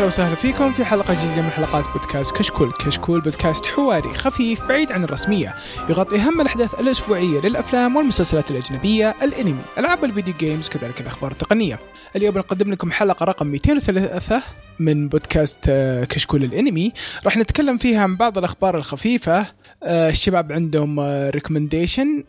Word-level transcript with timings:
يا 0.00 0.04
هلا 0.04 0.08
وسهلا 0.08 0.34
فيكم 0.34 0.72
في 0.72 0.84
حلقة 0.84 1.14
جديدة 1.14 1.42
من 1.42 1.50
حلقات 1.50 1.84
بودكاست 1.92 2.36
كشكول، 2.36 2.72
كشكول 2.72 3.20
بودكاست 3.20 3.66
حواري 3.66 4.14
خفيف 4.14 4.62
بعيد 4.62 4.92
عن 4.92 5.04
الرسمية، 5.04 5.54
يغطي 5.88 6.16
أهم 6.16 6.40
الأحداث 6.40 6.80
الأسبوعية 6.80 7.40
للأفلام 7.40 7.96
والمسلسلات 7.96 8.50
الأجنبية، 8.50 9.14
الأنمي، 9.22 9.60
ألعاب 9.78 10.04
ال 10.04 10.09
video 10.09 10.34
games، 10.38 10.68
كذلك 10.68 11.00
الأخبار 11.00 11.32
التقنية. 11.32 11.78
اليوم 12.16 12.38
نقدم 12.38 12.72
لكم 12.72 12.90
حلقة 12.90 13.24
رقم 13.24 13.46
203 13.46 14.42
من 14.78 15.08
بودكاست 15.08 15.58
آه، 15.68 16.04
كشكول 16.04 16.44
الأنمي، 16.44 16.92
راح 17.24 17.36
نتكلم 17.36 17.78
فيها 17.78 18.02
عن 18.02 18.16
بعض 18.16 18.38
الأخبار 18.38 18.76
الخفيفة، 18.76 19.46
آه، 19.82 20.08
الشباب 20.08 20.52
عندهم 20.52 21.00
recommendation 21.30 22.24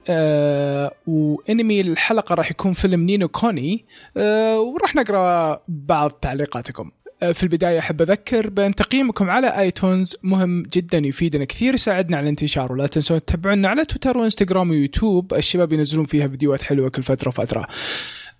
وأنمي 1.07 1.81
الحلقة 1.81 2.35
راح 2.35 2.51
يكون 2.51 2.73
فيلم 2.73 3.05
نينو 3.05 3.27
كوني. 3.27 3.85
آه، 4.17 4.59
وراح 4.59 4.95
نقرأ 4.95 5.59
بعض 5.67 6.11
تعليقاتكم. 6.11 6.91
آه، 6.95 7.00
في 7.33 7.43
البداية 7.43 7.79
أحب 7.79 8.01
أذكر 8.01 8.49
بأن 8.49 8.75
تقييمكم 8.75 9.29
على 9.29 9.59
آيتونز 9.59 10.17
مهم 10.23 10.63
جدا 10.63 10.97
يفيدنا 10.97 11.45
كثير 11.45 11.73
يساعدنا 11.73 12.17
على 12.17 12.23
الانتشار. 12.23 12.71
ولا 12.71 12.87
تنسون 12.87 13.25
تتابعونا 13.25 13.67
على 13.67 13.85
تويتر 13.85 14.17
وإنستغرام 14.17 14.69
ويوتيوب. 14.69 15.33
الشباب 15.33 15.73
ينزلون 15.73 16.05
فيها 16.05 16.27
فيديوهات 16.27 16.61
حلوة 16.61 16.89
كل 16.89 17.03
فترة 17.03 17.27
وفترة. 17.29 17.67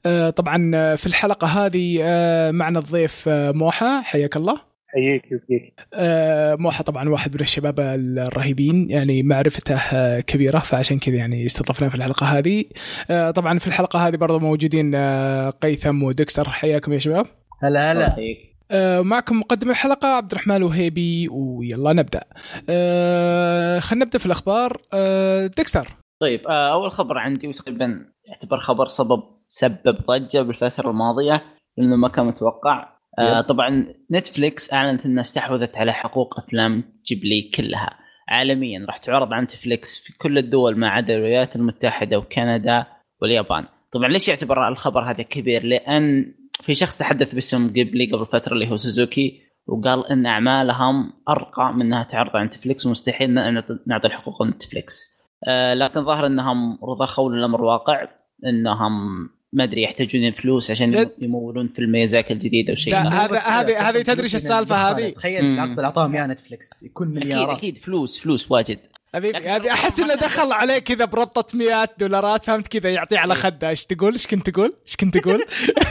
آه، 0.05 0.29
طبعا 0.29 0.71
آه، 0.75 0.95
في 0.95 1.07
الحلقة 1.07 1.47
هذه 1.47 1.99
آه، 2.03 2.51
معنا 2.51 2.79
الضيف 2.79 3.25
آه، 3.27 3.51
موحى. 3.51 4.01
حياك 4.03 4.35
الله. 4.37 4.71
حييك 4.87 5.23
يبقيك 5.31 5.73
آه، 5.93 6.55
موحى 6.55 6.83
طبعا 6.83 7.09
واحد 7.09 7.35
من 7.35 7.41
الشباب 7.41 7.79
الرهيبين 7.79 8.89
يعني 8.89 9.23
معرفته 9.23 9.75
آه، 9.75 10.19
كبيرة 10.19 10.59
فعشان 10.59 10.99
كذا 10.99 11.15
يعني 11.15 11.45
استضفناه 11.45 11.89
في 11.89 11.95
الحلقة 11.95 12.25
هذه. 12.25 12.65
آه، 13.09 13.31
طبعا 13.31 13.59
في 13.59 13.67
الحلقة 13.67 14.07
هذه 14.07 14.15
برضه 14.15 14.39
موجودين 14.39 14.91
آه، 14.95 15.49
قيثم 15.49 16.03
ودكستر 16.03 16.49
حياكم 16.49 16.93
يا 16.93 16.97
شباب. 16.99 17.25
هلا 17.63 17.91
هلا. 17.91 18.15
آه، 18.71 19.01
معكم 19.01 19.39
مقدم 19.39 19.69
الحلقة 19.69 20.07
عبد 20.07 20.31
الرحمن 20.31 20.55
الوهيبي 20.55 21.27
ويلا 21.29 21.93
نبدأ. 21.93 22.23
آه، 22.69 23.79
خلينا 23.79 24.05
نبدأ 24.05 24.19
في 24.19 24.25
الأخبار. 24.25 24.77
آه، 24.93 25.47
دكستر 25.47 25.87
طيب 26.21 26.47
آه، 26.47 26.73
أول 26.73 26.91
خبر 26.91 27.17
عندي 27.17 27.47
وتقريبا 27.47 28.05
يعتبر 28.25 28.59
خبر 28.59 28.87
سبب 28.87 29.23
سبب 29.47 29.97
ضجة 30.07 30.41
بالفترة 30.41 30.89
الماضية 30.89 31.41
لأنه 31.77 31.95
ما 31.95 32.07
كان 32.07 32.25
متوقع. 32.25 33.01
آه،. 33.19 33.41
طبعا 33.41 33.85
نتفليكس 34.11 34.73
أعلنت 34.73 35.05
إنها 35.05 35.21
استحوذت 35.21 35.77
على 35.77 35.93
حقوق 35.93 36.39
أفلام 36.39 36.83
جيبلي 37.05 37.51
كلها. 37.55 37.97
عالميا 38.27 38.85
راح 38.87 38.97
تعرض 38.97 39.33
عن 39.33 39.43
نتفليكس 39.43 39.97
في 39.97 40.17
كل 40.17 40.37
الدول 40.37 40.77
ما 40.77 40.89
عدا 40.89 41.15
الولايات 41.15 41.55
المتحدة 41.55 42.17
وكندا 42.17 42.85
واليابان. 43.21 43.65
طبعا 43.91 44.07
ليش 44.07 44.29
يعتبر 44.29 44.67
الخبر 44.67 45.03
هذا 45.11 45.23
كبير؟ 45.23 45.63
لأن 45.63 46.33
في 46.61 46.75
شخص 46.75 46.97
تحدث 46.97 47.33
باسم 47.35 47.67
جيبلي 47.67 48.11
قبل 48.11 48.25
فترة 48.25 48.53
اللي 48.53 48.71
هو 48.71 48.77
سوزوكي 48.77 49.41
وقال 49.67 50.07
إن 50.11 50.25
أعمالهم 50.25 51.13
أرقى 51.29 51.73
من 51.73 51.81
إنها 51.81 52.03
تعرض 52.03 52.35
على 52.35 52.45
نتفليكس 52.45 52.85
ومستحيل 52.85 53.31
نعطي 53.33 53.79
نعطي 53.87 54.07
الحقوق 54.07 54.43
لنتفليكس 54.43 55.05
آه، 55.47 55.73
لكن 55.73 56.05
ظاهر 56.05 56.25
إنهم 56.25 56.79
رضخوا 56.83 57.31
للامر 57.31 57.61
واقع 57.61 58.07
إنهم 58.45 58.91
ما 59.53 59.63
أدري 59.63 59.81
يحتاجون 59.83 60.31
فلوس 60.31 60.71
عشان؟ 60.71 61.09
يمولون 61.21 61.67
فيلم 61.67 61.91
ميازاكي 61.91 62.33
الجديد 62.33 62.69
أو 62.69 62.75
شيء 62.75 62.95
هذا- 62.95 63.39
هذه- 63.39 63.89
هذه 63.89 64.01
تدري 64.01 64.23
إيش 64.23 64.35
السالفة 64.35 64.75
هذه؟ 64.75 65.09
تخيل. 65.09 65.45
العقد 65.45 65.69
اللي 65.69 65.83
اعطاهم 65.85 66.15
اياه 66.15 66.27
نتفلكس 66.27 66.83
يكون 66.83 67.17
أكيد 67.17 67.23
مليارات 67.27 67.57
أكيد 67.57 67.77
فلوس 67.77 68.19
فلوس 68.19 68.51
واجد 68.51 68.79
هذه 69.15 69.71
أحس 69.71 69.99
إنه 69.99 70.13
دخل 70.13 70.51
عليه 70.51 70.79
كذا 70.79 71.05
بربطة 71.05 71.57
100 71.57 71.89
دولارات 71.97 72.43
فهمت 72.43 72.67
كذا؟ 72.67 72.89
يعطيه 72.89 73.19
على 73.19 73.35
خده. 73.35 73.69
إيش 73.69 73.85
تقول؟ 73.85 74.13
إيش 74.13 74.27
كنت 74.27 74.49
تقول؟ 74.49 74.73
إيش 74.87 74.95
كنت 74.95 75.17
تقول؟ 75.17 75.45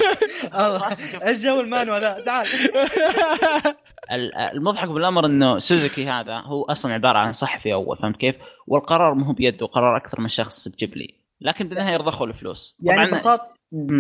الله، 0.55 0.89
إيش 1.27 1.39
جو 1.45 1.61
المانو 1.61 1.97
ذا 1.97 2.21
تعال. 2.27 2.47
ال- 4.13 4.35
المضحك 4.35 4.89
بالأمر 4.89 5.27
إنه 5.27 5.59
سوزوكي 5.59 6.07
هذا 6.07 6.39
هو 6.39 6.63
أصلا 6.65 6.93
عبارة 6.93 7.19
عن 7.19 7.33
صحفي 7.33 7.73
أول 7.73 7.97
فهمت 7.97 8.17
كيف؟ 8.17 8.35
والقرار 8.67 9.15
مو 9.15 9.25
هو 9.25 9.33
بيده 9.33 9.67
قرار 9.67 9.97
أكثر 9.97 10.21
من 10.21 10.29
شخص 10.29 10.69
بجيبلي 10.69 11.15
لكن 11.41 11.69
بالنهاية 11.69 11.97
رضخوا 11.97 12.27
الفلوس. 12.27 12.77
يعني 12.83 12.99
طبعا 12.99 13.11
ببساطة. 13.11 13.49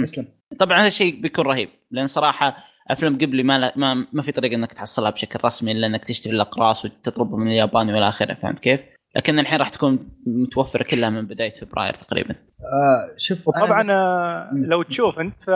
اسلم 0.02 0.28
طبعا 0.58 0.78
هذا 0.80 0.86
الشيء 0.86 1.20
بيكون 1.20 1.46
رهيب 1.46 1.68
لأن 1.90 2.06
صراحة 2.06 2.56
أفلام 2.90 3.14
جيبلي 3.14 3.42
ما 3.42 3.58
لا 3.58 3.72
ما, 3.76 4.06
ما 4.12 4.22
في 4.22 4.32
طريقة 4.32 4.54
إنك 4.54 4.72
تحصلها 4.72 5.10
بشكل 5.10 5.38
رسمي 5.44 5.72
إلا 5.72 5.86
إنك 5.86 6.04
تشتري 6.04 6.34
الأقراص 6.34 6.84
وتطلبها 6.84 7.38
من 7.38 7.46
اليابان 7.48 7.90
والى 7.90 8.08
آخره 8.08 8.34
فهمت 8.34 8.58
كيف؟ 8.58 8.80
لكن 9.16 9.38
الحين 9.38 9.58
راح 9.58 9.68
تكون 9.68 10.08
متوفرة 10.26 10.82
كلها 10.82 11.10
من 11.10 11.26
بداية 11.26 11.50
فبراير 11.50 11.94
تقريبا. 11.94 12.34
آه 12.60 13.16
شوف 13.16 13.38
أنا 13.48 13.64
وطبعا 13.64 13.80
بس- 13.80 13.90
آه،. 13.90 14.50
لو 14.54 14.82
تشوف 14.82 15.18
أنت 15.18 15.34
ف 15.46 15.50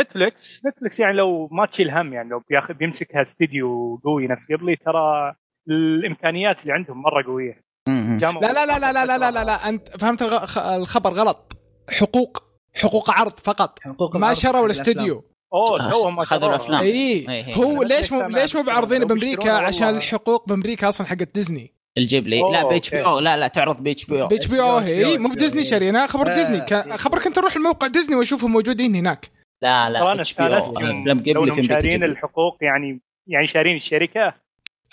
نتفلكس 0.00 0.66
نتفلكس 0.66 1.00
يعني 1.00 1.16
لو 1.16 1.48
ما 1.52 1.66
تشيل 1.66 1.90
هم 1.90 2.12
يعني 2.12 2.28
لو 2.28 2.42
بياخذ 2.50 2.74
بيمسكها 2.74 3.22
استديو 3.22 4.00
قوي 4.04 4.26
نفس 4.26 4.52
جيبلي 4.52 4.76
ترى 4.76 5.34
الإمكانيات 5.68 6.62
اللي 6.62 6.72
عندهم 6.72 7.02
مرة 7.02 7.22
قوية 7.26 7.62
لا 7.88 8.52
لا 8.52 8.66
لا 8.66 8.78
لا 8.78 8.92
لا 8.92 9.06
لا 9.06 9.18
لا, 9.18 9.30
لا, 9.30 9.44
لا. 9.44 9.68
أنت 9.68 9.88
فهمت 9.88 10.22
الخبر 10.58 11.10
غلط 11.10 11.52
حقوق 11.90 12.42
حقوق 12.82 13.10
عرض 13.10 13.32
فقط 13.32 13.78
حقوق 13.82 14.16
ما 14.16 14.34
شروا 14.34 14.66
الاستوديو 14.66 15.24
أوه 15.52 15.92
توهم 15.92 16.16
ما 16.16 16.22
أخذوا 16.22 16.40
شروها. 16.40 16.56
الأفلام. 16.56 16.80
اي 16.80 16.90
إيه، 16.90 17.28
إيه. 17.28 17.54
هو 17.54 17.82
ليش 17.82 18.12
مو 18.12 18.28
ليش 18.28 18.56
مو 18.56 18.62
بعرضين 18.62 19.04
بأمريكا 19.04 19.52
عشان. 19.52 19.96
الحقوق 19.96 20.48
بأمريكا 20.48 20.88
أصلا 20.88 21.06
حقت 21.06 21.34
ديزني 21.34 21.77
الجبلي 21.98 22.40
أوه، 22.40 22.52
لا 22.52 22.68
بي 22.68 22.74
أوكي. 22.74 23.04
أو 23.04 23.18
لا 23.18 23.36
لا 23.36 23.48
تعرض 23.48 23.82
باتش 23.82 24.04
بي 24.04 24.22
أو 24.22 24.28
باتش 24.28 24.46
بي 24.46 24.60
أو 24.60 24.76
هي 24.78 25.18
مو. 25.18 25.28
بديزني 25.28 25.64
شارينا 25.64 26.06
خبر 26.06 26.32
آه، 26.32 26.34
ديزني 26.34 26.60
كان 26.60 26.90
إيه. 26.90 26.96
خبر 26.96 27.18
كنت 27.22 27.38
أروح 27.38 27.56
الموقع 27.56 27.86
ديزني 27.86 28.16
واشوفهم 28.16 28.52
موجودين 28.52 28.94
هناك 28.94 29.30
لا 29.62 29.90
لا 29.90 30.12
أنا 30.12 30.20
اتش 30.20 30.34
بي 30.34 30.58
استانست 30.58 30.80
لو 31.28 31.64
شارين. 31.66 32.04
الحقوق 32.04 32.56
يعني 32.60 33.00
يعني 33.26 33.46
شارين 33.46 33.76
الشركة 33.76 34.34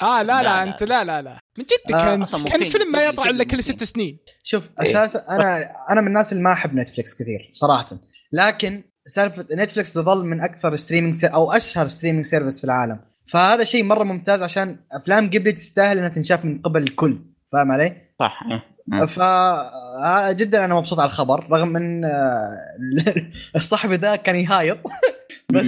آه 0.02 0.22
لا 0.22 0.24
لا, 0.24 0.44
لا، 0.44 0.44
لا. 0.44 0.64
انت 0.64 0.84
لا 0.84 1.04
لا 1.04 1.22
لا 1.22 1.40
من 1.58 1.64
جد 1.64 1.94
آه، 1.96 1.98
كان 2.06 2.26
كان 2.26 2.64
فيلم 2.64 2.92
ما 2.92 3.06
يطلع 3.06 3.30
إلا 3.30 3.44
كل. 3.44 3.64
ست 3.64 3.84
سنين 3.84 4.18
شوف. 4.44 4.70
أساسا 4.80 5.26
أنا 5.30 5.72
أنا 5.90 6.02
من 6.02 6.08
الناس 6.08 6.32
اللي 6.32 6.44
ما 6.44 6.54
أحب 6.54 6.76
نتفلكس 6.76 7.22
كثير 7.22 7.50
صراحة 7.52 7.98
لكن 8.32 8.84
سالفه 9.06 9.46
نتفلكس 9.52 9.94
تظل 9.94 10.26
من 10.26 10.42
أكثر 10.42 10.76
ستريمينج 10.76 11.16
سير 11.16 11.34
أو 11.34 11.52
أشهر 11.52 11.88
ستريمينج 11.88 12.26
سيرفيس 12.26 12.58
في 12.60 12.64
العالم 12.64 13.00
فهذا 13.28 13.64
شيء 13.64 13.84
مرة 13.84 14.04
ممتاز 14.04 14.44
عشان 14.44 14.78
أفلام 14.92 15.28
قبلي 15.30 15.52
تستاهل 15.52 15.98
إنها 15.98 16.10
تنشاف 16.10 16.46
من 16.46 16.62
قبل 16.62 16.84
الكل 16.84 17.20
فاهم 17.52 17.72
علي؟ 17.72 17.96
صح 18.20 18.40
إيه. 18.52 18.64
مم. 18.88 19.06
ف 19.06 19.20
آه، 19.20 20.32
جدا 20.32 20.66
أنا 20.66 20.76
مبسوط 20.76 21.00
على 21.00 21.08
الخبر 21.08 21.48
رغم 21.52 21.76
إن 21.78 22.06
آه، 22.06 22.58
الصحفي 23.56 23.96
ذا 23.96 24.16
كان 24.16 24.36
يهايط 24.36 24.78
بس. 25.54 25.68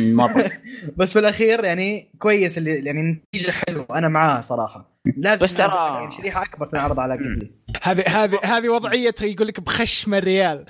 بس 0.97 1.13
في 1.13 1.19
الأخير 1.19 1.63
يعني 1.63 2.11
كويس 2.19 2.57
اللي 2.57 2.75
يعني 2.85 2.99
النتيجه 2.99 3.51
حلوة 3.51 3.85
أنا 3.91 4.07
معاه 4.09 4.41
صراحة 4.41 4.97
لازم 5.17 5.43
بس 5.43 5.57
ترى- 5.57 5.59
يعني 5.73 6.11
شريحة 6.11 6.43
أكبر 6.43 6.67
تنعرض 6.67 6.99
على 6.99 7.13
قبلي 7.13 7.51
هذه 7.83 8.03
هذه 8.23 8.39
هذه 8.43 8.69
وضعية 8.69 9.15
يقول 9.21 9.47
لك 9.47 9.59
بخشم 9.59 10.13
الريال. 10.13 10.65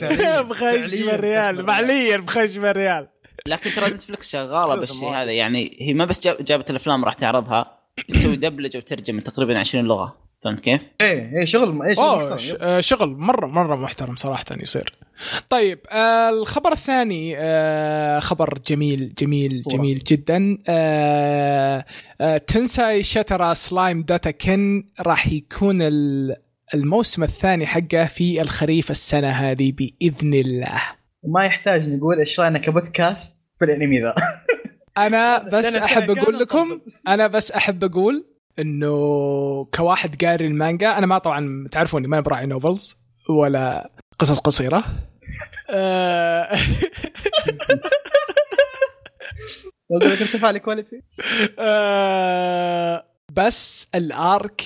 فعلياً. 0.00 0.42
بخشم 0.42 1.08
الريال 1.10 1.56
بخشم 1.56 1.66
فعليا 1.66 2.16
بخشم 2.16 2.64
الريال 2.64 3.08
لكن 3.50 3.70
ترى 3.70 3.90
نتفلكس 3.94 4.30
شغالة 4.32 4.74
بالشيء. 4.74 5.08
هذا 5.08 5.32
يعني 5.32 5.76
هي 5.80 5.94
ما 5.94 6.04
بس 6.04 6.20
جاب- 6.24 6.44
جابت 6.44 6.70
الأفلام 6.70 7.04
راح 7.04 7.14
تعرضها 7.14 7.78
تسوي 8.08 8.36
دبلجة 8.36 8.78
وترجمة 8.78 9.20
تقريبا 9.20 9.58
20 9.58 9.84
لغة 9.84 10.16
فهمت 10.44 10.60
كيف؟ 10.60 10.80
إيه 11.00 11.38
إيه 11.38 11.44
شغل 11.44 11.82
إيه 11.82 11.94
شغل 11.94 12.04
أوه 12.04 12.34
محترم. 12.34 12.58
آه، 12.60 12.80
شغل 12.80 13.08
مره 13.10 13.46
مرة 13.46 13.76
محترم 13.76 14.16
صراحة 14.16 14.44
يصير 14.62 14.94
طيب 15.48 15.78
آه 15.90 16.28
الخبر 16.30 16.72
الثاني 16.72 17.34
آه 17.38 18.18
خبر 18.18 18.58
جميل 18.68 19.14
جميل 19.18 19.50
أسطورة. 19.50 19.76
جميل 19.76 19.98
جدا 19.98 20.58
آه 20.68 21.84
آه 22.20 22.36
تنساي 22.38 23.02
شترا 23.02 23.54
سلايم 23.54 24.02
داتا 24.02 24.30
كن 24.30 24.84
راح 25.00 25.32
يكون 25.32 25.82
ال- 25.82 26.36
الموسم 26.74 27.22
الثاني 27.22 27.66
حقه 27.66 28.04
في 28.04 28.40
الخريف 28.42 28.90
السنة 28.90 29.30
هذه 29.30 29.72
بإذن 29.72 30.34
الله 30.34 30.80
ما 31.24 31.44
يحتاج 31.44 31.88
نقول 31.88 32.18
إيش 32.18 32.40
رأينا 32.40 32.58
كبودكاست 32.58 33.36
في 33.60 33.64
الانمي 33.64 34.00
ذا. 34.00 34.14
أنا 34.98 35.38
بس 35.38 35.76
أنا 35.76 35.84
أحب 35.84 36.10
أقول 36.10 36.38
لكم 36.38 36.80
أنا 37.08 37.26
بس 37.26 37.52
أحب 37.52 37.84
أقول 37.84 38.26
إنه 38.58 38.94
كواحد 39.64 40.24
قاري 40.24 40.46
المانجا 40.46 40.98
أنا 40.98 41.06
ما 41.06 41.18
طبعا 41.18 41.68
تعرفوني 41.72 42.08
ما 42.08 42.20
براعي 42.20 42.46
novels 42.46 42.96
ولا 43.28 43.90
قصص 44.18 44.38
قصيرة. 44.38 44.84
أقول 49.90 50.10
لك 50.10 50.20
ارتفع 50.20 50.50
ال 50.50 50.56
quality 50.56 51.02
آه، 51.58 53.04
بس 53.32 53.88
الأرك 53.94 54.62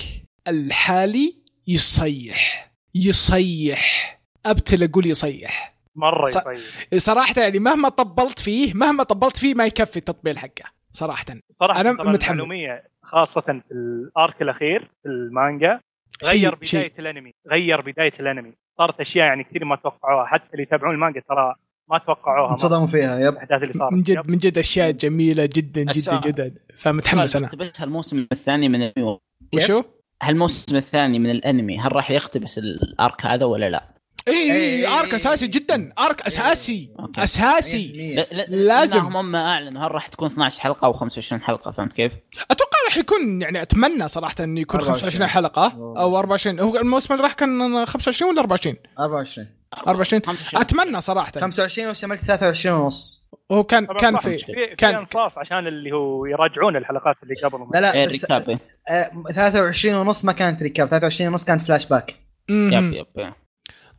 الحالي 0.47 1.35
يصيح 1.67 2.71
يصيح. 2.95 4.19
ابتل 4.45 4.83
أقول 4.83 5.05
يصيح. 5.05 5.74
مرة 5.95 6.29
يصير 6.29 6.59
صراحة 6.97 7.33
يعني 7.41 7.59
مهما 7.59 7.89
طبلت 7.89 8.39
فيه 8.39 8.73
مهما 8.73 9.03
طبلت 9.03 9.37
فيه 9.37 9.53
ما 9.53 9.65
يكفي 9.65 9.97
التطبيل 9.97 10.37
حقه 10.37 10.65
صراحة 10.91 11.25
صراحة 11.59 11.83
متحمل. 11.83 12.31
المعلومية 12.31 12.83
خاصة 13.03 13.41
في 13.41 13.61
الأرك 13.71 14.41
الأخير 14.41 14.79
في 15.03 15.09
المانجا 15.09 15.79
غير 16.25 16.31
شيء- 16.31 16.49
بداية 16.55 16.89
شيء. 16.89 16.99
الأنمي 16.99 17.31
غير 17.51 17.81
بداية 17.81 18.13
الأنمي 18.19 18.53
صارت 18.77 18.99
أشياء 18.99 19.27
يعني 19.27 19.43
كثير 19.43 19.65
ما 19.65 19.75
توقعوها 19.75 20.25
حتى 20.25 20.51
اللي 20.53 20.63
يتابعون 20.63 20.95
المانجا 20.95 21.21
ترى 21.29 21.55
ما 21.89 21.97
توقعوها 21.97 22.51
انصدموا 22.51 22.87
فيها 22.87 23.19
يب 23.19 23.33
الأحداث 23.33 23.61
اللي 23.61 23.73
صارت 23.73 23.93
من 23.93 24.01
جد 24.01 24.09
يب. 24.17 24.29
من 24.29 24.37
جد 24.37 24.57
أشياء 24.57 24.91
جميلة 24.91 25.49
جدا 25.55 25.83
جدا. 25.83 26.21
جدا 26.25 26.55
فمتحمس 26.77 27.35
أنا 27.35 27.49
بس 27.55 27.81
هالموسم 27.81 28.27
الثاني 28.31 28.69
من 28.69 28.81
الأنمي 28.81 29.19
وشو؟ 29.55 29.83
هالموسم 30.23 30.75
الثاني 30.75 31.19
من 31.19 31.29
الأنمي 31.31 31.79
هل 31.79 31.95
راح 31.95 32.11
يقتبس 32.11 32.57
الأرك 32.57 33.25
هذا 33.25 33.45
ولا 33.45 33.69
لا؟ 33.69 33.94
اي 34.27 34.33
إيه، 34.33 34.51
اي 34.51 34.57
إيه، 34.57 34.99
أرك 34.99 35.13
أساسي 35.13 35.47
جدا. 35.47 35.93
أرك 35.99 36.21
أساسي. 36.21 36.93
أوكي. 36.99 37.23
أساسي. 37.23 38.15
لازم. 38.47 38.99
هم 38.99 39.35
اعلنوا 39.35 39.87
هل 39.87 39.91
راح 39.91 40.07
تكون 40.07 40.27
12 40.27 40.61
حلقة 40.61 40.85
أو 40.85 40.93
25 40.93 41.41
حلقة؟ 41.41 41.71
فهمت 41.71 41.93
كيف؟ 41.93 42.11
أتوقع 42.51 42.77
راح 42.85 42.97
يكون 42.97 43.41
يعني 43.41 43.61
أتمنى 43.61 44.07
صراحة 44.07 44.35
إنه 44.39 44.59
يكون 44.61 44.79
24. 44.79 45.11
25 45.11 45.29
حلقة 45.29 45.73
أو 45.97 46.17
24 46.19 46.59
هو 46.59 46.75
الموسم 46.77 47.13
اللي 47.13 47.23
راح 47.23 47.33
كان 47.33 47.85
25 47.85 48.31
ولا 48.31 48.41
24 48.41 48.75
24 48.99 49.47
24 49.87 50.21
25. 50.25 50.61
أتمنى 50.61 51.01
صراحة. 51.01 51.31
25 51.39 51.89
وشملت 51.89 52.21
23 52.21 52.79
ونص. 52.79 53.27
هو 53.51 53.63
كان 53.63 53.85
كان. 53.85 54.17
في 54.17 54.37
كان 54.77 54.95
انصاص 54.95 55.37
عشان 55.37 55.67
اللي 55.67 55.91
هو 55.91 56.25
يراجعون 56.25 56.75
الحلقات 56.75 57.15
اللي 57.23 57.35
قبل 57.43 57.67
لا 57.73 57.81
لا 57.81 57.93
إيه، 57.93 58.05
بس 58.05 58.13
recap 58.13 58.49
إيه. 58.49 58.59
آه، 58.89 59.11
23 59.33 59.95
ونص 59.95 60.25
ما 60.25 60.31
كانت 60.31 60.61
recap. 60.63 60.87
23 60.87 61.29
ونص 61.29 61.45
كانت 61.45 61.61
flashback. 61.61 62.15
yep 62.49 62.93
yep. 62.93 63.33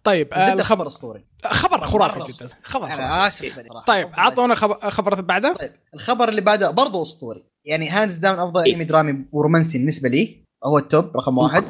طيب 0.06 0.28
آه، 0.32 0.62
خبر 0.62 0.86
أسطوري. 0.86 1.24
خبر 1.44 1.80
خرافي 1.80 2.32
جدا 2.32 2.48
خبر 2.62 2.86
أنا 2.86 2.94
صراحة. 2.94 3.84
طيب 3.86 4.08
أعطونا 4.08 4.54
خبر 4.54 4.90
خبر 4.90 5.20
بعده. 5.20 5.52
طيب 5.60 5.72
الخبر 5.94 6.28
اللي 6.28 6.40
بعده 6.40 6.70
برضه 6.70 7.02
أسطوري. 7.02 7.44
يعني 7.64 7.90
hands 7.90 8.16
down 8.16 8.38
أفضل 8.38 8.64
إيه. 8.64 8.72
أنمي 8.74 8.84
درامي 8.84 9.24
ورومانسي 9.32 9.78
بالنسبة 9.78 10.08
لي 10.08 10.44
هو 10.64 10.78
ال 10.78 10.88
top 10.88 11.16
رقم 11.16 11.38
واحد. 11.38 11.64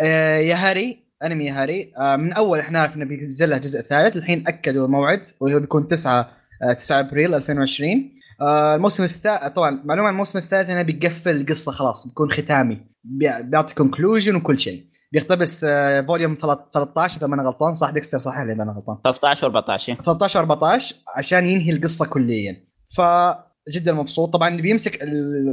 آه 0.00 0.36
ياهاري 0.36 1.02
أنمي 1.24 1.44
ياهاري. 1.46 1.92
آه 1.98 2.16
من 2.16 2.32
أول 2.32 2.58
إحنا 2.58 2.78
نعرف 2.78 2.96
إنه 2.96 3.04
بينزل 3.04 3.50
له 3.50 3.56
جزء 3.58 3.80
ثالث 3.80 4.16
الحين 4.16 4.44
أكدوا 4.48 4.86
الموعد 4.86 5.24
واللي 5.40 5.56
هو 5.56 5.60
بيكون 5.60 5.88
9 5.88 6.30
آه 6.62 6.72
9 6.72 7.00
أبريل 7.00 7.34
2020 7.34 8.12
آه 8.40 8.74
الموسم 8.74 9.04
الثالث 9.04 9.44
طبعا 9.54 9.82
معلومة 9.84 10.08
عن 10.08 10.14
الموسم 10.14 10.38
الثالث 10.38 10.70
إنه 10.70 10.82
بيقفل 10.82 11.36
القصة 11.40 11.72
خلاص 11.72 12.06
بيكون 12.06 12.30
ختامي. 12.30 12.78
بي- 13.04 13.42
بيعطي 13.42 13.74
conclusion 13.74 14.34
وكل 14.36 14.58
شيء. 14.58 14.91
بيقتبس 15.12 15.64
آه 15.64 16.00
volume 16.00 16.34
13 16.34 17.18
إذا 17.18 17.26
ما 17.26 17.34
أنا 17.34 17.42
غلطان. 17.42 17.74
صح 17.74 17.90
ديكستر 17.90 18.18
صحيح 18.18 18.38
إذا 18.38 18.52
أنا 18.52 18.72
غلطان؟ 18.72 18.96
13 19.04 19.52
و14 19.52 20.02
13 20.02 20.40
14 20.40 20.96
عشان 21.16 21.48
ينهي 21.48 21.70
القصة 21.70 22.06
كليا. 22.06 22.56
ف 22.96 23.00
جدا 23.70 23.92
مبسوط. 23.92 24.32
طبعا 24.32 24.48
اللي 24.48 24.62
بيمسك 24.62 25.00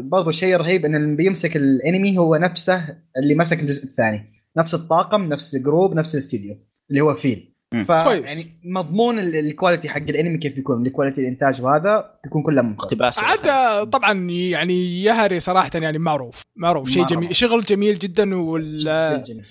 برضو 0.04 0.32
شيء 0.32 0.56
رهيب 0.56 0.86
إن 0.86 0.96
اللي 0.96 1.16
بيمسك 1.16 1.56
الأنمي 1.56 2.18
هو 2.18 2.36
نفسه 2.36 2.98
اللي 3.18 3.36
مسك 3.36 3.62
الجزء 3.62 3.84
الثاني. 3.84 4.34
نفس 4.58 4.74
الطاقم 4.74 5.24
نفس 5.24 5.56
ال 5.56 5.62
group 5.62 5.94
نفس 5.94 6.16
الاستديو 6.16 6.58
اللي 6.90 7.02
هو 7.02 7.16
فيل. 7.16 7.56
ف. 7.86 7.90
يعني 7.90 8.60
مضمون 8.64 9.20
ال- 9.20 9.36
ال 9.36 9.43
quality 9.43 9.90
حق 9.90 9.98
الانمي 9.98 10.38
كيف 10.38 10.56
بيكون 10.56 10.86
ال 10.88 10.92
quality 10.92 11.22
الانتاج 11.22 11.62
وهذا 11.62 12.12
بيكون 12.24 12.44
كله 12.44 12.62
ممتاز 12.62 13.20
عاد 13.20 13.48
آه، 13.48 13.84
طبعا 13.84 14.30
يعني 14.32 15.04
ياهاري 15.04 15.40
صراحة 15.40 15.72
يعني 15.76 15.98
معروف 16.00 16.42
معروف 16.56 16.90
شيء. 16.90 17.06
جميل 17.06 17.36
شغل 17.36 17.62
جميل 17.62 18.00
جدا 18.00 18.36
وال 18.36 18.78
جميل. 19.24 19.46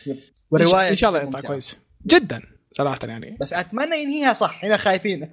والرواية 0.51 0.89
إن 0.89 0.95
شاء 0.95 1.11
الله 1.11 1.23
يطلع. 1.23 1.41
كويس 1.41 1.77
جدا 2.07 2.43
صراحة 2.73 2.99
يعني 3.03 3.37
بس 3.41 3.53
أتمنى 3.53 3.97
ينهيها 4.03 4.33
صح 4.33 4.65
هنا 4.65 4.77
خايفين 4.77 5.23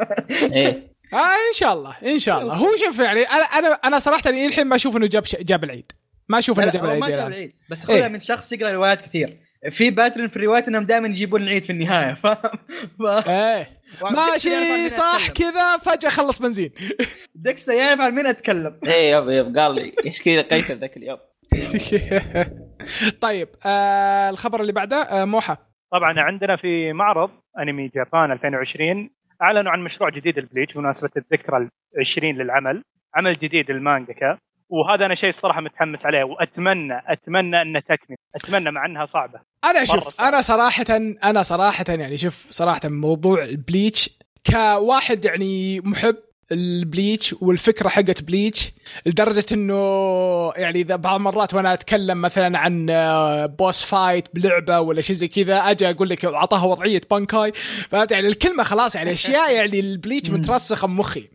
إيه 0.53 0.95
آه 1.13 1.17
إن 1.17 1.53
شاء 1.53 1.73
الله 1.73 1.95
إن 2.05 2.19
شاء 2.19 2.41
الله 2.41 2.53
هو 2.53 2.67
شوف 2.85 2.99
يعني 2.99 3.21
أنا 3.21 3.43
أنا 3.43 3.67
أنا 3.73 3.99
صراحة 3.99 4.21
يعني 4.25 4.47
الحين 4.47 4.67
ما 4.67 4.75
أشوف 4.75 4.97
إنه 4.97 5.07
جاب 5.07 5.23
جاب 5.41 5.63
العيد 5.63 5.91
ما 6.29 6.39
أشوف 6.39 6.59
إنه 6.59 6.71
جاب 6.71 6.85
العيد 6.85 6.99
ما 7.01 7.09
جاب 7.09 7.17
الآن. 7.19 7.27
العيد 7.27 7.53
بس 7.71 7.85
خذها 7.85 7.95
إيه. 7.95 8.07
من 8.07 8.19
شخص 8.19 8.51
يقرأ 8.53 8.73
روايات 8.73 9.01
كثير 9.01 9.37
في 9.69 9.91
pattern 9.91 10.27
في 10.27 10.37
الروايات 10.37 10.67
إنهم 10.67 10.83
دائما 10.83 11.07
يجيبون 11.07 11.41
العيد 11.41 11.63
في 11.63 11.69
النهاية 11.69 12.13
فاهم؟ 12.23 12.57
ف... 12.99 13.27
إيه. 13.29 13.67
ماشي 14.01 14.89
صح. 14.89 15.29
كذا 15.29 15.77
فجأة 15.77 16.09
خلص 16.09 16.41
بنزين. 16.41 16.71
ديكستر 17.35 17.73
يعرف 17.73 18.01
عن 18.01 18.15
مين 18.15 18.25
أتكلم؟ 18.25 18.79
إيه 18.85 19.11
yep 19.15 19.29
yep 19.29 19.57
قال 19.57 19.75
لي 19.75 19.93
إيش 20.05 20.21
كذا 20.21 20.41
غيث 20.41 20.71
ذاك 20.71 20.97
اليوم؟ 20.97 21.17
طيب 23.21 23.47
آه 23.65 24.29
الخبر 24.29 24.61
اللي 24.61 24.71
بعده 24.73 24.95
آه 24.97 25.25
موحى. 25.25 25.57
طبعا 25.91 26.19
عندنا 26.19 26.55
في 26.55 26.93
معرض 26.93 27.29
أنمي 27.59 27.87
جابان 27.95 28.31
2020 28.31 29.09
أعلنوا 29.41 29.71
عن 29.71 29.83
مشروع 29.83 30.09
جديد 30.09 30.37
للبليتش 30.37 30.73
بمناسبة 30.73 31.09
الذكرى 31.17 31.69
العشرين 31.95 32.37
للعمل 32.37 32.83
عمل 33.15 33.33
جديد 33.33 33.71
للمانجاكا 33.71 34.37
وهذا 34.69 35.05
أنا 35.05 35.15
شيء 35.15 35.29
الصراحة 35.29 35.61
متحمس 35.61 36.05
عليه 36.05 36.23
وأتمنى 36.23 37.01
أتمنى 37.07 37.61
أنه 37.61 37.79
تكمل 37.79 38.17
أتمنى 38.35 38.71
مع 38.71 38.85
أنها 38.85 39.05
صعبة 39.05 39.39
أنا 39.65 39.83
شوف. 39.83 40.21
أنا 40.21 40.41
صراحة 40.41 40.85
أنا 41.23 41.43
صراحة 41.43 41.85
يعني 41.89 42.17
شوف 42.17 42.45
صراحة 42.49 42.89
موضوع 42.89 43.43
ال 43.43 43.53
Bleach 43.53 44.09
كواحد 44.51 45.25
يعني 45.25 45.79
محب 45.79 46.15
ال 46.51 46.63
Bleach 46.63 47.35
والفكرة 47.41 47.89
حقت 47.89 48.23
Bleach 48.23 48.71
لدرجة 49.05 49.45
إنه 49.51 50.53
يعني 50.55 50.81
إذا 50.81 50.95
بعض 50.95 51.15
المرات 51.15 51.53
وأنا 51.53 51.73
أتكلم 51.73 52.21
مثلا 52.21 52.59
عن 52.59 52.87
boss 53.59 53.83
fight 53.83 54.25
بلعبة 54.33 54.79
ولا 54.79 55.01
شيء 55.01 55.15
زي 55.15 55.27
كذا 55.27 55.57
أجي 55.57 55.89
أقول 55.89 56.09
لك 56.09 56.25
اعطاها 56.25 56.65
وضعية 56.65 57.01
بانكاي 57.11 57.51
فهمت 57.89 58.11
يعني 58.11 58.27
الكلمة 58.27 58.63
خلاص 58.63 58.95
يعني 58.95 59.11
أشياء 59.11 59.53
يعني 59.53 59.79
ال 59.79 59.86
Bleach. 59.86 60.29
مترسخة 60.35 60.87
بمخي 60.87 61.29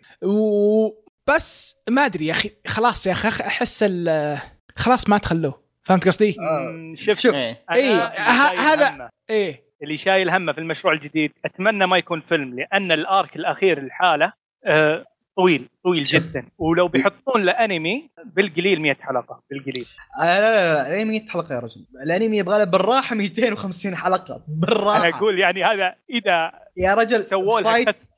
وبس 1.30 1.76
ما 1.90 2.04
أدري 2.06 2.26
يا 2.26 2.32
أخي. 2.32 2.50
خلاص 2.66 3.06
يا 3.06 3.12
أخي 3.12 3.28
أحس 3.46 3.82
ال- 3.88 4.38
خلاص 4.76 5.08
ما 5.08 5.18
تخلوه. 5.18 5.62
فهمت 5.84 6.06
قصدي؟ 6.08 6.36
آه. 6.40 6.94
شوف 6.94 7.18
شوف. 7.18 7.34
إيه. 7.34 7.64
أنا 7.70 7.76
إيه، 7.78 7.92
اللي 7.92 8.02
ه- 8.16 8.48
شايل 8.48 8.58
هذا- 8.58 8.90
همه- 8.90 9.10
إيه. 9.30 9.62
اللي 9.82 9.96
شايل 9.96 10.30
همه 10.30 10.52
في 10.52 10.58
المشروع 10.58 10.94
الجديد 10.94 11.32
أتمنى 11.44 11.86
ما 11.86 11.98
يكون 11.98 12.20
فيلم 12.28 12.54
لأن 12.60 12.92
الأرك 12.92 13.36
الأخير 13.36 13.80
للحالة 13.82 14.32
آه، 14.64 15.04
طويل 15.36 15.68
طويل 15.84 16.06
شوف. 16.06 16.22
جدا. 16.30 16.46
ولو 16.58 16.88
بيحطون 16.88 17.42
له 17.44 17.52
انمي 17.52 18.10
بالقليل 18.24 18.80
100 18.82 18.94
حلقة 19.00 19.42
بالقليل. 19.50 19.86
آه 20.20 20.40
لا 20.40 20.40
لا 20.40 20.74
لا 20.74 20.88
الانمي 20.88 21.18
100 21.20 21.28
حلقة 21.28 21.54
يا 21.54 21.60
رجل. 21.60 21.86
الأنمي 22.02 22.36
يبغى 22.38 22.58
له 22.58 22.64
بالراحة 22.64 23.16
250 23.16 23.96
حلقة. 23.96 24.44
بالراحة. 24.48 25.08
أنا 25.08 25.16
أقول 25.16 25.38
يعني 25.38 25.64
هذا 25.64 25.94
إذا 26.10 26.52
يا 26.76 26.94
رجل 26.94 27.26
سووا 27.26 27.60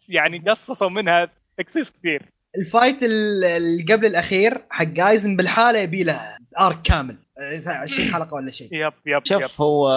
يعني 0.09 0.39
قصصوا 0.39 0.89
منها 0.89 1.29
تقصيص 1.59 1.91
كثير. 1.91 2.23
ال 2.59 2.66
fight 2.66 3.03
ال- 3.03 3.45
اللي 3.45 3.83
قبل 3.83 4.07
الأخير 4.07 4.59
حق 4.71 5.01
ايزن 5.01 5.37
بالحالة 5.37 5.79
يبي 5.79 6.05
له 6.05 6.21
arc 6.61 6.83
كامل. 6.85 7.17
آه، 7.39 7.69
20 7.69 8.09
حلقة 8.15 8.35
ولا 8.35 8.51
شيء. 8.51 8.69
yep 8.73 8.81
yep 8.83 8.93
yep. 9.07 9.25
شوف 9.25 9.61
هو 9.61 9.89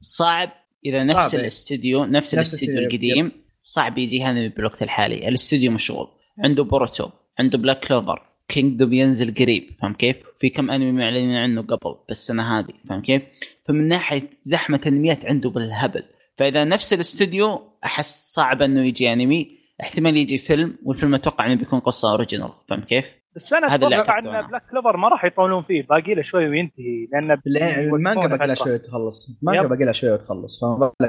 صعب 0.00 0.50
إذا 0.86 1.02
صعب، 1.02 1.16
نفس 1.16 1.34
إيه. 1.34 1.40
الاستديو 1.40 2.04
نفس, 2.04 2.34
نفس 2.34 2.34
الاستديو 2.54 2.78
الاستديو، 2.78 3.12
القديم 3.12 3.32
صعب 3.62 3.98
يجي 3.98 4.24
هذا 4.24 4.48
بالوقت 4.48 4.82
الحالي. 4.82 5.28
الاستديو 5.28 5.72
مشغول. 5.72 6.08
عنده 6.44 6.64
Boruto 6.64 7.08
عنده 7.38 7.58
Black 7.58 7.80
Clover 7.86 8.22
Kingdom 8.48 8.92
ينزل 8.92 9.34
قريب 9.34 9.70
فاهم 9.82 9.94
كيف؟ 9.94 10.16
في 10.40 10.48
كم 10.50 10.70
انمي 10.70 10.92
معلنين 10.92 11.36
عنه 11.36 11.62
قبل 11.62 11.94
بالسنة 12.08 12.58
هذه 12.58 12.72
فاهم 12.88 13.02
كيف؟ 13.02 13.22
فمن 13.68 13.88
ناحية 13.88 14.22
زحمة 14.42 14.80
انميات 14.86 15.26
عنده 15.26 15.50
بالهبل. 15.50 16.02
فإذا 16.38 16.64
نفس 16.64 16.92
الاستوديو 16.92 17.62
أحس 17.84 18.32
صعب 18.34 18.62
إنه 18.62 18.86
يجي 18.86 19.12
انمي 19.12 19.59
احتمال 19.82 20.16
يجي 20.16 20.38
فيلم 20.38 20.78
والفيلم 20.84 21.14
أتوقع 21.14 21.46
إنه 21.46 21.54
بيكون 21.54 21.80
قصة 21.80 22.10
original 22.12 22.50
فهمت 22.68 22.84
كيف؟ 22.84 23.04
بس 23.36 23.52
أنا 23.52 23.74
هذا 23.74 23.84
اللي 23.84 23.96
أتوقع 24.00 24.18
ان 24.18 24.26
أنا. 24.28 24.46
Black 24.46 24.62
Clover 24.70 24.96
ما 24.96 25.08
راح 25.08 25.24
يطولون 25.24 25.62
فيه 25.62 25.86
باقي 25.86 26.14
له 26.14 26.22
شوي 26.22 26.48
وينتهي 26.48 27.06
لأن 27.12 27.38
لا، 27.46 27.80
المانجا 27.80 28.26
باقي 28.26 28.46
لها 28.46 28.54
فترة. 28.54 28.64
شوية 28.64 28.76
تخلص 28.76 29.38
المانجا. 29.42 29.68
باقي 29.68 29.84
لها 29.84 29.92
شوية 29.92 30.12
وتخلص 30.12 30.64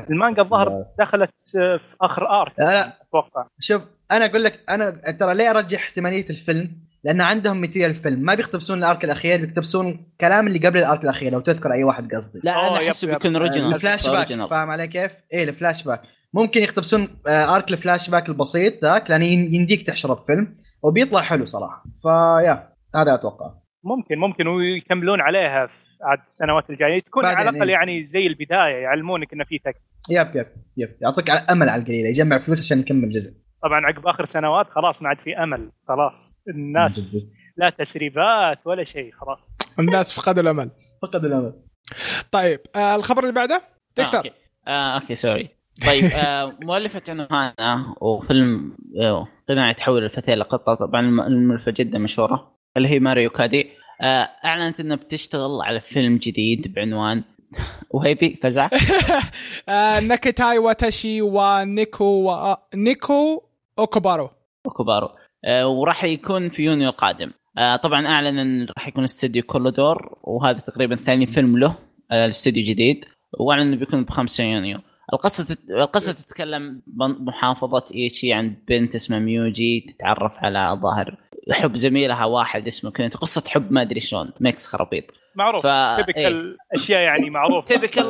المانجا 0.10 0.42
الظاهر 0.42 0.86
دخلت 1.00 1.30
في 1.52 1.80
آخر 2.02 2.42
arc 2.42 2.52
لا 2.60 2.66
لا 2.66 2.88
أتوقع 3.02 3.48
شوف 3.60 3.82
أنا 4.12 4.26
أقول 4.26 4.44
لك 4.44 4.60
أنا 4.70 4.90
ترى 5.20 5.34
ليه 5.36 5.50
ارجح 5.50 5.80
احتمالية 5.80 6.30
الفيلم؟ 6.30 6.72
لأن 7.04 7.22
عندهم 7.22 7.62
material 7.62 7.90
الفيلم 7.90 8.20
ما 8.20 8.36
بيقتبسون 8.36 8.78
ال 8.78 8.84
arc 8.84 9.04
الأخير 9.06 9.46
بيقتبسون 9.46 10.06
كلام 10.22 10.48
اللي 10.48 10.68
قبل 10.68 10.80
ال 10.80 10.86
arc 10.86 11.04
الأخير 11.04 11.32
لو 11.32 11.40
تذكر 11.40 11.74
أي 11.74 11.84
واحد 11.84 12.16
قصدي 12.16 12.40
لا 12.44 12.52
أنا 12.68 12.88
أحسه 12.88 13.08
yep. 13.08 13.14
بيكون 13.14 13.36
original 13.36 13.74
ال 13.74 14.10
flashback 14.10 14.28
فاهم 14.28 14.70
علي 14.70 14.88
كيف؟ 14.88 15.12
إيه 15.34 15.44
الفلاش 15.44 15.84
باك 15.84 16.02
ممكن 16.34 16.62
يقتبسون 16.62 17.08
arc 17.28 17.72
ال 17.72 18.10
flashback 18.10 18.30
البسيط 18.30 18.84
ذاك 18.86 19.10
لأن 19.10 19.22
ين- 19.24 19.54
يمديك 19.54 19.88
تحشره 19.88 20.14
بفيلم 20.14 20.58
وبيطلع 20.84 21.22
حلو 21.22 21.46
صراحة. 21.46 21.84
فيا 22.02 22.70
هذا 22.96 23.14
أتوقع. 23.14 23.54
ممكن 23.84 24.18
ممكن 24.18 24.48
ويكملون 24.48 25.22
عليها 25.22 25.68
في 25.68 25.74
عاد 26.04 26.20
السنوات 26.28 26.70
الجاية. 26.70 27.02
تكون 27.02 27.26
على 27.26 27.50
الأقل 27.50 27.68
إيه. 27.68 27.74
يعني 27.74 28.04
زي 28.04 28.28
البداية 28.28 28.76
يعلمونك 28.84 29.34
انه 29.34 29.44
في 29.44 29.60
تك. 29.60 29.76
yep 30.10 30.28
yep 30.36 30.48
yep. 30.78 30.90
يعطيك 31.02 31.30
أمل 31.30 31.70
على 31.70 31.82
القليلة 31.82 32.10
يجمع 32.10 32.40
فلوس 32.40 32.60
عشان 32.62 32.80
يكمل 32.80 33.10
جزء. 33.10 33.42
طبعا 33.64 33.86
عقب 33.86 34.08
آخر 34.08 34.26
سنوات 34.26 34.70
خلاص 34.70 35.02
ما 35.04 35.10
عاد 35.10 35.18
في 35.20 35.38
أمل 35.38 35.72
خلاص. 35.88 36.38
الناس 36.50 37.26
لا 37.58 37.70
تسريبات 37.70 38.58
ولا 38.66 38.84
شيء 38.84 39.12
خلاص. 39.12 39.40
الناس 39.80 40.20
فقدوا 40.20 40.44
الأمل. 40.44 40.70
فقد 41.02 41.26
الأمل. 41.26 41.54
طيب 42.32 42.60
آه 42.76 42.96
الخبر 42.96 43.22
اللي 43.24 43.34
بعده؟ 43.34 43.62
آه، 44.00 44.18
أوكي. 44.18 44.32
آه، 44.68 45.00
أوكي 45.00 45.16
سوري. 45.16 45.50
طيب 45.88 46.06
آه، 46.26 46.58
مؤلفة 46.62 47.02
عنوانة 47.10 47.96
وفيلم 48.02 48.78
آه، 49.02 49.28
قناع 49.50 49.72
تحول 49.72 50.04
الفتاة 50.04 50.34
إلى 50.34 50.44
قطة 50.44 50.74
طبعا 50.74 51.02
الم- 51.02 51.22
المؤلفة 51.22 51.74
جدا 51.78 52.00
مشهورة 52.00 52.52
اللي 52.78 52.88
هي 52.88 53.00
ماريو 53.00 53.30
كادي. 53.30 53.70
آه، 54.02 54.30
أعلنت 54.46 54.80
أنها 54.80 54.96
بتشتغل 54.96 55.62
على 55.62 55.80
فيلم 55.82 56.18
جديد 56.18 56.74
بعنوان 56.76 57.24
وهيبي 57.90 58.40
فزع. 58.44 58.70
آه 59.70 60.00
ناكيتاي 60.00 60.58
واتاشي 60.58 61.22
ونيكو 61.22 62.06
و... 62.06 62.56
نيكو 62.76 63.44
أوكوبارو. 63.80 64.30
وكوبارو 64.66 65.10
آه، 65.46 65.68
وراح 65.68 66.04
يكون 66.04 66.50
في 66.50 66.64
يونيو 66.64 66.90
القادم. 66.90 67.32
آه، 67.58 67.76
طبعا 67.76 68.08
أعلن 68.08 68.40
إن 68.40 68.68
راح 68.78 68.88
يكون 68.88 69.04
استوديو 69.04 69.44
كولودور 69.44 70.18
وهذا 70.24 70.60
تقريبا 70.60 70.96
ثاني 70.96 71.26
فيلم 71.26 71.58
له 71.58 71.76
آه، 72.12 72.26
الاستوديو 72.26 72.64
جديد. 72.64 73.06
وأعلن 73.40 73.62
إنه 73.68 73.76
بيكون 73.76 74.04
ب 74.04 74.10
5 74.10 74.44
يونيو. 74.44 74.80
القصة. 75.14 75.58
القصة 75.70 76.12
تتكلم 76.14 76.82
بمحافظه 76.88 77.86
ايشي 77.96 78.34
عن 78.34 78.56
بنت 78.68 78.96
اسمها 78.96 79.20
ميوجي 79.20 79.80
تتعرف 79.80 80.32
على 80.38 80.80
ظاهر 80.82 81.18
حب 81.52 81.76
زميلها 81.76 82.26
واحد 82.26 82.68
اسمه 82.68 82.92
كنت. 82.92 83.18
قصة 83.18 83.44
حب 83.48 83.72
ما 83.72 83.82
أدري 83.82 84.00
شلون. 84.00 84.32
ميكس 84.40 84.68
خرابيط. 84.68 85.04
معروف. 85.36 85.64
ف- 85.64 85.68
إيه. 85.68 86.04
تبكل 86.04 86.56
أشياء 86.76 87.02
يعني 87.02 87.30
معروف 87.40 87.66
تيبكال 87.66 88.06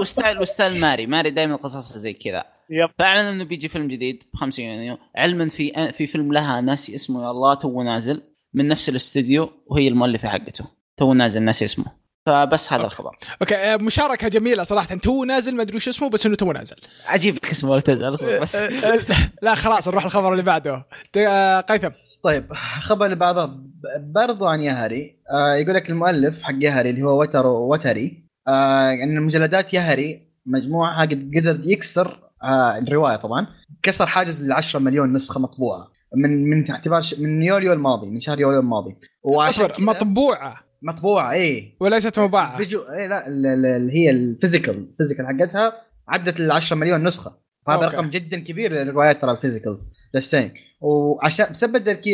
وستايل 0.00 0.40
وستايل 0.40 0.80
ماري. 0.80 1.06
ماري 1.06 1.30
دائما 1.30 1.56
قصصها 1.56 1.98
زي 1.98 2.12
كذا. 2.12 2.44
يب. 2.70 2.88
فأعلن 2.98 3.26
إنه 3.26 3.44
بيجي 3.44 3.68
فيلم 3.68 3.88
جديد 3.88 4.22
ب 4.34 4.36
5 4.36 4.62
يونيو. 4.62 4.98
علما 5.16 5.48
في 5.48 5.92
في 5.92 6.06
فيلم 6.06 6.32
لها 6.32 6.60
ناسي 6.60 6.94
اسمه 6.94 7.24
يا 7.24 7.30
الله 7.30 7.54
تو 7.54 7.82
نازل 7.82 8.22
من 8.54 8.68
نفس 8.68 8.88
الاستوديو 8.88 9.50
وهي 9.66 9.88
المؤلفة 9.88 10.28
حقته. 10.28 10.64
تو 10.96 11.14
نازل 11.14 11.42
ناسي 11.42 11.64
اسمه. 11.64 12.01
فبس 12.26 12.72
هذا 12.72 12.84
الخبر. 12.84 13.16
okay 13.42 13.56
آه، 13.56 13.76
مشاركة 13.76 14.28
جميلة 14.28 14.62
صراحة. 14.62 14.94
تو 14.94 15.24
نازل 15.24 15.56
ما 15.56 15.62
أدري 15.62 15.76
وش 15.76 15.88
اسمه 15.88 16.08
بس 16.10 16.26
إنه 16.26 16.34
تو 16.36 16.52
نازل. 16.52 16.76
عجيب 17.06 17.34
لك 17.34 17.50
اسمه 17.50 17.70
ولا 17.70 17.80
تزعل 17.80 18.14
أصبر 18.14 18.40
بس. 18.42 18.56
آه، 18.56 18.68
آه، 18.94 19.00
لا 19.42 19.54
خلاص 19.54 19.88
نروح 19.88 20.04
الخبر 20.04 20.32
اللي 20.32 20.42
بعده. 20.42 20.86
آه، 21.16 21.60
قيثم. 21.60 21.90
طيب 22.22 22.50
الخبر 22.50 23.04
اللي 23.04 23.16
بعده 23.16 23.50
برضو 23.98 24.46
عن 24.46 24.60
ياهري 24.60 25.16
آه 25.30 25.54
يقول 25.54 25.74
لك 25.74 25.90
المؤلف 25.90 26.42
حق 26.42 26.54
ياهري 26.60 26.90
اللي 26.90 27.02
هو 27.02 27.20
وترو 27.22 27.72
وتري. 27.72 28.24
آه 28.48 28.90
ان 28.92 29.20
مجلدات 29.22 29.74
ياهري 29.74 30.28
مجموعها 30.46 31.00
قد 31.02 31.30
قدر 31.36 31.60
يكسر 31.64 32.18
آه 32.44 32.78
الرواية 32.78 33.16
طبعا. 33.16 33.46
كسر 33.82 34.06
حاجز 34.06 34.44
ال 34.44 34.52
10 34.52 34.80
مليون 34.80 35.12
نسخة 35.12 35.40
مطبوعة. 35.40 35.88
من 36.16 36.50
من 36.50 36.70
اعتبار 36.70 37.00
ش- 37.02 37.14
من 37.18 37.42
يوليو 37.42 37.72
الماضي 37.72 38.06
من 38.10 38.20
شهر 38.20 38.40
يوليو 38.40 38.60
الماضي. 38.60 38.96
وعشان 39.22 39.64
أصبر 39.64 39.80
مطبوعة؟ 39.82 40.60
مطبوعة 40.82 41.32
إيه. 41.32 41.76
وليست 41.80 42.18
مباعة. 42.18 42.56
فيديو 42.56 42.80
إيه 42.82 43.06
لا 43.06 43.26
ال- 43.28 43.46
ال- 43.46 43.66
اللي 43.66 43.92
هي 43.92 44.10
ال 44.10 44.19
physical 44.19 44.88
ال 44.92 44.96
physical 44.96 45.26
حقتها 45.26 45.72
عدت 46.08 46.40
ال 46.40 46.50
10 46.50 46.76
مليون 46.76 47.04
نسخة. 47.06 47.42
فهذا 47.66 47.84
okay. 47.84 47.96
رقم 47.96 48.10
جدا 48.10 48.38
كبير 48.40 48.72
للروايات 48.72 49.22
ترى 49.22 49.30
ال 49.30 49.37
physical 49.37 49.92
sales 50.14 50.52
وعشان 50.80 51.46
بسبب 51.50 51.88
الكي 51.88 52.10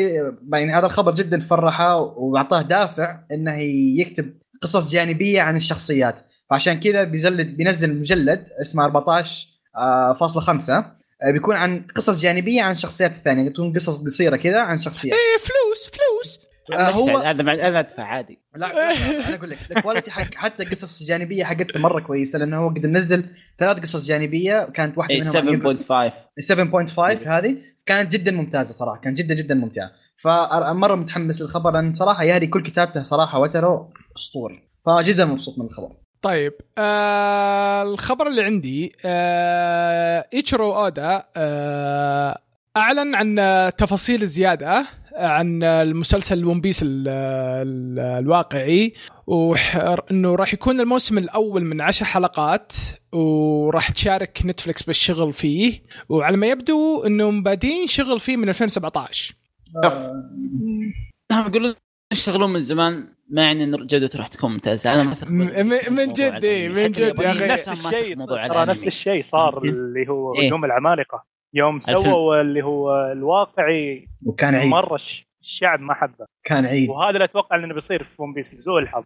يعني 0.53 0.75
هذا 0.75 0.87
الخبر 0.87 1.15
جدا 1.15 1.41
فرحه 1.41 1.97
وأعطاه 1.97 2.63
دافع 2.63 3.21
إنه 3.33 3.55
يكتب 4.01 4.35
قصص 4.63 4.91
جانبية 4.91 5.41
عن 5.43 5.57
الشخصيات. 5.57 6.15
فعشان 6.51 6.81
كذا 6.81 7.05
بيزلد 7.05 7.57
بينزل 7.57 7.99
مجلد 8.01 8.47
اسمه 8.61 8.85
14 8.85 9.47
آه، 9.77 10.19
آه، 11.23 11.31
بيكون 11.33 11.57
عن 11.57 11.87
قصص 11.97 12.21
جانبية 12.21 12.63
عن 12.63 12.71
الشخصيات 12.73 13.11
الثانية 13.11 13.49
بتكون 13.49 13.73
قصص 13.73 14.05
قصيرة 14.05 14.37
كذا 14.37 14.61
عن 14.61 14.79
شخصيات. 14.79 15.15
إيه 15.15 15.39
فلوس 15.41 15.87
فلوس. 15.87 16.48
هو 16.73 17.19
هذا 17.19 17.43
بعد 17.43 17.59
أنا 17.59 17.81
أدفع 17.81 18.03
عادي. 18.03 18.39
لا, 18.55 18.67
لا, 18.67 18.73
لا 18.75 19.29
أنا 19.29 19.37
أقول 19.37 19.51
لك 19.51 19.59
ال 19.77 19.81
quality 19.81 20.11
حق 20.11 20.35
حتى 20.35 20.65
قصص 20.65 21.03
جانبية 21.03 21.45
حقته 21.45 21.81
مرة 21.81 22.01
كويسة 22.01 22.39
لأنه 22.39 22.57
هو 22.57 22.69
قد 22.69 22.87
منزل 22.87 23.25
ثلاث 23.59 23.79
قصص 23.79 24.05
جانبية 24.05 24.69
كانت 24.75 24.99
واحدة 24.99 25.15
إيه، 25.15 25.43
منهم 25.43 25.79
7.5 25.79 26.13
7.5 26.41 27.29
هذه 27.29 27.57
كانت 27.87 28.13
جدا 28.13 28.31
ممتازة 28.31 28.73
صراحة 28.73 29.01
كانت 29.01 29.19
جدا 29.19 29.35
جدا 29.35 29.55
ممتعة. 29.55 29.91
فمرة 30.23 30.95
متحمس 30.95 31.43
للخبر 31.43 31.71
لأن 31.73 31.95
صراحة 31.95 32.23
ياري 32.23 32.47
كل 32.47 32.63
كتابته 32.63 33.03
صراحة 33.03 33.39
وترو 33.39 33.93
أسطوري. 34.17 34.63
فجدا 34.87 35.25
مبسوط 35.25 35.59
من 35.59 35.67
الخبر. 35.67 35.93
طيب 36.23 36.53
آه 36.79 37.83
الخبر 37.83 38.27
اللي 38.27 38.43
عندي 38.43 38.93
آه 39.05 40.25
إيتشرو 40.35 40.77
أودا 40.77 41.23
آه 41.37 42.39
أعلن 42.77 43.15
عن 43.15 43.37
تفاصيل 43.77 44.27
زيادة 44.27 44.87
عن 45.19 45.63
المسلسل 45.63 46.45
One 46.45 46.61
Piece 46.61 46.83
ال- 46.83 47.09
ال- 47.09 47.99
الواقعي 47.99 48.93
وانه 49.27 50.35
راح 50.35 50.55
يكون 50.55 50.81
الموسم 50.81 51.19
الأول 51.19 51.65
من 51.65 51.81
عشر 51.81 52.05
حلقات 52.05 52.73
وراح 53.13 53.91
تشارك 53.91 54.39
Netflix 54.45 54.83
بالشغل 54.83 55.33
فيه 55.33 55.83
وعلى 56.09 56.37
ما 56.37 56.47
يبدو 56.47 57.03
إنهم 57.07 57.43
بادين 57.43 57.87
شغل 57.87 58.21
فيه 58.21 58.37
من 58.37 58.49
2017 58.49 59.35
هم 61.33 61.47
يقولون 61.47 61.75
يشتغلون 62.13 62.53
من 62.53 62.61
زمان 62.61 63.09
ما 63.31 63.43
يعني 63.43 63.65
إن 63.65 63.87
جودته 63.87 64.19
راح 64.19 64.29
تكون 64.29 64.53
ممتازة 64.53 64.93
أنا 64.93 65.17
من- 65.29 66.13
جد، 66.13 66.45
إيه،. 66.45 66.69
من 66.69 66.93
جد 66.93 66.99
يا 67.21 67.31
أخي. 67.31 67.47
نفس 67.47 67.69
الشيء 67.69 68.17
ترى 68.27 68.67
نفس. 68.67 68.87
الشيء 68.87 69.23
صار؟ 69.23 69.63
اللي 69.65 70.09
هو 70.09 70.35
إيه. 70.35 70.47
هجوم 70.49 70.65
العمالقة 70.65 71.25
يوم. 71.55 71.81
سووا 71.81 72.41
اللي 72.41 72.65
هو 72.65 73.13
الواقعي 73.13 74.09
وكان 74.27 74.55
عيد. 74.55 74.71
مرة 74.71 74.95
الش- 74.95 75.29
الشعب 75.43 75.81
ما 75.81 75.95
حبه. 75.95 76.27
كان 76.45 76.67
عيد. 76.67 76.89
وهذا 76.91 77.11
اللي 77.11 77.25
أتوقع 77.25 77.57
إنه 77.57 77.75
بيصير 77.75 78.05
في 78.05 78.23
ون 78.23 78.33
بيس 78.33 78.55
لسوء 78.55 78.79
الحظ. 78.79 79.05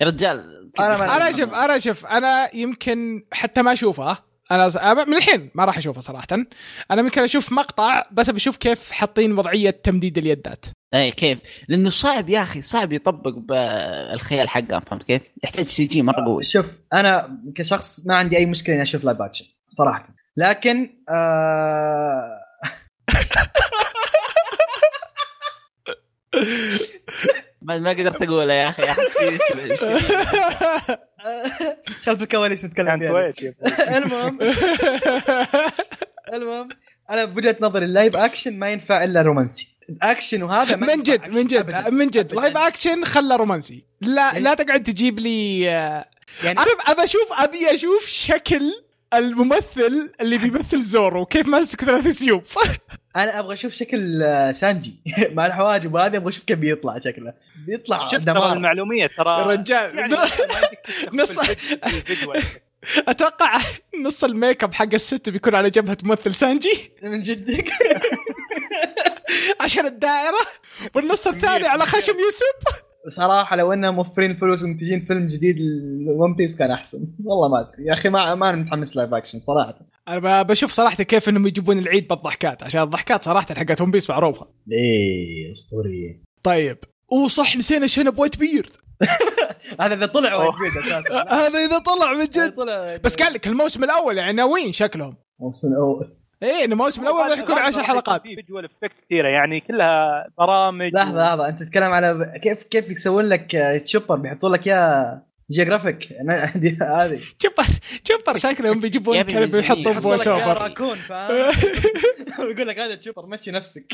يا 0.00 0.06
رجال 0.06 0.70
أنا 0.80 0.96
ما- 0.96 1.16
أنا 1.16 1.32
شوف 1.32 1.54
أنا 1.54 1.78
شوف 1.78 2.06
أنا 2.06 2.56
يمكن 2.56 3.22
حتى 3.32 3.62
ما 3.62 3.72
أشوفه. 3.72 4.18
أنا 4.50 5.04
من 5.04 5.16
الحين 5.16 5.50
ما 5.54 5.64
راح 5.64 5.78
أشوفه 5.78 6.00
صراحة. 6.00 6.26
أنا 6.90 7.02
ممكن 7.02 7.22
أشوف 7.22 7.52
مقطع 7.52 8.04
بس 8.12 8.30
بشوف 8.30 8.56
كيف 8.56 8.92
حاطين 8.92 9.38
وضعية 9.38 9.70
تمديد 9.70 10.18
اليدات. 10.18 10.66
اي 10.94 11.10
كيف؟ 11.10 11.38
لأنه 11.68 11.90
صعب 11.90 12.28
يا 12.28 12.42
أخي 12.42 12.62
صعب 12.62 12.92
يطبق 12.92 13.30
بالخيال 13.38 14.48
حقه 14.48 14.80
فهمت 14.80 15.02
كيف؟ 15.02 15.22
يحتاج 15.44 15.66
CG 15.68 16.02
مرة 16.02 16.24
قوي. 16.24 16.44
شوف 16.44 16.72
أنا 16.92 17.38
كشخص 17.56 18.06
ما 18.06 18.14
عندي 18.14 18.36
أي 18.36 18.46
مشكلة 18.46 18.74
إني 18.74 18.82
أشوف 18.82 19.04
live 19.04 19.20
action 19.20 19.44
صراحة. 19.68 20.13
لكن 20.36 20.90
آه 21.10 22.40
ما 27.62 27.78
ما 27.78 27.90
قدرت 27.90 28.22
أقوله 28.22 28.54
يا 28.54 28.68
أخي 28.68 28.84
أحس 28.84 29.16
خلف 32.04 32.22
الكواليس 32.22 32.64
نتكلم 32.64 33.02
أخوي. 33.02 33.32
المهم 33.98 34.38
المهم 36.34 36.68
أنا 37.10 37.24
بوجهة 37.24 37.56
نظري 37.60 37.84
ال 37.84 37.90
live 37.90 38.16
action 38.16 38.58
ما 38.58 38.70
ينفع 38.70 39.04
إلا 39.04 39.22
رومانسي 39.22 39.76
الأكشن 39.88 40.42
وهذا 40.42 40.76
من 40.76 41.02
جد 41.02 41.36
من 41.36 41.46
جد 41.46 41.54
أبداً. 41.58 41.90
من 41.90 42.08
جد. 42.10 42.34
live 42.34 42.56
action 42.56 43.04
خلى 43.04 43.36
رومانسي 43.36 43.84
لا 44.00 44.38
لا 44.38 44.54
تقعد 44.54 44.82
تجيب 44.82 45.18
لي 45.18 45.70
آه، 45.70 46.04
يعني 46.44 46.58
أنا 46.58 46.66
ابى 46.86 47.04
أشوف 47.04 47.32
أبي 47.32 47.72
أشوف 47.72 48.06
شكل 48.06 48.62
الممثل 49.18 50.10
اللي 50.20 50.38
بيمثل 50.38 50.82
زورو. 50.82 51.26
كيف 51.26 51.46
ماسك 51.46 51.84
ثلاث 51.84 52.06
سيوف؟ 52.08 52.58
أنا 53.16 53.38
أبغى 53.40 53.54
أشوف 53.54 53.72
شكل 53.72 54.22
آه، 54.22 54.52
سانجي. 54.52 54.94
مع 55.34 55.46
الحواجب 55.46 55.94
وهذا 55.94 56.16
أبغى 56.16 56.28
أشوف 56.28 56.44
كيف 56.44 56.58
بيطلع 56.58 56.98
شكله. 56.98 57.32
بيطلع 57.66 58.06
ترى 58.08 58.20
دمار. 58.20 58.52
المعلومية 58.52 59.06
ترى 59.06 59.38
يا 59.38 59.42
رجال. 59.42 59.98
يعني 59.98 60.14
نص-. 61.22 61.40
أتوقع 63.08 63.58
نص 64.04 64.24
الميك 64.24 64.64
أب 64.64 64.74
حق 64.74 64.94
الست 64.94 65.30
بيكون 65.30 65.54
على 65.54 65.70
جبهة 65.70 65.98
ممثل 66.02 66.34
سانجي. 66.34 66.92
من 67.02 67.22
جدك. 67.22 67.70
عشان 69.60 69.86
الدائرة. 69.86 70.38
والنص 70.94 71.26
الثاني 71.26 71.66
على 71.66 71.86
خشم 71.86 72.14
يوسف. 72.18 72.84
صراحة 73.08 73.56
لو 73.56 73.72
إنهم 73.72 73.94
موفرين 73.94 74.30
الفلوس 74.30 74.62
ومنتجين 74.64 75.04
فيلم 75.04 75.26
جديد 75.26 75.56
ل 76.06 76.13
One 76.13 76.34
Piece 76.34 76.56
كان 76.56 76.70
أحسن. 76.70 77.06
والله 77.24 77.48
ما 77.48 77.60
أدري. 77.60 77.84
يا 77.86 77.92
أخي 77.92 78.08
ما 78.08 78.34
ما 78.34 78.50
أنا 78.50 78.56
متحمس 78.62 78.96
live 78.96 79.14
action 79.14 79.40
صراحة. 79.40 79.78
أنا 80.08 80.42
ب- 80.42 80.46
بشوف 80.46 80.72
صراحة 80.72 81.02
كيف 81.02 81.28
إنهم 81.28 81.46
يجيبون 81.46 81.78
العيد 81.78 82.08
بالضحكات 82.08 82.62
عشان 82.62 82.82
الضحكات 82.82 83.22
صراحة 83.24 83.54
حقت 83.54 83.80
One 83.80 83.90
Piece 83.90 84.10
معروفة. 84.10 84.46
إيه 84.72 85.52
أسطورية. 85.52 86.22
طيب. 86.42 86.78
وصح 87.12 87.56
نسينا 87.56 87.86
شنب 87.86 88.18
Whitebeard 88.18 88.72
هذا 89.80 89.94
إذا 89.94 90.06
طلع 90.06 90.32
أوه. 90.32 90.44
Whitebeard 90.46 90.82
أساسا. 90.82 91.14
هذا 91.46 91.58
إذا 91.58 91.78
طلع 91.78 92.12
من 92.12 92.24
جد. 92.24 92.54
بس 93.04 93.16
قال 93.16 93.32
لك 93.34 93.46
الموسم 93.46 93.84
الأول 93.84 94.18
يعني 94.18 94.32
ناويين 94.32 94.72
شكلهم. 94.72 95.16
موسم 95.40 95.68
أول. 95.74 96.16
إيه 96.42 96.64
الموسم 96.64 97.02
الأول 97.02 97.30
راح 97.30 97.38
يكون 97.38 97.58
10 97.58 97.82
حلقات. 97.82 98.22
في 98.22 98.34
visual 98.34 98.64
effect 98.64 98.92
كثيرة 99.06 99.28
يعني 99.28 99.60
كلها 99.60 100.26
برامج 100.38 100.90
لحظة 100.94 101.22
لحظة 101.24 101.48
أنت 101.48 101.62
تتكلم 101.62 101.92
على 101.92 102.40
كيف 102.42 102.62
كيف 102.62 102.90
يسوون 102.90 103.24
لك 103.24 103.50
تشوبر؟ 103.84 104.16
بيحطوا 104.16 104.48
لك 104.48 104.66
إياه 104.66 105.22
جيوغرافيك 105.50 106.12
أنا 106.12 106.50
عندي 106.54 106.78
هذه. 106.82 107.20
تشوبر 107.42 107.64
تشوبر 108.08 108.36
شكلهم 108.36 108.80
بيجيبون 108.80 109.22
كلب. 109.22 109.54
ويحطون 109.54 109.80
يحطوا 109.82 110.00
voice 110.00 110.28
over 110.28 110.62
raccoon 110.62 110.96
ويقول 112.38 112.68
لك 112.68 112.78
هذا 112.78 112.94
تشوبر 112.94 113.26
مشي 113.26 113.50
نفسك. 113.50 113.92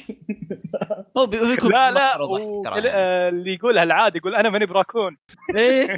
هو 1.17 1.27
بي- 1.27 1.41
هو 1.41 1.45
يكون 1.47 1.73
لا 1.73 1.91
لا 1.91 2.17
اللي 3.29 3.55
يقولها 3.55 3.83
العادي 3.83 4.19
يقول 4.19 4.35
أنا 4.35 4.51
ماني 4.51 4.67
براكون 4.67 5.17
إيه. 5.57 5.97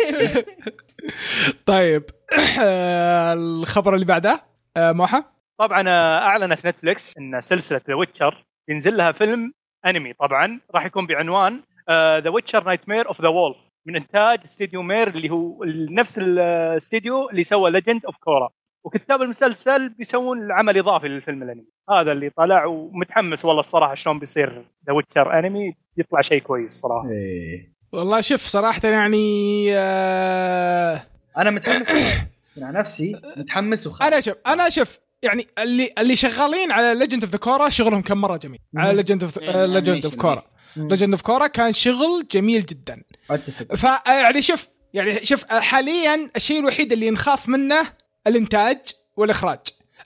طيب 1.67 2.03
الخبر 3.37 3.95
اللي 3.95 4.07
بعده 4.07 4.43
آه، 4.77 4.93
موحى؟ 4.93 5.23
طبعا 5.63 5.89
آه، 5.89 6.19
أعلنت 6.19 6.67
نتفلكس 6.67 7.19
إن 7.19 7.41
سلسلة 7.41 7.81
The 7.89 7.95
Witcher 7.95 8.45
ينزل 8.69 8.97
لها 8.97 9.13
فيلم 9.13 9.53
أنمي. 9.87 10.13
طبعا 10.13 10.61
راح 10.75 10.87
يكون 10.87 11.07
بعنوان 11.07 11.61
The 11.91 12.29
Witcher 12.29 12.65
Nightmare 12.65 13.09
of 13.09 13.23
the 13.23 13.29
Wolf 13.29 13.57
من 13.87 13.97
إنتاج 13.97 14.39
استديو 14.45 14.83
Mir 14.83 15.09
اللي 15.09 15.31
هو 15.31 15.65
نفس 15.91 16.19
الاستديو 16.19 17.31
اللي 17.31 17.45
سوى 17.45 17.71
Legend 17.71 18.05
of 18.07 18.17
Korra 18.17 18.49
وكتاب 18.85 19.23
المسلسل 19.23 19.89
بيسوون 19.89 20.43
العمل 20.43 20.79
إضافي 20.79 21.09
للفيلم 21.09 21.43
الأنمي. 21.43 21.67
هذا 21.91 22.13
اللي 22.13 22.31
طلع 22.31 22.65
ومتحمس 22.65 23.45
والله 23.45 23.61
الصراحة 23.61 23.95
شلون 23.95 24.19
بيصير 24.19 24.65
The 24.87 24.93
Witcher 24.93 25.39
أنمي 25.39 25.75
يطلع 25.97 26.21
شيء 26.21 26.43
كويس 26.43 26.73
صراحة. 26.73 27.11
إيه. 27.11 27.73
والله 27.93 28.21
شوف 28.21 28.41
صراحة 28.41 28.89
يعني 28.89 29.67
آه 29.77 31.03
أنا 31.39 31.51
متحمس. 31.51 31.91
مع 32.61 32.71
نفسي 32.71 33.21
متحمس 33.37 33.87
وخايف. 33.87 34.13
أنا 34.13 34.21
شوف 34.21 34.35
أنا 34.47 34.69
شوف 34.69 34.99
يعني 35.23 35.47
اللي 35.59 35.93
اللي 35.99 36.17
شغالين 36.17 36.73
على 36.73 36.95
Legend 36.99 37.23
of 37.25 37.33
the 37.33 37.39
Korra 37.39 37.69
شغلهم 37.69 38.03
كان 38.03 38.19
مرة 38.19 38.37
جميل. 38.37 38.59
على. 38.77 38.97
Legend 38.97 39.23
of 39.23 39.39
Legend 39.39 40.05
of. 40.05 40.15
Korra. 40.15 40.43
Legend 40.77 41.13
of 41.13 41.23
Korra 41.23 41.47
كان 41.47 41.73
شغل 41.73 42.27
جميل 42.31 42.67
جدا. 42.67 43.03
أتفق. 43.31 43.75
ف 43.75 43.87
يعني 44.09 44.43
شوف 44.43 44.69
يعني 44.95 45.25
شوف 45.27 45.45
حاليا 45.45 46.31
الشيء 46.37 46.61
الوحيد 46.61 46.93
اللي 46.93 47.11
نخاف 47.11 47.49
منه 47.49 47.93
الإنتاج 48.27 48.79
والإخراج. 49.17 49.59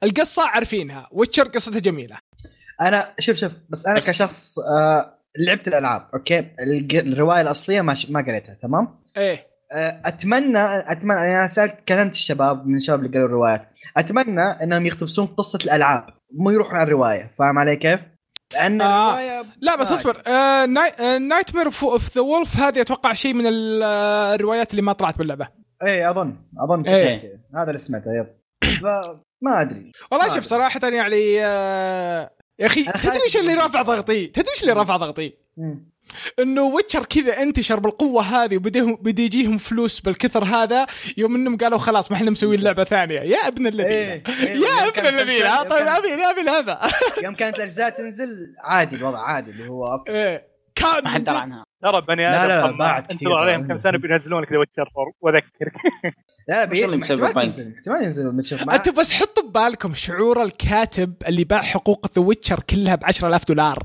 القصة 0.02 0.48
عارفينها. 0.48 1.08
Witcher 1.12 1.48
قصتها 1.48 1.78
جميلة. 1.78 2.16
أنا 2.80 3.14
شوف 3.18 3.36
شوف 3.36 3.52
بس 3.70 3.86
أنا 3.86 3.96
بس- 3.96 4.10
كشخص 4.10 4.58
آه 4.58 5.18
لعبت 5.38 5.68
الألعاب 5.68 6.08
أوكي؟ 6.14 6.38
الرواية 7.00 7.40
الأصلية 7.40 7.80
ما 7.80 7.94
ش... 7.94 8.10
ما 8.10 8.20
قريتها 8.20 8.54
تمام؟ 8.62 8.98
إيه. 9.16 9.45
اتمنى 9.72 10.58
اتمنى 10.92 11.18
أنا 11.18 11.46
سالت 11.46 11.74
كلمت 11.88 12.12
الشباب 12.12 12.66
من 12.66 12.76
الشباب 12.76 12.98
اللي 12.98 13.12
قالوا 13.12 13.26
الروايات 13.28 13.68
أتمنى 13.96 14.42
إنهم 14.42 14.86
يقتبسون 14.86 15.26
قصة 15.26 15.58
الألعاب 15.64 16.06
مو 16.32 16.50
يروحون 16.50 16.74
على 16.74 16.86
الرواية 16.86 17.34
فاهم 17.38 17.58
علي 17.58 17.76
كيف؟ 17.76 18.00
لأن 18.52 18.80
آه. 18.80 19.08
الرواية 19.10 19.44
لا 19.60 19.76
بس 19.76 19.90
آه. 19.90 19.94
اصبر 19.94 20.22
آه 20.26 20.66
Nightmare 21.18 21.66
of 21.66 22.16
the 22.16 22.22
Wolf 22.22 22.56
هذه 22.56 22.80
أتوقع 22.80 23.12
شيء 23.12 23.34
من 23.34 23.44
آه، 23.82 24.34
الروايات 24.34 24.70
اللي 24.70 24.82
ما 24.82 24.92
طلعت 24.92 25.18
باللعبة 25.18 25.48
إيه 25.82 26.10
اظن 26.10 26.36
أظن. 26.60 26.82
كذا. 26.82 27.20
هذا 27.56 27.66
اللي 27.66 27.78
سمعته 27.78 28.10
yep 28.14 28.26
فما 28.80 29.62
أدري 29.62 29.92
والله 30.12 30.26
ما 30.26 30.34
شوف. 30.34 30.44
صراحة 30.44 30.80
يعني 30.82 31.44
آه 31.44 32.30
يا 32.58 32.66
أخي 32.66 32.84
تدري 32.84 33.22
إيش 33.24 33.36
اللي 33.36 33.54
رافع 33.54 33.82
ضغطي؟ 33.82 34.26
تدري 34.26 34.50
إيش 34.54 34.62
اللي 34.62 34.72
رافع 34.72 34.96
ضغطي؟ 34.96 35.32
مم. 35.56 35.90
انه 36.38 36.62
Witcher 36.62 37.04
كذا 37.04 37.42
انتشر 37.42 37.80
بالقوة 37.80 38.22
هذه 38.22 38.56
وبديهم 38.56 38.98
بدي 39.02 39.24
يجيهم 39.24 39.58
فلوس 39.58 40.00
بالكثر 40.00 40.44
هذا 40.44 40.86
يوم 41.16 41.34
انهم 41.34 41.56
قالوا 41.56 41.78
خلاص 41.78 42.10
ما 42.10 42.16
إحنا 42.16 42.30
مسويين 42.30 42.60
لعبة 42.62 42.84
ثانية 42.84 43.20
يا 43.20 43.48
ابن 43.48 43.66
الذين 43.66 43.86
إيه. 43.86 44.22
إيه. 44.42 44.56
يا 44.56 44.88
ابن 44.88 45.06
الذين 45.06 45.46
آه، 45.46 45.62
طيب 45.62 45.86
ابي 45.86 46.14
أبي 46.14 46.42
لعبه 46.42 46.78
يوم 47.22 47.34
كانت 47.34 47.56
الأجزاء 47.56 47.90
تنزل 47.90 48.54
عادي 48.64 48.96
الوضع 48.96 49.18
عادي 49.20 49.50
اللي 49.50 49.68
هو 49.68 49.92
أوكي. 49.92 50.12
إيه. 50.12 50.56
كان 50.74 51.04
ما 51.04 51.10
حد 51.10 51.24
درى 51.24 51.36
عنها 51.38 51.64
ترى 51.82 52.00
بني 52.08 52.22
لا، 52.30 52.44
آدم 52.44 52.48
لا، 52.52 52.60
طماع. 52.66 52.72
بعد 52.92 53.02
كثير 53.02 53.12
انتظر 53.16 53.32
عليهم. 53.34 53.68
كم 53.68 53.78
سنة 53.78 53.98
بينزلون 53.98 54.42
لك 54.42 54.52
ذا 54.52 54.58
ويتشر 54.58 54.82
4 54.82 55.12
وأذكرك 55.20 55.72
لا 56.48 56.54
لا 56.54 56.62
وش 56.72 56.78
بي- 56.78 56.84
اللي 56.84 56.96
مسبب 56.96 57.22
احتمال؟ 57.24 57.42
ينزل 57.44 57.72
احتمال 57.78 58.02
ينزل 58.02 58.30
بنشوف 58.30 58.70
أنتم 58.70 58.92
بس 58.92 59.12
حطوا 59.12 59.42
ببالكم 59.42 59.94
شعور 59.94 60.42
الكاتب 60.42 61.14
اللي 61.28 61.44
باع 61.44 61.62
حقوق 61.62 62.06
ذا 62.18 62.22
ويتشر 62.22 62.60
كلها 62.70 62.94
ب 62.94 63.04
10000 63.04 63.44
دولار 63.48 63.78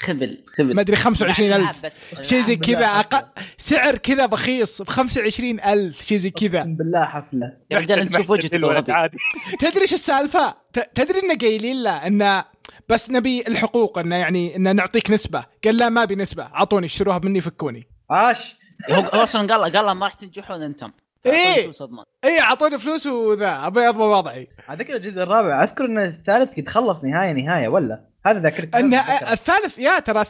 خبل 0.00 0.44
خبل. 0.58 0.74
ما 0.74 0.80
أدري 0.80 0.96
25000 0.96 1.86
بس 1.86 1.98
شيء 2.22 2.42
زي 2.42 2.56
كذا. 2.56 2.86
أقل 2.86 3.22
سعر 3.56 3.96
كذا 3.98 4.26
بخيص 4.26 4.82
ب 4.82 4.88
25000 4.88 6.02
شيء 6.02 6.18
زي 6.18 6.30
كذا. 6.30 6.58
أقسم 6.60 6.76
بالله 6.76 7.04
حفلة. 7.04 7.56
يا 7.70 7.78
رجال 7.78 7.98
أنت 7.98 8.16
وجهة 8.16 8.34
محتاج 8.34 8.54
الولد 8.54 8.90
عادي. 8.90 9.16
تدري 9.60 9.82
إيش 9.82 9.94
السالفة؟ 9.94 10.54
ت- 10.72 10.90
تدري 10.94 11.18
انه 11.20 11.36
قايلين 11.36 11.82
له 11.82 12.06
انه 12.06 12.44
بس 12.88 13.10
نبي 13.10 13.40
الحقوق 13.48 13.98
انه 13.98 14.16
يعني 14.16 14.56
انه 14.56 14.72
نعطيك 14.72 15.10
نسبة، 15.10 15.44
قال 15.64 15.76
لا 15.76 15.88
ما 15.88 16.02
أبي 16.02 16.14
نسبة، 16.14 16.42
أعطوني 16.42 16.86
اشتروها 16.86 17.18
مني 17.18 17.40
فكوني. 17.40 17.88
عاش. 18.10 18.56
هو 18.90 19.00
أصلا 19.02 19.54
قال 19.54 19.76
قال 19.76 19.86
له 19.86 19.94
ما 19.94 20.06
راح 20.06 20.14
تنجحون 20.14 20.62
أنتم. 20.62 20.90
إيه. 21.26 21.72
صدمه 21.72 22.04
اي 22.24 22.40
أعطوني 22.40 22.78
فلوس 22.78 23.06
وذا. 23.06 23.66
أبي 23.66 23.88
أضمن 23.88 24.00
وضعي. 24.02 24.48
اذكر 24.70 24.96
الجزء 24.96 25.22
الرابع 25.22 25.64
أذكر 25.64 25.84
إن 25.84 25.98
الثالث 25.98 26.54
قد 26.56 26.68
خلص 26.68 27.04
نهاية 27.04 27.32
نهاية 27.32 27.68
ولا؟ 27.68 28.08
هذا 28.30 28.40
ذاكرت 28.40 28.74
أن 28.74 28.94
أتذكر. 28.94 29.32
الثالث 29.32 29.78
يا 29.78 29.98
ترى 30.00 30.24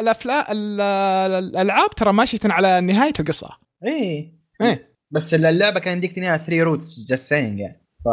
الافلام 0.00 0.44
ال- 0.50 0.80
الألعاب 1.44 1.90
ترى 1.90 2.12
ماشية 2.12 2.38
على 2.44 2.80
نهاية 2.80 3.12
القصة. 3.20 3.50
إيه 3.86 4.32
إيه. 4.62 4.94
بس 5.10 5.34
اللعبة 5.34 5.80
كان 5.80 5.92
يمديك 5.94 6.12
تنهيها 6.12 6.36
3 6.36 6.62
روتس 6.62 7.06
جاست 7.08 7.28
سينج 7.28 7.58
يعني 7.58 7.86
ف 8.04 8.08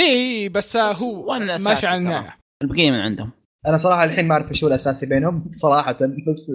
إي 0.00 0.48
بس 0.48 0.76
هو 0.76 1.30
وأنا 1.30 1.56
ماشي 1.58 1.86
على. 1.86 1.96
النهاية. 1.98 2.36
البقية 2.62 2.90
من 2.90 3.00
عندهم 3.00 3.30
أنا 3.66 3.78
صراحة 3.78 4.04
الحين 4.04 4.28
ما 4.28 4.34
أعرف 4.34 4.52
شو 4.52 4.66
الأساسي 4.66 5.06
بينهم 5.06 5.48
صراحة 5.62 5.92
بس 6.32 6.50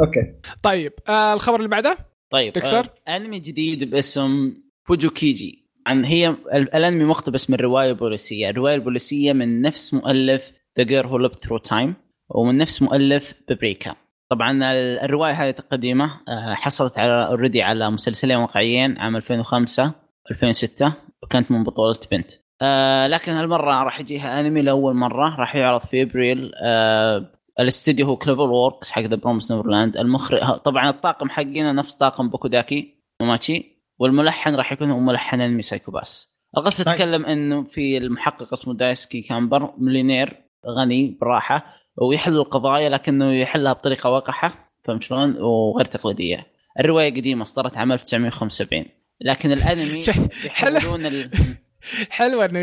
أوكي 0.00 0.34
طيب 0.62 0.92
آه 1.08 1.34
الخبر 1.34 1.56
اللي 1.56 1.68
بعده 1.68 1.96
طيب 2.32 2.52
تكسر؟ 2.52 2.88
آه 3.08 3.16
أنمي 3.16 3.38
جديد 3.40 3.90
باسم 3.90 4.54
فوجوكيجي 4.88 5.62
عن 5.86 6.04
هي 6.04 6.28
ال- 6.28 6.74
الأنمي 6.74 7.04
مقتبس 7.04 7.50
من 7.50 7.56
رواية 7.56 7.92
بوليسية، 7.92 8.50
الرواية 8.50 8.74
البوليسية 8.74 9.32
من 9.32 9.60
نفس 9.62 9.94
مؤلف 9.94 10.52
ذا 10.78 10.84
جير 10.84 11.06
هو 11.06 11.18
ليب 11.18 11.32
ثرو 11.34 11.58
تايم 11.58 11.94
ومن 12.30 12.58
نفس 12.58 12.82
مؤلف 12.82 13.34
بابريكا. 13.48 13.94
طبعا 14.30 14.50
ال- 14.52 14.98
الرواية 14.98 15.32
هذه 15.32 15.54
قديمه 15.72 16.20
آه، 16.28 16.54
حصلت 16.54 16.98
على 16.98 17.26
already 17.26 17.62
على 17.62 17.90
مسلسلين 17.90 18.36
واقعيين 18.36 18.98
عام 18.98 19.16
2005 19.16 19.92
2006 20.30 20.92
وكانت 21.22 21.50
من 21.50 21.64
بطولة 21.64 21.98
بنت. 22.12 22.30
آه 22.62 23.06
لكن 23.06 23.32
هالمرة 23.32 23.82
راح 23.84 24.00
يجيها 24.00 24.40
أنمي 24.40 24.62
لأول 24.62 24.94
مرة 24.94 25.36
راح 25.40 25.56
يعرض 25.56 25.80
في 25.80 26.02
ابريل 26.02 26.52
آه 26.64 27.30
الاستديو 27.60 28.06
هو 28.06 28.16
CloverWorks 28.16 28.90
حق 28.92 29.02
The 29.02 29.16
Promised 29.16 29.52
Neverland 29.52 29.96
المخرج 29.96 30.40
طبعا 30.64 30.90
الطاقم 30.90 31.28
حقنا 31.28 31.72
نفس 31.72 31.94
طاقم 31.94 32.28
بوكوداكي 32.28 32.94
وماتشي 33.22 33.82
والملحن 33.98 34.54
راح 34.54 34.72
يكون 34.72 34.90
هو 34.90 34.98
ملحن 34.98 35.40
أنمي 35.40 35.62
Psycho-Pass 35.62 36.32
القصة. 36.56 36.84
تتكلم 36.84 37.26
إنه 37.26 37.62
في 37.64 37.98
المحقق 37.98 38.52
اسمه 38.52 38.74
دايسكي 38.74 39.20
كامبر 39.22 39.74
مليونير 39.78 40.42
غني 40.68 41.18
براحة 41.20 41.76
ويحل 41.96 42.36
القضايا 42.36 42.88
لكنه 42.88 43.32
يحلها 43.34 43.72
بطريقة 43.72 44.10
وقحة 44.10 44.72
فهمت 44.84 45.02
شلون 45.02 45.36
وغير 45.36 45.86
تقليدية 45.86 46.46
الرواية 46.80 47.10
قديمه 47.10 47.42
اصدرت 47.42 47.76
عام 47.76 47.92
1975 47.92 48.84
لكن 49.20 49.52
الأنمي. 49.52 50.04
يحولون 50.44 51.06
ال... 51.06 51.30
حلوة 52.10 52.44
إنه 52.44 52.58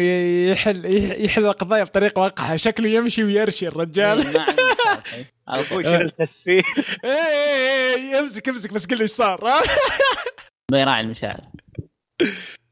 يحل 0.52 0.86
يحل 1.26 1.46
القضايا 1.46 1.84
بطريقة 1.84 2.22
واقعه 2.22 2.56
شكله 2.56 2.90
يمشي 2.90 3.24
ويرشي 3.24 3.68
الرجال 3.68 4.18
ما 4.18 4.46
طول. 5.10 5.26
أبوي 5.48 5.84
شنو 5.84 5.96
التسفيه 5.96 6.62
إيه 7.04 7.12
إيه 7.12 7.96
إيه 7.96 8.20
امسك 8.20 8.50
امسك 8.50 8.74
بس 8.74 8.86
قل 8.86 8.96
لي 8.96 9.02
إيش 9.02 9.10
صار 9.10 9.48
ها؟ 9.48 9.62
بيراعي 10.72 11.02
المشاعر 11.02 11.42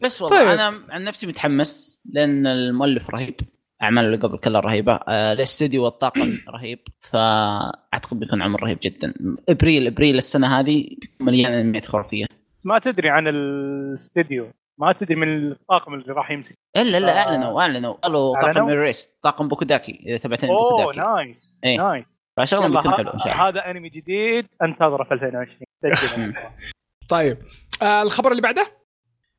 بس 0.01 0.21
والله. 0.21 0.37
طيب. 0.39 0.47
أنا 0.47 0.83
عن 0.89 1.03
نفسي 1.03 1.27
متحمس 1.27 1.99
لأن 2.05 2.47
المؤلف 2.47 3.09
رهيب 3.09 3.35
اعماله 3.83 4.07
اللي 4.07 4.17
قبل 4.17 4.37
كلها 4.37 4.61
رهيبة. 4.61 4.93
آه، 4.93 5.33
الاستوديو 5.33 5.83
والطاقم 5.83 6.37
رهيب 6.55 6.79
فأعتقد 6.99 8.19
بيكون 8.19 8.41
عمل 8.41 8.63
رهيب 8.63 8.77
جدا. 8.81 9.13
إبريل 9.49 9.87
إبريل 9.87 10.17
السنة 10.17 10.59
هذه 10.59 10.87
مليان 11.19 11.53
انميات 11.53 11.85
خرافيه 11.85 12.25
ما 12.65 12.79
تدري 12.79 13.09
عن 13.09 13.27
الاستديو 13.27 14.51
ما 14.79 14.93
تدري 14.93 15.15
من 15.15 15.51
الطاقم 15.51 15.93
اللي 15.93 16.13
راح 16.13 16.31
يمسك. 16.31 16.55
إلا 16.77 16.97
إلا 16.97 17.17
آه. 17.17 17.27
أعلنوا 17.27 17.61
أعلنوا. 17.61 17.93
قالوا 17.93 18.41
طاقم؟ 18.41 18.67
ايريست 18.69 19.19
طاقم 19.23 19.47
بوكوداكي 19.47 20.03
إذا 20.05 20.17
تبعتني 20.17 20.49
أوه 20.49 20.69
بوكوداكي. 20.69 20.99
نايس 20.99 21.59
إيه. 21.63 21.77
نايس. 21.77 22.23
فشغلهم 22.37 22.75
بيكون 22.75 22.93
حلو 22.93 23.09
إن 23.09 23.19
شاء 23.19 23.33
الله. 23.33 23.47
هذا 23.47 23.71
أنمي 23.71 23.89
جديد 23.89 24.47
انتظره 24.63 25.03
في 25.03 25.13
2020 25.13 25.57
سجله. 25.83 26.33
طيب. 27.09 27.37
آه 27.81 28.01
الخبر 28.01 28.31
اللي 28.31 28.41
بعده؟ 28.41 28.67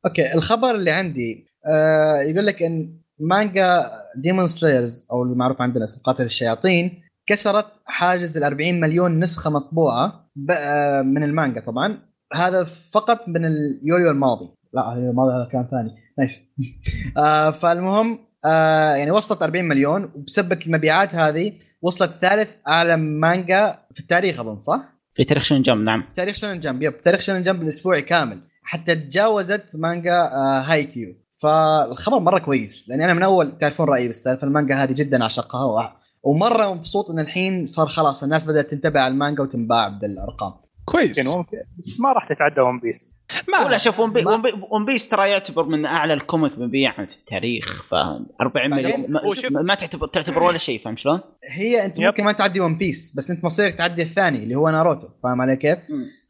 أوكي 0.07 0.35
الخبر 0.35 0.70
اللي 0.70 0.90
عندي 0.90 1.46
آه 1.66 2.20
يقول 2.20 2.46
لك 2.46 2.62
إن 2.62 2.98
مانجا 3.21 3.91
Demon 4.17 4.47
Slayers 4.47 5.07
أو 5.13 5.23
المعروف 5.23 5.63
عندنا 5.63 5.85
اسم 5.85 6.03
قاتل 6.03 6.25
الشياطين 6.25 7.03
كسرت 7.27 7.67
حاجز 7.87 8.37
ال 8.37 8.45
40 8.45 8.81
مليون 8.81 9.21
نسخة 9.21 9.51
مطبوعة 9.51 10.31
آه، 10.51 11.03
من 11.03 11.23
المانجا 11.23 11.61
طبعا. 11.61 11.99
هذا 12.35 12.65
فقط 12.93 13.29
من 13.29 13.45
اليوليو 13.45 14.11
الماضي. 14.11 14.49
لا 14.73 14.93
اليوليو 14.93 15.11
الماضي 15.11 15.33
هذا 15.33 15.49
كان 15.53 15.69
ثاني. 15.71 15.95
nice 16.19 16.53
آه 17.17 17.51
فالمهم 17.51 18.19
آه 18.45 18.95
يعني 18.95 19.11
وصلت 19.11 19.43
40 19.43 19.65
مليون 19.65 20.05
وبسبه 20.05 20.59
المبيعات 20.67 21.15
هذه 21.15 21.53
وصلت 21.83 22.13
ثالث 22.21 22.51
اعلى 22.69 22.97
مانجا 22.97 23.79
في 23.95 24.01
التاريخ 24.01 24.41
أظن 24.41 24.61
صح؟ 24.61 24.99
في 25.15 25.25
تاريخ 25.25 25.43
شونن 25.43 25.62
Jump 25.62 25.85
نعم. 25.85 26.03
في 26.09 26.15
تاريخ 26.15 26.37
شونن 26.37 26.61
Jump 26.61 26.83
yep 26.83 27.03
تاريخ 27.03 27.21
شونن 27.21 27.43
Jump 27.43 27.62
الأسبوعي 27.63 28.03
كامل. 28.03 28.41
حتى 28.63 28.95
تجاوزت 28.95 29.65
مانجا 29.75 30.21
آه 30.21 30.61
هايكيو 30.61 31.14
فالخبر 31.42 32.18
مرة 32.18 32.38
كويس 32.38 32.88
لأني 32.88 33.05
أنا 33.05 33.14
من 33.14 33.22
أول 33.22 33.59
تعرفون 33.59 33.87
رأيي 33.88 34.07
بالسالفة 34.07 34.46
المانجا 34.46 34.74
هذه 34.74 34.92
جدا 34.92 35.22
أعشقها 35.22 35.64
وع- 35.64 35.96
ومرة 36.22 36.74
مبسوط 36.74 37.11
إن 37.11 37.18
الحين 37.18 37.66
صار 37.66 37.87
خلاص 37.87 38.22
الناس 38.22 38.46
بدأت 38.46 38.70
تنتبه 38.70 39.01
على 39.01 39.12
المانجا 39.12 39.42
وتنباع 39.42 39.88
بالأرقام 39.88 40.53
كويس 40.85 41.27
ممكن 41.27 41.59
بس 41.79 42.01
ما 42.01 42.12
راح 42.12 42.29
تتعدى 42.29 42.61
One 42.61 42.81
Piece 42.81 43.14
ما 43.53 43.66
ولا 43.66 43.79
شوف 43.79 44.01
ون 44.01 44.12
بي- 44.12 44.22
ما- 44.22 44.33
ون 44.33 44.42
بي- 44.42 44.53
One 44.71 44.85
Piece 44.85 45.09
ترى 45.09 45.31
يعتبر 45.31 45.64
من 45.64 45.87
أعلى 45.87 46.14
ال 46.14 46.22
comic 46.22 46.59
مبيعا 46.59 47.05
في 47.07 47.16
التاريخ 47.16 47.83
ف 47.83 47.94
40 47.94 48.70
مليون 48.70 49.05
ما, 49.11 49.62
ما 49.62 49.74
تعتبر 49.74 50.07
تعتبر 50.07 50.42
ولا 50.42 50.59
شيء 50.59 50.81
فاهم 50.81 50.96
شلون؟ 50.96 51.20
هي 51.51 51.85
أنت 51.85 51.98
yep. 51.99 52.05
ممكن 52.05 52.24
ما 52.24 52.33
تعدي 52.33 52.61
One 52.61 52.79
Piece 52.79 53.14
بس 53.16 53.31
أنت 53.31 53.44
مصيرك 53.44 53.74
تعدي 53.74 54.03
الثاني 54.03 54.38
اللي 54.42 54.55
هو 54.55 54.70
ناروتو 54.70 55.09
فاهم 55.22 55.40
علي 55.40 55.57
كيف؟ 55.57 55.79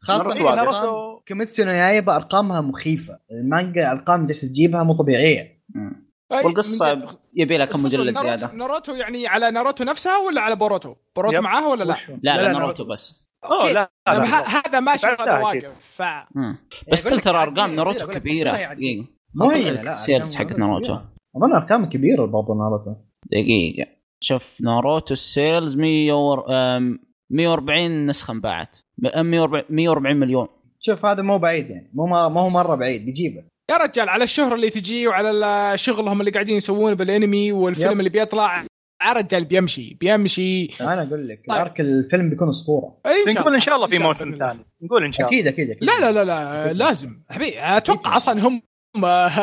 خاصة. 0.01 0.31
ارقام 0.31 0.55
ناروتو- 0.55 1.23
كيميتسو 1.25 1.63
نو 1.63 1.71
يايبا 1.71 2.15
ارقامها 2.15 2.61
مخيفة 2.61 3.19
المانجا 3.31 3.91
أرقام 3.91 4.25
جالسة 4.25 4.47
تجيبها 4.47 4.83
مو 4.83 4.93
طبيعية 4.93 5.63
والقصة. 6.31 7.17
يبي 7.33 7.57
لها 7.57 7.65
كم 7.65 7.83
مجلد 7.83 8.17
زيادة 8.17 8.51
ناروتو 8.53 8.95
يعني 8.95 9.27
على 9.27 9.51
ناروتو 9.51 9.83
نفسها 9.83 10.17
ولا 10.17 10.41
على 10.41 10.55
بوروتو؟ 10.55 10.95
بوروتو. 11.15 11.41
معاها 11.41 11.67
ولا 11.67 11.83
لا؟ 11.83 11.95
لا 12.09 12.17
لا، 12.23 12.37
لا 12.37 12.41
لا، 12.41 12.51
ناروتو. 12.51 12.83
بس 12.83 13.25
أوه 13.45 13.71
لا 13.71 13.91
لا, 14.07 14.23
هذا 14.67 14.79
ماشي 14.79 15.07
أكيد. 15.07 15.27
واقف 15.27 15.65
ف. 15.79 16.03
بس 16.91 17.03
ترى 17.03 17.41
أرقام 17.43 17.75
ناروتو 17.75 18.07
كبيرة. 18.07 18.51
دقيقه 18.51 19.05
مو 19.35 19.49
هي 19.49 19.71
لا 19.71 19.91
ال 19.91 19.98
sales 19.98 20.35
حق 20.35 20.45
ناروتو. 20.51 20.97
أظن 21.35 21.53
أرقام 21.53 21.89
كبيرة 21.89 22.25
برضو 22.25 22.53
ناروتو 22.53 22.95
دقيقة 23.25 23.89
شوف 24.23 24.61
ناروتو 24.61 25.13
ال 25.13 25.24
sales 25.24 25.77
100 25.77 26.13
ور... 26.13 26.45
آم، 27.31 27.37
140 27.37 28.05
نسخة 28.05 28.31
انباعت 28.31 28.77
م- 28.97 29.25
140 29.25 29.63
140 29.69 30.15
مليون. 30.17 30.47
شوف 30.79 31.05
هذا 31.05 31.21
مو 31.21 31.37
بعيد 31.37 31.69
يعني. 31.69 31.89
مو 31.93 32.05
ما 32.05 32.29
ما 32.29 32.41
هو 32.41 32.49
مرة 32.49 32.75
بعيد 32.75 33.05
بيجيبه 33.05 33.43
يا 33.71 33.77
رجال 33.77 34.09
على 34.09 34.23
الشهره 34.23 34.55
اللي 34.55 34.69
تجي 34.69 35.07
وعلى 35.07 35.73
شغلهم 35.77 36.19
اللي 36.19 36.31
قاعدين 36.31 36.55
يسوونه 36.57 36.95
بالانمي 36.95 37.51
والفيلم 37.51 37.91
yep. 37.91 37.99
اللي 37.99 38.09
بيطلع 38.09 38.65
يا 39.05 39.13
رجال 39.13 39.45
بيمشي 39.45 39.97
بيمشي. 39.99 40.65
أنا 40.81 41.03
أقول 41.03 41.27
لك 41.27 41.45
طيب. 41.49 41.57
arc 41.57 41.79
الفيلم 41.79 42.29
بيكون 42.29 42.49
أسطورة. 42.49 42.97
اي 43.05 43.33
نقول 43.33 43.53
إن 43.53 43.59
شاء 43.59 43.75
الله 43.75 43.87
في 43.87 43.99
موسم. 43.99 44.37
ثاني. 44.39 44.65
نقول 44.81 45.05
إن 45.05 45.11
شاء 45.13 45.27
الله. 45.27 45.37
أكيد 45.39 45.47
أكيد 45.47 45.69
أكيد. 45.69 45.83
لا 45.83 45.99
لا 45.99 46.11
لا 46.11 46.23
لا 46.25 46.73
لازم. 46.73 47.19
حبيبي 47.29 47.59
أتوقع 47.59 48.17
أصلا 48.17 48.47
هم 48.47 48.61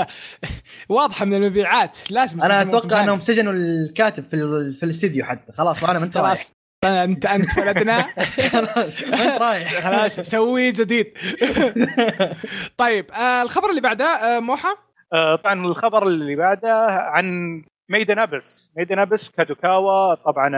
واضحة 0.89 1.25
من 1.25 1.35
المبيعات. 1.35 1.99
لازم 2.13 2.43
أنا 2.43 2.63
أتوقع. 2.63 3.05
إنهم 3.05 3.21
سجنوا 3.21 3.53
الكاتب 3.53 4.23
في 4.23 4.35
ال- 4.37 4.75
في 4.75 4.83
الاستديو 4.83 5.25
حتى. 5.25 5.53
خلاص 5.53 5.83
وأنا 5.83 5.99
من 5.99 6.13
خلاص. 6.13 6.53
انت 6.85 7.27
انت 7.27 7.51
فلتنا 7.53 8.07
من 9.13 9.29
رايح. 9.47 9.81
خلاص 9.81 10.21
سوي 10.21 10.71
جديد. 10.71 11.07
طيب 12.79 13.11
آه 13.11 13.43
الخبر 13.43 13.71
اللي 13.71 13.81
بعده 13.81 14.05
آه 14.05 14.41
موحى؟ 14.41 14.69
آه، 15.13 15.37
طبعا 15.37 15.67
الخبر 15.67 16.03
اللي 16.07 16.37
بعده 16.37 16.87
عن 16.89 17.25
Made 17.91 18.10
in 18.10 18.19
Abyss 18.19 18.73
Made 18.77 18.92
in 18.92 18.99
Abyss 18.99 19.31
كادوكاوا 19.31 20.15
طبعا 20.15 20.51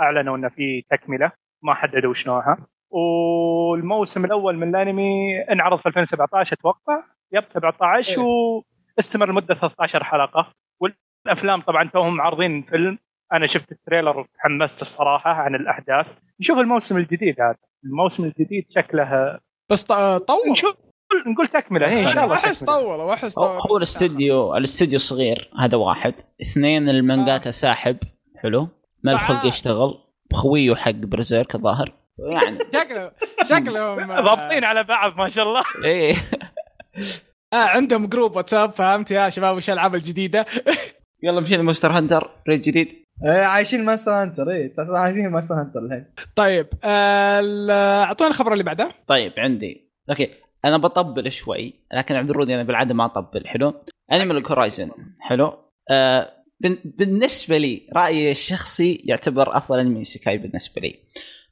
أعلنوا 0.00 0.36
انه 0.36 0.48
في 0.48 0.82
تكملة. 0.90 1.32
ما 1.62 1.74
حددوا 1.74 2.10
وش 2.10 2.26
نوعها 2.26 2.56
والموسم 2.90 4.24
الأول 4.24 4.56
من 4.56 4.68
الأنمي 4.76 5.40
انعرض 5.52 5.78
في 5.80 5.86
2017 5.86 6.52
أتوقع. 6.56 7.02
yep 7.32 7.44
17 7.48 8.20
إيه. 8.20 8.26
واستمر 8.96 9.28
لمدة 9.30 9.54
13 9.54 10.04
حلقة. 10.04 10.52
والأفلام 10.80 11.60
طبعا 11.60 11.88
توهم 11.88 12.20
عارضين 12.20 12.62
فيلم. 12.62 12.98
أنا 13.36 13.46
شفت 13.46 13.72
ال 13.72 13.78
trailer 13.78 14.18
وتحمست 14.18 14.82
الصراحة 14.82 15.30
عن 15.30 15.54
الأحداث. 15.54 16.06
نشوف 16.40 16.58
الموسم 16.58 16.96
الجديد 16.96 17.40
هذا. 17.40 17.56
الموسم 17.84 18.24
الجديد 18.24 18.66
شكله 18.70 19.38
بس 19.70 19.82
طول. 19.84 20.50
نشوف. 20.50 20.76
نقول 21.26 21.48
تكملة. 21.48 21.88
إيه، 21.88 22.08
إن 22.08 22.14
شاء 22.14 22.24
الله 22.24 22.34
أحس. 22.34 22.64
طول 22.64 23.00
واحس 23.00 23.38
هو 23.38 23.46
طول. 23.46 23.70
هو 23.70 23.76
الاستديو 23.76 24.56
الاستديو 24.56 24.98
صغير 24.98 25.50
هذا 25.58 25.76
واحد. 25.76 26.14
اثنين 26.42 26.88
المانجاكا 26.88 27.50
ساحب. 27.50 27.96
حلو. 28.42 28.68
ما 29.02 29.10
له 29.10 29.18
خلق 29.18 29.36
تعال. 29.36 29.48
يشتغل. 29.48 29.98
خويه 30.32 30.74
حق 30.74 30.90
Berserk 30.90 31.54
الظاهر. 31.54 31.92
يعني. 32.18 32.58
شكله 32.74 33.12
شكلهم 33.44 34.10
آه، 34.10 34.20
ضابطين 34.20 34.64
على 34.64 34.84
بعض 34.84 35.16
ما 35.16 35.28
شاء 35.28 35.44
الله. 35.44 35.62
إيه. 35.84 36.16
آه 37.52 37.56
عندهم 37.56 38.06
group 38.06 38.36
واتساب 38.36 38.72
فهمت 38.72 39.10
يا 39.10 39.28
شباب؟ 39.28 39.56
وش 39.56 39.70
الألعاب 39.70 39.94
الجديدة؟ 39.94 40.46
يلا 41.24 41.40
مشينا 41.40 41.62
Monster 41.62 41.92
Hunter. 41.92 42.30
raid 42.48 42.60
جديد. 42.60 43.03
إيه، 43.22 43.30
عايشين 43.42 43.84
Monster 43.84 44.10
Hunter 44.12 44.50
اي 44.50 44.74
عايشين 44.78 45.28
Monster 45.28 45.54
Hunter 45.54 45.80
الحين. 45.80 46.06
طيب 46.36 46.66
أعطونا 46.84 48.30
الخبر 48.30 48.52
اللي 48.52 48.64
بعده. 48.64 48.90
طيب 49.08 49.32
عندي. 49.38 49.90
أوكي 50.10 50.30
أنا 50.64 50.78
بطبل 50.78 51.32
شوي 51.32 51.74
لكن 51.94 52.14
عبد 52.14 52.30
الرودي 52.30 52.54
أنا 52.54 52.62
بالعادة 52.62 52.94
ما 52.94 53.04
أطبل 53.04 53.46
حلو؟ 53.46 53.74
Log 54.12 54.46
Horizon 54.46 54.90
حلو؟ 55.20 55.58
آه 55.90 56.30
بن- 56.60 56.78
بالنسبة 56.84 57.58
لي 57.58 57.88
رأيي 57.96 58.30
الشخصي 58.30 59.02
يعتبر 59.04 59.56
أفضل 59.56 59.78
أنمي 59.78 60.04
isekai 60.04 60.38
بالنسبة 60.38 60.80
لي. 60.82 60.94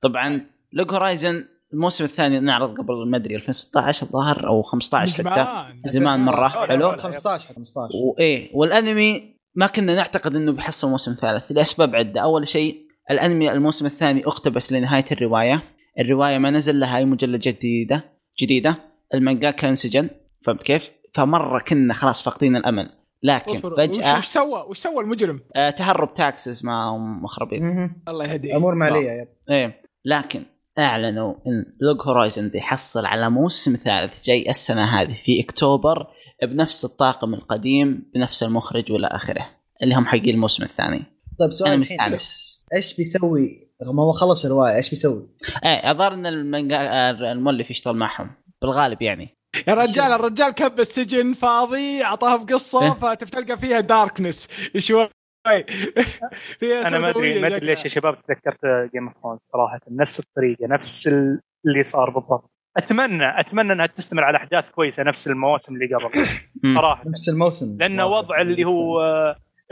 طبعا 0.02 0.46
Log 0.72 0.92
Horizon 0.92 1.44
الموسم 1.72 2.04
الثاني 2.04 2.40
نعرض 2.40 2.78
قبل 2.78 3.10
ما 3.10 3.16
أدري 3.16 3.36
2016 3.36 4.06
الظاهر 4.06 4.48
أو 4.48 4.62
15 4.62 5.30
حتى 5.30 5.44
زمان 5.44 5.80
زمان 5.84 6.20
مرة 6.20 6.48
حلو؟ 6.48 6.96
15 6.96 7.54
15 7.54 7.88
وايه 7.94 8.50
والأنمي 8.54 9.36
ما 9.54 9.66
كنا 9.66 9.94
نعتقد 9.94 10.36
إنه 10.36 10.52
بيحصل 10.52 10.90
موسم 10.90 11.16
ثالث. 11.20 11.52
لأسباب 11.52 11.96
عدة. 11.96 12.20
أول 12.20 12.48
شيء 12.48 12.86
الأنمي 13.10 13.52
الموسم 13.52 13.86
الثاني 13.86 14.26
اقتبس 14.26 14.72
لنهاية 14.72 15.04
الرواية. 15.12 15.62
الرواية 15.98 16.38
ما 16.38 16.50
نزل 16.50 16.80
لها 16.80 16.98
أي 16.98 17.04
مجلد 17.04 17.40
جديدة 17.40 18.04
جديدة. 18.42 18.76
المانجاكا 19.14 19.68
انسجن 19.68 20.08
فهمت 20.46 20.62
كيف؟ 20.62 20.90
فمرة 21.14 21.58
كنا 21.68 21.94
خلاص 21.94 22.22
فاقدين 22.22 22.56
الأمل. 22.56 22.90
لكن 23.22 23.60
فجأة 23.60 24.18
وش 24.18 24.26
سوى؟ 24.26 24.64
وش 24.68 24.78
سوى 24.78 25.04
المجرم؟ 25.04 25.40
آه 25.56 25.70
تهرب 25.70 26.14
taxes 26.14 26.64
مع 26.64 26.96
مخربين. 26.96 27.94
الله 28.08 28.24
يهديه. 28.24 28.56
أمور 28.56 28.74
مالية 28.74 29.10
yep. 29.10 29.28
إيه. 29.50 29.82
لكن 30.04 30.42
أعلنوا 30.78 31.34
إن 31.46 31.64
Log 31.80 32.08
Horizon 32.08 32.48
بيحصل 32.48 33.06
على 33.06 33.30
موسم 33.30 33.76
ثالث 33.76 34.24
جاي 34.24 34.50
السنة 34.50 34.84
هذه 34.84 35.14
في 35.24 35.40
أكتوبر 35.40 36.06
بنفس 36.46 36.84
الطاقم 36.84 37.34
القديم 37.34 38.10
بنفس 38.14 38.42
المخرج 38.42 38.92
والى 38.92 39.06
آخره 39.06 39.46
اللي 39.82 39.94
هم 39.94 40.06
حقين 40.06 40.28
الموسم 40.34 40.62
الثاني 40.64 41.02
طيب 41.38 41.50
سؤال 41.50 41.70
أنا 41.72 41.80
مستأنس 41.80 42.52
إيش 42.74 42.96
بيسوي 42.96 43.68
رغم 43.86 44.00
هو 44.00 44.12
خلص 44.12 44.44
الرواية 44.44 44.76
إيش 44.76 44.90
بيسوي؟ 44.90 45.28
إيه 45.64 45.90
الظاهر 45.90 46.14
إن 46.14 46.26
المانجا 46.26 46.76
آه، 46.76 47.10
المؤلف 47.32 47.70
يشتغل 47.70 47.96
معهم 47.96 48.30
بالغالب 48.62 49.02
يعني 49.02 49.38
يا 49.68 49.74
رجال 49.74 50.12
الرجال 50.12 50.50
كب 50.50 50.80
السجن 50.80 51.32
فاضي 51.32 52.04
اعطاها 52.04 52.36
بقصه 52.44 52.82
إيه. 52.82 52.90
فتلقى 53.14 53.58
فيها 53.58 53.80
darkness 53.80 54.48
شوي 54.78 55.08
فيها 56.60 56.88
أنا 56.88 56.98
ما 56.98 57.10
أدري 57.10 57.40
ما 57.40 57.46
أدري. 57.46 57.66
ليش 57.66 57.84
يا 57.84 57.88
شباب 57.90 58.22
تذكرت 58.22 58.58
Game 58.92 59.08
of 59.08 59.16
Thrones 59.22 59.40
صراحة 59.42 59.80
نفس 59.90 60.20
الطريقة 60.20 60.66
نفس 60.66 61.06
ال- 61.08 61.40
اللي 61.66 61.82
صار 61.82 62.10
بالضبط 62.10 62.51
أتمنى 62.76 63.40
أتمنى 63.40 63.72
إنها 63.72 63.86
تستمر 63.86 64.24
على 64.24 64.36
أحداث 64.36 64.70
كويسة 64.70 65.02
نفس 65.02 65.28
المواسم 65.28 65.74
اللي 65.74 65.94
قبل. 65.94 66.24
صراحة 66.76 67.02
نفس 67.08 67.28
الموسم 67.28 67.76
لأن 67.80 68.00
وضع 68.00 68.40
اللي 68.40 68.64
هو 68.64 69.00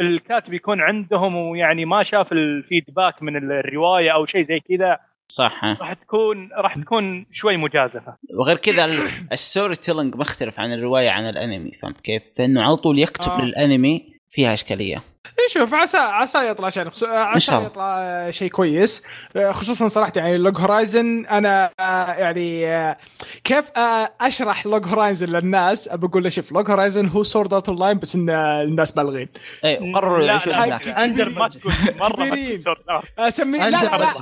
الكاتب 0.01 0.53
يكون 0.55 0.81
عندهم 0.81 1.37
ويعني 1.37 1.85
ما 1.85 2.03
شاف 2.03 2.33
ال 2.33 2.43
feedback 2.43 3.23
من 3.23 3.37
الرواية 3.37 4.11
أو 4.15 4.27
شيء 4.27 4.47
زي 4.49 4.61
كذا 4.61 4.99
صح. 5.29 5.65
راح 5.65 5.93
تكون 5.93 6.49
راح 6.59 6.79
تكون 6.79 7.27
شوي 7.33 7.57
مجازفة 7.57 8.17
وغير 8.39 8.57
كذا 8.57 8.85
ال- 8.85 9.09
ال 9.33 9.75
storytelling 9.75 10.17
مختلف 10.17 10.61
عن 10.61 10.73
الرواية 10.73 11.11
عن 11.11 11.29
الأنمي 11.29 11.71
فهمت 11.83 12.01
كيف؟ 12.01 12.23
فإنه 12.37 12.63
على 12.63 12.77
طول 12.77 12.99
يكتب 12.99 13.33
آه. 13.33 13.41
للأنمي 13.45 14.20
فيها 14.31 14.55
إشكالية. 14.55 15.03
إيه 15.27 15.49
شوف 15.61 15.75
عسى 15.75 15.97
عسى 15.97 16.49
يطلع 16.51 16.71
شيء 16.71 16.87
عسى 17.05 17.41
شاء 17.41 17.57
الله. 17.59 17.67
يطلع 17.67 18.31
شيء 18.31 18.49
كويس. 18.51 19.03
خصوصا 19.51 19.89
صراحة 19.89 20.13
يعني 20.17 20.37
Log 20.39 20.59
Horizon 20.59 21.27
أنا 21.27 21.71
آه، 21.81 22.13
يعني 22.13 22.69
آه، 22.69 22.97
كيف 23.45 23.71
آه، 23.77 24.11
أشرح 24.21 24.67
Log 24.67 24.87
Horizon 24.87 25.27
للناس؟ 25.27 25.89
بقول 25.89 26.23
له 26.23 26.29
شوف 26.29 26.53
Log 26.53 26.71
Horizon 26.71 27.07
هو 27.07 27.23
Sword 27.23 27.55
Art 27.55 27.69
Online 27.69 27.99
بس 27.99 28.15
إن 28.15 28.31
آه، 28.31 28.63
الناس 28.63 28.91
بالغين. 28.91 29.29
اي 29.65 29.93
قرروا 29.93 30.19
لا، 30.19 30.37
هناك 30.47 30.87
لا، 30.87 31.05
أندر 31.05 31.29
ما 31.31 31.49
تكون 31.49 31.73
مرة. 31.97 32.57
أسميه 33.19 33.69
لا 33.69 33.85
لا 33.85 33.99
لا 33.99 34.13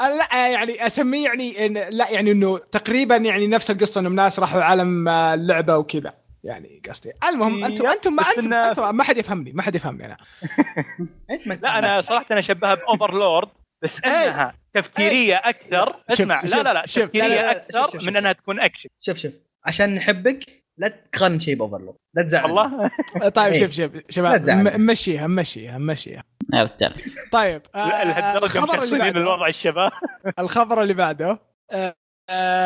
لا 0.00 0.48
يعني 0.48 0.86
أسميه 0.86 1.24
يعني 1.24 1.66
إن 1.66 1.74
لا 1.90 2.10
يعني 2.10 2.32
إنه 2.32 2.58
تقريبا 2.58 3.16
يعني 3.16 3.46
نفس 3.46 3.70
القصة 3.70 4.00
انهم 4.00 4.14
ناس 4.14 4.38
راحوا 4.38 4.62
عالم 4.62 5.08
آه، 5.08 5.34
اللعبه 5.34 5.76
وكذا. 5.76 6.27
يعني 6.44 6.82
قصدي. 6.88 7.12
المهم 7.28 7.64
أنتم 7.64 7.84
yep، 7.84 7.90
أنتم 7.90 8.12
ما 8.12 8.22
أنتم, 8.22 8.54
أنتم 8.54 8.96
ما 8.96 9.04
حد 9.04 9.18
يفهمني 9.18 9.52
ما 9.52 9.62
حد 9.62 9.74
يفهمني 9.74 10.04
أنا. 10.04 10.16
أنت 11.30 11.48
ما 11.48 11.54
لا 11.54 11.78
أنا 11.78 12.00
صراحة 12.00 12.26
أنا 12.30 12.40
اشبهها 12.40 12.74
ب 12.74 12.82
Overlord 12.82 13.48
بس 13.84 14.04
إنها 14.04 14.54
تفكيرية 14.74 15.36
أكثر. 15.44 15.96
اسمع 16.10 16.42
لا 16.42 16.62
لا 16.62 16.72
لا. 16.72 16.82
تفكيرية 16.86 17.50
أكثر 17.50 18.06
من. 18.06 18.16
إنها 18.16 18.32
تكون 18.32 18.60
أكشن. 18.60 18.88
شوف 19.00 19.16
شوف. 19.18 19.32
عشان 19.64 19.94
نحبك 19.94 20.44
لا 20.78 20.88
تقارن 21.12 21.38
شيء 21.38 21.54
ب 21.56 21.60
Overlord 21.60 21.96
لا 22.16 22.22
تزعل. 22.22 22.44
والله؟ 22.50 22.90
طيب 23.28 23.52
إيه. 23.52 23.60
شوف 23.60 23.70
شوف 23.70 23.94
لا 23.94 24.02
شباب 24.10 24.42
تزعل. 24.42 24.64
م- 24.78 24.80
ممشيها 24.80 25.26
ممشيها 25.26 25.78
ممشيها 25.78 26.22
يا 26.54 26.62
رجال. 26.62 26.94
طيب 27.32 27.62
لا، 27.74 28.00
آه، 28.02 28.04
لهالدرجة 28.04 28.44
الخبر 28.44 28.64
اللي 28.64 28.76
مشخصنين 28.78 29.00
بعده. 29.02 29.20
الوضع 29.20 29.46
الشباب. 29.48 29.90
الخبر 30.38 30.82
اللي 30.82 30.94
بعده 30.94 31.38
آه، 31.72 31.94
آه، 32.30 32.57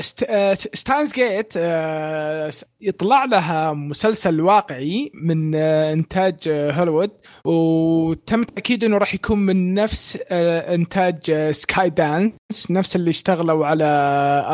Steins 0.00 1.12
Gate 1.12 1.52
آه، 1.56 2.50
يطلع 2.80 3.24
لها 3.24 3.72
مسلسل 3.72 4.40
واقعي 4.40 5.10
من 5.14 5.54
آه، 5.54 5.92
إنتاج 5.92 6.48
آه، 6.48 6.72
هوليوود 6.72 7.10
وتم 7.44 8.42
تأكيد 8.42 8.84
إنه 8.84 8.98
راح 8.98 9.14
يكون 9.14 9.38
من 9.38 9.74
نفس 9.74 10.18
آه، 10.30 10.74
إنتاج 10.74 11.30
آه، 11.30 11.52
Skydance 11.52 12.70
نفس 12.70 12.96
اللي 12.96 13.10
اشتغلوا 13.10 13.66
على 13.66 13.84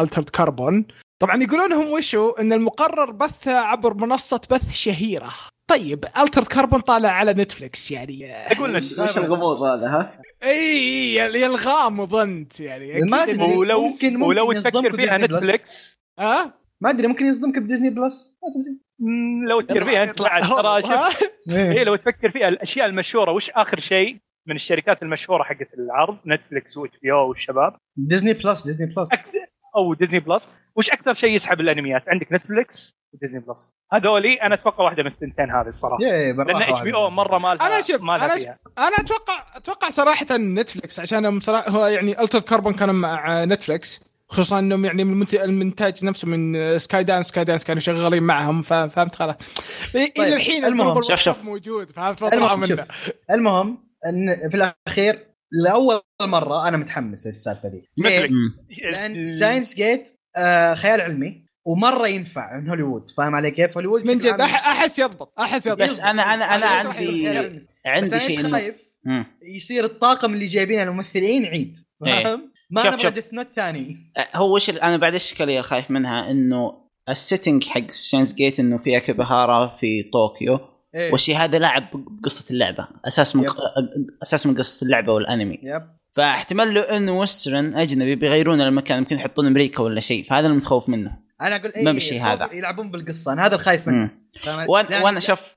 Altered 0.01 0.31
Carbon 0.31 0.87
طبعا 1.23 1.43
يقولون 1.43 1.73
هم 1.73 1.87
وشو؟ 1.93 2.31
إن 2.31 2.53
المقرر 2.53 3.11
بثه 3.11 3.59
عبر 3.59 3.95
منصة 3.95 4.41
بث 4.51 4.73
شهيرة. 4.73 5.31
طيب 5.71 6.05
Altered 6.23 6.47
Carbon 6.47 6.81
طالع 6.81 7.09
على 7.09 7.33
Netflix 7.33 7.91
يعني. 7.91 8.33
أقول 8.35 8.75
لك 8.75 8.83
وش 8.99 9.19
الغموض 9.19 9.63
هذا 9.63 9.87
ها؟ 9.87 10.21
إي 10.43 11.15
يا 11.15 11.47
الغام 11.47 12.07
ظنت 12.07 12.61
يعني 12.61 13.01
ما. 13.01 13.25
إنه- 13.27 13.41
ولو 13.41 13.81
ممكن- 13.83 14.13
ممكن 14.17 14.23
ولو 14.23 14.53
تفكر 14.53 14.97
فيها 14.97 15.17
ديزني 15.19 15.27
بلس. 15.27 15.33
نتفلكس 15.45 16.01
ها؟ 16.19 16.55
ما 16.81 16.91
أدري 16.91 17.07
ممكن 17.07 17.27
يصدمك 17.27 17.59
بديزني 17.59 17.91
بلس. 17.91 18.39
ما 18.43 18.63
تدري 18.63 18.79
مم، 18.99 19.49
لو 19.49 19.61
تفكر 19.61 19.85
فيها 19.85 20.05
انت 20.05 20.19
ترى 20.19 20.29
اي 21.79 21.85
لو 21.85 21.97
تفكر 21.97 22.31
فيها 22.31 22.49
الأشياء 22.49 22.87
المشهورة 22.87 23.33
وش 23.33 23.51
آخر 23.51 23.81
شيء 23.81 24.17
من 24.49 24.55
الشركات 24.55 25.03
المشهورة 25.03 25.43
حقت 25.43 25.69
العرض؟ 25.79 26.17
نتفلكس 26.27 26.77
واتش 26.77 26.97
بي 27.03 27.13
أو 27.13 27.29
والشباب. 27.29 27.77
ديزني 27.97 28.33
بلس 28.33 28.63
ديزني 28.67 28.95
بلس. 28.95 29.11
أو 29.77 29.95
ديزني 29.95 30.21
بلس 30.21 30.49
وش 30.77 30.91
أكثر 30.91 31.15
شيء 31.15 31.31
يسحب 31.31 31.61
الأنميات؟ 31.61 32.03
عندك 32.09 32.33
نتفلكس 32.33 32.95
وديزني 33.13 33.41
بلس 33.41 33.59
هذولي 33.93 34.35
أنا 34.35 34.55
أتوقع 34.55 34.85
واحدة 34.85 35.03
من 35.03 35.11
الثنتين 35.11 35.51
هذه 35.51 35.69
الصراحة. 35.69 35.99
لأن 36.03 36.63
HBO 36.63 37.11
مرة 37.11 37.39
ما 37.39 37.55
لها 37.55 37.67
أنا 37.67 37.81
شوف، 37.83 38.03
ما 38.03 38.25
أنا 38.25 38.35
فيها. 38.35 38.59
أنا 38.79 38.97
أتوقع 39.01 39.45
أتوقع 39.57 39.89
صراحة 39.91 40.27
نتفلكس 40.37 41.01
عشان 41.01 41.41
صراحة 41.41 41.71
هو 41.71 41.87
يعني 41.87 42.21
Altered 42.21 42.41
Carbon 42.41 42.73
كانوا 42.75 42.95
مع 42.95 43.45
نتفلكس 43.45 44.05
خصوصا 44.29 44.59
إنهم 44.59 44.85
يعني 44.85 45.05
من 45.05 45.13
المنت- 45.13 45.35
المونتاج 45.35 46.05
نفسه 46.05 46.29
من 46.29 46.79
سكاي 46.79 47.05
دانس 47.05 47.27
سكاي 47.27 47.45
دانس 47.45 47.65
كانوا 47.65 47.81
شغالين 47.81 48.23
معهم 48.23 48.63
فهمت 48.63 49.15
خلاص. 49.15 49.37
إلى 49.95 50.35
الحين 50.37 50.65
المهم، 50.65 51.03
شوف- 51.03 51.15
شوف. 51.21 51.45
موجود 51.45 51.93
فهمت؟ 51.93 52.21
فطلعوا 52.21 52.55
المهم 52.55 52.87
المهم 53.31 53.79
إن 54.07 54.49
في 54.51 54.57
الأخير 54.57 55.19
لأول 55.63 56.01
مرة 56.23 56.69
أنا 56.69 56.77
متحمس 56.77 57.27
للسالفة 57.27 57.69
دي؟ 57.69 57.89
مثلك. 57.99 58.31
لأن 58.93 59.25
Steins;Gate 59.25 60.11
آه 60.37 60.75
خيال 60.75 61.01
علمي 61.01 61.45
ومرة 61.65 62.09
ينفع 62.09 62.57
من 62.61 62.69
هوليوود 62.69 63.11
فاهم 63.11 63.35
علي 63.35 63.51
كيف؟ 63.51 63.75
هوليوود 63.75 64.05
من 64.05 64.19
جد 64.19 64.41
أحس 64.41 64.99
يضبط 64.99 65.33
أحس 65.41 65.67
يضبط 65.67 65.79
بس 65.83 66.01
أنا 66.01 66.23
أنا 66.35 66.45
أنا 66.57 66.67
عندي 66.67 67.29
عندي 67.87 68.21
شيء 68.21 68.51
خايف؟ 68.51 68.95
يصير 69.57 69.85
الطاقم 69.85 70.35
اللي 70.35 70.45
جايبينه 70.45 70.83
الممثلين 70.83 71.45
عيد 71.45 71.79
إيه. 72.07 72.25
فاهم؟ 72.25 72.53
ما 72.71 72.83
شوف- 72.83 72.95
نبغى. 72.95 73.11
ديث 73.11 73.25
نوت 73.33 73.47
ثاني 73.57 74.13
هو 74.35 74.55
وش 74.55 74.71
أنا 74.71 74.97
بعد 74.97 75.13
الاشكاليه 75.13 75.59
الخايف 75.61 75.91
منها 75.91 76.31
إنه 76.31 76.85
ال 77.09 77.16
setting 77.16 77.65
حق 77.65 77.91
Steins;Gate 77.91 78.61
إنه 78.61 78.79
في 78.79 78.97
اكيبهارا 78.97 79.77
في 79.77 80.03
طوكيو 80.13 80.59
إيه. 80.95 81.13
والشيء 81.13 81.37
هذا 81.37 81.59
لعب 81.59 81.89
بقصه 81.95 82.45
اللعبة 82.51 82.89
أساس 83.05 83.37
من 83.37 83.45
yep. 83.45 83.51
أساس 84.23 84.47
من 84.47 84.57
قصة 84.57 84.85
اللعبة 84.85 85.13
والأنمي 85.13 85.59
yep 85.63 85.83
فاحتمال 86.17 86.75
له 86.75 86.81
انه 86.81 87.19
western 87.19 87.77
أجنبي 87.77 88.15
بيغيرون 88.15 88.61
المكان 88.61 88.99
يمكن 88.99 89.17
يحطون 89.17 89.47
أمريكا 89.47 89.83
ولا 89.83 90.01
شيء 90.01 90.25
فهذا 90.25 90.47
اللي 90.47 90.57
متخوف 90.57 90.89
منه 90.89 91.19
أنا 91.41 91.57
أقول 91.57 91.73
ما 91.85 91.93
بالشيء 91.93 92.21
خوف 92.21 92.29
هذا. 92.29 92.53
يلعبون 92.53 92.91
بالقصة 92.91 93.33
أنا 93.33 93.47
هذا 93.47 93.55
الخايف 93.55 93.89
منه؟ 93.89 94.11
وأنا 94.69 94.91
يعني- 94.91 95.05
وأنا 95.05 95.21
شوف. 95.21 95.57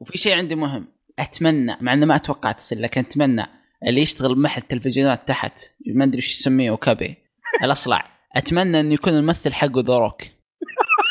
وفي 0.00 0.18
شيء 0.18 0.34
عندي 0.34 0.54
مهم 0.54 0.86
أتمنى 1.18 1.76
مع 1.80 1.92
انه 1.92 2.06
ما 2.06 2.16
أتوقع 2.16 2.52
تصير 2.52 2.78
لكن 2.78 3.00
أتمنى 3.00 3.46
اللي 3.88 4.00
يشتغل 4.00 4.38
محل 4.38 4.62
تلفزيونات 4.62 5.28
تحت 5.28 5.60
ما 5.86 6.04
أدري 6.04 6.16
إيش 6.16 6.30
يسميه 6.30 6.70
أوكابي 6.70 7.16
الأصلع 7.64 8.04
أتمنى 8.36 8.80
إنه 8.80 8.94
يكون 8.94 9.12
الممثل 9.12 9.52
حقه 9.52 9.80
ذا 9.86 9.98
روك 9.98 10.22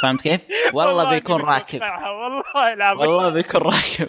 فهمت 0.03 0.21
كيف؟ 0.21 0.41
والله 0.73 1.09
بيكون 1.09 1.41
راكب. 1.41 1.79
والله 1.81 2.73
العظيم 2.73 2.99
والله 3.01 3.29
بيكون 3.29 3.61
راكب. 3.61 4.07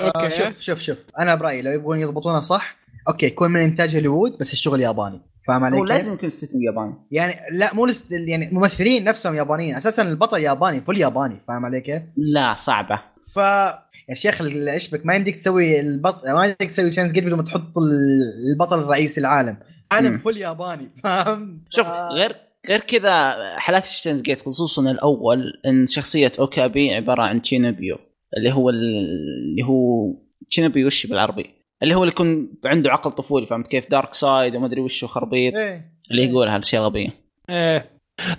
أوكي. 0.00 0.30
شوف 0.30 0.60
شوف 0.60 0.80
شوف. 0.80 0.98
أنا 1.18 1.34
برأيي 1.34 1.62
لو 1.62 1.70
يبغون 1.70 1.98
يضبطونها 1.98 2.40
صح 2.40 2.76
أوكي 3.08 3.26
يكون 3.26 3.50
من 3.50 3.60
إنتاج 3.60 3.96
هوليوود 3.96 4.38
بس 4.38 4.52
الشغل 4.52 4.80
ياباني. 4.80 5.20
فاهم 5.48 5.64
علي 5.64 5.76
هو 5.76 5.80
كيف؟ 5.80 5.88
لازم 5.92 6.12
يكون 6.14 6.30
setting 6.30 6.62
ياباني. 6.62 6.94
يعني 7.10 7.40
لا 7.58 7.74
مو 7.74 7.86
cast 7.86 8.12
يعني 8.12 8.48
الممثلين 8.48 9.04
نفسهم 9.04 9.34
يابانيين. 9.34 9.76
أساسا 9.76 10.02
البطل 10.02 10.40
ياباني 10.40 10.80
full 10.80 10.98
ياباني. 11.00 11.40
فاهم 11.48 11.66
علي 11.66 11.80
كيف؟ 11.80 12.02
لا 12.16 12.54
صعبة. 12.54 13.00
ف 13.34 13.36
يا 14.08 14.14
شيخ 14.14 14.40
ال- 14.40 14.68
إيش 14.68 14.90
بك؟ 14.94 15.06
ما 15.06 15.14
يمديك 15.14 15.36
تسوي 15.36 15.80
البطل 15.80 16.32
ما 16.32 16.44
يمديك 16.44 16.70
تسوي 16.70 16.90
Steins;Gate 16.90 17.24
بدون 17.24 17.38
ما 17.38 17.44
تحط 17.44 17.78
ال- 17.78 18.50
البطل 18.52 18.78
الرئيسي 18.78 19.20
العالم. 19.20 19.56
عالم. 19.92 20.18
full 20.18 20.36
ياباني. 20.36 20.90
فاهم؟ 21.04 21.64
شوف 21.70 21.86
غير 21.88 22.36
غير 22.68 22.78
كذا 22.80 23.34
حالات 23.58 23.84
Steins;Gate 23.84 24.40
خصوصا 24.42 24.90
الأول 24.90 25.60
إن 25.66 25.86
شخصية 25.86 26.32
أوكابي 26.38 26.94
عبارة 26.94 27.22
عن 27.22 27.42
تشونيبيو 27.42 27.98
اللي 28.36 28.52
هو 28.52 28.70
ال- 28.70 29.06
اللي 29.50 29.62
هو 29.62 30.12
تشونيبيو 30.50 30.86
وش 30.86 31.06
بالعربي؟ 31.06 31.50
اللي 31.82 31.94
هو 31.94 32.02
اللي 32.02 32.12
يكون 32.12 32.52
عنده 32.64 32.90
عقل 32.90 33.10
طفولي 33.12 33.46
فهمت 33.46 33.66
كيف؟ 33.66 33.90
dark 33.90 34.14
side 34.14 34.56
وما 34.56 34.66
أدري 34.66 34.80
وش 34.80 35.04
خربيط. 35.04 35.54
إيه. 35.54 35.92
اللي 36.10 36.24
يقولها 36.24 36.56
الاشياء 36.56 36.82
الغبيه 36.82 37.08
إيه. 37.50 37.90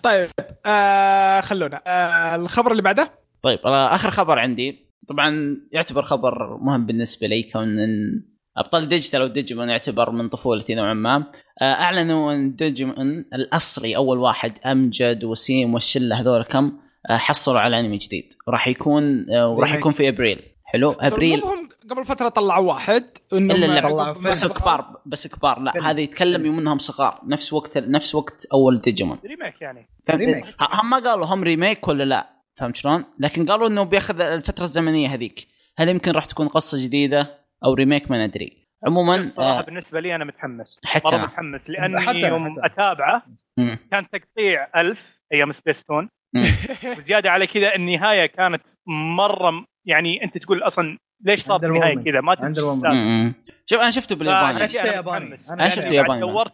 طيب 0.03 0.29
آه 0.65 1.41
خلونا. 1.41 1.81
آه 1.87 2.35
الخبر 2.35 2.71
اللي 2.71 2.81
بعده؟ 2.81 3.11
طيب 3.41 3.59
آه، 3.65 3.93
آخر 3.95 4.09
خبر 4.09 4.39
عندي. 4.39 4.79
طبعا 5.07 5.57
يعتبر 5.71 6.01
خبر 6.01 6.57
مهم 6.57 6.85
بالنسبة 6.85 7.27
لي 7.27 7.43
كون 7.43 7.79
إن 7.79 8.23
أبطال 8.57 8.89
ديجيتال 8.89 9.21
أو 9.21 9.27
ديجيمون 9.27 9.69
يعتبر 9.69 10.11
من 10.11 10.29
طفولتي 10.29 10.75
نوعا 10.75 10.93
ما. 10.93 11.31
آه، 11.61 11.73
أعلنوا 11.73 12.33
أن 12.33 12.55
ديجيمون 12.55 13.25
الأصلي 13.33 13.95
أول 13.95 14.17
واحد 14.17 14.53
أمجد 14.65 15.23
وسيم 15.23 15.73
والشلة 15.73 16.21
هذول 16.21 16.43
كم 16.43 16.71
آه، 17.09 17.17
حصلوا 17.17 17.59
على 17.59 17.79
أنمي 17.79 17.97
جديد. 17.97 18.33
وراح 18.47 18.67
يكون 18.67 19.25
آه، 19.29 19.49
وراح. 19.49 19.73
يكون 19.73 19.91
في 19.91 20.09
أبريل. 20.09 20.41
حلو؟ 20.65 20.91
أبريل. 20.91 21.43
هم 21.43 21.69
قبل 21.89 22.05
فترة 22.05 22.29
طلعوا 22.29 22.67
واحد 22.67 23.03
إنهم 23.33 23.51
إلا 23.51 23.65
لا 23.65 24.11
بس. 24.11 24.45
كبار 24.45 25.01
بس 25.05 25.27
كبار. 25.27 25.59
لا 25.59 25.71
فيلم. 25.71 25.85
هذا 25.85 26.01
يتكلم 26.01 26.45
يوم 26.45 26.59
انهم 26.59 26.79
صغار. 26.79 27.21
نفس 27.27 27.53
وقت 27.53 27.77
نفس 27.77 28.15
وقت 28.15 28.45
أول 28.53 28.81
ديجيمون. 28.81 29.19
remake 29.25 29.61
يعني؟ 29.61 29.89
remake. 30.09 30.45
هم 30.61 30.89
ما 30.89 30.97
قالوا 30.97 31.25
هم 31.25 31.43
remake 31.43 31.87
ولا 31.87 32.03
لا. 32.03 32.29
فهمت 32.57 32.75
شلون؟ 32.75 33.05
لكن 33.19 33.45
قالوا 33.45 33.67
إنه 33.67 33.83
بياخذ 33.83 34.21
الفترة 34.21 34.63
الزمنية 34.63 35.07
هذيك. 35.07 35.47
هل 35.77 35.89
يمكن 35.89 36.11
راح 36.11 36.25
تكون 36.25 36.47
قصة 36.47 36.83
جديدة؟ 36.83 37.42
أو 37.65 37.73
remake 37.73 38.11
ما 38.11 38.27
ندري 38.27 38.63
عموما 38.87 39.15
الصراحه 39.15 39.59
آه 39.59 39.61
بالنسبة 39.61 39.99
لي 39.99 40.15
أنا 40.15 40.25
متحمس 40.25 40.79
حتى 40.85 41.15
مرة. 41.17 41.25
متحمس 41.25 41.69
لأني 41.69 41.99
حتى 41.99 42.19
يوم 42.27 42.51
حتى. 42.61 42.65
أتابعه 42.65 43.23
مم. 43.57 43.77
كان 43.91 44.09
تقطيع 44.09 44.67
ألف 44.81 45.19
أيام 45.33 45.51
سبيستون 45.51 46.09
مم. 46.35 46.43
وزيادة 46.97 47.31
على 47.31 47.47
كذا 47.47 47.75
النهاية 47.75 48.25
كانت 48.25 48.63
مرة 48.87 49.65
يعني 49.85 50.23
أنت 50.23 50.37
تقول 50.37 50.63
أصلا 50.63 50.97
ليش 51.25 51.39
صار 51.39 51.63
النهايه. 51.63 51.95
كذا 51.95 52.21
ما 52.21 52.35
تدري. 52.35 53.33
شوف 53.65 53.79
أنا 53.81 53.89
شفته 53.89 54.15
بالياباني 54.15 54.53
فعشان 54.53 54.67
شفته 54.67 54.91
ياباني. 54.95 55.25
متحمس. 55.25 55.49
أنا 55.51 55.61
أنا 55.61 55.69
شفته 55.69 55.91
ياباني. 55.93 56.19
دورت. 56.21 56.53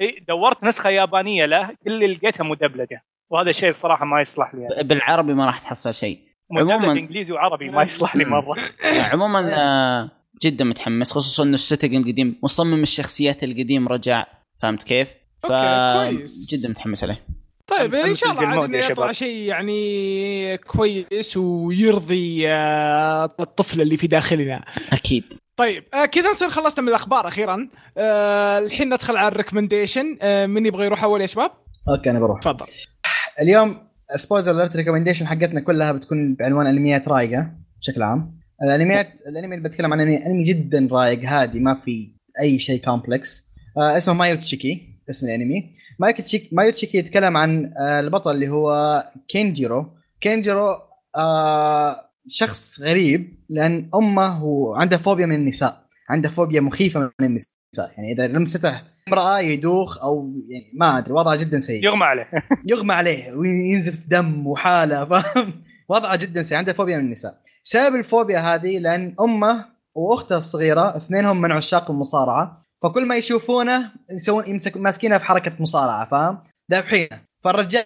إيه، 0.00 0.24
دورت 0.28 0.64
نسخة 0.64 0.90
يابانية 0.90 1.46
له 1.46 1.70
كل 1.84 2.04
اللي 2.04 2.14
لقيتها 2.14 2.44
مدبلجة 2.44 3.02
وهذا 3.32 3.50
الشيء 3.50 3.68
الصراحه 3.70 4.04
ما 4.04 4.20
يصلح 4.20 4.54
لي 4.54 4.62
يعني. 4.62 4.88
بالعربي 4.88 5.34
ما 5.34 5.46
راح 5.46 5.58
تحصل 5.58 5.94
شيء 5.94 6.18
عموماً- 6.52 6.84
إنجليزي 6.84 7.32
وعربي 7.32 7.70
ما 7.70 7.82
يصلح 7.82 8.16
لي 8.16 8.24
مرة 8.24 8.56
عموما 9.12 9.54
آه 9.58 10.10
جدا 10.42 10.64
متحمس 10.64 11.12
خصوصا 11.12 11.42
إنه 11.42 11.54
ال 11.54 11.59
setting 11.59 11.94
القديم 11.94 12.38
مصمم 12.42 12.82
الشخصيات 12.82 13.44
القديم 13.44 13.88
رجع. 13.88 14.26
فهمت 14.62 14.82
كيف؟ 14.82 15.08
ف 15.38 15.46
كويس. 15.46 16.48
جدا 16.50 16.68
متحمس 16.68 17.04
عليه. 17.04 17.26
طيب 17.66 17.94
إن 17.94 18.14
شاء 18.14 18.30
الله 18.30 18.46
عاد 18.46 18.64
إنه 18.64 18.78
يطلع. 18.78 19.12
شيء 19.12 19.38
يعني 19.38 20.58
كويس 20.58 21.36
ويرضي 21.36 22.48
آه، 22.48 23.24
الطفل 23.40 23.80
اللي 23.80 23.96
في 23.96 24.06
داخلنا. 24.06 24.64
أكيد. 24.92 25.24
طيب 25.56 25.84
آه 25.94 26.04
كذا 26.04 26.30
نصير 26.30 26.50
خلصنا 26.50 26.82
من 26.82 26.88
الأخبار 26.88 27.28
أخيرا. 27.28 27.68
آه 27.98 28.58
الحين 28.58 28.94
ندخل 28.94 29.16
على 29.16 29.28
ال 29.28 29.34
recommendation. 29.34 30.18
آه 30.22 30.46
من 30.46 30.66
يبغى 30.66 30.84
يروح 30.84 31.04
أول 31.04 31.20
يا 31.20 31.26
شباب؟ 31.26 31.50
أوكي 31.88 32.10
أنا 32.10 32.20
بروح. 32.20 32.40
تفضل. 32.40 32.66
اليوم 33.40 33.88
Spoiler 34.14 34.50
Alert 34.50 34.76
recommendation 34.76 35.26
حقتنا 35.26 35.60
كلها 35.60 35.92
بتكون 35.92 36.34
بعنوان 36.34 36.66
انميات 36.66 37.08
رايقة 37.08 37.52
بشكل 37.80 38.02
عام. 38.02 38.38
الانميات 38.62 39.08
الانمي 39.28 39.56
اللي 39.56 39.68
بتكلم 39.68 39.92
عن 39.92 40.00
انمي, 40.00 40.26
أنمي 40.26 40.44
جدا 40.44 40.88
رايق 40.92 41.20
هادي 41.24 41.60
ما 41.60 41.74
في 41.74 42.10
أي 42.40 42.58
شيء 42.58 42.84
complex 42.84 43.52
آه 43.76 43.96
اسمه 43.96 44.14
مايو 44.14 44.36
تشيكي 44.36 44.96
اسم 45.10 45.26
الانمي. 45.26 45.72
مايو 45.98 46.14
تشيكي 46.14 46.48
مايو 46.52 46.72
تشيكي 46.72 46.98
يتكلم 46.98 47.36
عن 47.36 47.72
آه 47.78 48.00
البطل 48.00 48.30
اللي 48.34 48.48
هو 48.48 49.04
كينجيرو. 49.28 49.86
كينجيرو 50.20 50.76
آه 51.16 51.96
شخص 52.28 52.80
غريب 52.80 53.34
لأن 53.48 53.90
أمه 53.94 54.44
وعنده 54.44 54.96
فوبيا 54.96 55.26
من 55.26 55.34
النساء 55.34 55.82
عنده 56.08 56.28
فوبيا 56.28 56.60
مخيفة 56.60 57.00
من 57.00 57.26
النساء. 57.26 57.90
يعني 57.96 58.12
إذا 58.12 58.28
لمسته 58.28 58.80
امرأة 59.08 59.40
يدوخ 59.40 60.02
أو 60.02 60.32
يعني 60.48 60.72
ما 60.74 60.98
أدري 60.98 61.12
وضعه 61.12 61.36
جدا 61.36 61.58
سيء. 61.58 61.84
يغمى 61.84 62.04
عليه. 62.04 62.28
يغمى 62.70 62.94
عليه 62.94 63.32
وينزف 63.32 64.06
دم 64.08 64.46
وحالة 64.46 65.04
فاهم؟ 65.04 65.52
وضعه 65.88 66.16
جدا 66.16 66.42
سيء 66.42 66.58
عنده 66.58 66.72
فوبيا 66.72 66.96
من 66.96 67.04
النساء. 67.04 67.45
سبب 67.68 67.96
الفوبيا 67.96 68.38
هذه 68.38 68.78
لأن 68.78 69.14
أمه 69.20 69.66
وأخته 69.94 70.36
الصغيرة 70.36 70.96
اثنينهم 70.96 71.40
من 71.40 71.52
عشاق 71.52 71.90
المصارعة 71.90 72.62
فكل 72.82 73.06
ما 73.06 73.16
يشوفونه 73.16 73.92
يسوون 74.10 74.48
يمسك 74.48 74.76
ماسكينه 74.76 75.18
في 75.18 75.24
حركة 75.24 75.52
مصارعة 75.60 76.08
فاهم؟ 76.10 76.38
ذابحينه 76.70 77.20
فالرجال 77.44 77.84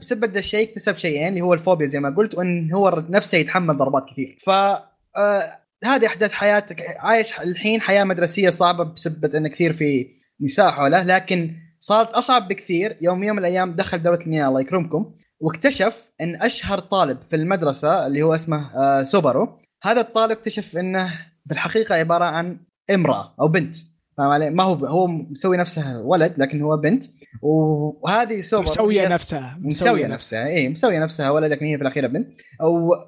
بسبب 0.00 0.32
ذا 0.32 0.38
الشيء 0.38 0.68
اكتسب 0.68 0.96
شيئين 0.96 1.28
اللي 1.28 1.40
هو 1.40 1.54
الفوبيا 1.54 1.86
زي 1.86 2.00
ما 2.00 2.14
قلت 2.16 2.34
وإن 2.34 2.72
هو 2.72 3.04
نفسه 3.08 3.38
يتحمل 3.38 3.76
ضربات 3.76 4.04
كثير. 4.12 4.38
ف 4.46 4.50
آه 4.50 5.58
هذه 5.84 6.06
أحداث 6.06 6.32
حياتك. 6.32 6.96
عايش 6.98 7.40
الحين 7.40 7.80
حياة 7.80 8.04
مدرسية 8.04 8.50
صعبة 8.50 8.84
بسبب 8.84 9.34
إن 9.34 9.48
كثير 9.48 9.72
في 9.72 10.06
نساء 10.40 10.70
حوله 10.70 11.02
لكن 11.02 11.54
صارت 11.80 12.08
أصعب 12.08 12.48
بكثير. 12.48 12.96
يوم 13.00 13.24
يوم 13.24 13.36
من 13.36 13.42
الأيام 13.42 13.72
دخل 13.72 14.02
دوره 14.02 14.22
المياه 14.22 14.48
الله 14.48 14.60
يكرمكم. 14.60 15.14
واكتشف 15.40 16.12
إن 16.20 16.42
أشهر 16.42 16.78
طالب 16.78 17.18
في 17.30 17.36
المدرسة 17.36 18.06
اللي 18.06 18.22
هو 18.22 18.34
اسمه 18.34 18.70
آه 18.76 19.02
سوبرو 19.02 19.58
هذا 19.82 20.00
الطالب 20.00 20.30
اكتشف 20.30 20.76
إنه 20.76 21.14
بالحقيقة 21.46 21.94
عبارة 21.94 22.24
عن 22.24 22.60
امرأة 22.94 23.34
أو 23.40 23.48
بنت 23.48 23.76
فاهم 24.18 24.28
علي؟ 24.30 24.50
ما 24.50 24.64
هو 24.64 24.74
هو 24.86 25.06
مسوي 25.06 25.56
نفسها 25.56 25.98
ولد 25.98 26.34
لكن 26.38 26.62
هو 26.62 26.76
بنت 26.76 27.04
وهذه 27.42 28.40
سوبر 28.40 28.62
مسوية 28.62 29.00
هي- 29.02 29.08
نفسها 29.08 29.58
مسوية 29.62 30.06
نفسها 30.06 30.46
اي 30.46 30.68
مسوية 30.68 30.98
نفسها 30.98 31.30
ولد 31.30 31.50
لكن 31.52 31.66
هي 31.66 31.76
في 31.76 31.82
الأخير 31.82 32.06
بنت 32.06 32.28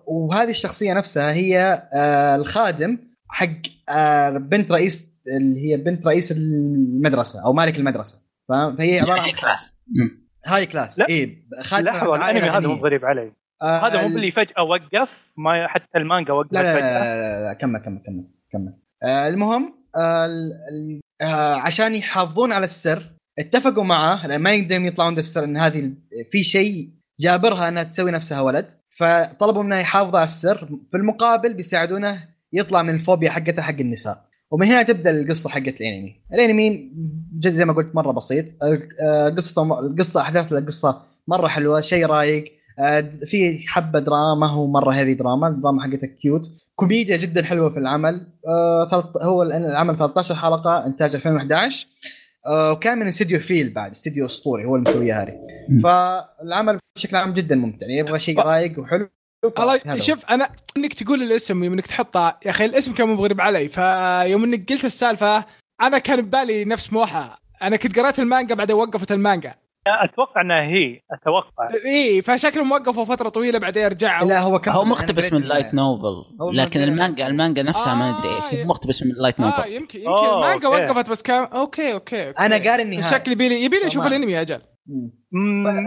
وهذه 0.07 0.51
الشخصية 0.51 0.95
نفسها 0.95 1.33
هي 1.33 1.89
آه 1.95 2.37
الخادم 2.37 2.99
حق 3.29 3.49
آه 3.89 4.31
بنت 4.31 4.73
رئيس 4.73 5.11
اللي 5.37 5.71
هي 5.73 5.77
بنت 5.77 6.07
رئيس 6.07 6.33
المدرسة 6.33 7.45
أو 7.45 7.53
مالك 7.53 7.77
المدرسة؟ 7.77 8.19
فهي 8.49 9.01
عبارة 9.01 9.13
عن 9.13 9.19
يعني 9.29 9.33
class. 9.41 9.77
high 10.47 10.67
class. 10.67 10.99
لا. 10.99 11.07
اي 11.09 11.43
لحظه 11.73 12.15
الأنمي 12.15 12.51
هذا 12.51 12.59
مو. 12.61 12.75
غريب 12.75 13.05
علي. 13.05 13.33
آه، 13.63 13.87
هذا 13.87 14.01
مو 14.01 14.07
ال- 14.07 14.17
اللي 14.17 14.33
فجأة 14.33 14.63
وقف 14.63 15.09
ما 15.37 15.67
حتى 15.69 15.99
المانجا 15.99 16.33
وقفت 16.33 16.53
لا 16.53 16.63
لا, 16.63 17.45
لا, 17.45 17.53
كمل 17.53 17.79
كمل 17.79 17.99
كمل 18.07 18.25
كمل. 18.53 18.73
آه 19.03 19.29
المهم 19.29 19.75
آه 19.97 20.29
آه 21.21 21.55
عشان 21.55 21.95
يحافظون 21.95 22.53
على 22.53 22.65
السر 22.65 23.03
اتفقوا 23.39 23.85
معاه 23.85 24.27
لأن 24.27 24.41
ما 24.41 24.53
يقدرون 24.55 24.87
يطلعون 24.87 25.15
ذا 25.15 25.21
السر 25.21 25.45
إن 25.45 25.57
هذه 25.57 25.93
في 26.33 26.43
شيء 26.43 26.91
جابرها 27.21 27.69
إنها 27.69 27.83
تسوي 27.83 28.11
نفسها 28.11 28.41
ولد. 28.41 28.67
فطلبوا 28.97 29.63
منه 29.63 29.77
يحافظ 29.77 30.17
على 30.17 30.25
السر 30.25 30.67
في 30.91 30.97
المقابل 30.97 31.55
بيساعدونه 31.55 32.29
يطلع 32.53 32.83
من 32.83 32.95
الفوبيا 32.95 33.31
حقته 33.31 33.63
حق 33.63 33.75
النساء. 33.81 34.25
ومن 34.51 34.67
هنا 34.67 34.83
تبدأ 34.83 35.11
القصة 35.11 35.51
حقت 35.51 35.69
الأنمي. 35.81 36.17
الأنمي 36.35 36.93
جد 37.39 37.53
زي 37.53 37.65
ما 37.65 37.73
قلت 37.73 37.95
مرة 37.95 38.13
بسيط. 38.13 38.45
آه، 39.01 39.29
قصته 39.29 39.81
القصة 39.81 40.21
أحداث 40.21 40.53
القصة 40.53 41.03
مرة 41.29 41.49
حلوة 41.49 41.81
شيء 41.81 42.07
رايق. 42.07 42.45
آه، 42.79 43.01
في 43.01 43.59
حبة 43.69 43.99
دراما 43.99 44.51
هو 44.51 44.67
مرة 44.67 44.93
هذي 44.93 45.15
دراما 45.15 45.49
الدراما 45.49 45.83
حقتها 45.83 46.07
cute. 46.07 46.51
كوميديا 46.75 47.17
جدا 47.17 47.43
حلوة 47.45 47.71
في 47.71 47.79
العمل. 47.79 48.27
آه، 48.49 49.11
هو 49.23 49.43
العمل 49.43 49.97
13 49.99 50.35
حلقة 50.35 50.87
إنتاج 50.87 51.15
2011 51.15 51.87
آه، 52.47 52.73
وكان 52.73 52.99
من 52.99 53.07
استديو 53.07 53.41
feel 53.41 53.71
بعد 53.73 53.91
استديو 53.91 54.27
أسطوري 54.27 54.65
هو 54.65 54.77
المسويه 54.77 55.23
هذه 55.23 55.33
مم. 55.69 55.81
فالعمل 55.81 56.79
بشكل 56.97 57.17
عام 57.17 57.33
جدا 57.33 57.57
ممتع. 57.57 57.87
يبغى 57.91 58.19
شيء 58.19 58.41
رايق 58.41 58.79
وحلو. 58.81 59.09
الله. 59.45 59.97
شوف 59.97 60.31
أنا 60.31 60.49
إنك 60.77 60.93
تقول 60.93 61.23
الاسم 61.23 61.65
يوم 61.65 61.73
انك 61.73 61.87
تحطه 61.87 62.39
يا 62.47 62.51
أخي 62.51 62.65
الاسم 62.65 62.95
كان 62.95 63.09
مو 63.09 63.23
غريب 63.23 63.41
علي 63.41 63.69
فيوم 63.69 64.45
إنك 64.45 64.73
قلت 64.73 64.85
السالفة 64.85 65.45
أنا 65.83 65.99
كان 65.99 66.21
ببالي 66.21 66.65
نفس 66.65 66.93
موحى 66.93 67.31
أنا 67.63 67.77
كنت 67.77 67.99
قرأت 67.99 68.19
المانجا 68.19 68.55
بعدين 68.55 68.77
وقفت 68.77 69.13
المانجا. 69.13 69.55
أتوقع 69.87 70.41
إنها 70.41 70.63
هي 70.63 71.01
أتوقع. 71.13 71.71
إي 71.87 72.23
فشكلهم 72.23 72.73
وقفوا 72.73 73.05
فترة 73.05 73.29
طويلة 73.29 73.59
بعدين 73.59 73.87
رجعوا. 73.87 74.29
لا 74.29 74.41
هو 74.41 74.59
كان 74.59 74.75
هو 74.75 74.85
مقتبس 74.85 75.33
من 75.33 75.43
light 75.43 75.75
novel 75.75 76.25
لكن 76.53 76.83
المانجا 76.83 77.27
المانجا. 77.27 77.63
نفسها 77.63 77.95
ما 77.95 78.19
أدري 78.19 78.29
آه، 78.29 78.53
إيش 78.53 78.61
هو 78.61 78.67
مقتبس 78.67 79.03
من 79.03 79.09
light 79.17 79.41
آه 79.41 79.45
novel 79.45 79.73
يمكن 79.73 79.99
يمكن 79.99 80.11
أوه، 80.11 80.37
المانجا 80.37 80.69
okay. 80.69 80.85
وقفت 80.85 81.11
بس 81.11 81.23
كان 81.23 81.45
okay 81.45 81.93
okay, 81.93 82.29
okay. 82.29 82.41
أنا 82.41 82.71
قاري 82.71 82.83
النهاية. 82.83 83.03
شكلي 83.03 83.33
يبيلي 83.33 83.65
يبيلي 83.65 83.87
أشوف. 83.87 84.07
الأنمي 84.07 84.33
يا 84.33 84.41
أجل. 84.41 84.61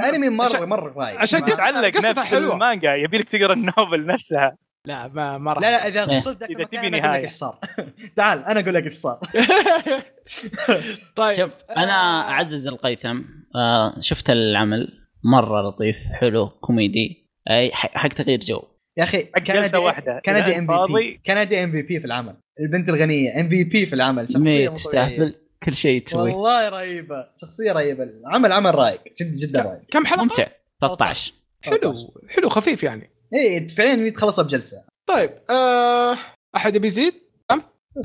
أنمي 0.10 0.30
مرة 0.30 0.46
عشان- 0.46 0.70
مره 0.70 0.94
رايق 0.94 1.20
عشان 1.20 1.40
ما- 1.42 1.48
قصة- 1.48 1.58
تعلق 1.58 1.96
قصتها 1.98 2.10
نفس 2.12 2.32
حلوة. 2.32 2.54
المانجا 2.54 2.96
يبي 2.96 3.18
لك 3.18 3.30
تقرأ 3.30 3.54
ال 3.54 3.62
novel 3.62 4.06
نفسها. 4.06 4.58
لا 4.88 5.08
ما 5.08 5.38
ما 5.38 5.54
راح. 5.54 5.62
لا 5.62 5.72
لا 5.72 5.88
إذا 5.88 6.10
إيه. 6.10 6.16
وصلت 6.16 6.40
ذاك 6.40 6.50
إذا 6.50 6.60
المكان 6.60 6.82
تبي 6.82 6.88
أنا 6.88 6.98
أقول 6.98 7.04
لك 7.04 7.10
نهاية. 7.12 7.24
إيش 7.24 7.32
صار. 7.32 7.60
تعال 8.18 8.46
أنا 8.46 8.60
أقول 8.60 8.74
لك 8.74 8.84
إيش 8.84 8.94
صار. 8.94 9.20
طيب. 11.16 11.38
شوف 11.38 11.52
أنا 11.78 12.22
أعزز 12.32 12.68
القيثم. 12.68 13.22
آه 13.56 14.00
شفت 14.00 14.30
العمل. 14.30 15.00
مرة 15.24 15.62
لطيف 15.62 15.98
حلو 16.14 16.48
كوميدي. 16.50 17.30
أي 17.50 17.72
ح- 17.72 17.98
حق 17.98 18.10
تغيير 18.10 18.40
جو. 18.40 18.62
يا 18.98 19.04
أخي 19.04 19.28
جلسة 19.38 19.80
واحدة. 19.80 20.22
كندي 20.26 20.58
ام 20.58 20.68
فاضي 20.68 20.94
بي 20.94 21.22
كندي 21.26 21.64
MVP 21.64 22.00
في 22.00 22.06
العمل. 22.06 22.36
البنت 22.60 22.90
الغنية. 22.90 23.40
ام 23.42 23.50
في 23.50 23.64
بي 23.64 23.86
في 23.86 23.94
العمل. 23.94 24.28
شخصية 24.34 24.70
تستهبل 24.70 25.16
طبيعية. 25.16 25.43
كل 25.64 25.74
شيء 25.74 26.04
تسوي 26.04 26.32
والله 26.32 26.70
رهيبة. 26.70 27.28
شخصية 27.42 27.72
رهيبة. 27.72 28.04
العمل 28.04 28.52
عمل 28.52 28.76
رايق 28.76 29.02
جدا 29.22 29.48
جدا 29.48 29.62
رايق 29.62 29.82
كم 29.92 30.06
حلقة؟ 30.06 30.24
ممتع. 30.24 30.48
13 30.82 31.34
حلو. 31.62 31.96
حلو 32.30 32.50
خفيف 32.50 32.84
يعني. 32.84 33.10
اي 33.34 33.68
فعليا 33.68 34.10
تخلصها 34.10 34.44
بجلسة. 34.44 34.78
طيب 35.06 35.30
آه 35.50 36.18
أحد 36.56 36.76
يبي 36.76 36.88
يزيد؟ 36.88 37.14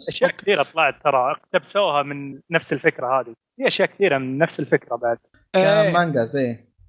أشياء 0.08 0.30
أوكي. 0.30 0.42
كثيرة 0.42 0.62
طلعت 0.62 0.94
ترى. 1.04 1.32
اقتبسوها 1.32 2.02
من 2.02 2.40
نفس 2.50 2.72
الفكرة 2.72 3.20
هذه. 3.20 3.34
في 3.56 3.66
أشياء 3.66 3.88
كثيرة 3.88 4.18
من 4.18 4.38
نفس 4.38 4.60
الفكرة 4.60 4.96
بعد. 4.96 5.18
اي 5.56 5.92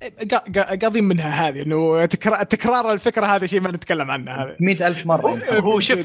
قا- 0.04 0.52
قا- 0.58 0.76
قاضين 0.82 1.04
منها 1.04 1.50
هذه 1.50 1.62
إنه 1.62 2.06
تكرار 2.06 2.44
تكرار 2.44 2.94
الفكرة 2.94 3.26
هذا 3.26 3.46
شيء 3.46 3.62
ما 3.62 3.72
نتكلم 3.72 4.12
عنه 4.12 4.32
هذا 4.32 4.58
100000 4.60 5.06
مرة. 5.06 5.60
هو 5.60 5.80
شوف 5.80 6.00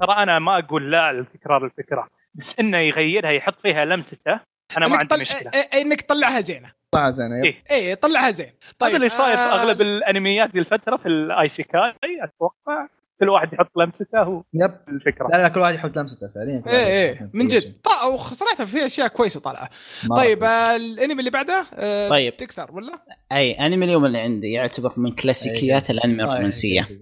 ترى 0.00 0.12
أنا 0.22 0.38
ما 0.38 0.58
أقول 0.58 0.90
لا 0.90 1.12
لتكرار 1.12 1.64
الفكرة. 1.64 2.08
بس 2.34 2.60
إنه 2.60 2.78
يغيرها 2.78 3.30
يحط 3.30 3.60
فيها 3.62 3.84
لمسته 3.84 4.40
أنا 4.76 4.88
ما 4.88 4.96
عندي 4.96 5.14
طل... 5.14 5.20
مشكلة 5.20 5.50
إيه، 5.54 5.68
إيه، 5.74 5.82
إنك 5.82 6.00
تطلعها 6.00 6.40
زينة 6.40 6.72
طلع 6.90 7.10
زين 7.10 7.32
yep. 7.32 7.44
إيه. 7.44 7.62
إي 7.70 7.94
طلعها 7.94 8.30
زين 8.30 8.52
طيب 8.78 8.88
هذا 8.88 8.96
اللي 8.96 9.08
صاير 9.08 9.36
في 9.36 9.42
آه، 9.42 9.54
أغلب 9.54 9.80
الأنميات 9.80 10.50
ذي 10.50 10.58
الفترة 10.58 10.96
في 10.96 11.08
ال 11.08 11.48
isekai 11.48 11.94
أتوقع 12.22 12.88
كل 13.20 13.28
واحد 13.28 13.52
يحط 13.52 13.70
لمسته 13.76 14.22
هو 14.22 14.42
yep 14.54 14.74
الفكرة 14.88 15.28
لا 15.28 15.42
لا 15.42 15.48
كل 15.48 15.60
واحد 15.60 15.74
يحط 15.74 15.98
لمسته 15.98 16.28
فعليا 16.34 16.62
إيه 16.66 17.20
لمسته. 17.20 17.38
من 17.38 17.48
جد 17.48 17.74
وصراحه 18.12 18.64
في 18.64 18.86
أشياء 18.86 19.08
كويسة 19.08 19.40
طالعة 19.40 19.70
طيب. 20.16 20.44
آه، 20.44 20.76
الأنمي 20.76 21.18
اللي 21.18 21.30
بعده 21.30 21.66
آه، 21.74 22.08
طيب. 22.08 22.36
تكسر 22.36 22.72
ولا؟ 22.72 22.98
أي 23.32 23.52
أنمي 23.52 23.84
اليوم 23.86 24.04
اللي 24.06 24.18
عندي 24.18 24.52
يعتبر 24.52 24.92
من 24.96 25.14
كلاسيكيات 25.14 25.90
الأنمي 25.90 26.22
آه، 26.22 26.26
الرومانسية 26.26 26.88
إيه. 26.90 27.00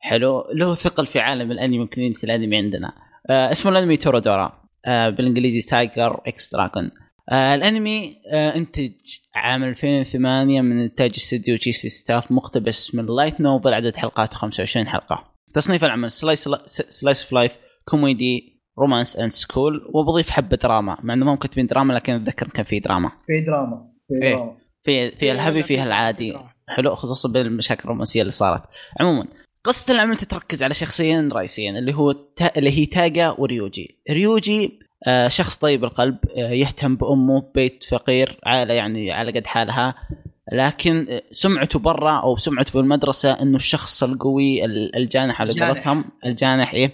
حلو 0.00 0.48
له 0.52 0.74
ثقل 0.74 1.06
في 1.06 1.20
عالم 1.20 1.52
الأنمي 1.52 1.86
community 1.86 2.26
الأنمي 2.26 2.56
عندنا 2.56 2.92
آه 3.30 3.50
اسمه 3.50 3.72
الأنمي 3.72 3.96
Toradora 3.96 4.63
بالإنجليزي 4.86 5.60
Tiger 5.60 6.20
X 6.26 6.54
Dragon 6.54 6.90
آه 7.30 7.54
الأنمي 7.54 8.16
آه 8.32 8.56
إنتج 8.56 8.92
عام 9.34 9.64
2008 9.64 10.60
من 10.60 10.82
إنتاج 10.82 11.10
استوديو 11.16 11.56
J.C.Staff 11.56 12.32
مقتبس 12.32 12.94
من 12.94 13.06
light 13.06 13.40
novel 13.40 13.74
عدد 13.74 13.96
حلقاته 13.96 14.36
25 14.36 14.86
حلقة. 14.86 15.24
تصنيف 15.54 15.84
العمل 15.84 16.10
slice 16.10 16.48
slice 16.66 17.22
of 17.22 17.32
life 17.32 17.52
comedy 17.84 18.60
romance 18.78 19.16
and 19.16 19.32
school 19.32 19.90
وبضيف 19.94 20.30
حبة 20.30 20.56
دراما. 20.56 20.96
مع 21.02 21.14
إنه 21.14 21.24
ما 21.24 21.36
كاتبين 21.36 21.66
دراما 21.66 21.92
لكن 21.92 22.12
أتذكر 22.12 22.48
كان 22.48 22.64
في 22.64 22.80
دراما. 22.80 23.10
في 23.26 23.40
دراما 23.46 23.90
في 24.08 24.26
إيه. 24.26 24.34
دراما. 24.34 24.56
في 24.84 25.10
في 25.10 25.32
الهبي 25.32 25.62
فيها 25.62 25.84
العادي. 25.84 26.38
حلو 26.68 26.94
خصوصا 26.94 27.32
بالمشاكل 27.32 27.82
الرومانسية 27.84 28.20
اللي 28.20 28.32
صارت. 28.32 28.62
عموما 29.00 29.26
قصة 29.64 29.94
العمل 29.94 30.16
تتركز 30.16 30.62
على 30.62 30.74
شخصيين 30.74 31.32
رئيسيين 31.32 31.76
اللي 31.76 31.94
هو 31.94 32.12
تا... 32.12 32.58
اللي 32.58 32.70
هي 32.78 32.86
تاجا 32.86 33.34
وريوجي. 33.38 33.98
ريوجي 34.10 34.78
آه 35.06 35.28
شخص 35.28 35.56
طيب 35.56 35.84
القلب 35.84 36.16
آه 36.36 36.50
يهتم 36.50 36.96
بأمه 36.96 37.42
بيت 37.54 37.84
فقير 37.84 38.40
عائلة 38.44 38.74
يعني 38.74 39.12
على 39.12 39.32
قد 39.32 39.46
حالها. 39.46 39.94
لكن 40.52 41.06
آه، 41.10 41.22
سمعته 41.30 41.78
برا 41.78 42.20
أو 42.20 42.36
سمعته 42.36 42.70
في 42.72 42.78
المدرسة 42.78 43.32
إنه 43.32 43.56
الشخص 43.56 44.02
القوي 44.02 44.64
ال- 44.64 44.96
الجانح 44.96 45.40
على. 45.40 45.50
قولتهم 45.72 46.04
الجانح 46.26 46.74
إيه. 46.74 46.92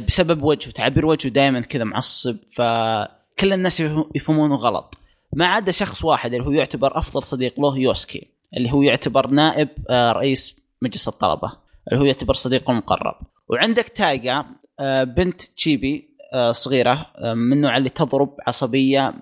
بسبب 0.00 0.42
وجهه 0.42 0.70
تعبير 0.70 1.06
وجهه 1.06 1.30
دائما 1.30 1.60
كذا 1.60 1.84
معصب 1.84 2.36
فكل 2.56 3.52
الناس 3.52 3.80
يفهم- 3.80 4.10
يفهمونه 4.14 4.54
غلط. 4.56 4.94
ما 5.32 5.46
عدا 5.46 5.72
شخص 5.72 6.04
واحد 6.04 6.34
اللي 6.34 6.46
هو 6.46 6.50
يعتبر 6.50 6.98
أفضل 6.98 7.22
صديق 7.24 7.60
له 7.60 7.78
يوسكي 7.78 8.26
اللي 8.56 8.72
هو 8.72 8.82
يعتبر 8.82 9.26
نائب 9.26 9.68
رئيس 9.90 10.60
مجلس 10.82 11.08
الطلبة. 11.08 11.52
اللي 11.90 12.02
هو 12.02 12.04
يعتبر 12.04 12.34
صديقه 12.34 12.70
المقرب 12.70 13.14
وعندك 13.48 13.84
تايجا 13.84 14.44
آه، 14.80 15.04
بنت 15.04 15.42
chibi 15.42 16.10
آه، 16.34 16.52
صغيرة 16.52 17.06
آه، 17.16 17.34
من 17.34 17.52
النوع 17.52 17.76
اللي 17.76 17.88
تضرب 17.88 18.36
عصبية 18.46 19.14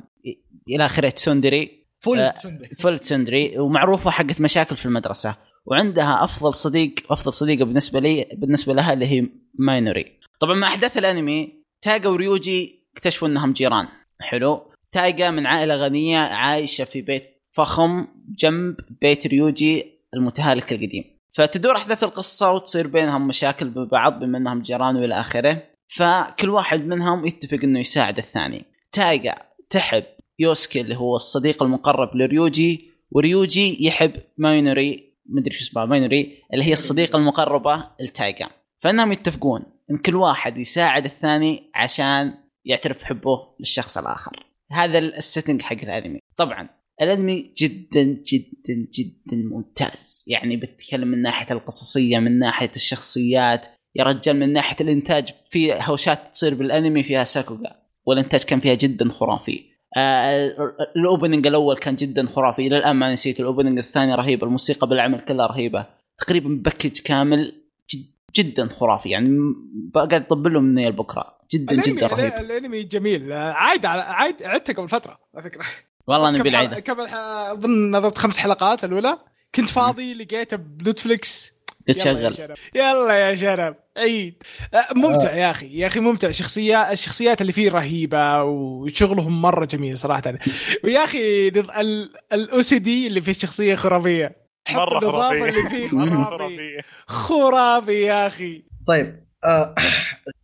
إلى 0.69 0.87
آخره 0.87 1.09
tsundere 1.09 1.79
full 2.01 2.18
آه، 2.19 2.31
tsundere. 2.31 2.68
full 2.68 2.99
tsundere 2.99 3.59
ومعروفة 3.59 4.11
حقت 4.11 4.41
مشاكل 4.41 4.77
في 4.77 4.87
المدرسة. 4.87 5.37
وعندها 5.66 6.25
أفضل 6.25 6.55
صديق 6.55 6.95
أفضل 7.11 7.33
صديقة 7.33 7.64
بالنسبة 7.64 8.01
لي 8.01 8.27
بالنسبة 8.33 8.75
لها 8.75 8.93
اللي 8.93 9.07
هي 9.07 9.27
ماينوري. 9.59 10.19
طبعا 10.41 10.55
مع 10.55 10.69
احداث 10.69 10.99
الأنمي 10.99 11.62
تايجا 11.83 12.09
وريوجي 12.09 12.89
اكتشفوا 12.97 13.29
إنهم 13.29 13.53
جيران. 13.53 13.89
حلو. 14.21 14.73
تايجا 14.93 15.31
من 15.31 15.47
عائلة 15.47 15.77
غنية 15.77 16.19
عايشة 16.19 16.85
في 16.85 17.03
بيت 17.03 17.25
فخم 17.53 18.07
جنب 18.39 18.77
بيت 19.01 19.27
ريوجي 19.27 19.85
المتهالك 20.14 20.73
القديم. 20.73 21.18
فتدور 21.39 21.76
أحداث 21.76 22.05
القصة 22.05 22.53
وتصير 22.53 22.86
بينهم 22.86 23.28
مشاكل 23.28 23.70
ببعض 23.70 24.20
بما 24.20 24.39
إنهم 24.39 24.62
جيران 24.62 24.97
وإلى 24.97 25.20
آخره. 25.20 25.62
فكل 25.89 26.51
واحد 26.51 26.86
منهم 26.86 27.26
يتفق 27.26 27.59
إنه 27.64 27.80
يساعد 27.80 28.18
الثاني. 28.18 28.64
تايجا 28.93 29.34
تحب 29.70 30.05
يوسكي 30.39 30.80
اللي 30.80 30.97
هو 30.97 31.16
الصديق 31.16 31.62
المقرب 31.62 32.16
لريوجي 32.16 32.91
وريوجي 33.11 33.86
يحب 33.86 34.12
ماينوري 34.39 35.14
مدري 35.26 35.55
شو 35.55 35.64
اسمها 35.64 35.84
ماينوري 35.84 36.43
اللي 36.53 36.64
هي 36.64 36.72
الصديقة 36.72 37.16
المقربة 37.16 37.84
لتايجا 38.01 38.49
فإنهم 38.80 39.12
يتفقون 39.12 39.62
إن 39.91 39.99
كل 39.99 40.16
واحد 40.16 40.59
يساعد 40.59 41.05
الثاني 41.05 41.70
عشان 41.74 42.34
يعترف 42.64 43.01
بحبه 43.01 43.55
للشخص 43.61 43.99
الآخر. 43.99 44.47
هذا 44.70 44.99
ال 44.99 45.07
setting 45.07 45.62
حق 45.62 45.76
الأنمي. 45.82 46.20
طبعا 46.36 46.68
الأنمي 47.03 47.53
جدا 47.57 48.03
جدا 48.03 48.86
جدا 48.94 49.36
ممتاز. 49.51 50.24
يعني 50.26 50.57
بتكلم 50.57 51.09
من 51.09 51.22
ناحية 51.22 51.55
القصصية 51.55 52.18
من 52.18 52.38
ناحية 52.38 52.70
الشخصيات. 52.76 53.66
يا 53.96 54.05
رجال 54.05 54.36
من 54.36 54.53
ناحية 54.53 54.76
الإنتاج 54.80 55.34
في 55.51 55.72
هوشات 55.72 56.32
تصير 56.32 56.55
بالأنمي 56.55 57.03
فيها 57.03 57.24
sakuga 57.24 57.76
والإنتاج 58.07 58.44
كان 58.44 58.61
فيها 58.61 58.74
جدا 58.74 59.09
خرافي. 59.09 59.64
آه 59.96 60.55
ال 60.97 61.03
opening 61.03 61.47
الأول 61.46 61.78
كان 61.78 61.94
جدا 61.94 62.26
خرافي. 62.26 62.66
إلى 62.66 62.78
الآن 62.78 62.96
ما 62.96 63.12
نسيت 63.12 63.40
ال 63.41 63.45
opening 63.45 63.79
الثاني 63.78 64.14
رهيب 64.14 64.44
الموسيقى 64.44 64.88
بالعمل 64.88 65.20
كلها 65.20 65.46
رهيبة. 65.46 65.86
تقريبا 66.18 66.49
باكج 66.49 67.01
كامل 67.01 67.62
جد 67.90 68.05
جدا 68.36 68.66
خرافي. 68.66 69.11
يعني 69.11 69.55
بقعد 69.94 70.14
أطبل 70.14 70.53
له 70.53 70.61
من 70.61 70.88
لبكره 70.88 71.38
جدا 71.53 71.82
جدا 71.82 72.07
رهيب. 72.07 72.32
الأنمي 72.32 72.82
جميل. 72.82 73.32
عايد 73.32 73.86
عايد 73.86 74.42
عدته 74.42 74.72
قبل 74.72 74.88
فترة 74.88 75.18
على 75.34 75.51
فكرة. 75.51 75.64
والله 76.09 76.31
نبي 76.31 76.49
العيدة. 76.49 76.81
كم 76.81 77.01
أظن 77.01 77.91
نظرت 77.91 78.19
خمس 78.19 78.39
حلقات 78.39 78.85
الأولى. 78.85 79.19
كنت 79.55 79.69
فاضي 79.69 80.15
لقيته 80.15 80.57
بنتفلكس 80.57 81.53
تشغل 81.89 82.35
يلا 82.75 83.15
يا 83.15 83.35
شرف 83.35 83.77
عيد. 83.97 84.43
ممتع 84.95 85.33
يا 85.33 85.51
أخي. 85.51 85.79
يا 85.79 85.87
أخي 85.87 86.01
ممتع. 86.01 86.31
شخصيات 86.31 86.93
الشخصيات 86.93 87.41
اللي 87.41 87.53
فيه 87.53 87.71
رهيبة 87.71 88.43
وشغلهم 88.43 89.43
مرة 89.43 89.65
جميل 89.65 89.99
صراحة. 89.99 90.35
ويا 90.85 91.05
أخي 91.05 91.49
ال 92.33 92.62
OST 92.62 93.07
اللي 93.07 93.21
في 93.21 93.31
الشخصيه 93.31 93.75
خرافية. 93.75 94.37
مرة 94.71 95.01
خرافية. 95.01 95.45
اللي 95.45 95.71
فيه 95.71 95.89
خرافي 95.89 96.83
خرافي 97.07 98.03
يا 98.03 98.27
أخي. 98.27 98.65
طيب 98.87 99.25
آه 99.45 99.75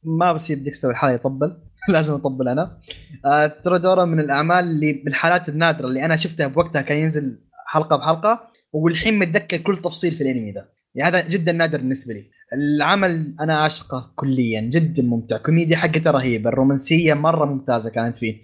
ما 0.04 0.32
بسيب 0.32 0.64
ديكستر 0.64 0.90
الحالة 0.90 1.14
يطبل. 1.14 1.56
لازم 1.94 2.14
أطبل 2.14 2.48
أنا. 2.48 2.78
آه 3.24 3.46
ترى 3.46 4.06
من 4.06 4.20
الأعمال 4.20 4.64
اللي 4.64 4.92
من 4.92 5.08
الحالات 5.08 5.48
النادرة 5.48 5.86
اللي 5.86 6.04
أنا 6.04 6.16
شفتها 6.16 6.46
بوقتها 6.46 6.82
كان 6.82 6.98
ينزل 6.98 7.38
حلقة 7.66 7.96
بحلقة 7.96 8.48
والحين 8.72 9.18
متذكر 9.18 9.56
كل 9.56 9.82
تفصيل 9.82 10.12
في 10.12 10.20
الأنمي 10.20 10.52
ذا. 10.52 10.68
يعني 10.94 11.16
هذا 11.16 11.28
جدا 11.28 11.52
نادر 11.52 11.78
بالنسبة 11.78 12.14
لي. 12.14 12.30
العمل 12.52 13.34
أنا 13.40 13.56
عاشقه 13.56 14.12
كليا 14.16 14.60
جدا 14.60 15.02
ممتع. 15.02 15.36
كوميديا 15.36 15.76
حقته 15.76 16.10
رهيبة 16.10 16.50
الرومانسية 16.50 17.14
مرة 17.14 17.44
ممتازة 17.44 17.90
كانت 17.90 18.16
فيه. 18.16 18.42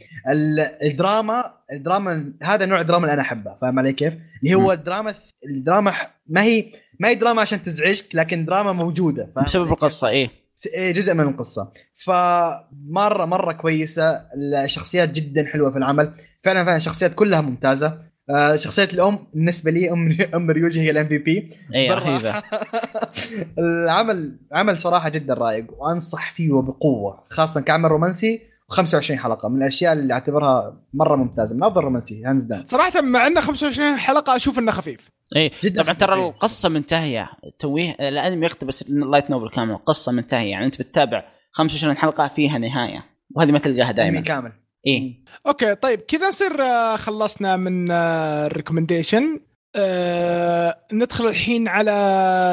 الدراما 0.82 1.54
الدراما 1.72 2.32
هذا 2.42 2.66
نوع 2.66 2.80
الدراما 2.80 3.04
اللي 3.04 3.14
أنا 3.14 3.22
أحبه 3.22 3.56
فاهم 3.60 3.78
علي 3.78 3.92
كيف؟ 3.92 4.14
اللي 4.42 4.54
هو 4.54 4.72
الدراما 4.72 5.14
الدراما 5.50 5.94
ما 6.26 6.42
هي 6.42 6.72
ما 7.00 7.08
هي 7.08 7.14
دراما 7.14 7.40
عشان 7.40 7.62
تزعجك 7.62 8.14
لكن 8.14 8.44
دراما 8.44 8.72
موجودة 8.72 9.32
بسبب 9.36 9.72
القصة 9.72 10.08
إيه. 10.08 10.39
جزء 10.76 11.14
من 11.14 11.20
القصة. 11.20 11.72
فمره 11.96 13.24
مرة 13.24 13.52
كويسة. 13.52 14.26
الشخصيات 14.64 15.10
جدا 15.10 15.46
حلوة 15.46 15.70
في 15.70 15.78
العمل. 15.78 16.12
فعلا 16.44 16.64
فعلا 16.64 16.76
الشخصيات 16.76 17.14
كلها 17.14 17.40
ممتازة. 17.40 18.10
آه، 18.30 18.56
شخصية 18.56 18.84
الأم 18.84 19.18
بالنسبة 19.34 19.70
لي 19.70 19.92
ام 19.92 20.18
أم 20.34 20.50
ريوجي 20.50 20.80
هي 20.80 20.90
ال 20.90 21.08
MVP 21.08 21.56
اي 21.74 21.90
رهيبة. 21.90 22.42
العمل 23.58 24.38
عمل 24.52 24.80
صراحة 24.80 25.08
جدا 25.08 25.34
رايق 25.34 25.66
وأنصح 25.78 26.32
فيه 26.34 26.52
وبقوه 26.52 27.24
خاصة 27.30 27.60
كعمل 27.60 27.90
رومانسي. 27.90 28.49
25 28.70 29.20
حلقة 29.20 29.48
من 29.48 29.62
الأشياء 29.62 29.92
اللي 29.92 30.14
أعتبرها 30.14 30.80
مرة 30.94 31.16
ممتازة 31.16 31.56
من 31.56 31.64
أفضل 31.64 31.80
رومانسي 31.80 32.24
hands 32.24 32.44
down 32.44 32.64
صراحة 32.66 33.00
مع 33.00 33.26
انه 33.26 33.40
25 33.40 33.96
حلقة 33.96 34.36
أشوف 34.36 34.58
إنه 34.58 34.72
خفيف. 34.72 35.10
اي 35.36 35.48
طبعا 35.76 35.92
ترى 35.92 36.28
القصة 36.28 36.68
منتهية. 36.68 37.30
تويه 37.58 37.96
الأنمي 38.00 38.46
يقتبس 38.46 38.82
ال 38.82 38.90
light 38.90 39.30
novel 39.30 39.48
كامل 39.50 39.70
القصة 39.70 40.12
منتهية. 40.12 40.50
يعني 40.50 40.66
أنت 40.66 40.78
بتتابع 40.78 41.24
25 41.52 41.96
حلقة 41.96 42.28
فيها 42.28 42.58
نهاية 42.58 43.04
وهذه 43.36 43.50
ما 43.50 43.58
تلقاها 43.58 43.92
دائما. 43.92 44.20
كامل. 44.20 44.52
إيه. 44.86 45.24
okay 45.46 45.74
طيب 45.74 46.00
كذا 46.00 46.28
نصير 46.28 46.62
آه، 46.62 46.96
خلصنا 46.96 47.56
من 47.56 47.90
ال 47.90 48.00
recommendation 48.00 49.40
أه 49.76 50.78
ندخل 50.92 51.26
الحين 51.28 51.68
على 51.68 51.92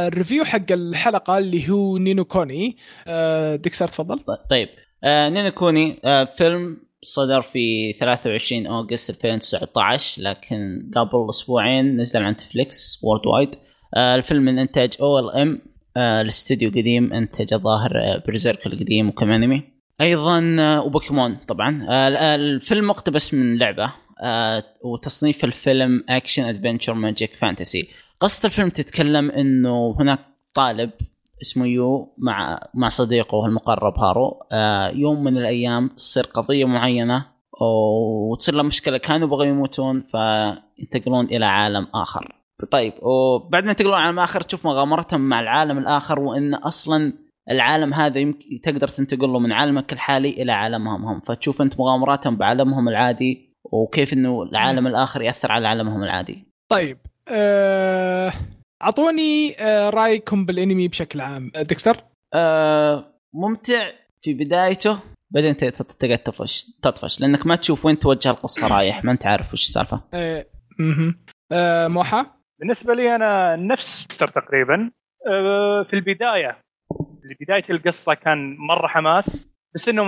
ال 0.08 0.13
review 0.13 0.46
حق 0.46 0.72
الحلقة 0.72 1.38
اللي 1.38 1.70
هو 1.70 1.98
نينو 1.98 2.26
كوني. 2.26 2.78
أه 3.08 3.56
ديكسر 3.56 3.88
تفضل. 3.88 4.20
طيب. 4.50 4.68
آه 5.04 5.30
نينو 5.30 5.52
كوني 5.52 6.00
آه 6.06 6.24
فيلم 6.24 6.78
صدر 7.02 7.42
في 7.42 7.94
23 7.94 8.68
August 8.68 9.10
2019 9.10 10.22
لكن 10.22 10.92
قبل 10.96 11.30
أسبوعين 11.30 11.98
نزل 12.02 12.24
على 12.24 12.32
Netflix 12.32 13.00
worldwide 13.04 13.50
آه 13.96 14.16
الفيلم 14.16 14.42
من 14.42 14.60
إنتاج 14.60 14.94
OLM 15.02 15.62
آه 15.98 16.22
الاستوديو 16.22 16.70
قديم 16.70 17.14
انتج 17.14 17.54
الظاهر 17.54 17.92
آه 17.98 18.24
Berserk 18.28 18.68
القديم 18.68 19.10
وكم 19.10 19.32
أنمي. 19.32 19.64
أيضا 20.02 20.56
آه 20.60 20.82
وبوكيمون 20.82 21.38
طبعا. 21.48 21.86
آه 21.90 22.36
الفيلم 22.36 22.88
مقتبس 22.88 23.34
من 23.34 23.58
لعبة 23.58 23.94
آه 24.24 24.64
وتصنيف 24.84 25.44
الفيلم 25.46 26.04
action 26.10 26.44
adventure 26.44 26.94
magic 26.94 27.36
fantasy 27.36 27.90
قصة 28.20 28.46
الفيلم 28.48 28.70
تتكلم 28.70 29.32
إنه 29.32 29.96
هناك 30.00 30.20
طالب 30.54 30.90
اسمه 31.42 31.66
يو 31.66 32.14
مع 32.18 32.60
مع 32.74 32.88
صديقه 32.88 33.46
المقرب 33.46 34.00
هارو. 34.00 34.40
آه 34.52 34.90
يوم 34.90 35.24
من 35.24 35.38
الأيام 35.38 35.88
تصير 35.88 36.24
قضية 36.24 36.66
معينة 36.66 37.26
وتصير 38.32 38.56
له 38.56 38.64
مشكلة 38.64 38.98
كانوا 38.98 39.28
بغوا 39.28 39.46
يموتون 39.46 40.02
فينتقلون 40.02 41.26
إلى 41.26 41.46
عالم 41.46 41.88
آخر. 41.96 42.36
طيب 42.72 42.94
وبعد 43.02 43.64
ما 43.64 43.70
ينتقلون 43.70 43.94
عالم 43.94 44.20
آخر 44.20 44.42
تشوف 44.42 44.66
مغامرتهم 44.66 45.22
مع 45.22 45.40
العالم 45.40 45.78
الآخر 45.78 46.20
وإن 46.20 46.54
أصلا 46.54 47.14
العالم 47.52 47.94
هذا 47.94 48.20
يمكن 48.20 48.62
تقدر 48.64 48.88
تنتقل 48.88 49.30
له 49.30 49.40
من 49.40 49.52
عالمك 49.52 49.94
الحالي 49.94 50.30
إلى 50.30 50.52
عالمهم 50.52 51.06
هم. 51.06 51.20
فتشوف 51.20 51.62
أنت 51.62 51.80
مغامراتهم 51.80 52.36
بعالمهم 52.36 52.90
العادي 52.90 53.56
وكيف 53.64 54.14
إنه 54.14 54.44
العالم 54.44 54.88
الآخر 54.88 55.22
يأثر 55.22 55.52
على 55.52 55.68
عالمهم 55.68 56.04
العادي. 56.04 56.48
طيب 56.70 56.98
أه... 57.28 58.34
أعطوني 58.84 59.56
آه، 59.60 59.90
رأيكم 59.90 60.46
بالأنمي 60.46 60.88
بشكل 60.88 61.22
عام. 61.22 61.52
آه، 61.56 61.62
ديكستر؟ 61.62 61.98
أه 62.34 63.14
ممتع 63.34 63.92
في 64.22 64.34
بدايته 64.34 65.00
بعدين 65.32 65.58
تقعد 65.58 66.18
تطفش 66.18 66.66
تطفش 66.82 67.22
لأنك 67.22 67.46
ما 67.46 67.56
تشوف 67.56 67.86
وين 67.86 68.00
توجه 68.00 68.30
القصة 68.30 68.68
رايح 68.68 69.04
ما 69.04 69.12
أنت 69.12 69.26
عارف 69.26 69.54
وش 69.54 69.64
السالفة. 69.64 70.02
إيه 70.14 70.48
أه 71.52 71.88
موحى 71.88 72.26
بالنسبة 72.60 72.94
لي 72.94 73.16
أنا 73.16 73.56
نفس 73.56 74.02
ديكستر 74.02 74.28
تقريبا. 74.28 74.92
أه 75.28 75.84
في 75.84 75.94
البداية 75.94 76.62
بداية 77.42 77.64
القصة 77.70 78.14
كان 78.14 78.58
مرة 78.58 78.88
حماس 78.88 79.50
بس 79.76 79.90
إنه 79.90 80.04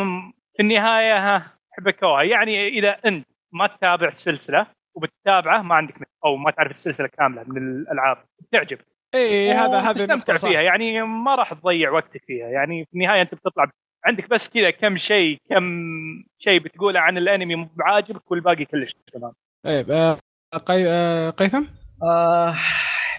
في 0.57 0.63
النهاية 0.63 1.17
ها 1.17 1.53
حبكوها 1.71 2.23
يعني 2.23 2.67
إذا 2.67 2.89
أنت 2.89 3.25
ما 3.53 3.67
تتابع 3.67 4.07
السلسلة 4.07 4.67
وبتتابعه 4.95 5.61
ما 5.61 5.75
عندك 5.75 5.95
أو 6.25 6.35
ما 6.35 6.51
تعرف 6.51 6.71
السلسلة 6.71 7.07
كاملة 7.07 7.43
من 7.47 7.57
الألعاب 7.57 8.17
تعجبك 8.51 8.85
إيه 9.15 9.65
هذا 9.65 9.79
هذا 9.79 9.93
تستمتع 9.93 10.37
فيها 10.37 10.61
يعني 10.61 11.01
ما 11.01 11.35
راح 11.35 11.53
تضيع 11.53 11.91
وقتك 11.91 12.21
فيها. 12.27 12.47
يعني 12.47 12.85
في 12.85 12.93
النهاية 12.93 13.21
أنت 13.21 13.35
بتطلع 13.35 13.71
عندك 14.05 14.29
بس 14.29 14.49
كذا 14.49 14.69
كم 14.69 14.97
شيء 14.97 15.37
كم 15.49 15.63
شيء 16.39 16.59
بتقوله 16.59 16.99
عن 16.99 17.17
الأنمي 17.17 17.69
بعاجبك 17.75 18.31
والباقي 18.31 18.65
كلش 18.65 18.95
تمام. 19.13 19.33
طيب 19.63 19.91
آه 19.91 20.19
قي... 20.65 20.89
آه 20.89 21.29
قيثم؟ 21.29 21.63
آه 22.03 22.55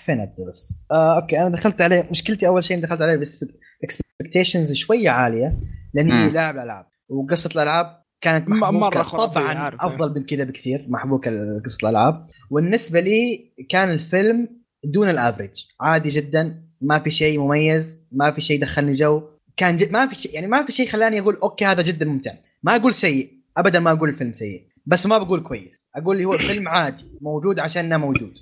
فين 0.06 0.20
ابدا 0.20 0.50
بس؟ 0.50 0.88
آه 0.92 1.20
أوكي 1.20 1.40
أنا 1.40 1.48
دخلت 1.48 1.82
عليه 1.82 2.08
مشكلتي 2.10 2.46
أول 2.46 2.64
شيء 2.64 2.82
دخلت 2.82 3.02
عليه 3.02 3.16
بس 3.16 3.44
expectations 3.84 4.74
شوية 4.74 5.10
عالية 5.10 5.56
لأني 5.94 6.30
لاعب 6.30 6.58
العاب 6.58 6.86
وقصة 7.08 7.50
الألعاب 7.56 7.99
كانت 8.20 8.48
محبوكة. 8.48 8.70
مرة 8.70 9.02
طبعا 9.02 9.54
عارف 9.54 9.80
أفضل 9.80 10.14
من 10.14 10.24
كذا 10.24 10.44
بكثير 10.44 10.86
محبوكة 10.88 11.60
قصه 11.64 11.88
الألعاب. 11.88 12.26
والنسبة 12.50 13.00
لي 13.00 13.52
كان 13.68 13.90
الفيلم 13.90 14.48
دون 14.84 15.10
ال 15.10 15.16
average. 15.16 15.64
عادي 15.80 16.08
جدا 16.08 16.64
ما 16.80 16.98
في 16.98 17.10
شيء 17.10 17.40
مميز 17.40 18.08
ما 18.12 18.30
في 18.30 18.40
شيء 18.40 18.60
دخلني 18.60 18.92
جو. 18.92 19.22
كان 19.56 19.76
جد 19.76 19.92
ما 19.92 20.06
في 20.06 20.14
شيء 20.14 20.34
يعني 20.34 20.46
ما 20.46 20.62
في 20.62 20.72
شيء 20.72 20.88
خلاني 20.88 21.20
أقول 21.20 21.36
أوكي 21.36 21.64
هذا 21.64 21.82
جدا 21.82 22.06
ممتع. 22.06 22.32
ما 22.62 22.76
أقول 22.76 22.94
سيء 22.94 23.32
ابدا 23.56 23.80
ما 23.80 23.92
أقول 23.92 24.08
الفيلم 24.08 24.32
سيء. 24.32 24.66
بس 24.86 25.06
ما 25.06 25.18
بقول 25.18 25.40
كويس. 25.40 25.88
أقول 25.96 26.16
اللي 26.16 26.24
هو 26.24 26.34
الفيلم 26.34 26.68
عادي 26.68 27.04
موجود 27.20 27.58
عشان 27.58 28.00
موجود. 28.00 28.38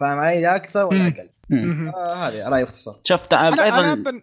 فاهم 0.00 0.18
علي؟ 0.18 0.40
لا 0.40 0.56
أكثر 0.56 0.86
ولا 0.86 1.06
أقل. 1.06 1.28
آه 1.94 2.14
هذه 2.14 2.48
رأيي 2.48 2.64
باختصار. 2.64 3.00
شفت 3.04 3.32
أيضا 3.32 3.78
أنا 3.78 3.94
بن... 3.94 4.22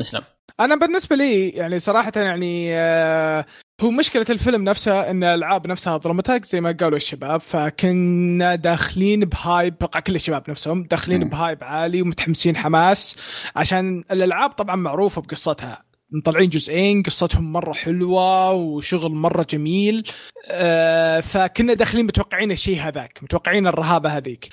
أسلم. 0.00 0.22
أنا 0.60 0.74
بالنسبة 0.76 1.16
لي 1.16 1.48
يعني 1.48 1.78
صراحة 1.78 2.12
يعني 2.16 2.68
آه 2.76 3.46
هو 3.80 3.90
مشكلة 3.90 4.26
الفيلم 4.30 4.64
نفسه 4.64 5.10
إن 5.10 5.24
الألعاب 5.24 5.66
نفسها 5.66 5.96
ظلمتك 5.98 6.44
زي 6.44 6.60
ما 6.60 6.76
قالوا 6.80 6.96
الشباب 6.96 7.40
فكنا 7.40 8.54
داخلين 8.54 9.24
بهايب 9.24 9.74
بقى 9.80 10.02
كل 10.02 10.14
الشباب 10.14 10.50
نفسهم 10.50 10.82
داخلين 10.82 11.28
بهايب 11.28 11.64
عالي 11.64 12.02
ومتحمسين 12.02 12.56
حماس 12.56 13.16
عشان 13.56 14.04
الألعاب 14.10 14.50
طبعا 14.50 14.76
معروفة 14.76 15.22
بقصتها. 15.22 15.84
مطلعين 16.14 16.48
جزئين 16.48 17.02
قصتهم 17.02 17.52
مرة 17.52 17.72
حلوة 17.72 18.50
وشغل 18.50 19.12
مرة 19.12 19.46
جميل 19.50 20.10
آه 20.50 21.20
فكنا 21.20 21.74
داخلين 21.74 22.06
متوقعين 22.06 22.50
الشيء 22.52 22.80
هذاك 22.80 23.18
متوقعين 23.22 23.66
الرهابة 23.66 24.08
هذيك. 24.16 24.48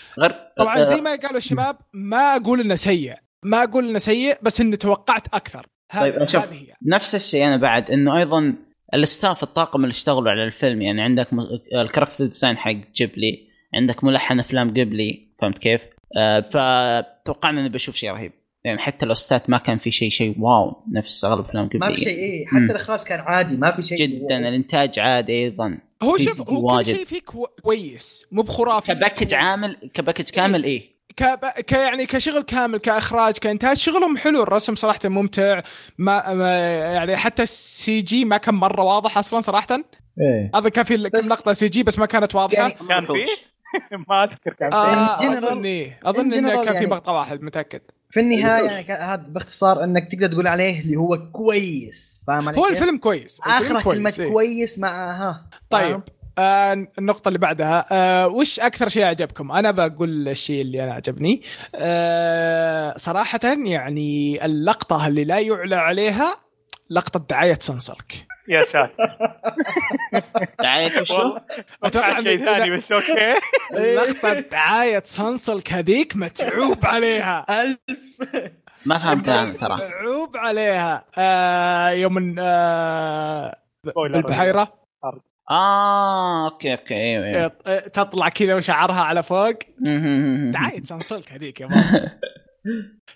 طبعا 0.58 0.84
زي 0.84 1.02
ما 1.02 1.10
قالوا 1.16 1.38
الشباب 1.38 1.78
ما 1.94 2.36
أقول 2.36 2.62
إنه 2.62 2.76
سيء 2.76 3.16
ما 3.46 3.64
أقول 3.64 3.90
إنه 3.90 4.00
سيء 4.00 4.38
بس 4.42 4.62
إني 4.62 4.78
توقعت 4.78 5.28
أكثر. 5.34 5.66
طيب 5.94 6.26
شوف 6.26 6.44
نفس 6.86 7.16
الشيء 7.16 7.48
أنا 7.48 7.58
بعد 7.58 7.92
إنه 7.92 8.18
أيضا 8.18 8.54
ال 8.94 9.02
staff 9.02 9.44
الطاقم 9.44 9.84
اللي 9.84 9.92
اشتغلوا 9.92 10.32
على 10.32 10.44
الفيلم 10.44 10.82
يعني 10.82 11.02
عندك 11.02 11.28
ال 11.76 11.81
character 11.81 12.26
design 12.26 12.58
حق 12.58 12.72
جيبلي 12.96 13.48
عندك 13.74 14.04
ملحن 14.04 14.40
أفلام 14.40 14.70
قبلي 14.70 15.28
فهمت 15.42 15.58
كيف؟ 15.58 15.82
آه 16.18 16.40
فتوقعنا 16.40 17.62
إني 17.62 17.70
بشوف 17.70 17.96
شيء 17.96 18.12
رهيب. 18.12 18.32
يعني 18.64 18.80
حتى 18.80 19.06
ال 19.06 19.14
OST 19.14 19.41
ات 19.41 19.50
ما 19.50 19.58
كان 19.58 19.78
في 19.78 19.92
شيء 19.92 20.10
شيء 20.10 20.36
wow 20.40 20.84
نفس 20.92 21.26
اغلب 21.26 21.40
الافلام 21.46 21.66
قبليه 21.68 21.80
ما 21.80 21.96
في 21.96 22.02
شيء 22.02 22.18
إيه 22.18 22.46
حتى. 22.46 22.58
الإخراج 22.58 23.04
كان 23.04 23.20
عادي 23.20 23.58
ما 23.58 23.76
في 23.76 23.82
شيء 23.82 23.98
جدا 23.98 24.38
الإنتاج 24.48 25.00
عادي 25.00 25.34
أيضا. 25.44 25.78
هو 26.04 26.18
شوف 26.18 26.50
هو 26.50 26.78
كل. 26.78 26.86
شيء 26.86 27.06
فيه 27.06 27.20
كو- 27.22 27.48
كويس 27.64 28.26
مو 28.32 28.42
بخرافي. 28.42 28.94
ك 28.96 29.34
package 29.34 30.30
كامل 30.30 30.37
ك 30.37 30.39
package 30.39 30.56
كامل 30.56 30.64
إيه. 30.64 30.80
كب... 30.82 30.90
ك 31.18 31.72
يعني 31.72 32.06
كشغل 32.06 32.42
كامل 32.42 32.78
كإخراج 32.78 33.38
كإنتاج 33.38 33.78
شغلهم 33.78 34.18
حلو. 34.18 34.44
الرسم 34.44 34.76
صراحة 34.76 35.00
ممتع. 35.06 35.62
ما, 35.98 36.34
ما 36.34 36.58
يعني 36.80 37.16
حتى 37.18 37.44
ال 37.44 38.02
CG 38.02 38.26
ما 38.26 38.38
كان 38.38 38.56
مرة 38.56 38.84
واضح 38.84 39.18
أصلا 39.18 39.42
صراحة. 39.42 39.68
إيه. 40.22 40.52
اظن 40.54 40.70
كان 40.70 40.84
في 40.84 40.98
كم 41.10 41.18
لقطة 41.18 41.54
CG 41.54 41.84
بس 41.84 42.00
ما 42.00 42.06
كانت 42.06 42.36
واضحة؟ 42.36 42.62
يعني 42.62 42.74
كان 42.74 43.06
فيه؟ 43.06 43.50
ما 44.10 44.24
أذكر 44.24 44.54
كان 44.54 44.74
آه 44.74 45.18
general- 45.18 46.08
اظن 46.08 46.34
إنه 46.34 46.56
كان 46.56 46.64
في 46.64 46.74
يعني- 46.74 46.86
مقطع 46.86 47.12
واحد 47.12 47.42
متأكد. 47.42 47.82
في 48.12 48.20
النهاية 48.20 48.66
يعني 48.66 49.04
هذا 49.04 49.26
باختصار 49.28 49.84
إنك 49.84 50.12
تقدر 50.12 50.28
تقول 50.28 50.48
عليه 50.48 50.82
اللي 50.82 50.96
هو 50.96 51.32
كويس. 51.32 52.22
فاهم 52.28 52.50
علي 52.50 52.58
هو؟ 52.58 52.68
الفيلم 52.68 52.98
كويس. 52.98 53.40
الفيلم 53.48 53.78
آخر 53.78 53.92
كلمة 53.92 54.14
إيه. 54.20 54.32
كويس 54.34 54.80
مع 54.80 55.12
ها. 55.12 55.46
طيب؟ 55.70 56.02
آه 56.40 56.88
النقطة 57.00 57.28
اللي 57.28 57.40
بعدها 57.40 57.86
آه 57.92 58.28
وش 58.28 58.60
أكثر 58.60 58.90
شيء 58.90 59.04
أعجبكم؟ 59.04 59.52
أنا 59.52 59.72
بقول 59.72 60.28
الشيء 60.28 60.62
اللي 60.62 60.84
أنا 60.84 60.94
عجبني 60.94 61.42
آه 61.76 62.94
صراحة 62.98 63.40
يعني 63.44 64.46
اللقطة 64.46 65.08
اللي 65.08 65.24
لا 65.24 65.40
يعلى 65.40 65.76
عليها 65.76 66.36
لقطة 66.90 67.20
دعاية 67.30 67.58
سنسلك 67.62 68.26
يا 68.50 68.62
ساتر. 68.62 68.94
دعاية 70.60 71.02
وشو؟ 71.02 71.38
أتوقع 71.84 72.20
شيء 72.20 72.46
ثاني 72.46 72.76
بس 72.76 72.92
أوكي. 72.92 73.36
لقطة 73.74 74.40
دعاية 74.40 75.02
سنسلك 75.06 75.74
هذيك 75.74 76.16
متعوب 76.16 76.86
عليها. 76.86 77.46
ألف. 77.62 78.18
ما 78.86 79.00
فهمت 79.00 79.30
أنا 79.30 79.54
صراحة 79.54 79.88
متعوب 79.88 80.38
عليها. 80.38 81.06
آه 81.18 81.90
يوم 81.90 82.36
آه 82.40 83.56
بالبحيرة. 83.84 84.79
آه 85.50 86.50
أوكي 86.52 86.72
أوكي 86.72 86.96
أيوه 86.96 87.26
أيوه 87.26 87.48
تطلع 87.80 88.30
كذا 88.30 88.56
وشعرها 88.56 89.02
على 89.02 89.24
فوق. 89.24 89.60
دعاية 90.52 90.84
Sunsilk 90.84 91.32
هذيك 91.32 91.62
يا 91.62 91.70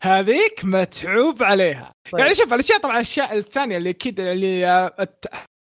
هذيك 0.02 0.62
متعوب 0.64 1.44
عليها. 1.44 1.92
طيب. 2.12 2.22
يعني 2.22 2.36
شوف 2.36 2.54
الأشياء 2.54 2.80
طبعا 2.80 2.96
الأشياء 2.96 3.38
الثانية 3.38 3.78
اللي 3.78 3.90
أكيد 3.90 4.20
اللي 4.20 4.68
آه، 4.68 5.08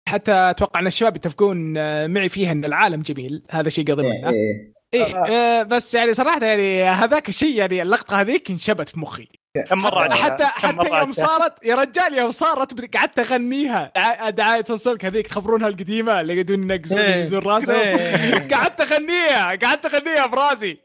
حتى 0.09 0.31
أتوقع 0.31 0.79
إن 0.79 0.87
الشباب 0.87 1.15
يتفقون 1.15 1.77
آه، 1.77 2.07
معي 2.07 2.29
فيها 2.29 2.51
إن 2.51 2.65
العالم 2.65 3.01
جميل. 3.01 3.43
هذا 3.51 3.69
شيء 3.69 3.91
قضي 3.91 4.03
منه. 4.03 4.29
إيه. 4.29 4.73
إيه 4.93 5.15
آه، 5.15 5.63
بس 5.63 5.93
يعني 5.93 6.13
صراحة 6.13 6.45
يعني 6.45 6.83
هذاك 6.83 7.29
الشيء 7.29 7.55
يعني 7.55 7.81
اللقطة 7.81 8.21
هذيك 8.21 8.51
انشبت 8.51 8.89
في 8.89 8.99
مخي. 8.99 9.27
كم 9.57 9.77
مرة 9.77 10.13
حتى؟ 10.15 10.43
حتى, 10.45 10.75
مرة 10.75 10.99
يوم؟ 10.99 11.11
صارت 11.11 11.65
يا 11.65 11.75
رجال 11.75 12.17
يوم 12.17 12.31
صارت 12.31 12.95
قعدت 12.95 13.19
أغنيها 13.19 13.91
دعا- 13.95 14.29
دعاية 14.29 14.63
Sunsilk 14.69 15.05
هذيك 15.05 15.27
تخبرونها 15.27 15.67
القديمة 15.67 16.21
اللي 16.21 16.33
يقعدون 16.33 16.63
ينقزون 16.71 16.99
إيه. 16.99 17.15
ينقزون 17.15 17.39
راسهم 17.41 17.75
إيه. 17.75 18.47
قعدت 18.47 18.81
أغنيها 18.81 19.55
قعدت 19.55 19.85
أغنيها 19.85 20.25
براسي 20.25 20.77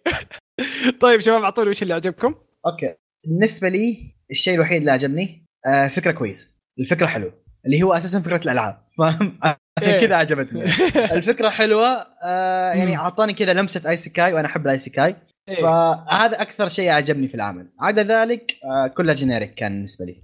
طيب 1.01 1.21
شباب 1.21 1.43
أعطوني 1.43 1.71
وش 1.71 1.83
اللي 1.83 1.95
عجبكم؟ 1.95 2.35
أوكي 2.67 2.95
بالنسبة 3.27 3.69
لي 3.69 4.15
الشيء 4.31 4.55
الوحيد 4.55 4.77
اللي 4.79 4.93
عجبني 4.93 5.47
آه 5.67 5.89
فكرة 5.89 6.11
كويسة 6.13 6.47
الفكرة 6.81 7.07
حلوة 7.07 7.33
اللي 7.67 7.83
هو 7.83 7.93
أساسا 7.93 8.21
فكرة 8.21 8.37
الألعاب 8.45 8.83
فاهم 8.99 9.39
إيه. 9.83 10.01
كذا 10.01 10.17
عجبتني 10.17 10.63
الفكرة 11.17 11.49
حلوة 11.49 12.07
آه 12.25 12.73
يعني. 12.73 12.97
أعطاني 12.97 13.35
كذا 13.35 13.53
لمسة 13.53 13.91
isekai 13.91 14.33
وأنا 14.33 14.47
أحب 14.47 14.67
ال 14.67 14.79
isekai 14.79 15.17
إيه. 15.49 15.63
فهذا 15.63 16.43
أكثر 16.43 16.69
شيء 16.69 16.91
عجبني 16.91 17.29
في 17.29 17.35
العمل 17.35 17.69
عدا 17.81 18.03
ذلك 18.03 18.57
آه 18.65 18.87
كلها 18.87 19.15
جينيريك 19.15 19.55
كان 19.55 19.73
بالنسبة 19.73 20.05
لي. 20.05 20.21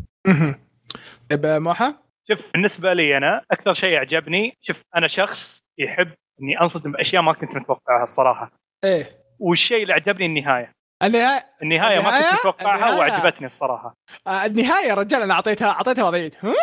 طيب 1.31 1.47
موحى؟ 1.47 1.95
شوف 2.29 2.53
بالنسبة 2.53 2.93
لي 2.93 3.17
أنا 3.17 3.43
أكثر 3.51 3.75
شيء 3.75 3.99
عجبني 3.99 4.57
شوف 4.61 4.83
أنا 4.97 5.07
شخص 5.07 5.63
يحب 5.79 6.09
إني 6.43 6.61
أنصدم 6.61 6.93
بأشياء 6.93 7.23
ما 7.23 7.33
كنت 7.33 7.57
متوقعها 7.57 8.03
الصراحة 8.03 8.51
إيه 8.85 9.11
والشيء 9.39 9.83
اللي 9.83 9.93
عجبني 9.93 10.27
النهاية 10.27 10.73
النهاية 11.03 11.43
النهاية 11.63 11.99
ما 11.99 12.09
النهاية؟ 12.09 12.23
كنت 12.31 12.41
متوقعها 12.41 12.75
النهاية. 12.91 12.99
وعجبتني 12.99 13.47
الصراحة 13.47 13.95
آه، 14.27 14.45
النهاية 14.47 14.89
يا 14.89 14.95
رجال 14.95 15.23
أنا 15.23 15.35
أعطيتها 15.35 15.71
أعطيتها 15.71 16.05
وضعية 16.05 16.31
ها؟ 16.41 16.55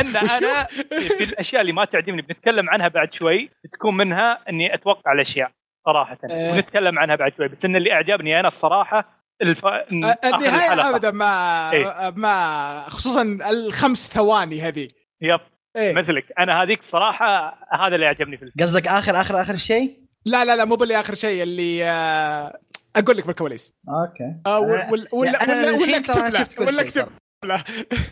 ان 0.00 0.16
أنا 0.16 0.64
في 1.08 1.24
الأشياء 1.24 1.60
اللي 1.60 1.72
ما 1.72 1.84
تعجبني 1.84 2.22
بنتكلم 2.22 2.70
عنها 2.70 2.88
بعد 2.88 3.14
شوي 3.14 3.50
تكون 3.72 3.96
منها 3.96 4.38
إني 4.48 4.74
أتوقع 4.74 5.12
الأشياء 5.12 5.50
صراحة. 5.92 6.18
إيه. 6.30 6.52
ونتكلم 6.52 6.98
عنها 6.98 7.16
بعد 7.16 7.32
شوي 7.36 7.48
بس 7.48 7.64
إن 7.64 7.76
اللي 7.76 7.92
أعجبني 7.92 8.40
أنا 8.40 8.48
الصراحة 8.48 9.18
الف... 9.42 9.66
النهايه. 9.66 10.90
أبدا 10.90 11.10
ما 11.10 11.70
إيه. 11.72 12.12
ما 12.16 12.84
خصوصا 12.88 13.22
الخمس 13.50 14.08
ثواني 14.08 14.60
هذه 14.60 14.88
yep. 15.20 15.40
إيه. 15.76 15.92
مثلك. 15.92 16.24
أنا 16.38 16.62
هذيك 16.62 16.82
صراحة 16.82 17.58
هذا 17.80 17.94
اللي 17.94 18.06
عجبني 18.06 18.36
في 18.36 18.44
الفيلم. 18.44 18.66
قصدك 18.66 18.86
اخر 18.86 19.20
اخر 19.20 19.40
آخر 19.40 19.56
شيء؟ 19.56 19.98
لا 20.24 20.44
لا 20.44 20.56
لا 20.56 20.64
مو 20.64 20.76
باللي 20.76 21.00
آخر 21.00 21.14
شيء 21.14 21.42
اللي 21.42 21.84
آه، 21.84 22.58
أقول 22.96 23.16
لك 23.16 23.26
بالكواليس. 23.26 23.74
أوكي. 23.88 24.34
آه، 24.46 24.60
ولا 24.60 24.90
ولا 24.90 25.06
ولا 25.12 25.98
أكتب 25.98 26.60
ولا 26.60 26.80
أكتب 26.80 27.08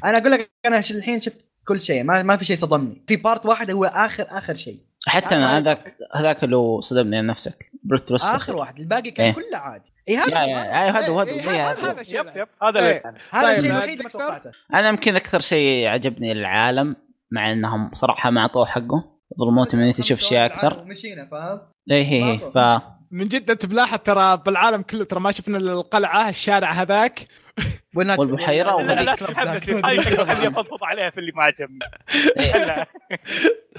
أنا 0.04 0.18
أقول 0.18 0.32
لك 0.32 0.50
أنا 0.66 0.82
الحين 0.90 1.20
شفت 1.20 1.46
كل 1.64 1.80
شيء 1.80 2.04
ما, 2.04 2.22
ما 2.22 2.36
في 2.36 2.44
شيء 2.44 2.56
صدمني. 2.56 3.04
في 3.08 3.16
part 3.16 3.46
واحد 3.46 3.70
هو 3.70 3.84
اخر 3.84 4.26
آخر 4.28 4.54
شيء. 4.54 4.86
حتى 5.07 5.36
أنا 5.36 5.59
هذاك 5.59 5.96
هذاك 6.14 6.44
اللي 6.44 6.80
صدمني 6.80 7.22
نفسك. 7.22 7.70
plot 7.84 8.11
twist 8.11 8.34
آخر 8.34 8.57
واحد 8.57 8.78
الباقي 8.78 9.11
كان 9.11 9.26
إيه. 9.26 9.32
كله 9.34 9.59
عادي. 9.59 9.92
اي 10.09 10.16
هذا 10.16 10.38
هذا. 10.38 10.98
هذا 10.98 11.09
هو 11.09 11.22
إيه، 11.22 11.40
هذا 11.40 11.90
هذا- 11.90 12.00
الشيء 12.00 12.20
yep 12.20 12.26
yep 12.26 12.48
هذا 12.62 12.78
اللي 12.78 12.90
إيه. 12.90 13.02
هذا 13.30 13.46
طيب، 13.46 13.57
الشيء 13.57 13.70
الوحيد 13.70 14.02
ما؟ 14.02 14.09
توقعته 14.09 14.50
أنا 14.74 14.88
يمكن 14.88 15.16
أكثر 15.16 15.40
شيء 15.40 15.86
عجبني 15.86 16.32
العالم 16.32 16.96
مع 17.30 17.52
إنهم 17.52 17.90
صراحة 17.94 18.30
ما 18.30 18.40
أعطوه 18.40 18.66
حقه. 18.66 19.16
ظلموتي 19.40 19.76
من 19.76 19.92
تشوف 19.92 20.18
اشياء 20.18 20.46
أكثر. 20.46 20.84
مشينا 20.84 21.28
فاهم؟ 21.30 21.61
اي 21.90 22.04
هي 22.04 22.24
هي 22.24 22.38
ف 22.38 22.59
من 23.11 23.28
جد 23.28 23.50
أنت 23.50 23.66
بلاحظ 23.66 23.98
ترى 23.98 24.36
بالعالم 24.46 24.82
كله 24.82 25.04
ترى 25.04 25.20
ما 25.20 25.30
شفنا 25.30 25.59
القلعة 25.59 26.28
الشارع 26.28 26.70
هذاك. 26.70 27.26
والبحيرة 27.94 28.82
لا 28.82 29.02
لا 29.02 29.14
تحمس 29.14 29.68
هاي 29.84 30.00
خليني 30.00 30.48
افضفض 30.48 30.84
عليها 30.84 31.11
في 31.11 31.20
اللي 31.20 31.32
ما 31.32 31.42
عجبني. 31.42 31.78
إيه. 32.40 32.86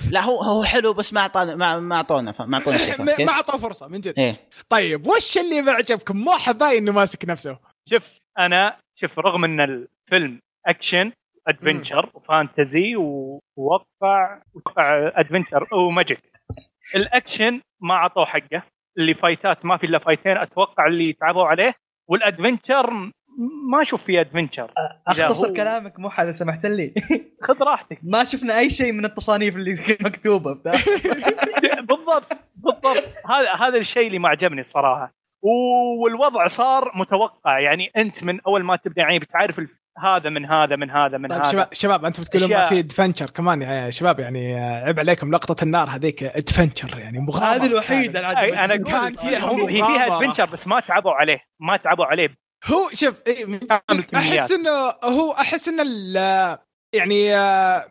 لا. 0.10 0.22
هو 0.22 0.42
هو 0.42 0.64
حلو 0.64 0.94
بس 0.94 1.14
ما 1.14 1.22
اعطانا 1.22 1.56
ما 1.56 1.80
ما 1.80 1.96
أعطونا 1.96 2.34
ما 2.40 2.58
أعطونا 2.58 2.78
شيء 2.78 3.02
ما؟ 3.26 3.30
أعطوه 3.30 3.58
فرصة 3.58 3.88
من 3.88 4.02
جد. 4.02 4.14
إيه. 4.20 4.38
طيب 4.70 5.08
وش 5.08 5.38
اللي 5.38 5.62
ما 5.62 5.72
عجبكم 5.72 6.18
مو 6.18 6.32
حباين 6.32 6.78
إنه 6.78 6.92
ماسك 6.92 7.26
نفسه. 7.26 7.58
شوف 7.90 8.04
أنا 8.40 8.78
شوف 9.00 9.20
رغم 9.20 9.44
إن 9.46 9.62
الفيلم 9.62 10.40
أكشن 10.68 11.12
adventure 11.48 12.10
و 12.14 12.24
fantasy 12.24 12.96
ووقع 12.96 14.42
وقع 14.54 15.12
adventure 15.16 15.68
و 15.74 15.81
magic 15.81 16.20
الأكشن 16.96 17.62
ما 17.82 17.94
أعطوه 17.94 18.26
حقه. 18.26 18.64
ال 18.98 19.14
fight 19.14 19.57
ات 19.57 19.66
ما 19.66 19.78
في 19.78 19.86
إلا 19.86 20.00
fight 20.00 20.27
ين 20.27 20.38
أتوقع 20.38 20.88
اللي 20.88 21.14
تعبوا 21.14 21.46
عليه. 21.46 21.74
وال 22.10 22.28
adventure 22.28 23.12
ما 23.72 23.82
أشوف 23.82 24.04
فيه 24.04 24.22
ادفنشر 24.22 24.72
أختصر 25.08 25.50
هو- 25.50 25.54
كلامك 25.54 26.00
مو 26.00 26.08
إذا 26.20 26.32
سمحت 26.32 26.66
لي. 26.66 26.94
خذ 27.48 27.64
راحتك. 27.64 28.00
ما 28.04 28.24
شفنا 28.24 28.58
أي 28.60 28.70
شيء 28.70 28.92
من 28.92 29.06
التصانيف 29.06 29.56
اللي 29.56 29.76
مكتوبة. 30.06 30.54
بالضبط 31.90 32.28
بالضبط. 32.56 33.04
هذا 33.30 33.54
هذا 33.68 33.78
الشيء 33.78 34.08
اللي 34.08 34.20
ما 34.20 34.30
عجبني 34.30 34.62
الصراحه 34.62 35.14
والوضع 36.04 36.48
صار 36.48 36.92
متوقع. 36.96 37.60
يعني 37.60 37.92
أنت 37.98 38.24
من 38.24 38.42
أول 38.42 38.64
ما 38.64 38.76
تبدأ 38.76 39.02
يعني 39.02 39.20
بتعرف 39.20 39.60
الف- 39.60 39.78
هذا 40.04 40.30
من 40.30 40.46
هذا 40.46 40.76
من 40.76 40.90
هذا 40.92 41.18
من 41.18 41.30
طيب 41.30 41.40
هذا. 41.42 41.52
شباب 41.52 41.68
شباب 41.74 42.06
أنتم 42.06 42.24
بتقولون 42.24 42.50
ما 42.52 42.66
في 42.66 42.80
adventure 42.80 43.30
كمان 43.30 43.62
يا 43.62 43.90
شباب 43.90 44.20
يعني 44.20 44.56
آه، 44.60 44.86
عيب 44.86 45.00
عليكم 45.00 45.32
لقطة 45.32 45.64
النار 45.64 45.90
هذيك 45.90 46.24
adventure 46.24 47.00
يعني 47.00 47.20
مغامرة. 47.20 47.46
هذه 47.48 47.66
الوحيدة 47.66 48.20
أنا. 48.66 48.76
كان 48.76 49.14
فيها 49.14 49.52
هي 49.52 49.68
فيها. 49.68 50.18
adventure 50.18 50.46
بس 50.46 50.68
ما 50.68 50.80
تعبوا 50.80 51.12
عليه. 51.12 51.40
ما 51.60 51.78
تعبوا 51.78 52.06
عليه 52.06 52.30
هو 52.66 52.90
شوف 52.94 53.22
إيه،. 53.28 53.60
أحس 54.16 54.52
إنه 54.52 54.72
هو 55.04 55.32
أحس 55.32 55.68
إن 55.68 55.80
ال- 55.80 56.58
يعني 56.94 57.36
آه، 57.36 57.90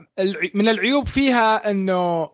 من 0.55 0.69
العيوب 0.69 1.07
فيها 1.09 1.71
إنه 1.71 2.31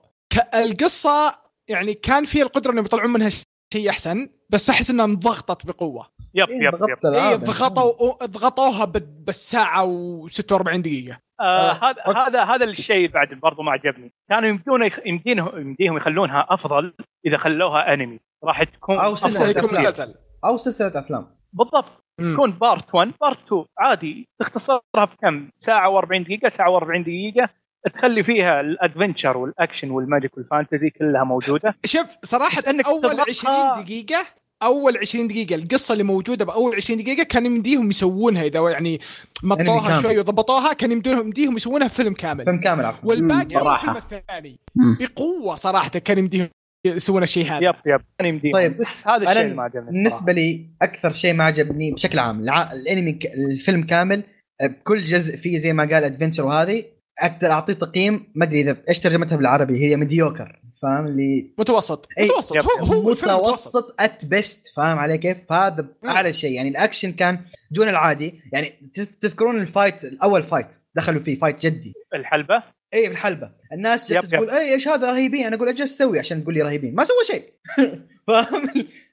القصة 0.54 1.38
يعني 1.68 1.94
كان 1.94 2.24
في 2.24 2.42
القدرة 2.42 2.72
إنهم 2.72 2.84
يطلعون 2.84 3.12
منها 3.12 3.28
شيء 3.72 3.90
أحسن 3.90 4.28
بس 4.50 4.70
أحس 4.70 4.90
إنها 4.90 5.04
انضغطت 5.04 5.66
بقوة. 5.66 6.06
يب 6.34 6.48
إيه، 6.50 6.56
يب 6.68 6.74
يب. 7.04 7.14
إي. 7.14 7.36
ضغطوا 7.36 8.26
ضغطوها 8.26 8.84
بال- 8.84 9.00
بالساعة 9.26 9.84
و46 10.26 10.76
دقيقة. 10.76 11.18
آه 11.40 11.44
آه، 11.44 11.90
هذا 11.90 12.02
هذا 12.26 12.44
هذا 12.44 12.64
الشيء 12.64 13.08
بعد 13.08 13.28
برضو 13.34 13.62
ما 13.62 13.72
عجبني. 13.72 14.12
كانوا 14.30 14.48
يمدون 14.48 14.90
يمدينهم 15.06 15.58
يمديهم 15.60 15.96
يخلونها 15.96 16.46
أفضل 16.50 16.94
إذا 17.26 17.36
خلوها 17.38 17.94
أنمي. 17.94 18.20
راح 18.44 18.62
تكون 18.64 18.98
أو 18.98 19.12
أفضل. 19.12 19.18
سلسلة 19.18 19.48
يكون 19.48 19.62
بكثير. 19.62 19.78
مسلسل. 19.90 20.14
أو 20.44 20.56
سلسلة 20.56 20.98
أفلام. 21.00 21.26
بالضبط. 21.52 22.01
تكون 22.34 22.50
part 22.52 22.94
1 22.94 23.12
part 23.20 23.38
2 23.46 23.64
عادي 23.78 24.28
تختصرها 24.40 24.80
في 24.94 25.16
كم 25.22 25.48
ساعة 25.56 26.00
و40 26.00 26.06
دقيقة 26.24 26.48
ساعة 26.48 26.80
و40 26.80 27.00
دقيقة. 27.02 27.48
تخلي 27.94 28.24
فيها 28.24 28.60
ال 28.60 28.68
adventure 28.68 29.36
والأكشن 29.36 29.90
وال 29.90 30.03
magic 30.03 30.36
وال 30.36 30.48
fantasy 30.48 30.90
كلها 30.90 31.24
موجودة. 31.24 31.74
شوف 31.84 32.06
صراحة 32.22 32.56
بس 32.56 32.68
إنك 32.68 32.86
أول 32.86 33.02
تضغطها- 33.02 33.24
20 33.28 33.84
دقيقة 33.84 34.26
أول 34.62 34.98
20 34.98 35.28
دقيقة 35.28 35.54
القصة 35.54 35.92
اللي 35.92 36.04
موجودة 36.04 36.44
بأول 36.44 36.74
20 36.76 37.02
دقيقة 37.02 37.22
كان 37.22 37.46
يمديهم 37.46 37.90
يسوونها 37.90 38.42
إذا 38.44 38.70
يعني 38.70 39.00
مطوها. 39.42 40.00
شوي 40.02 40.18
وضبطوها 40.18 40.72
كان 40.72 40.92
يمديهم 40.92 41.18
يمديهم 41.18 41.56
يسوونها 41.56 41.88
في 41.88 41.94
فيلم 41.94 42.14
كامل. 42.14 42.44
فيلم 42.44 42.60
كامل 42.60 42.84
عفوا. 42.84 43.08
والباقي. 43.08 43.72
الفيلم 43.74 43.96
الثاني. 43.96 44.58
بقوة 44.74 45.54
صراحة 45.54 45.88
كان 45.88 46.18
يمديهم 46.18 46.48
يسوون 46.86 47.22
الشيء 47.22 47.44
هذا. 47.46 47.64
yep 47.64 47.74
yep. 47.86 48.00
كان 48.18 48.28
يمديهم 48.28 48.52
طيب. 48.54 48.78
بس 48.78 49.08
هذا 49.08 49.16
الشيء 49.16 49.32
أنا 49.32 49.40
اللي 49.40 49.54
ما 49.54 49.62
عجبني 49.62 49.86
بالنسبة 49.86 50.32
لي 50.32 50.66
أكثر 50.82 51.12
شيء 51.12 51.32
ما 51.32 51.44
عجبني 51.44 51.90
بشكل 51.92 52.18
عام 52.18 52.40
الع... 52.40 52.72
الأنمي. 52.72 53.18
الفيلم 53.34 53.82
كامل 53.86 54.22
آه، 54.60 54.66
بكل 54.66 55.04
جزء 55.04 55.36
فيه 55.36 55.58
زي 55.58 55.72
ما 55.72 55.82
قال 55.82 56.04
adventure 56.04 56.44
وهذه 56.44 56.84
أقدر 57.18 57.50
أعطيه 57.50 57.72
تقييم 57.72 58.32
ما 58.34 58.44
أدري 58.44 58.60
إذا 58.60 58.76
إيش 58.88 59.00
ترجمتها 59.00 59.36
بالعربي 59.36 59.84
هي 59.84 59.96
mediocre 59.96 60.60
فاهم؟ 60.82 61.06
اللي 61.06 61.54
متوسط. 61.58 62.08
إيه، 62.18 62.24
متوسط. 62.28 62.56
yep، 62.56 62.62
هو 62.62 62.92
هو 63.02 63.10
الفيلم 63.10 63.34
متوسط. 63.34 63.94
at 64.00 64.24
best 64.24 64.72
فاهم 64.76 64.98
علي 64.98 65.18
كيف؟ 65.18 65.38
فهذا 65.48 65.86
أعلى 66.08 66.32
شيء. 66.32 66.52
يعني 66.52 66.68
الأكشن 66.68 67.12
كان 67.12 67.40
دون 67.70 67.88
العادي. 67.88 68.34
يعني 68.52 68.72
تذ- 68.98 69.18
تذكرون 69.20 69.60
ال 69.60 69.68
fight 69.68 70.04
الأول 70.04 70.42
fight 70.42 70.74
دخلوا 70.94 71.22
فيه 71.22 71.38
fight 71.38 71.66
جدي. 71.66 71.92
الحلبة؟ 72.14 72.62
اي 72.94 73.06
في 73.06 73.12
الحلبة 73.12 73.50
الناس 73.72 74.12
جالسة. 74.12 74.28
تقول 74.28 74.50
اي 74.50 74.74
إيش 74.74 74.88
هذا 74.88 75.12
رهيبين 75.12 75.46
أنا 75.46 75.56
أقول 75.56 75.68
إيش 75.68 75.78
تسوي 75.78 76.18
عشان 76.18 76.42
تقول 76.42 76.54
لي 76.54 76.62
رهيبين 76.62 76.94
ما 76.94 77.04
سوى 77.04 77.16
شيء 77.26 77.44
فاهم 78.28 78.68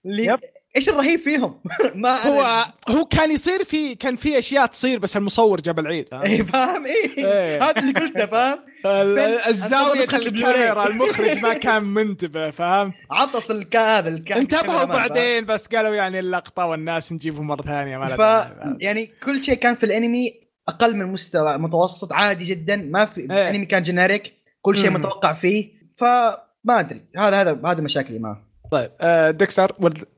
اللي 0.06 0.26
yep. 0.26 0.40
إيش 0.76 0.90
الرهيب 0.90 1.20
فيهم 1.20 1.60
ما 1.96 2.18
أنا- 2.24 2.26
هو 2.28 2.66
هو 2.90 3.06
كان 3.06 3.32
يصير 3.32 3.64
في 3.64 3.96
كان 3.96 4.16
في 4.16 4.40
أشياء 4.40 4.66
تصير 4.66 5.00
بس 5.00 5.18
المصور 5.18 5.62
جاب 5.62 5.80
العيد؟ 5.80 6.06
اي 6.14 6.46
فاهم 6.46 6.86
اي 6.86 7.12
إيه. 7.18 7.64
هذا 7.64 7.80
اللي 7.80 7.92
قلته 7.94 8.26
فاهم 8.26 8.60
الزاوية. 9.50 10.04
الكاميرا 10.14 10.88
المخرج 10.88 11.38
ما 11.38 11.54
كان 11.54 11.84
منتبه 11.84 12.52
فاهم 12.52 12.94
عطس 13.12 13.52
الكا 13.52 13.98
هذا 13.98 14.10
انتبهوا 14.10 14.84
بعدين 14.84 15.46
بس 15.46 15.68
قالوا 15.68 15.96
يعني 15.96 16.20
اللقطة 16.20 16.66
والناس 16.66 17.14
نجيبهم 17.14 17.48
مرة 17.48 17.62
ثانية 17.62 17.98
ما 17.98 18.08
ف. 18.16 18.52
يعني 18.80 19.12
كل 19.24 19.44
شيء 19.44 19.56
كان 19.56 19.76
في 19.76 19.86
الأنمي 19.86 20.49
أقل 20.70 20.96
من 20.96 21.06
مستوى 21.06 21.58
متوسط 21.58 22.14
عادي 22.14 22.44
جدا 22.44 22.76
ما 22.76 23.06
في 23.06 23.22
إيه. 23.22 23.26
الانمي 23.26 23.66
كان 23.66 23.84
generic 23.84 24.34
كل 24.62 24.78
شيء. 24.78 24.90
متوقع 24.90 25.34
فيه. 25.34 25.72
فما 25.98 26.80
أدري 26.80 27.02
هذا 27.18 27.42
هذا 27.42 27.62
هذا 27.66 27.82
مشاكلي 27.82 28.20
معه. 28.20 28.50
طيب 28.72 28.92
آه، 29.02 29.32
ديكستر 29.32 29.76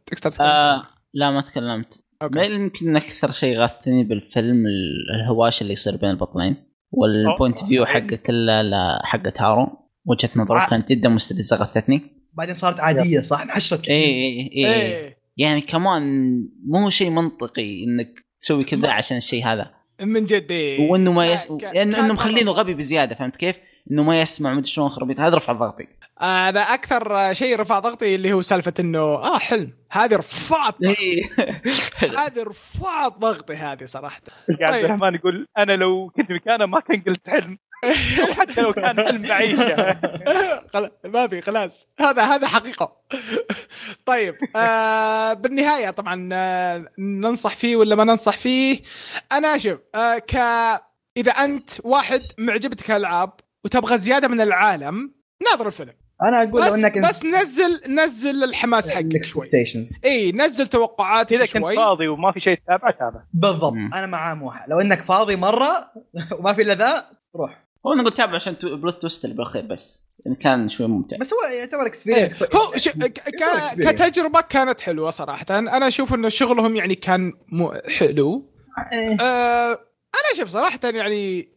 ديكستر. 0.09 0.43
آه 0.43 0.83
لا 1.13 1.31
ما 1.31 1.41
تكلمت. 1.41 2.03
okay. 2.21 2.35
ما 2.35 2.43
يمكن 2.43 2.95
أكثر 2.95 3.31
شيء 3.31 3.57
غثني 3.59 4.03
بالفيلم 4.03 4.65
ال- 4.67 5.15
الهواش 5.15 5.61
اللي 5.61 5.73
يصير 5.73 5.97
بين 5.97 6.09
البطلين. 6.09 6.55
وال 6.91 7.11
point 7.11 7.59
of. 7.59 7.67
view 7.69 7.85
حقت 7.85 8.31
حقت 9.03 9.41
هارو. 9.41 9.67
وجهة 10.05 10.29
نظره 10.35 10.57
ع- 10.59 10.69
كانت 10.69 10.89
جدا 10.89 11.09
مستفزة 11.09 11.57
غثتني 11.57 12.01
بعدين 12.33 12.53
صارت 12.53 12.79
عادية 12.79 13.19
صح؟ 13.19 13.41
انحشرت 13.41 13.87
اي 13.89 13.95
اي 13.95 14.51
اي 14.55 14.73
إيه. 14.81 15.17
يعني 15.37 15.61
كمان 15.61 16.03
مو 16.67 16.89
شيء 16.89 17.09
منطقي 17.09 17.83
إنك 17.83 18.13
تسوي 18.39 18.63
كذا 18.63 18.89
عشان 18.89 19.17
الشيء 19.17 19.45
هذا. 19.45 19.71
من 20.01 20.25
جد 20.25 20.51
إيه. 20.51 20.89
وإنه 20.91 21.11
ما 21.11 21.25
يس... 21.27 21.47
كان- 21.47 21.57
كان- 21.59 21.95
إنه 21.95 22.13
مخلينه 22.13 22.51
غبي 22.51 22.73
بزيادة 22.73 23.15
فهمت 23.15 23.35
كيف؟ 23.35 23.59
إنه 23.91 24.03
ما 24.03 24.21
يسمع 24.21 24.53
مدري 24.53 24.67
شلون 24.67 24.89
خربيط 24.89 25.19
هذا 25.19 25.35
رفع 25.37 25.53
ضغطي 25.53 25.87
أنا 26.21 26.73
أكثر 26.73 27.33
شيء 27.33 27.59
رفع 27.59 27.79
ضغطي 27.79 28.15
اللي 28.15 28.33
هو 28.33 28.41
سالفة 28.41 28.73
إنه 28.79 28.99
آه 28.99 29.37
حلم 29.37 29.73
هذه 29.91 30.15
رفعت. 30.15 30.75
هذه 32.19 32.43
رفعت 32.43 33.17
ضغطي 33.17 33.53
هذه 33.53 33.85
صراحة 33.85 34.21
عبد 34.49 34.71
طيب. 34.71 34.85
الرحمن 34.85 35.15
يقول 35.15 35.47
أنا 35.57 35.75
لو 35.75 36.11
كنت 36.15 36.31
مكانه 36.31 36.65
ما 36.65 36.79
كان 36.79 37.01
قلت 37.07 37.29
حلم 37.29 37.57
حتى 38.39 38.61
لو 38.61 38.73
كان 38.73 39.03
حلم 39.05 39.21
معيشة. 39.21 39.93
خلا- 40.73 40.91
ما 41.05 41.27
في 41.27 41.41
خلاص. 41.41 41.87
هذا 41.99 42.23
هذا 42.23 42.47
حقيقة. 42.47 42.97
طيب 44.05 44.35
آه 44.55 45.33
بالنهاية 45.33 45.89
طبعا 45.89 46.29
آه 46.33 46.85
ننصح 46.99 47.55
فيه 47.55 47.75
ولا 47.75 47.95
ما 47.95 48.03
ننصح 48.03 48.37
فيه؟ 48.37 48.79
أنا 49.31 49.57
شوف 49.57 49.79
آه 49.95 50.17
ك 50.17 50.35
إذا 51.17 51.31
أنت 51.31 51.69
واحد 51.83 52.21
معجبتك 52.37 52.91
الألعاب 52.91 53.31
وتبغى 53.65 53.97
زيادة 53.97 54.27
من 54.27 54.41
العالم 54.41 55.13
ناظر 55.51 55.67
الفيلم. 55.67 55.93
أنا 56.21 56.37
أقول 56.43 56.61
لو 56.61 56.67
بس, 56.67 56.73
إنك 56.73 56.97
بس 56.97 57.25
نزل 57.25 57.81
نزل 57.95 58.43
الحماس 58.43 58.91
حقك 58.91 58.99
شوي. 59.01 59.09
ال 59.11 59.18
expectations 59.18 59.99
إي 60.05 60.31
نزل 60.31 60.67
توقعاتك 60.67 61.33
إذا 61.33 61.45
كنت 61.45 61.57
شوي. 61.57 61.75
فاضي 61.75 62.07
وما 62.07 62.31
في 62.31 62.39
شيء 62.39 62.57
تتابعه 62.57 62.91
تابع. 62.99 63.21
بالضبط. 63.33 63.73
مم. 63.73 63.93
أنا 63.93 64.05
مع 64.05 64.33
موحى 64.33 64.65
لو 64.67 64.81
إنك 64.81 65.01
فاضي 65.01 65.35
مرة 65.35 65.91
وما 66.39 66.53
في 66.53 66.61
إلا 66.61 66.75
ذا 66.75 67.05
روح. 67.35 67.63
هو 67.87 67.93
نقول 67.93 68.13
تابع 68.13 68.35
عشان 68.35 68.55
plot 68.63 69.01
twist 69.01 69.25
اللي 69.25 69.35
بالأخير 69.35 69.65
بس 69.65 70.05
يعني 70.25 70.37
كان 70.37 70.69
شوي 70.69 70.87
ممتع 70.87 71.17
بس 71.17 71.33
هو 71.33 71.39
يعتبر 71.53 71.81
إيه. 71.81 71.87
experience 71.87 72.43
هو 72.43 72.77
ش... 72.77 72.89
ك... 72.89 73.19
ك... 73.19 73.43
كتجربه 73.79 74.41
كانت 74.41 74.81
حلوة 74.81 75.09
صراحة 75.09 75.45
أنا 75.49 75.87
أشوف 75.87 76.13
انه 76.13 76.29
شغلهم 76.29 76.75
يعني 76.75 76.95
كان 76.95 77.33
م... 77.51 77.69
حلو 77.97 78.51
آه... 79.21 79.71
أنا 80.15 80.37
شوف 80.37 80.49
صراحة 80.49 80.79
يعني 80.83 81.49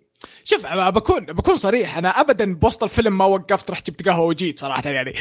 شوف 0.44 0.66
أنا 0.66 0.90
بكون 0.90 1.26
بكون 1.26 1.56
صريح 1.56 1.98
أنا 1.98 2.08
ابدا 2.08 2.54
بوسط 2.54 2.82
الفيلم 2.82 3.18
ما 3.18 3.24
وقفت 3.24 3.70
رحت 3.70 3.90
جبت 3.90 4.08
قهوه 4.08 4.26
وجيت 4.26 4.58
صراحة 4.58 4.90
يعني 4.90 5.14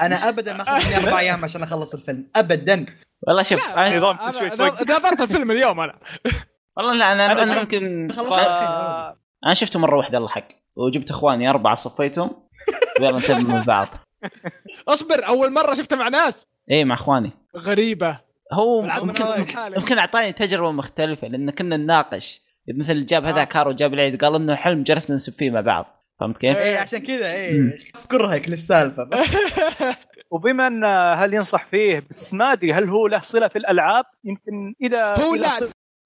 أنا 0.00 0.28
ابدا 0.28 0.52
ما 0.52 0.62
اخذ 0.62 0.86
مني 0.86 0.96
أربع 0.96 1.18
أيام 1.20 1.44
عشان 1.44 1.62
اخلص 1.62 1.94
الفيلم 1.94 2.30
ابدا 2.36 2.86
والله 3.22 3.42
شوف. 3.42 3.68
نظام 3.78 4.16
توقف. 4.56 4.90
نظرت 4.90 5.20
الفيلم 5.20 5.50
اليوم 5.50 5.80
أنا 5.80 5.98
والله 6.76 6.94
لا 6.94 7.12
أنا 7.12 7.32
أنا 7.32 7.42
أنا 7.42 9.19
أنا 9.46 9.54
شفته 9.54 9.78
مرة 9.78 9.96
واحدة 9.96 10.18
الله 10.18 10.28
حق. 10.28 10.48
وجبت 10.76 11.10
إخواني 11.10 11.50
أربعة 11.50 11.74
صفيتهم. 11.74 12.30
ويلا 13.00 13.18
نتابع 13.18 13.38
من 13.38 13.62
بعض. 13.62 13.88
اصبر 14.88 15.26
أول 15.26 15.52
مرة 15.52 15.74
شفته 15.74 15.96
مع 15.96 16.08
ناس. 16.08 16.46
إيه 16.70 16.84
مع 16.84 16.94
إخواني. 16.94 17.30
غريبة. 17.56 18.20
هو 18.52 18.84
لحالي. 18.84 19.76
يمكن 19.76 19.98
أعطاني 19.98 20.32
تجربة 20.32 20.70
مختلفة 20.70 21.28
لأن 21.28 21.50
كنا 21.50 21.76
نناقش. 21.76 22.40
مثل 22.74 23.06
جاب 23.06 23.24
آه. 23.24 23.30
هذاك 23.30 23.56
هارو 23.56 23.72
جاب 23.72 23.94
العيد 23.94 24.24
قال 24.24 24.34
إنه 24.34 24.54
حلم 24.54 24.82
جلسنا 24.82 25.16
نسب 25.16 25.32
فيه 25.32 25.50
مع 25.50 25.60
بعض. 25.60 26.00
فهمت 26.20 26.38
كيف؟ 26.38 26.56
إيه 26.56 26.78
عشان 26.78 26.98
كذا 26.98 27.32
إيه. 27.32 27.60
مم. 27.60 27.72
كرهك 28.10 28.48
للسالفه 28.48 29.08
وبما 30.32 30.66
أن 30.66 30.84
هل 31.18 31.34
ينصح 31.34 31.66
فيه 31.70 32.06
بس 32.10 32.34
ما 32.34 32.52
أدري 32.52 32.72
هل 32.72 32.88
هو 32.88 33.06
له 33.06 33.20
صلة 33.20 33.48
في 33.48 33.58
الألعاب؟ 33.58 34.04
يمكن 34.24 34.74
إذا 34.82 35.24
هو 35.24 35.34
لا 35.34 35.48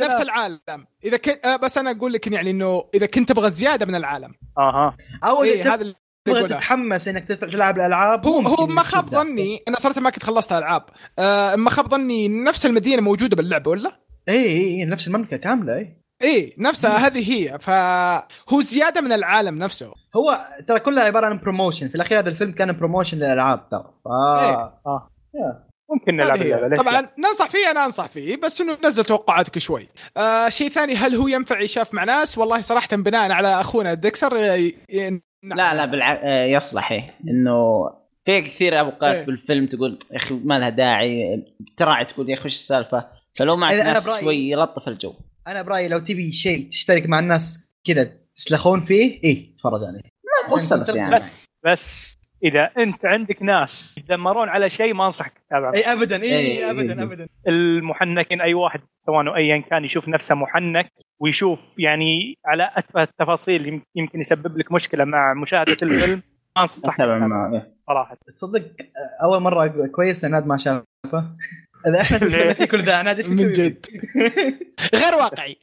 نفس 0.01 0.21
العالم. 0.21 0.87
إذا 1.05 1.17
كنت 1.17 1.47
آه، 1.47 1.57
بس 1.57 1.79
أنا 1.79 1.91
أقول 1.91 2.13
لك 2.13 2.27
يعني 2.27 2.51
إنه 2.51 2.85
إذا 2.95 3.07
كنت 3.07 3.29
تبغى 3.29 3.51
زيادة 3.51 3.87
من 3.87 3.95
العالم. 3.95 4.35
أها. 4.59 4.97
أو 5.25 5.45
اذا 5.45 5.75
هذا 5.75 5.83
اللي 5.83 5.95
تبغى. 6.27 6.49
تتحمس 6.49 7.09
إنك 7.09 7.29
تلعب 7.29 7.77
الألعاب 7.77 8.27
هو 8.27 8.41
هو 8.41 8.67
ما 8.67 8.83
خاب. 8.83 9.11
ظني 9.11 9.63
أنا 9.69 9.79
صراحة 9.79 10.01
ما 10.01 10.11
كنت 10.11 10.23
خلصت 10.23 10.53
العاب 10.53 10.83
آه 11.19 11.57
ما 11.57 11.71
خاب 11.71 11.89
ظني 11.91 12.29
نفس 12.29 12.67
المدينة 12.67 13.03
موجودة 13.03 13.37
باللعبة 13.37 13.71
ولا؟ 13.71 14.01
اي 14.29 14.35
اي 14.35 14.47
إيه، 14.47 14.85
نفس 14.85 15.09
المملكة 15.09 15.37
كاملة 15.37 15.77
اي 15.77 16.01
إيه 16.23 16.55
نفسها 16.59 17.07
هذه 17.07 17.33
هي. 17.33 17.59
فهو 17.59 18.63
زيادة 18.63 19.01
من 19.01 19.13
العالم 19.13 19.59
نفسه. 19.59 19.93
هو 20.17 20.47
ترى 20.69 20.81
كلها 20.81 21.05
عبارة 21.05 21.27
عن 21.27 21.39
promotion 21.39 21.89
في 21.89 21.95
الأخير 21.95 22.19
هذا 22.19 22.29
الفيلم 22.29 22.53
كان 22.53 22.73
promotion 22.73 23.19
للألعاب 23.19 23.69
ترى. 23.71 23.95
ف 24.05 24.09
إيه. 24.09 25.64
ممكن 25.95 26.17
نلعب. 26.17 26.43
اللعبة 26.43 26.69
ليش 26.69 26.79
لا؟ 26.79 26.83
طبعا 26.83 27.09
ننصح 27.19 27.49
فيه 27.51 27.71
أنا 27.71 27.85
أنصح 27.85 28.07
فيه 28.07 28.37
بس 28.37 28.61
إنه 28.61 28.79
نزل 28.85 29.05
توقعاتك 29.05 29.59
شوي. 29.59 29.89
آه 30.17 30.49
شيء 30.49 30.69
ثاني 30.69 30.95
هل 30.95 31.15
هو 31.15 31.29
ينفع 31.29 31.61
يشاف 31.61 31.95
مع 31.95 32.05
ناس؟ 32.05 32.39
والله 32.39 32.61
صراحة 32.61 32.97
بناء 32.97 33.31
على 33.33 33.61
أخونا 33.61 33.95
ديكسر 33.95 34.37
ي... 34.37 34.77
ي... 34.91 35.11
نعم. 35.45 35.59
لا 35.59 35.75
لا 35.75 35.87
بالع... 35.87 36.13
آه، 36.23 36.45
يصلح 36.45 36.93
إيه 36.93 37.15
إنه 37.29 37.85
في 38.25 38.41
كثير 38.41 38.81
أوقات 38.81 39.15
إيه. 39.15 39.27
بالفيلم 39.27 39.67
تقول 39.67 39.99
يا 40.13 40.17
أخي 40.17 40.35
ما 40.45 40.59
لها 40.59 40.69
داعي 40.69 41.43
تراعي 41.77 42.05
تقول 42.05 42.31
يا 42.31 42.35
أخي 42.35 42.45
وش 42.45 42.55
السالفة 42.55 43.09
فلو 43.39 43.57
معك 43.57 43.75
ناس 43.75 44.09
برأيي- 44.09 44.21
شوي 44.21 44.37
يلطف 44.51 44.89
الجو 44.89 45.15
أنا 45.47 45.63
برأيي 45.63 45.89
لو 45.89 45.99
تبي 45.99 46.33
شيء 46.33 46.69
تشترك 46.69 47.07
مع 47.07 47.19
الناس 47.19 47.75
كذا 47.85 48.13
تسلخون 48.35 48.85
فيه 48.85 49.21
إيه 49.25 49.57
تفرج 49.57 49.81
عليه 49.85 50.01
تسلخ 50.57 50.97
يعني. 50.97 51.15
بس 51.17 51.45
بس 51.67 52.14
إذا 52.45 52.71
أنت 52.79 53.05
عندك 53.07 53.43
ناس 53.43 53.95
يتذمرون 53.99 54.49
على 54.49 54.71
شيء 54.71 54.95
ما 54.95 55.07
أنصحك 55.07 55.33
تتابع 55.49 55.73
أي 55.75 55.93
ابدا 55.93 56.23
أي 56.23 56.33
إيه، 56.33 56.71
ابدا 56.71 56.95
إيه. 56.95 57.03
ابدا. 57.03 57.29
المحنكين 57.49 58.41
أي 58.41 58.55
واحد 58.55 58.81
سواء 59.01 59.37
ايا 59.37 59.59
كان 59.71 59.85
يشوف 59.85 60.09
نفسه 60.09 60.35
محنك 60.35 60.93
ويشوف 61.21 61.59
يعني 61.79 62.39
على 62.47 62.71
اتفه 62.77 63.03
التفاصيل 63.03 63.67
يم- 63.69 63.83
يمكن 63.95 64.21
يسبب 64.21 64.59
لك 64.59 64.73
مشكلة 64.73 65.05
مع 65.05 65.35
مشاهدة 65.35 65.77
الفيلم 65.83 66.23
ما 66.57 66.63
انصح 66.63 66.95
أتابع 66.95 67.19
معه 67.19 67.53
إيه. 67.55 67.75
صراحة. 67.87 68.17
تصدق 68.37 68.63
أول 69.25 69.41
مرة 69.43 69.87
كويس 69.87 70.25
عناد 70.25 70.47
ما 70.47 70.57
شافه. 70.57 70.85
إذا 71.87 72.01
إحنا 72.01 72.19
كل 72.73 72.83
ذا 72.83 72.97
عناد 72.97 73.17
إيش 73.17 73.27
من 73.27 73.33
بيسوي؟ 73.37 73.53
جد. 73.53 73.87
غير 75.03 75.15
واقعي. 75.19 75.57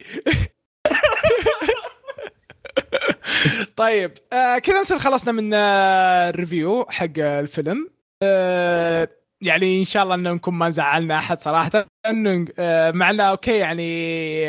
طيب 3.75 4.11
آه 4.33 4.57
كذا 4.57 4.81
نصير 4.81 4.99
خلصنا 4.99 5.31
من 5.31 5.53
آه 5.53 6.29
ال 6.29 6.37
review 6.37 6.85
حق 6.89 7.19
الفيلم. 7.19 7.89
آه 8.23 9.07
يعني 9.41 9.79
إن 9.79 9.83
شاء 9.85 10.03
الله 10.03 10.15
إنه 10.15 10.31
نكون 10.33 10.53
ما 10.53 10.69
زعلنا 10.69 11.17
أحد 11.17 11.39
صراحة. 11.39 11.85
إنه 12.07 12.45
آه 12.59 12.91
مع 12.91 13.09
إنه 13.09 13.23
okay 13.23 13.57
يعني 13.57 13.89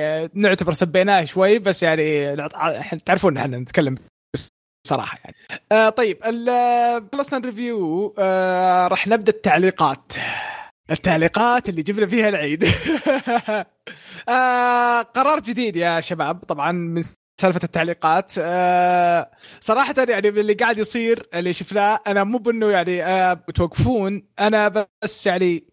آه 0.00 0.30
نعتبر 0.34 0.72
سبيناه 0.72 1.24
شوي 1.24 1.58
بس 1.58 1.82
يعني 1.82 2.36
تعرفون 3.06 3.36
إحنا 3.36 3.58
نتكلم 3.58 3.94
صراحة 4.86 5.18
يعني. 5.24 5.36
آه 5.72 5.88
طيب 5.88 6.18
خلصنا 7.12 7.38
الريفيو. 7.38 8.14
آه 8.18 8.88
راح 8.88 9.06
نبدأ 9.08 9.32
التعليقات. 9.32 10.12
التعليقات 10.90 11.68
اللي 11.68 11.82
جبنا 11.82 12.06
فيها 12.06 12.28
العيد. 12.28 12.64
آه 14.28 15.02
قرار 15.02 15.40
جديد 15.40 15.76
يا 15.76 16.00
شباب 16.00 16.44
طبعا 16.44 16.72
من 16.72 17.02
سالفة 17.42 17.60
التعليقات. 17.64 18.32
آه 18.38 19.30
صراحة 19.60 19.94
يعني 20.08 20.28
اللي 20.28 20.52
قاعد 20.52 20.78
يصير 20.78 21.26
اللي 21.34 21.52
شفناه 21.52 22.00
أنا 22.06 22.24
مو 22.24 22.38
بأنه 22.38 22.70
يعني 22.70 23.04
آه 23.04 23.32
بتوقفون 23.32 24.22
أنا 24.40 24.86
بس 25.02 25.26
يعني 25.26 25.64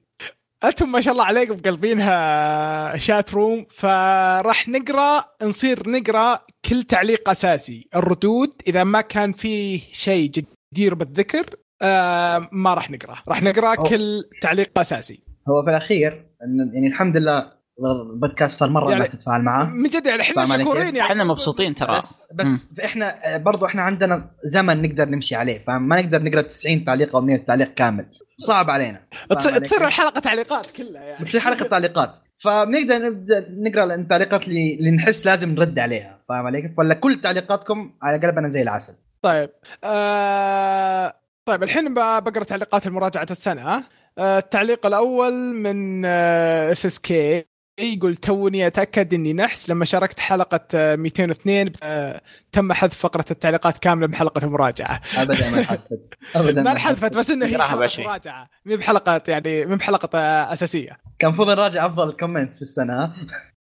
أنتم 0.63 0.91
ما 0.91 1.01
شاء 1.01 1.11
الله 1.11 1.23
عليكم 1.25 1.57
قلبينها 1.57 2.97
شات 2.97 3.33
روم 3.33 3.65
فراح 3.69 4.69
نقرأ 4.69 5.25
نصير 5.43 5.89
نقرأ 5.89 6.39
كل 6.69 6.83
تعليق 6.83 7.29
أساسي. 7.29 7.87
الردود 7.95 8.61
إذا 8.67 8.83
ما 8.83 9.01
كان 9.01 9.31
فيه 9.31 9.81
شيء 9.91 10.31
جدير 10.73 10.93
بالذكر 10.93 11.55
آه 11.81 12.49
ما 12.51 12.73
راح 12.73 12.91
نقرأ. 12.91 13.15
راح 13.27 13.43
نقرأ. 13.43 13.75
كل 13.75 14.23
تعليق 14.41 14.79
أساسي. 14.79 15.23
هو 15.49 15.63
في 15.63 15.69
الأخير 15.69 16.25
يعني 16.73 16.87
الحمد 16.87 17.17
لله 17.17 17.58
البودكاست 17.85 18.59
صار 18.59 18.69
مرة 18.69 18.83
يعني- 18.83 18.93
الناس 18.93 19.11
تتفاعل 19.11 19.41
معاه 19.41 19.65
من 19.65 19.89
جد 19.89 20.05
يعني 20.05 20.21
إحنا 20.21 20.45
شكورين؟ 20.45 20.95
يعني. 20.95 21.01
إحنا 21.11 21.23
مبسوطين 21.23 21.75
ترى. 21.75 21.97
بس 21.97 22.27
بس 22.35 22.65
إحنا 22.85 23.37
برضو 23.37 23.65
إحنا 23.65 23.81
عندنا 23.83 24.31
زمن 24.43 24.81
نقدر 24.81 25.09
نمشي 25.09 25.35
عليه 25.35 25.59
فاهم؟ 25.59 25.87
ما 25.87 26.01
نقدر 26.01 26.23
نقرأ 26.23 26.41
90 26.41 26.85
تعليق 26.85 27.15
أو 27.15 27.21
100 27.21 27.37
تعليق 27.37 27.73
كامل. 27.73 28.05
صعب 28.37 28.69
علينا. 28.69 29.01
تصير؟ 29.29 29.87
الحلقة 29.87 30.19
تعليقات 30.19 30.67
كلها 30.67 31.03
يعني. 31.03 31.23
بتصير 31.25 31.41
حلقة 31.41 31.65
تعليقات. 31.67 32.13
فبنقدر 32.37 32.97
نبدأ 33.09 33.45
نقرأ 33.49 33.95
التعليقات 33.95 34.47
اللي, 34.47 34.73
اللي 34.75 34.91
نحس 34.91 35.25
لازم 35.25 35.49
نرد 35.55 35.79
عليها. 35.79 36.19
فاهم 36.29 36.45
علي 36.47 36.61
كيف؟ 36.61 36.79
ولا 36.79 36.93
كل 36.93 37.21
تعليقاتكم 37.21 37.93
على 38.03 38.17
قلبنا 38.27 38.47
زي 38.49 38.61
العسل. 38.61 38.93
طيب. 39.21 39.49
آه 39.83 41.13
طيب 41.45 41.63
الحين 41.63 41.93
ب- 41.93 42.23
بقرأ 42.23 42.43
تعليقات 42.43 42.87
المراجعة 42.87 43.27
السنة. 43.31 43.83
آه 44.17 44.37
التعليق 44.37 44.85
الأول 44.85 45.33
من 45.55 46.05
SSK 46.05 47.45
يقول 47.83 48.17
توني 48.17 48.67
أتأكد 48.67 49.13
إني 49.13 49.33
نحس. 49.33 49.69
لما 49.69 49.85
شاركت 49.85 50.19
حلقة 50.19 50.59
آه، 50.75 50.95
202 50.95 51.71
آه، 51.83 52.21
تم 52.51 52.73
حذف 52.73 52.93
فقرة 52.97 53.25
التعليقات 53.31 53.77
كاملة 53.77 54.07
من 54.07 54.15
حلقه 54.15 54.45
المراجعة. 54.45 55.01
ابدا 55.17 55.49
ما 55.49 55.57
انحذفت 55.59 56.13
ابدا 56.35 56.61
ما 56.61 56.71
انحذفت 56.71 57.17
بس 57.17 57.29
إنه 57.31 57.45
هي 57.45 57.57
حلقة. 57.57 58.03
مراجعة. 58.03 58.49
مي 58.65 58.77
بحلقة 58.77 59.21
يعني 59.27 59.65
مي 59.65 59.75
بحلقة 59.75 60.19
آه، 60.19 60.53
أساسية. 60.53 60.97
كان 61.19 61.29
المفروض 61.29 61.49
نراجع 61.49 61.85
أفضل 61.85 62.09
ال 62.09 62.14
comments 62.14 62.55
في 62.55 62.61
السنة؟ 62.61 63.13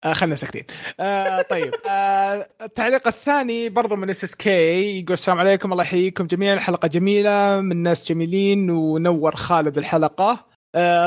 آه 0.03 0.13
خلنا 0.13 0.35
ساكتين. 0.35 0.63
آه 0.99 1.41
طيب. 1.41 1.71
آه 1.89 2.47
التعليق 2.61 3.07
الثاني 3.07 3.69
برضو 3.69 3.95
من 3.95 4.09
SSK 4.09 4.99
يقول 4.99 5.13
السلام 5.13 5.39
عليكم 5.39 5.71
الله 5.71 5.83
يحييكم 5.83 6.27
جميعا. 6.27 6.59
حلقة 6.59 6.87
جميلة 6.87 7.61
من 7.61 7.83
ناس 7.83 8.09
جميلين 8.11 8.69
ونور 8.69 9.35
خالد 9.35 9.77
الحلقة. 9.77 10.31
آه 10.31 10.48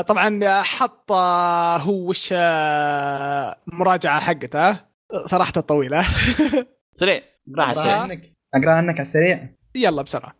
طبعا 0.07 0.61
حط 0.61 1.11
آه، 1.11 1.77
هو 1.77 2.09
وش 2.09 2.29
آه 2.37 3.55
مراجعة 3.67 4.19
حقته. 4.19 4.79
صراحة 5.25 5.51
طويلة. 5.51 6.05
سريع 6.99 7.21
اقرأها 7.51 7.71
اقراها 7.71 7.73
سريع. 7.83 7.97
عنك 8.01 8.33
أقرأها 8.55 8.73
عنك 8.73 8.93
على 8.93 9.01
السريع؟ 9.01 9.49
يلا 9.75 10.01
بسرعة. 10.01 10.33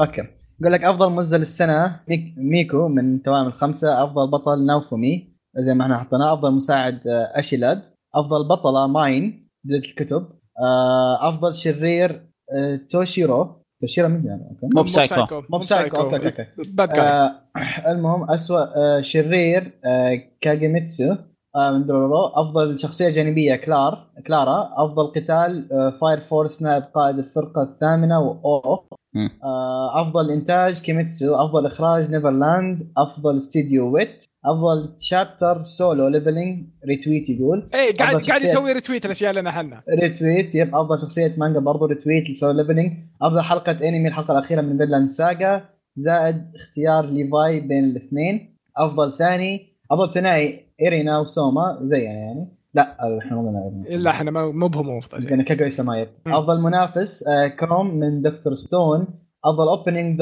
أوكي. 0.00 0.20
يقول 0.60 0.72
لك 0.72 0.84
أفضل 0.84 1.10
منزل 1.10 1.42
السنة 1.42 2.00
ميك 2.08 2.34
ميكو 2.36 2.88
من 2.88 3.22
توام 3.22 3.46
الخمسة 3.46 4.04
أفضل 4.04 4.30
بطل 4.30 4.66
نوفومي 4.66 5.36
زي 5.58 5.74
ما 5.74 5.84
إحنا 5.84 5.98
حطيناه 5.98 6.34
أفضل 6.34 6.52
مساعد 6.54 7.06
آه، 7.08 7.38
أشيلاد 7.38 7.82
أفضل 8.14 8.48
بطلة 8.48 8.86
ماين 8.86 9.48
بدايه 9.64 9.80
الكتب 9.90 10.28
آه، 10.62 11.28
أفضل 11.28 11.54
شرير 11.56 12.26
آه، 12.58 12.80
توشيرو 12.90 13.65
توشيرو 13.80 14.08
مين 14.08 14.26
يعني 14.26 14.42
أوكي؟ 14.50 14.76
مو 14.76 14.82
بسايكو. 14.82 15.42
مو 15.50 15.58
بسايكو 15.58 15.96
أوكي 15.96 16.16
أوكي. 16.26 16.46
باد 16.74 16.90
آه 16.90 17.32
المهم 17.88 18.30
اسوء 18.30 18.58
آه 18.58 19.00
شرير 19.00 19.72
آه 19.84 20.20
كاجيميتسو 20.40 21.14
آه 21.56 21.70
من 21.72 21.86
دورورو 21.86 22.26
أفضل 22.26 22.78
شخصية 22.78 23.10
جانبية 23.10 23.56
كلار 23.56 24.06
كلارا. 24.26 24.70
أفضل 24.76 25.06
قتال 25.06 25.72
آه 25.72 25.90
Fire 26.00 26.20
Force 26.20 26.62
نائب 26.62 26.82
قائد 26.82 27.18
الفرقة 27.18 27.62
الثامنة 27.62 28.20
wow. 28.20 28.84
آه 29.44 30.02
أفضل 30.02 30.30
إنتاج 30.30 30.80
كيميتسو. 30.80 31.34
أفضل 31.34 31.66
إخراج 31.66 32.10
Neverland 32.10 32.92
أفضل 32.96 33.36
استديو 33.36 33.94
Wit 33.94 34.24
أفضل 34.44 34.96
chapter 35.00 35.62
Solo 35.62 36.08
Leveling 36.08 36.66
retweet 36.88 37.28
يقول. 37.28 37.70
إيه 37.74 37.96
قاعد 37.96 38.10
قاعد 38.10 38.22
شخصية. 38.22 38.48
يسوي 38.48 38.72
retweet 38.72 39.06
الأشياء 39.06 39.32
لنا 39.32 39.50
إحنا 39.50 39.82
retweet 40.02 40.54
yep 40.54 40.74
أفضل 40.74 41.00
شخصية 41.00 41.34
مانجا 41.38 41.58
برضو 41.58 41.84
retweet 41.84 42.30
ل 42.30 42.36
Solo 42.36 42.58
Leveling 42.58 42.92
أفضل 43.22 43.40
حلقة 43.40 43.72
انمي 43.72 44.08
الحلقة 44.08 44.32
الأخيرة 44.32 44.60
من 44.60 44.78
Vinland 44.78 45.08
Saga 45.08 45.64
زائد 45.96 46.52
اختيار 46.54 47.06
ليفاي 47.06 47.60
بين 47.60 47.84
الاثنين. 47.84 48.56
أفضل 48.76 49.18
ثاني 49.18 49.76
أفضل 49.90 50.14
ثنائي 50.14 50.60
ايرينا 50.80 51.18
وسوما 51.18 51.78
زي 51.82 52.02
يعني. 52.02 52.48
لا 52.74 53.18
إحنا 53.18 53.36
ما 53.36 53.84
قلنا 53.90 54.10
إحنا 54.10 54.30
مو 54.30 54.68
بهم 54.68 54.98
افضل 54.98 55.28
قلنا 55.30 55.42
كاغوي 55.44 55.70
سمايب. 55.70 56.08
أفضل 56.26 56.60
منافس 56.60 57.28
آه، 57.28 57.48
كروم 57.48 57.94
من 57.94 58.22
دكتور 58.22 58.54
ستون 58.54 59.06
أفضل 59.44 59.68
اوبننج 59.68 60.20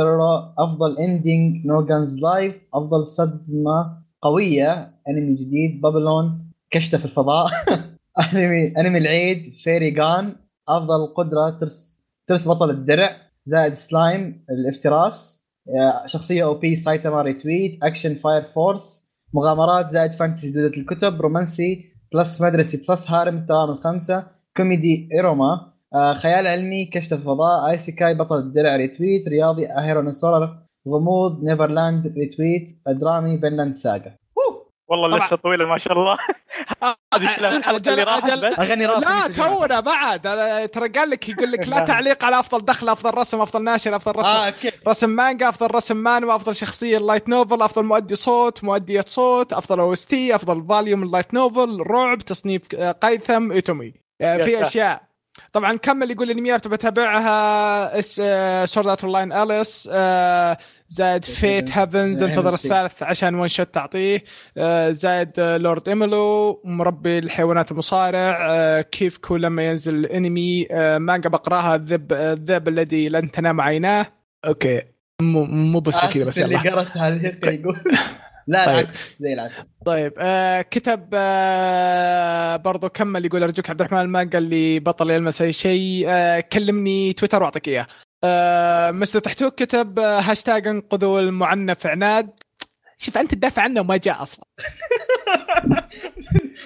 أفضل 0.58 0.98
اندنج 0.98 1.66
نو 1.66 1.84
جانز 1.84 2.22
لايف 2.22 2.54
أفضل 2.74 3.06
صدمة 3.06 4.03
قوية 4.24 4.94
أنمي 5.08 5.34
جديد 5.34 5.80
بابلون 5.80 6.50
كشتة 6.70 6.98
في 6.98 7.04
الفضاء. 7.04 7.46
أنمي 8.32 8.76
أنمي 8.78 8.98
العيد 8.98 9.54
فيري 9.64 9.90
جان 9.90 10.36
أفضل 10.68 11.06
قدرة 11.16 11.50
ترس 11.60 12.04
ترس 12.28 12.48
بطل 12.48 12.70
الدرع 12.70 13.16
زائد 13.44 13.74
سلايم 13.74 14.44
الافتراس. 14.50 15.44
آه، 15.68 16.06
شخصية 16.06 16.44
أو 16.44 16.54
بي 16.54 16.74
سايتاما 16.74 17.22
ريتويت 17.22 17.78
اكشن 17.82 18.14
فاير 18.14 18.42
فورس 18.42 19.14
مغامرات 19.34 19.92
زائد 19.92 20.10
فانتسي 20.12 20.50
جديدة 20.50 20.66
الكتب. 20.76 21.20
رومانسي 21.20 21.84
بلس 22.12 22.42
مدرسي 22.42 22.84
بلس 22.88 23.10
هارم 23.10 23.46
توام 23.46 23.70
الخمسه 23.70 24.26
كوميدي 24.56 25.08
ايروما 25.12 25.72
خيال 26.14 26.46
علمي 26.46 26.84
كشف 26.84 27.12
الفضاء. 27.12 27.70
اي 27.70 27.78
سيكاي 27.78 28.14
بطل 28.14 28.38
الدرع 28.38 28.76
ريتويت 28.76 29.28
رياضي 29.28 29.66
اهيرونوسور 29.66 30.63
غموض 30.88 31.42
نيفرلاند 31.44 32.06
ريتويت 32.18 32.78
درامي 32.86 33.38
فينلاند 33.38 33.76
ساجا 33.76 34.16
والله. 34.88 35.18
لسه 35.18 35.36
طويله 35.36 35.66
ما 35.66 35.78
شاء 35.78 35.92
الله. 35.92 36.16
هذه 37.14 37.34
الحلقة 37.56 37.90
اللي 37.90 38.02
راحت 38.02 38.30
أجل- 38.30 38.52
بس. 38.52 38.58
أغني 38.58 38.86
راس 38.86 39.02
لا 39.38 39.44
تونا 39.44 39.80
بعد. 39.80 40.20
ترى 40.70 40.88
قال 40.88 41.10
لك 41.10 41.28
يقول 41.28 41.52
لك 41.52 41.68
لا 41.68 41.80
تعليق 41.94 42.24
على 42.24 42.40
أفضل 42.40 42.64
دخل 42.64 42.88
أفضل 42.88 43.18
رسم 43.18 43.40
أفضل 43.40 43.64
ناشر 43.64 43.96
أفضل 43.96 44.16
رسم 44.18 44.28
آه 44.28 44.46
أوكي. 44.46 44.70
رسم 44.88 45.10
مانجا 45.10 45.48
أفضل 45.48 45.74
رسم 45.74 45.96
مانوا 45.96 46.36
أفضل 46.36 46.54
شخصية 46.54 46.96
اللايت 46.98 47.28
نوفل 47.28 47.62
أفضل 47.62 47.84
مؤدي 47.84 48.14
صوت 48.14 48.64
مؤدية 48.64 49.04
صوت 49.06 49.52
أفضل 49.52 49.80
أو 49.80 49.92
اس 49.92 50.06
تي 50.06 50.34
أفضل 50.34 50.66
فاليوم 50.68 51.02
اللايت 51.02 51.34
نوفل 51.34 51.80
رعب 51.80 52.18
تصنيف 52.18 52.62
آه، 52.74 52.92
قيثم 52.92 53.52
ايتومي 53.52 53.94
آه، 54.20 54.36
في. 54.44 54.62
أشياء. 54.62 55.02
طبعا 55.52 55.76
كمل 55.76 56.10
يقول 56.10 56.30
انميات 56.30 56.68
بتابعها 56.68 58.00
سورد 58.66 58.86
اوت 58.88 59.04
لاين 59.04 59.32
اليس 59.32 59.88
آه، 59.92 60.58
زائد 60.88 61.24
فيت 61.24 61.70
هافنز 61.70 62.22
انتظر 62.22 62.50
Heaven's 62.50 62.60
Fate. 62.60 62.64
الثالث 62.64 63.02
عشان 63.02 63.34
ون 63.34 63.48
شوت 63.48 63.74
تعطيه. 63.74 64.24
آه، 64.58 64.90
زائد 64.90 65.30
آه، 65.38 65.56
لورد 65.56 65.88
ايميلو 65.88 66.60
مربي 66.64 67.18
الحيوانات 67.18 67.72
المصارع 67.72 68.46
آه، 68.50 68.80
كيفكو 68.80 69.36
لما 69.36 69.62
ينزل 69.68 69.94
الانمي 69.94 70.66
آه، 70.70 70.98
مانجا 70.98 71.28
بقراها 71.28 71.74
الذئب 71.74 72.12
الذئب 72.12 72.68
الذي 72.68 73.08
لن 73.08 73.30
تنام 73.30 73.60
عيناه. 73.60 74.06
أوكي. 74.46 74.82
مو 75.22 75.44
مو 75.44 75.80
بس 75.80 75.98
كذا 75.98 76.26
بس 76.28 76.38
اللي 76.40 76.54
يلا. 76.54 76.70
قرأ 76.70 76.84
تعليق 76.84 77.48
يقول. 77.48 77.80
لا 78.46 78.66
طيب. 78.66 78.78
العكس 78.78 79.18
زي 79.18 79.32
العسل 79.32 79.64
طيب 79.86 80.12
آه 80.18 80.62
كتب 80.62 81.08
آه 81.14 82.56
برضو 82.56 82.88
كمل 82.88 83.24
يقول 83.26 83.42
أرجوك 83.42 83.70
عبد 83.70 83.80
الرحمن 83.80 84.04
ما 84.08 84.30
قال 84.32 84.42
لي 84.42 84.78
بطل 84.80 85.10
يلمس 85.10 85.42
أي 85.42 85.52
شيء. 85.52 86.04
آه 86.08 86.40
كلمني 86.40 87.12
تويتر 87.12 87.42
وأعطيك 87.42 87.68
إياه. 87.68 87.86
آه 88.24 88.90
مستر 88.90 89.18
تحتوك 89.18 89.54
كتب 89.54 89.98
آه 89.98 90.20
هاشتاج 90.20 90.66
انقذوا 90.68 91.20
المعنف 91.20 91.86
عناد. 91.86 92.30
شوف 92.98 93.18
أنت 93.18 93.34
تدافع 93.34 93.62
عنه 93.62 93.80
وما 93.80 93.96
جاء 93.96 94.22
أصلا. 94.22 94.44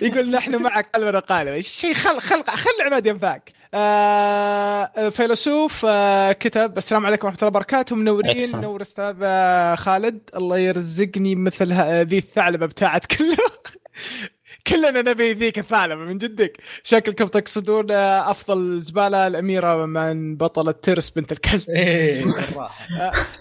يقول 0.03 0.31
نحن 0.31 0.57
معك 0.63 0.91
قلبا 0.95 1.19
قالبا 1.19 1.61
شيء 1.61 1.95
خل 1.95 2.21
خل 2.21 2.45
خل 2.45 2.83
عناد 2.85 3.07
ينفعك. 3.07 3.53
آه 3.75 5.09
فيلسوف 5.09 5.87
آه 5.89 6.33
كتب. 6.33 6.79
السلام 6.79 7.07
عليكم 7.07 7.27
ورحمة 7.27 7.39
الله 7.39 7.49
وبركاته. 7.49 7.97
منورين. 7.97 8.57
منور 8.57 8.83
أستاذ 8.83 9.17
آه، 9.23 9.75
خالد. 9.75 10.21
الله 10.37 10.59
يرزقني 10.59 11.35
مثل 11.35 11.73
ه- 11.73 12.03
ذي 12.03 12.19
الثعلبة 12.19 12.67
بتاعت 12.67 13.07
كله. 13.07 13.37
كلنا 14.67 15.03
نبي 15.03 15.33
ذيك 15.33 15.59
الثعلبة 15.59 16.01
من 16.05 16.19
جدك. 16.19 16.57
شكلكم 16.83 17.27
تقصدون 17.27 17.91
آه، 17.91 18.31
أفضل 18.31 18.81
زبالة 18.81 19.27
الأميرة 19.27 19.87
من 19.87 20.37
بطله 20.37 20.73
تيرس 20.73 21.11
بنت 21.11 21.33
الكلب. 21.33 21.63
بالراحه 21.67 22.87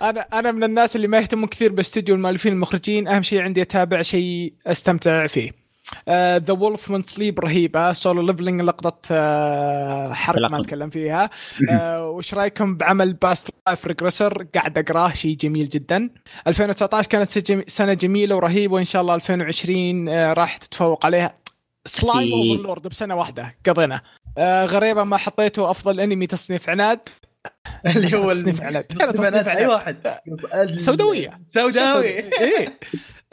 أنا 0.10 0.22
أنا 0.34 0.52
من 0.52 0.64
الناس 0.64 0.96
اللي 0.96 1.08
ما 1.08 1.18
يهتمون 1.18 1.48
كثير 1.48 1.72
باستوديو 1.72 2.16
المؤلفين 2.16 2.54
المخرجين. 2.54 3.08
أهم 3.08 3.22
شيء 3.22 3.42
عندي 3.42 3.62
أتابع 3.62 4.02
شيء 4.02 4.54
أستمتع 4.68 5.28
فيه. 5.28 5.67
The 6.38 6.54
Wolf 6.54 6.92
Won't 6.92 7.04
Sleep 7.04 7.40
رهيبه 7.40 7.94
Solo 7.94 8.22
Leveling 8.22 8.62
لقطة 8.62 8.98
آه، 9.12 10.14
حرق 10.14 10.50
ما. 10.52 10.60
نتكلم 10.60 10.90
فيها. 10.90 11.30
آه، 11.72 12.10
وش 12.10 12.34
رأيكم 12.34 12.78
بعمل 12.78 13.14
Past 13.14 13.50
Life 13.68 13.88
Regressor 13.88 14.44
قاعد 14.56 14.78
أقرأه 14.78 15.14
شيء 15.14 15.36
جميل 15.38 15.70
جدا. 15.70 16.10
2019 16.48 17.08
كانت 17.08 17.30
سنة 17.70 17.94
جميلة 17.94 18.36
ورهيبة 18.36 18.74
وإن 18.74 18.84
شاء 18.84 19.02
الله 19.02 19.16
2020 19.16 20.10
آه، 20.10 20.34
راح 20.34 20.58
تتفوق 20.58 21.06
عليها. 21.06 21.38
Slime. 21.86 22.34
Overlord 22.52 22.88
بسنة 22.88 23.16
واحدة 23.16 23.56
قضينا. 23.68 24.02
آه، 24.38 24.66
غريبة 24.66 25.04
ما 25.04 25.18
حطيته 25.18 25.72
أفضل 25.72 26.00
أنمي 26.00 26.28
تصنيف 26.28 26.70
عناد. 26.70 27.00
اللي 27.96 28.18
هو 28.18 28.32
تصنيف 28.32 28.62
عناد 28.62 28.84
تصنيف 28.84 29.26
عناد. 29.26 29.48
أي 29.48 29.68
واحد. 29.68 29.98
سوداوية. 30.78 31.40
سوداوي 31.44 32.08
إيه. 32.08 32.80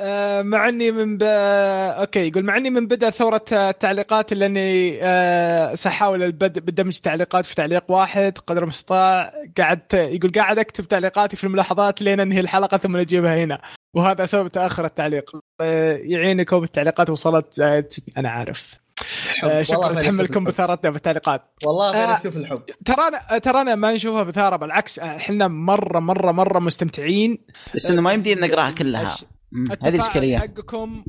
آه، 0.01 0.42
مع 0.42 0.68
إني 0.68 0.90
من 0.90 1.18
ب... 1.18 1.22
أوكي 1.22 2.28
يقول 2.28 2.45
مع 2.45 2.57
إني 2.57 2.70
من 2.70 2.86
بدأ 2.86 3.11
ثورة 3.11 3.45
آه، 3.53 3.70
التعليقات 3.70 4.32
الا 4.32 4.47
اني 4.47 4.99
آه، 5.03 5.74
سأحاول 5.74 6.22
البدء 6.22 6.61
بدمج 6.61 6.99
تعليقات 6.99 7.47
في 7.47 7.55
تعليق 7.55 7.90
واحد 7.90 8.38
قدر 8.38 8.62
المستطاع. 8.62 9.32
قعدت 9.59 9.95
يقول 9.95 10.32
قاعد 10.32 10.59
أكتب 10.59 10.88
تعليقاتي 10.88 11.36
في 11.36 11.45
الملاحظات 11.45 12.03
لين 12.03 12.20
أنهي 12.20 12.40
الحلقة 12.40 12.78
ثم 12.78 12.97
أجيبها 12.97 13.45
هنا. 13.45 13.61
وهذا 13.97 14.26
سبب 14.26 14.49
تأخر 14.49 14.84
التعليق. 14.84 15.30
آه، 15.61 15.97
يعينكم 15.97 16.64
التعليقات 16.64 17.11
وصلت 17.11 17.61
آه، 17.61 17.84
أنا 18.16 18.30
عارف. 18.30 18.84
آه، 19.45 19.62
شكرا. 19.62 19.95
تحملكم 19.95 20.45
بثارتنا 20.45 20.90
في 20.90 20.97
التعليقات. 20.97 21.42
والله 21.66 21.90
آه. 21.90 22.07
فيلسوف 22.07 22.36
الحب. 22.36 22.62
ترانا 22.84 23.38
ترانا 23.38 23.74
ما 23.74 23.92
نشوفها 23.92 24.22
بثارة 24.22 24.57
بالعكس 24.57 24.99
إحنا 24.99 25.49
مرة 25.49 25.99
مرة 25.99 26.32
مرة 26.32 26.59
مستمتعين. 26.59 27.38
بس 27.74 27.90
إنه 27.90 28.03
ما 28.03 28.12
يمدي 28.12 28.34
نقراها 28.34 28.70
كلها. 28.70 29.14
هذه 29.82 29.95
الإشكالية. 29.95 30.38
حقكم 30.38 31.05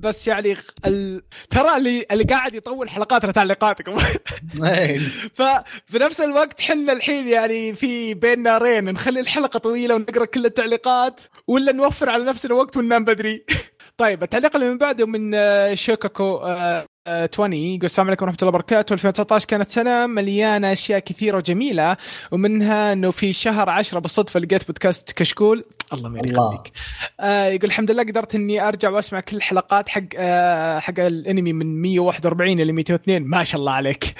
بس 0.00 0.28
يعني 0.28 0.56
ال... 0.86 1.22
ترى 1.50 1.76
اللي 1.76 2.06
اللي 2.10 2.24
قاعد 2.24 2.54
يطول 2.54 2.90
حلقاتنا 2.90 3.32
تعليقاتكم. 3.32 3.94
ففي 5.38 5.98
نفس 5.98 6.20
الوقت 6.20 6.60
حنا 6.60 6.92
الحين 6.92 7.28
يعني 7.28 7.74
في 7.74 8.14
بين 8.14 8.42
نارين 8.42 8.84
نخلي 8.84 9.20
الحلقة 9.20 9.58
طويلة 9.58 9.94
ونقرأ 9.94 10.24
كل 10.24 10.46
التعليقات 10.46 11.20
ولا 11.46 11.72
نوفر 11.72 12.10
على 12.10 12.24
نفسنا 12.24 12.54
وقت 12.54 12.76
وننام 12.76 13.04
بدري. 13.04 13.44
طيب 14.00 14.22
التعليق 14.22 14.56
اللي 14.56 14.70
من 14.70 14.78
بعده 14.78 15.06
من 15.06 15.34
آه، 15.34 15.74
شوكاكو 15.74 16.36
آه، 16.36 16.44
آه، 16.44 16.86
20 17.10 17.52
يقول 17.52 17.84
السلام 17.84 18.06
عليكم 18.06 18.24
ورحمة 18.24 18.38
الله 18.42 18.48
وبركاته. 18.48 18.92
2019 18.92 19.46
كانت 19.46 19.70
سنه 19.70 20.06
مليانة 20.06 20.72
أشياء 20.72 20.98
كثيرة 20.98 21.36
وجميلة 21.36 21.96
ومنها 22.30 22.92
إنه 22.92 23.10
في 23.10 23.32
شهر 23.32 23.70
10 23.70 23.98
بالصدفة 23.98 24.40
لقيت 24.40 24.66
بودكاست 24.66 25.12
كشكول. 25.12 25.64
الله 25.92 26.08
ما. 26.08 26.18
يخليك. 26.18 26.72
آه 27.20 27.44
يقول 27.46 27.64
الحمد 27.64 27.90
لله 27.90 28.02
قدرت 28.02 28.34
إني 28.34 28.68
أرجع 28.68 28.90
وأسمع 28.90 29.20
كل 29.20 29.36
الحلقات 29.36 29.88
حق 29.88 30.02
آه 30.16 30.78
حق 30.78 31.00
الأنمي 31.00 31.52
من 31.52 31.82
141 31.82 32.60
إلى 32.60 32.72
202 32.72 33.22
ما 33.22 33.44
شاء 33.44 33.60
الله 33.60 33.72
عليك. 33.72 34.14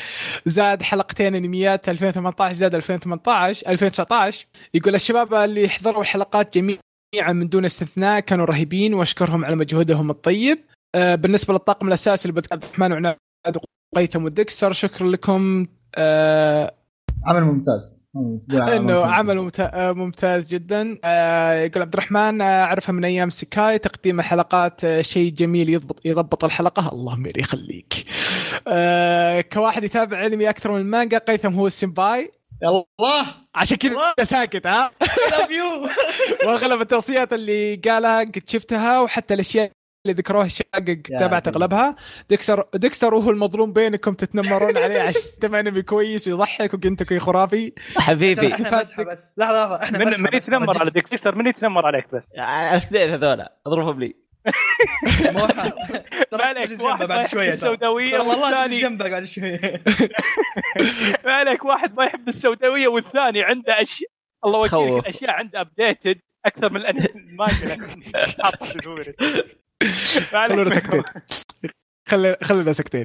زاد 0.47 0.83
حلقتين 0.83 1.35
أنميات 1.35 1.89
2018 1.89 2.55
زاد 2.55 2.75
2018 2.75 3.67
2019 3.69 4.47
يقول 4.75 4.95
الشباب 4.95 5.35
اللي 5.35 5.69
حضروا 5.69 6.03
الحلقات 6.03 6.59
جميعا 6.59 7.33
من 7.33 7.49
دون 7.49 7.65
استثناء 7.65 8.21
كانوا 8.21 8.47
رهيبين 8.47 8.95
وأشكرهم 8.95 9.45
على 9.45 9.57
مجهودهم 9.57 10.11
الطيب. 10.11 10.59
آه 10.59 10.80
بالنسبة 10.95 11.55
للطاقم 11.55 11.89
الأساسي 11.89 12.29
عبد 12.29 12.65
الرحمن 12.65 12.93
وعناد 12.93 13.17
وقيثم 13.93 14.25
وديكستر 14.25 14.73
شكرا 14.73 15.09
لكم. 15.09 15.67
آه 15.95 16.75
عمل 17.27 17.45
ممتاز. 17.45 18.01
إنه 18.51 19.05
عمل 19.05 19.51
آه، 19.61 19.93
ممتاز 19.93 20.49
جدا. 20.49 20.99
آه، 21.05 21.53
يقول 21.53 21.83
عبد 21.83 21.93
الرحمن 21.93 22.41
آه، 22.41 22.65
أعرفه 22.65 22.93
من 22.93 23.05
أيام 23.05 23.31
سكاي 23.31 23.79
تقديم 23.79 24.21
الحلقات 24.21 24.85
آه، 24.85 25.03
شيء 25.03 25.33
جميل 25.33 25.69
يضبط 25.69 26.01
يضبط 26.05 26.45
الحلقة. 26.45 26.89
الله 26.93 27.17
مير 27.17 27.39
يخليك 27.39 27.95
آه، 28.69 29.41
كواحد 29.41 29.85
يتابع 29.85 30.27
انمي 30.27 30.51
أكثر 30.51 30.73
من 30.73 30.81
المانجا 30.81 31.19
قيثم 31.19 31.55
هو 31.55 31.67
السمباي 31.67 32.33
الله! 32.63 33.27
عشان 33.55 33.77
كذا 33.77 34.25
ساكت 34.25 34.67
ها؟ 34.67 34.91
love 35.31 35.51
you 35.51 35.89
واغلب 36.49 36.81
التوصيات 36.81 37.33
اللي 37.33 37.75
قالها 37.77 38.21
قد 38.21 38.43
شفتها 38.47 39.01
وحتى 39.01 39.35
الأشياء 39.35 39.71
اللي 40.07 40.15
ذكروها 40.19 40.47
الشباب 40.47 41.03
تابعت. 41.19 41.49
أغلبها. 41.49 41.97
ديكستر 42.31 42.65
ديكستر 42.75 43.15
وهو 43.15 43.31
المظلوم 43.31 43.73
بينكم 43.73 44.15
تتنمرون 44.15 44.77
عليه 44.77 45.01
عشان 45.01 45.21
تبع 45.41 45.61
أنمي 45.61 45.83
كويس 45.83 46.29
ويضحك 46.29 46.75
وجنتكي 46.75 47.19
خرافي. 47.19 47.73
حبيبي. 47.97 48.53
إحنا 48.55 48.81
بس 48.81 49.01
بس 49.01 49.35
لحظة 49.37 49.55
لحظة. 49.65 49.83
إحنا 49.83 49.99
من 49.99 50.05
بس 50.05 50.19
من 50.19 50.35
يتنمر 50.35 50.79
على 50.81 50.91
ديكستر؟ 50.91 51.35
من 51.35 51.47
يتنمر 51.47 51.87
عليك 51.87 52.15
بس؟ 52.15 52.33
الاثنين 52.39 53.11
هذول 53.11 53.47
اضربهم 53.67 54.01
لي. 54.01 54.15
ما 56.33 56.43
عليك 56.45 56.81
واحد 56.81 57.07
بعد 57.07 57.27
شوية 57.27 57.43
ترى. 57.45 57.49
السوداوية 57.55 58.11
ترى 58.11 58.21
والله 58.29 58.67
جنبك 58.67 59.11
بعد 59.11 59.25
شوية. 59.25 59.83
ما 61.25 61.33
عليك 61.33 61.65
واحد 61.65 61.95
ما 61.97 62.05
يحب 62.05 62.29
السوداوية 62.29 62.89
والثاني 62.89 63.43
عنده 63.43 63.83
اشياء 63.83 64.11
الله. 64.45 64.59
وكيلك 64.59 65.07
الاشياء 65.07 65.31
عنده 65.31 65.61
ابديتد 65.61 66.21
أكثر 66.47 66.73
من 66.73 66.81
الأنمي- 66.83 67.17
المانجا 67.17 67.77
خلونا 70.33 70.71
ساكتين. 70.75 71.03
خلي 72.09 72.37
خلينا 72.43 72.73
ساكتين. 72.73 73.05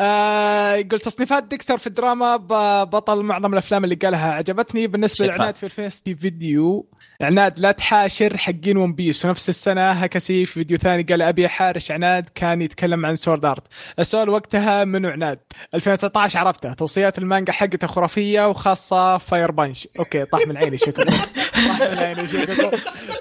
آه 0.00 0.72
يقول 0.74 1.00
تصنيفات 1.00 1.44
ديكستر 1.44 1.78
في 1.78 1.86
الدراما 1.86 2.36
بطل 2.84 3.22
معظم 3.22 3.52
الأفلام 3.52 3.84
اللي 3.84 3.94
قالها 3.94 4.32
عجبتني. 4.32 4.86
بالنسبة 4.86 5.26
شكرا. 5.26 5.36
لعناد 5.36 5.56
في 5.56 5.64
الفيستي 5.64 6.14
فيديو 6.14 6.90
عناد 7.20 7.58
لا 7.58 7.72
تحاشر 7.72 8.36
حقين 8.36 8.76
ون 8.76 8.92
بيس 8.94 9.20
في 9.20 9.28
نفس 9.28 9.48
السنة 9.48 9.90
هكسي 9.90 10.46
في 10.46 10.52
فيديو 10.52 10.78
ثاني 10.78 11.02
قال 11.02 11.22
أبي 11.22 11.46
أحارش 11.46 11.90
عناد 11.90 12.28
كان 12.34 12.62
يتكلم 12.62 13.06
عن 13.06 13.16
سورد 13.16 13.44
ارت 13.44 13.62
السؤال 13.98 14.28
وقتها 14.28 14.84
منو 14.84 15.08
عناد. 15.08 15.38
2019 15.74 16.38
عرفته. 16.38 16.72
توصيات 16.72 17.18
المانجا 17.18 17.52
حقته 17.52 17.86
خرافية 17.86 18.48
وخاصة 18.48 19.18
Fire 19.18 19.50
Punch 19.50 19.88
أوكي 19.98 20.24
طاح 20.24 20.46
من 20.46 20.56
عيني 20.56 20.78
شكرا. 20.78 21.14
شكرا 22.26 22.70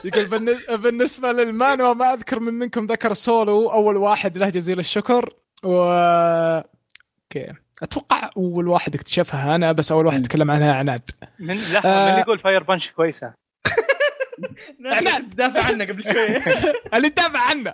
يقول 0.04 0.26
بالن- 0.26 0.76
بالنسبة 0.76 1.32
للمانوا 1.32 1.94
ما 1.94 2.14
أذكر 2.14 2.40
من 2.40 2.54
منكم 2.54 2.86
ذكر 2.86 3.14
سولو 3.14 3.72
أول 3.72 3.98
واحد 3.98 4.38
له 4.38 4.50
جزيل 4.50 4.80
الشكر 4.80 5.34
و 5.64 5.84
أوكي. 5.84 7.54
أتوقع 7.84 8.30
أول 8.38 8.68
واحد 8.68 8.96
اكتشفها 8.96 9.56
أنا 9.56 9.72
بس 9.72 9.92
أول 9.92 10.06
واحد. 10.06 10.22
تكلم 10.28 10.52
عنها 10.52 10.74
عناد. 10.76 11.02
من 11.40 11.56
لحظة 11.56 11.90
آه. 11.90 12.14
من 12.16 12.20
يقول 12.20 12.40
Fire 12.40 12.64
Punch 12.64 12.90
كويسة. 12.92 13.34
إحنا 14.94 15.18
دافع 15.20 15.66
عنه 15.66 15.86
قبل 15.86 16.04
شوية. 16.04 16.44
اللي 16.94 17.10
تدافع 17.10 17.50
عنه. 17.50 17.74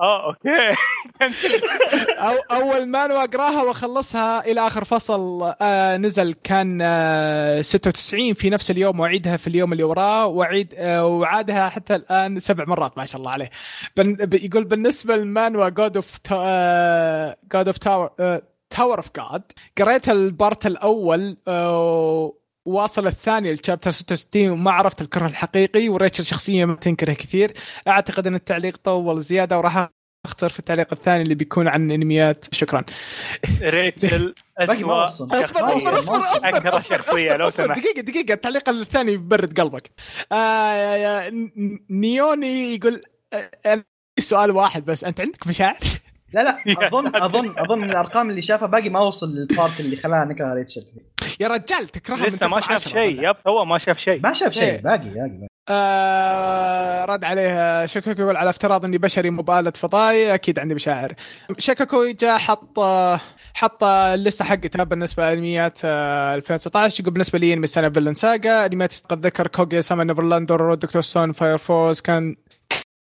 آه 0.00 0.26
أوكي. 0.26 0.76
أو 2.28 2.34
أول 2.50 2.86
مانوا 2.86 3.24
أقراها 3.24 3.62
وأخلصها 3.62 4.44
إلى 4.46 4.66
آخر 4.66 4.84
فصل 4.84 5.54
آه 5.62 5.96
نزل 5.96 6.32
كان 6.44 6.78
آه 6.82 7.62
96 7.62 8.34
في 8.34 8.50
نفس 8.50 8.70
اليوم 8.70 9.00
وأعيدها 9.00 9.36
في 9.36 9.46
اليوم 9.46 9.72
اللي 9.72 9.84
وراه 9.84 10.26
وأعيد 10.26 10.74
آه 10.76 11.06
وعادها 11.06 11.68
حتى 11.68 11.94
الآن 11.94 12.40
سبع 12.40 12.64
مرات 12.64 12.98
ما 12.98 13.04
شاء 13.04 13.18
الله 13.20 13.30
عليه. 13.30 13.50
بن 13.96 14.16
يقول 14.32 14.64
بالنسبة 14.64 15.16
للمانوا 15.16 15.68
God 15.68 15.96
of 15.96 16.18
God 17.52 17.66
of 17.66 17.78
Tower 17.78 18.10
Tower 18.70 18.98
of 18.98 19.10
God 19.16 19.52
قريت 19.78 20.08
ال 20.08 20.20
part 20.20 20.66
الأول 20.66 21.36
آه 21.48 22.32
واصل 22.66 23.06
الثاني 23.06 23.52
ال 23.52 23.57
chapter 23.57 23.90
66 23.90 24.50
وما 24.50 24.70
عرفت 24.70 25.00
الكره 25.02 25.26
الحقيقي 25.26 25.88
وريتشل 25.88 26.24
شخصيه 26.26 26.64
ما 26.64 26.74
تنكره 26.74 27.12
كثير 27.12 27.52
أعتقد 27.88 28.26
أن 28.26 28.34
التعليق 28.34 28.76
طول 28.84 29.22
زيادة 29.22 29.58
وراح 29.58 29.88
اختصر 30.26 30.48
في 30.50 30.58
التعليق 30.58 30.92
الثاني 30.92 31.22
اللي 31.22 31.34
بيكون 31.34 31.68
عن 31.68 31.90
أنميات 31.90 32.54
شكرا 32.54 32.84
ريتشل 33.62 34.34
اسوء. 34.58 35.04
أصبر 35.04 35.44
أصبر 35.44 35.68
أصبر 35.98 36.20
أصبر 36.76 36.96
شخصية 36.98 37.32
لو. 37.36 37.50
سمحت. 37.50 37.78
دقيقة 37.78 38.00
دقيقة 38.00 38.32
التعليق 38.34 38.68
الثاني 38.68 39.12
يبرد 39.12 39.60
قلبك 39.60 39.90
آه 40.32 40.72
يا- 40.96 41.30
ن- 41.30 41.78
نيوني 41.90 42.74
يقول 42.74 43.00
آه، 43.32 43.50
آه، 43.66 43.84
سؤال 44.20 44.50
واحد 44.50 44.84
بس 44.84 45.04
أنت 45.04 45.20
عندك 45.20 45.46
مشاعر؟ 45.46 45.78
لا 46.32 46.40
لا 46.44 46.58
أظن. 46.88 47.16
أظن 47.16 47.58
أظن 47.58 47.78
من 47.78 47.90
الأرقام 47.90 48.30
اللي 48.30 48.42
شافها 48.42 48.68
باقي 48.68 48.88
ما 48.88 49.00
وصل 49.00 49.34
للبارت 49.34 49.80
اللي 49.80 49.96
خلاها 49.96 50.24
نكره 50.24 50.54
ريتشل 50.54 50.82
يا 51.40 51.48
رجال 51.48 51.86
تكرهها 51.88 52.26
لسه 52.26 52.48
ما 52.48 52.60
شاف. 52.60 52.88
شيء 52.88 53.28
يب 53.30 53.36
هو 53.46 53.64
ما 53.64 53.78
شاف 53.78 53.98
شيء 53.98 54.20
ما 54.22 54.32
شاف 54.32 54.62
إيه. 54.62 54.70
شيء 54.70 54.80
باقي 54.80 54.98
باقي 55.08 55.28
باقي. 55.28 55.46
آه 55.68 57.04
رد 57.04 57.24
عليه 57.24 57.86
شككو 57.86 58.22
يقول 58.22 58.36
على 58.36 58.50
افتراض 58.50 58.84
إني 58.84 58.98
بشري 58.98 59.30
مبالغ 59.30 59.70
فضائي 59.70 60.34
أكيد 60.34 60.58
عندي 60.58 60.74
مشاعر 60.74 61.14
شككو 61.58 62.06
جاء 62.20 62.38
حط 62.38 62.78
حط 63.54 63.84
اللستة 63.84 64.44
حقتها 64.44 64.84
بالنسبة 64.84 65.30
لأنميات 65.30 65.78
آه، 65.84 66.34
2019 66.34 67.00
يقول 67.00 67.12
بالنسبة 67.12 67.38
لي 67.38 67.52
أنمي 67.54 67.64
السنة 67.64 67.88
فيلن 67.88 68.14
ساجا 68.14 68.66
أنميات 68.66 68.94
قد 69.08 69.26
ذكر 69.26 69.46
كوغي 69.46 69.82
ساما 69.82 70.04
نيفرلاندر 70.04 70.74
دكتور 70.74 71.02
ستون 71.02 71.32
فاير 71.32 71.58
فورس 71.58 72.00
كان 72.00 72.36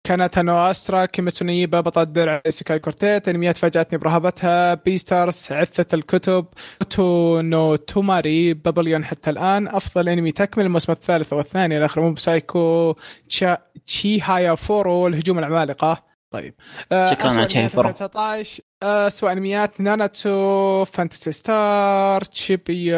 كانت 0.06 0.38
نو 0.38 0.70
أسترا 0.70 1.04
كيميتسو 1.04 1.44
نيبا 1.44 1.80
بطل 1.80 2.02
الدرع 2.02 2.42
سكاي 2.48 2.78
كورتيت. 2.78 3.28
انميات 3.28 3.56
فاجأتني 3.56 3.98
برهبتها. 3.98 4.74
بيستارز 4.74 5.48
عثة 5.50 5.94
الكتب. 5.94 6.46
تو 6.90 7.40
نو 7.40 7.76
توماري 7.76 8.54
بابليون 8.54 9.04
حتى 9.04 9.30
الآن. 9.30 9.68
أفضل 9.68 10.08
أنمي 10.08 10.32
تكمل 10.32 10.64
الموسم 10.64 10.92
الثالث 10.92 11.32
والثاني. 11.32 11.78
الآخر 11.78 12.00
مو 12.00 12.12
بسايكو. 12.12 12.94
تشا 13.28 13.58
تشي 13.86 14.20
هايا 14.20 14.54
فورو 14.54 15.06
الهجوم 15.06 15.38
العمالقة. 15.38 16.02
طيب. 16.30 16.54
شكراً 16.90 17.30
على 17.30 17.32
أنميات 17.32 17.72
فرح. 17.72 17.86
2019 17.86 18.62
آه، 18.82 19.06
اسوء 19.06 19.32
أنميات. 19.32 19.80
ناناتسو 19.80 20.84
فانتسي 20.84 21.32
ستار 21.32 22.24
تشيبي. 22.24 22.90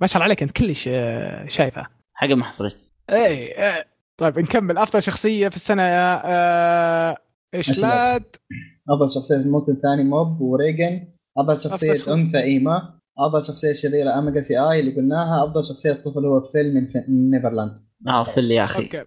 ما 0.00 0.06
شاء 0.06 0.16
الله 0.16 0.24
عليك 0.24 0.42
أنت 0.42 0.50
كلش 0.50 0.88
آه، 0.92 1.48
شايفة. 1.48 1.86
حاجة 2.14 2.34
ما 2.34 2.44
حصلت 2.44 2.78
اي 3.10 3.54
آه، 3.58 3.84
طيب 4.20 4.38
نكمل. 4.38 4.78
أفضل 4.78 5.02
شخصية 5.02 5.48
في 5.48 5.56
السنة 5.56 5.82
يا 5.82 6.22
آه، 6.24 7.16
إيش؟ 7.54 7.68
ما 7.68 7.74
شاء 7.74 7.84
الله. 7.84 8.12
لاد 8.12 8.24
أفضل 8.90 9.12
شخصية 9.12 9.36
في 9.36 9.42
الموسم 9.42 9.72
الثاني 9.72 10.04
موب 10.04 10.40
وريجن 10.40 11.08
أفضل 11.38 11.60
شخصية 11.60 11.92
أفضل 11.92 12.12
أنثى 12.12 12.38
إيما. 12.38 13.00
أفضل 13.18 13.44
شخصية 13.44 13.72
شريرة 13.72 14.18
اميجا 14.18 14.40
سي 14.40 14.58
آي 14.58 14.80
اللي 14.80 14.96
قلناها. 14.96 15.44
أفضل 15.44 15.64
شخصية 15.64 15.92
طفل 15.92 16.26
هو 16.26 16.40
فيل 16.40 16.74
من 16.74 17.30
نيفرلاند. 17.30 17.78
آه 18.08 18.24
فل 18.24 18.50
يا 18.50 18.64
أخي. 18.64 18.82
أوكي. 18.82 19.04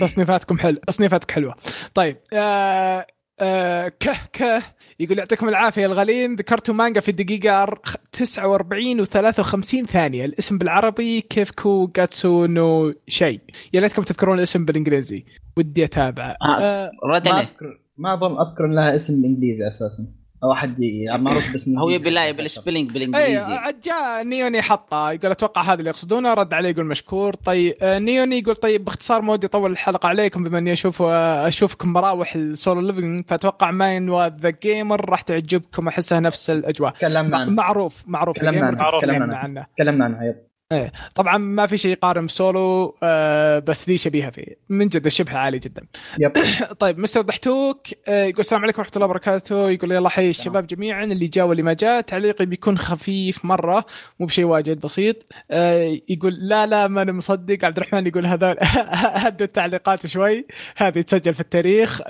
تصنيفاتكم 0.00 0.58
حلو. 0.58 0.76
تصنيفاتك 0.86 1.30
حلوة. 1.30 1.54
طيب 1.94 2.16
آه 2.32 3.06
آه 3.40 3.88
كه 4.00 4.12
كه. 4.32 4.62
يقول 5.00 5.18
يعطيكم 5.18 5.48
العافية 5.48 5.86
الغالين 5.86 6.34
ذكرتوا 6.36 6.74
مانجا 6.74 7.00
في 7.00 7.08
الدقيقة 7.10 7.66
أر- 7.66 7.96
49 8.12 9.04
و53 9.04 9.86
ثانية. 9.86 10.24
الاسم 10.24 10.58
بالعربي 10.58 11.20
كيفكو 11.20 11.86
جاتسو 11.96 12.46
نو 12.46 12.94
شيء 13.08 13.40
يا 13.72 13.80
ليتكم 13.80 14.02
تذكرون 14.02 14.38
الاسم 14.38 14.64
بالإنجليزي. 14.64 15.24
ودي 15.56 15.84
اتابعه 15.84 16.36
آه. 16.42 16.60
آه 16.60 16.90
ما 17.04 17.14
عليه 17.14 17.40
اذكر 17.40 17.80
ما 17.98 18.14
اظن 18.14 18.40
أذكر 18.48 18.66
لها 18.66 18.94
اسم 18.94 19.22
بالإنجليزي 19.22 19.66
أساسا. 19.66 20.06
أو 20.44 20.52
أحد 20.52 20.82
ي- 20.82 21.18
معروف 21.18 21.50
باسم 21.52 21.78
هو. 21.78 21.90
يبي 21.90 22.10
لا 22.10 22.28
يبي 22.28 22.42
ال 22.42 22.47
spelling 22.47 22.88
اي 22.88 22.92
بالإنجليزي. 22.94 23.52
عاد 23.54 23.80
جاء 23.80 24.22
نيوني 24.24 24.62
حطه 24.62 25.10
يقول 25.12 25.30
أتوقع 25.30 25.62
هذا 25.62 25.74
اللي 25.74 25.90
يقصدونه 25.90 26.34
رد 26.34 26.54
عليه 26.54 26.68
يقول 26.68 26.86
مشكور. 26.86 27.34
طيب 27.34 27.74
نيوني 27.82 28.38
يقول 28.38 28.54
طيب 28.56 28.84
باختصار 28.84 29.22
ما 29.22 29.32
ودي 29.32 29.46
اطول 29.46 29.70
الحلقة 29.72 30.08
عليكم 30.08 30.44
بما 30.44 30.58
إني 30.58 30.72
أشوف 30.72 31.02
أشوفكم 31.02 31.92
مراوح 31.92 32.34
ال 32.34 32.43
Solo 32.43 32.80
Leveling 32.80 33.24
فأتوقع 33.28 33.70
مانهوا 33.70 34.26
The 34.26 34.50
Gamer 34.62 35.10
راح 35.10 35.20
تعجبكم 35.20 35.88
أحسها 35.88 36.20
نفس 36.20 36.50
الأجواء. 36.50 36.92
تكلمنا 36.92 37.36
عنه 37.36 37.50
معروف 37.50 38.02
معروف 38.06 38.36
تكلمنا 38.36 38.66
عنه. 38.66 38.98
تكلمنا 38.98 39.36
عنه. 39.36 39.66
تكلمنا 39.76 40.04
عنه 40.04 40.34
yep 40.72 40.90
طبعا 41.14 41.38
ما 41.38 41.66
في 41.66 41.76
شيء 41.76 41.90
يقارن 41.92 42.26
بسولو 42.26 42.96
آه، 43.02 43.58
بس 43.58 43.88
ذي 43.88 43.96
شبيهة 43.96 44.30
فيه. 44.30 44.56
من 44.68 44.88
جد 44.88 45.06
الشبه 45.06 45.36
عالي 45.38 45.58
جدا. 45.58 45.86
yep. 46.20 46.32
طيب 46.80 46.98
مستر 46.98 47.20
ضحتوك 47.20 47.86
آه، 48.08 48.24
يقول 48.24 48.40
السلام 48.40 48.62
عليكم 48.62 48.80
ورحمة 48.80 48.92
الله 48.96 49.06
وبركاته. 49.06 49.70
يقول 49.70 49.92
يلا 49.92 50.08
حي. 50.08 50.28
الشباب 50.28 50.66
جميعا 50.66 51.04
اللي 51.04 51.26
جاء 51.26 51.46
واللي 51.46 51.62
ما 51.62 51.72
جاء. 51.72 52.00
تعليقي 52.00 52.46
بيكون 52.46 52.78
خفيف 52.78 53.44
مرة 53.44 53.84
مو 54.20 54.26
بشيء 54.26 54.44
واجد 54.44 54.80
بسيط. 54.80 55.16
آه، 55.50 55.98
يقول 56.08 56.34
لا 56.40 56.66
لا 56.66 56.88
ما 56.88 57.02
أنا 57.02 57.12
مصدق. 57.12 57.64
عبد 57.64 57.76
الرحمن 57.76 58.06
يقول 58.06 58.26
هذول 58.26 58.56
هدوا 59.24 59.46
التعليقات 59.46 60.06
شوي. 60.06 60.46
هذه 60.76 61.00
تسجل 61.00 61.34
في 61.34 61.40
التاريخ. 61.40 62.00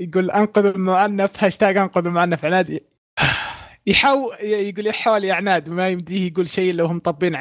يقول 0.00 0.30
أنقذ 0.30 0.66
المعنف 0.66 1.44
هاشتاج 1.44 1.76
أنقذ 1.76 2.06
المعنف 2.06 2.44
عناد. 2.44 2.80
يحاول 3.86 4.34
يقول 4.42 4.86
يحاول 4.86 5.24
يا 5.24 5.34
عناد. 5.34 5.68
ما 5.68 5.88
يمديه 5.88 6.26
يقول 6.26 6.48
شيء 6.48 6.74
لو 6.74 6.86
هم 6.86 6.98
طبين 6.98 7.34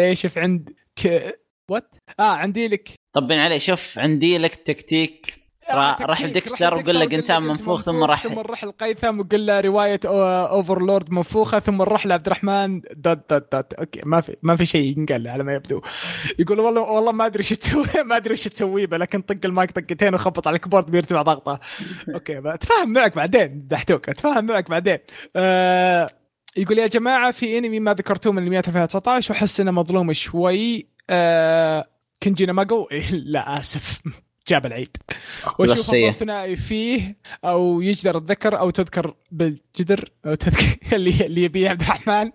عليه 0.00 0.14
شوف 0.14 0.38
عند 0.38 0.70
ك... 1.02 1.32
وات 1.68 1.94
آه 2.20 2.22
عندي 2.22 2.68
لك 2.68 2.88
طبين 3.12 3.38
عليه 3.38 3.58
شوف 3.58 3.98
عندي 3.98 4.38
لك 4.38 4.54
تكتيك 4.54 5.38
را- 5.70 5.92
تكتيك، 5.92 6.06
راح 6.08 6.22
لديكستر 6.22 6.74
وقل 6.74 6.94
له 6.98 7.04
قنتام 7.04 7.42
منفوخ 7.46 7.82
ثم 7.82 8.04
راح 8.04 8.22
ثم 8.22 8.32
نروح 8.34 8.64
لقيثم 8.64 9.20
وقل 9.20 9.46
له 9.46 9.60
رواية 9.60 10.00
Overlord 10.06 11.10
منفوخة 11.10 11.58
ثم 11.58 11.74
نروح 11.74 12.06
لعبد 12.06 12.26
الرحمن 12.26 12.80
dot 12.80 13.18
dot 13.30 13.52
dot 13.52 13.74
okay 13.74 14.00
ما 14.04 14.20
في 14.20 14.36
ما 14.42 14.56
في 14.56 14.66
شيء 14.66 14.98
ينقال 14.98 15.28
على 15.28 15.44
ما 15.44 15.54
يبدو. 15.54 15.80
يقول 16.38 16.60
والله 16.60 16.80
والله 16.80 17.12
ما 17.12 17.26
أدري 17.26 17.38
إيش 17.40 17.48
تسوي 17.48 17.84
ما 18.08 18.16
أدري 18.16 18.30
إيش 18.32 18.44
تسوي 18.44 18.86
لكن 18.86 19.20
طق 19.22 19.36
المايك 19.44 19.70
طقتين 19.70 20.14
وخبط 20.14 20.46
على 20.46 20.56
ال 20.56 20.60
keyboard 20.60 20.90
بيرتفع 20.90 21.22
ضغطه. 21.22 21.60
okay 22.14 22.38
اتفاهم 22.38 22.92
معك 22.92 23.16
بعدين 23.16 23.66
دحتوك 23.68 24.08
اتفاهم 24.08 24.46
معك 24.46 24.70
بعدين. 24.70 24.98
آه 25.36 26.06
يقول 26.58 26.78
يا 26.78 26.86
جماعة 26.86 27.32
في 27.32 27.58
انمي 27.58 27.80
ما 27.80 27.94
ذكرتوه 27.94 28.32
من 28.32 28.42
انميات 28.42 28.68
2019 28.68 29.34
واحس 29.34 29.60
إنه 29.60 29.70
مظلوم 29.70 30.12
شوي. 30.12 30.86
آه 31.10 31.88
كنجي 32.22 32.46
ناماجو 32.46 32.88
لا 33.12 33.58
آسف. 33.60 34.00
جاب 34.48 34.66
العيد. 34.66 34.96
وأشوف 35.58 36.16
ثنائي 36.16 36.56
فيه 36.56 37.16
أو 37.44 37.80
يجدر 37.80 38.16
الذكر 38.18 38.58
أو 38.58 38.70
تذكر 38.70 39.14
بالجدر 39.30 40.10
أو 40.26 40.34
تذكر 40.34 40.66
اللي 40.96 41.26
اللي 41.26 41.42
يبيه 41.42 41.68
عبد 41.70 41.80
الرحمن. 41.82 42.30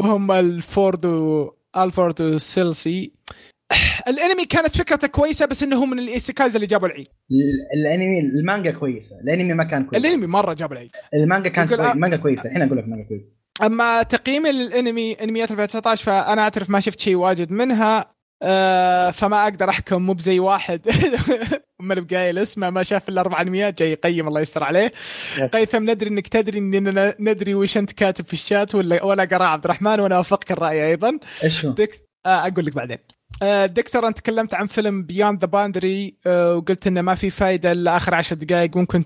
وهم 0.00 0.32
الفورد 0.32 1.04
والفورد 1.06 2.20
وسيلسي. 2.22 3.12
الأنمي 4.08 4.44
كانت 4.46 4.76
فكرته 4.76 5.06
كويسة 5.08 5.46
بس 5.46 5.62
إنه 5.62 5.76
هو 5.76 5.86
من 5.86 5.98
الإيسيكايز 5.98 6.54
اللي 6.54 6.66
جابوا 6.66 6.88
العيد. 6.88 7.06
ال- 7.30 7.80
الأنمي 7.80 8.20
المانجا 8.20 8.70
كويسة. 8.70 9.20
الأنمي 9.20 9.54
ما 9.54 9.64
كان 9.64 9.84
كويس. 9.84 10.04
الأنمي 10.04 10.26
مرة 10.26 10.54
جاب 10.54 10.72
العيد. 10.72 10.90
المانجا 11.14 11.48
كان 11.48 11.68
كويس 11.68 11.80
آه. 11.80 11.92
المانجا 11.92 12.16
كويسة. 12.16 12.48
الحين 12.48 12.62
أقول 12.62 12.78
لك 12.78 12.84
المانجا 12.84 13.04
كويسة. 13.08 13.32
أما 13.62 14.02
تقييمي 14.02 14.52
للانمي 14.52 15.12
أنميات 15.12 15.50
2019 15.50 16.04
فأنا 16.04 16.42
أعترف 16.42 16.70
ما 16.70 16.80
شفت 16.80 17.00
شيء 17.00 17.14
واجد 17.14 17.52
منها 17.52 18.14
آه 18.42 19.10
فما 19.10 19.42
أقدر 19.42 19.68
أحكم 19.68 20.02
مو 20.02 20.12
بزي 20.12 20.38
واحد 20.38 20.80
من 21.80 21.94
بقايل 21.94 22.38
اسمه 22.38 22.70
ما 22.70 22.82
شاف 22.82 23.08
إلا 23.08 23.20
أربع 23.20 23.40
أنميات 23.40 23.78
جاي 23.78 23.92
يقيم 23.92 24.28
الله 24.28 24.40
يستر 24.40 24.64
عليه. 24.64 24.92
قيثم 25.52 25.90
ندري 25.90 26.10
إنك 26.10 26.28
تدري 26.28 26.58
اننا 26.58 27.14
ندري 27.20 27.54
وش 27.54 27.76
أنت 27.76 27.92
كاتب 27.92 28.24
في 28.24 28.32
الشات 28.32 28.74
ولا 28.74 29.04
ولا 29.04 29.24
قرا 29.24 29.44
عبد 29.44 29.64
الرحمن 29.64 30.00
وأنا 30.00 30.14
اوافقك 30.14 30.52
الرأي 30.52 30.86
أيضا 30.86 31.18
إيش 31.44 31.64
هو؟ 31.64 31.72
ديكس 31.72 31.98
آه 32.26 32.46
أقول 32.46 32.66
لك 32.66 32.74
بعدين 32.74 32.98
آه 33.42 33.66
ديكستر 33.66 34.08
أنت 34.08 34.18
تكلمت 34.18 34.54
عن 34.54 34.66
فيلم 34.66 35.02
Beyond 35.02 35.40
the 35.40 35.46
Boundary 35.46 36.16
وقلت 36.26 36.86
إنه 36.86 37.02
ما 37.02 37.14
في 37.14 37.30
فايدة 37.30 37.72
إلا 37.72 37.96
آخر 37.96 38.14
عشر 38.14 38.36
دقائق 38.36 38.76
ممكن 38.76 39.04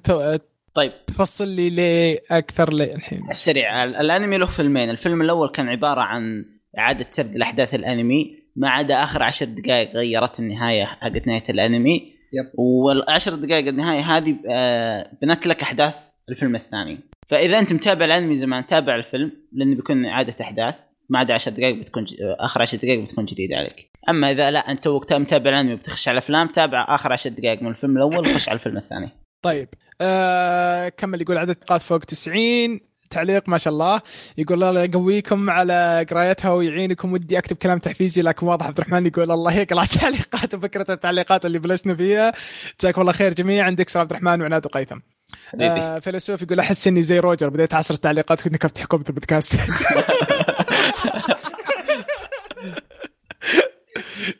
طيب. 0.74 0.92
تفصل 1.06 1.48
لي 1.48 1.70
ليه 1.70 2.18
أكثر 2.30 2.72
ليه 2.72 2.94
الحين؟ 2.94 3.20
السريع. 3.30 3.84
ال- 3.84 3.96
الأنمي 3.96 4.38
له 4.38 4.46
فيلمين. 4.46 4.90
الفيلم 4.90 5.22
الأول 5.22 5.48
كان 5.48 5.68
عبارة 5.68 6.00
عن 6.00 6.44
إعادة 6.78 7.06
سرد 7.10 7.34
الأحداث 7.36 7.74
الأنمي 7.74 8.36
ما 8.56 8.70
عدا 8.70 9.02
آخر 9.02 9.22
عشر 9.22 9.46
دقائق 9.46 9.96
غيرت 9.96 10.38
النهاية 10.40 10.84
حقت 10.84 11.26
نهاية 11.26 11.44
الأنمي. 11.48 11.94
يب. 12.32 12.50
والعشر 12.58 13.34
دقائق 13.34 13.68
النهاية 13.68 14.00
هذه 14.00 14.36
آه، 14.50 15.10
بنت 15.22 15.46
لك 15.46 15.62
أحداث 15.62 15.94
الفيلم 16.28 16.54
الثاني. 16.56 16.98
فإذا 17.28 17.58
أنت 17.58 17.72
متابع 17.72 18.04
الأنمي 18.04 18.34
زمان 18.34 18.66
تابع 18.66 18.94
الفيلم 18.96 19.32
لأنه 19.52 19.76
بيكون 19.76 20.06
إعادة 20.06 20.34
أحداث. 20.40 20.74
ما 21.08 21.18
عدا 21.18 21.34
10 21.34 21.52
دقائق 21.52 21.76
بتكون 21.76 22.04
ج... 22.04 22.14
آخر 22.20 22.62
10 22.62 22.78
دقائق 22.78 23.00
بتكون 23.00 23.24
جديدة 23.24 23.56
عليك. 23.56 23.90
أما 24.08 24.30
إذا 24.30 24.50
لا 24.50 24.70
أنت 24.70 24.84
توك 24.84 25.12
متابع 25.12 25.50
الأنمي 25.50 25.74
وبتخش 25.74 26.08
على 26.08 26.18
الافلام 26.18 26.48
تابع 26.48 26.84
آخر 26.88 27.12
10 27.12 27.30
دقائق 27.30 27.62
من 27.62 27.68
الفيلم 27.68 27.96
الأول 27.96 28.18
وخش 28.18 28.48
على 28.48 28.56
الفيلم 28.56 28.76
الثاني. 28.76 29.08
طيب 29.44 29.68
آه 30.00 30.88
كمل 30.88 31.22
يقول 31.22 31.38
عدد 31.38 31.56
نقاط 31.62 31.82
فوق 31.82 31.98
90 31.98 32.80
تعليق 33.10 33.48
ما 33.48 33.58
شاء 33.58 33.72
الله. 33.72 34.00
يقول 34.38 34.64
الله 34.64 34.82
يقويكم 34.82 35.50
على 35.50 36.06
قرايتها 36.10 36.50
ويعينكم. 36.50 37.12
ودي 37.12 37.38
أكتب 37.38 37.56
كلام 37.56 37.78
تحفيزي 37.78 38.22
لكن 38.22 38.46
واضح 38.46 38.66
عبد 38.66 38.78
الرحمن 38.78 39.06
يقول 39.06 39.30
الله 39.30 39.52
يقرأ 39.52 39.82
التعليقات 39.92 40.54
وفكرة 40.54 40.92
التعليقات 40.92 41.46
اللي 41.46 41.58
بلشنا 41.58 41.94
فيها. 41.94 42.32
جزاكم 42.80 43.00
الله 43.00 43.12
خير 43.12 43.34
جميعا. 43.34 43.70
ديكسر 43.70 44.00
عبد 44.00 44.10
الرحمن 44.10 44.40
وعناد 44.40 44.66
وقيثم. 44.66 44.98
آه 45.60 45.98
فيلسوف 45.98 46.42
يقول 46.42 46.60
أحس 46.60 46.86
إني 46.88 47.02
زي 47.02 47.18
روجر. 47.18 47.50
بديت 47.50 47.74
أعصر 47.74 47.94
تعليقات 47.94 48.42
كنت 48.42 48.56
كتبت 48.56 48.78
حكومة 48.78 49.04
البودكاست. 49.08 49.56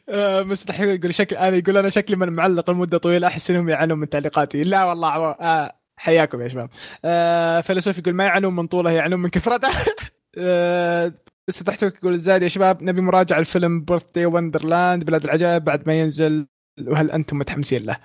آه، 0.08 0.42
مستحيل 0.42 0.88
يقول 0.88 1.14
شكل 1.14 1.36
أنا 1.36 1.56
يقول 1.56 1.76
أنا 1.76 1.88
شكلي 1.88 2.16
من 2.16 2.28
معلق 2.30 2.70
لمدة 2.70 2.98
طويلة 2.98 3.26
أحس 3.26 3.50
إنهم 3.50 3.68
يعانون 3.68 3.98
من 3.98 4.08
تعليقاتي 4.08 4.62
لا 4.62 4.84
والله. 4.84 5.08
آه 5.30 5.72
حياكم 5.96 6.40
يا 6.42 6.48
شباب 6.48 6.70
آه 7.04 7.60
فيلسوف 7.60 7.98
يقول 7.98 8.14
ما 8.14 8.24
يعانون 8.24 8.56
من 8.56 8.66
طوله 8.66 8.90
يعانون 8.90 9.20
من 9.20 9.28
كثرته 9.28 9.68
آه 10.38 11.12
بس 11.48 11.58
تحتوك 11.58 11.94
يقول 11.96 12.12
الزاد 12.14 12.42
يا 12.42 12.48
شباب 12.48 12.82
نبي 12.82 13.00
مراجعة 13.00 13.38
الفيلم 13.38 13.80
Birthday 13.84 14.26
Wonderland 14.26 15.04
بلاد 15.04 15.24
العجائب 15.24 15.64
بعد 15.64 15.86
ما 15.86 16.00
ينزل 16.00 16.46
وهل 16.86 17.10
أنتم 17.10 17.38
متحمسين 17.38 17.82
له؟ 17.82 17.96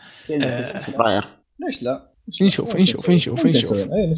آه. 0.44 0.62
فبراير 0.62 1.24
ليش 1.60 1.84
لا؟ 1.84 2.14
نشوف- 2.42 2.76
نشوف-. 2.76 3.10
نشوف- 3.10 3.46
نشوف. 3.46 3.78
لا؟ 3.78 4.16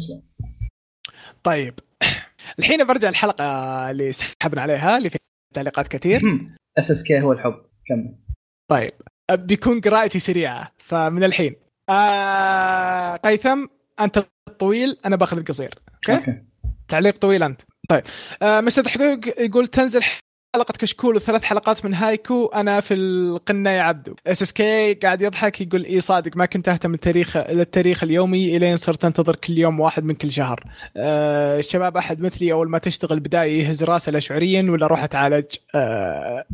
طيب 1.42 1.74
الحين 2.58 2.84
برجع 2.86 3.08
الحلقة 3.08 3.44
اللي 3.90 4.12
سحبنا 4.12 4.62
عليها 4.62 4.96
اللي 4.98 5.10
فيها 5.10 5.20
تعليقات 5.52 5.88
كثير؟ 5.88 6.22
SSK 6.78 7.20
هو 7.20 7.32
الحب. 7.32 7.54
كمل. 7.86 8.14
طيب. 8.70 8.90
بيكون 9.32 9.80
قراءتي 9.80 10.18
سريعة 10.18 10.72
فمن 10.78 11.24
الحين. 11.24 11.54
آه 11.88 13.16
قيثم 13.16 13.66
أنت 14.00 14.24
الطويل 14.48 14.96
أنا 15.06 15.16
باخذ 15.16 15.38
القصير. 15.38 15.74
okay؟ 15.94 16.16
okay. 16.16 16.42
تعليق 16.88 17.18
طويل 17.18 17.42
أنت. 17.42 17.60
طيب. 17.88 18.02
آه 18.42 18.60
مستر 18.60 18.88
حقوق 18.88 19.18
يقول 19.38 19.66
تنزل 19.66 20.02
حلقة 20.56 20.72
كشكول 20.78 21.16
وثلاث 21.16 21.42
حلقات 21.42 21.84
من 21.84 21.94
هايكو 21.94 22.46
أنا 22.46 22.80
في 22.80 22.94
الجنة 22.94 23.70
يا 23.70 23.80
عبدو 23.82 24.14
SSK 24.26 24.94
قاعد 24.94 25.22
يضحك 25.22 25.60
يقول 25.60 25.84
إي 25.84 26.00
صادق 26.00 26.36
ما 26.36 26.46
كنت 26.46 26.68
أهتم 26.68 26.94
التاريخ 26.94 27.36
للتاريخ 27.36 28.02
اليومي 28.02 28.56
إلين 28.56 28.76
صرت 28.76 29.04
أنتظر 29.04 29.36
كل 29.36 29.58
يوم 29.58 29.80
واحد 29.80 30.04
من 30.04 30.14
كل 30.14 30.30
شهر. 30.30 30.64
آه 30.96 31.58
الشباب 31.58 31.96
أحد 31.96 32.20
مثلي 32.20 32.52
أول 32.52 32.70
ما 32.70 32.78
تشتغل 32.78 33.20
بداية 33.20 33.62
يهز 33.62 33.84
راسه 33.84 34.12
لا 34.12 34.18
شعوريا 34.20 34.62
ولا 34.70 34.86
روح 34.86 35.02
اتعالج 35.04 35.44
إيه، 35.74 36.44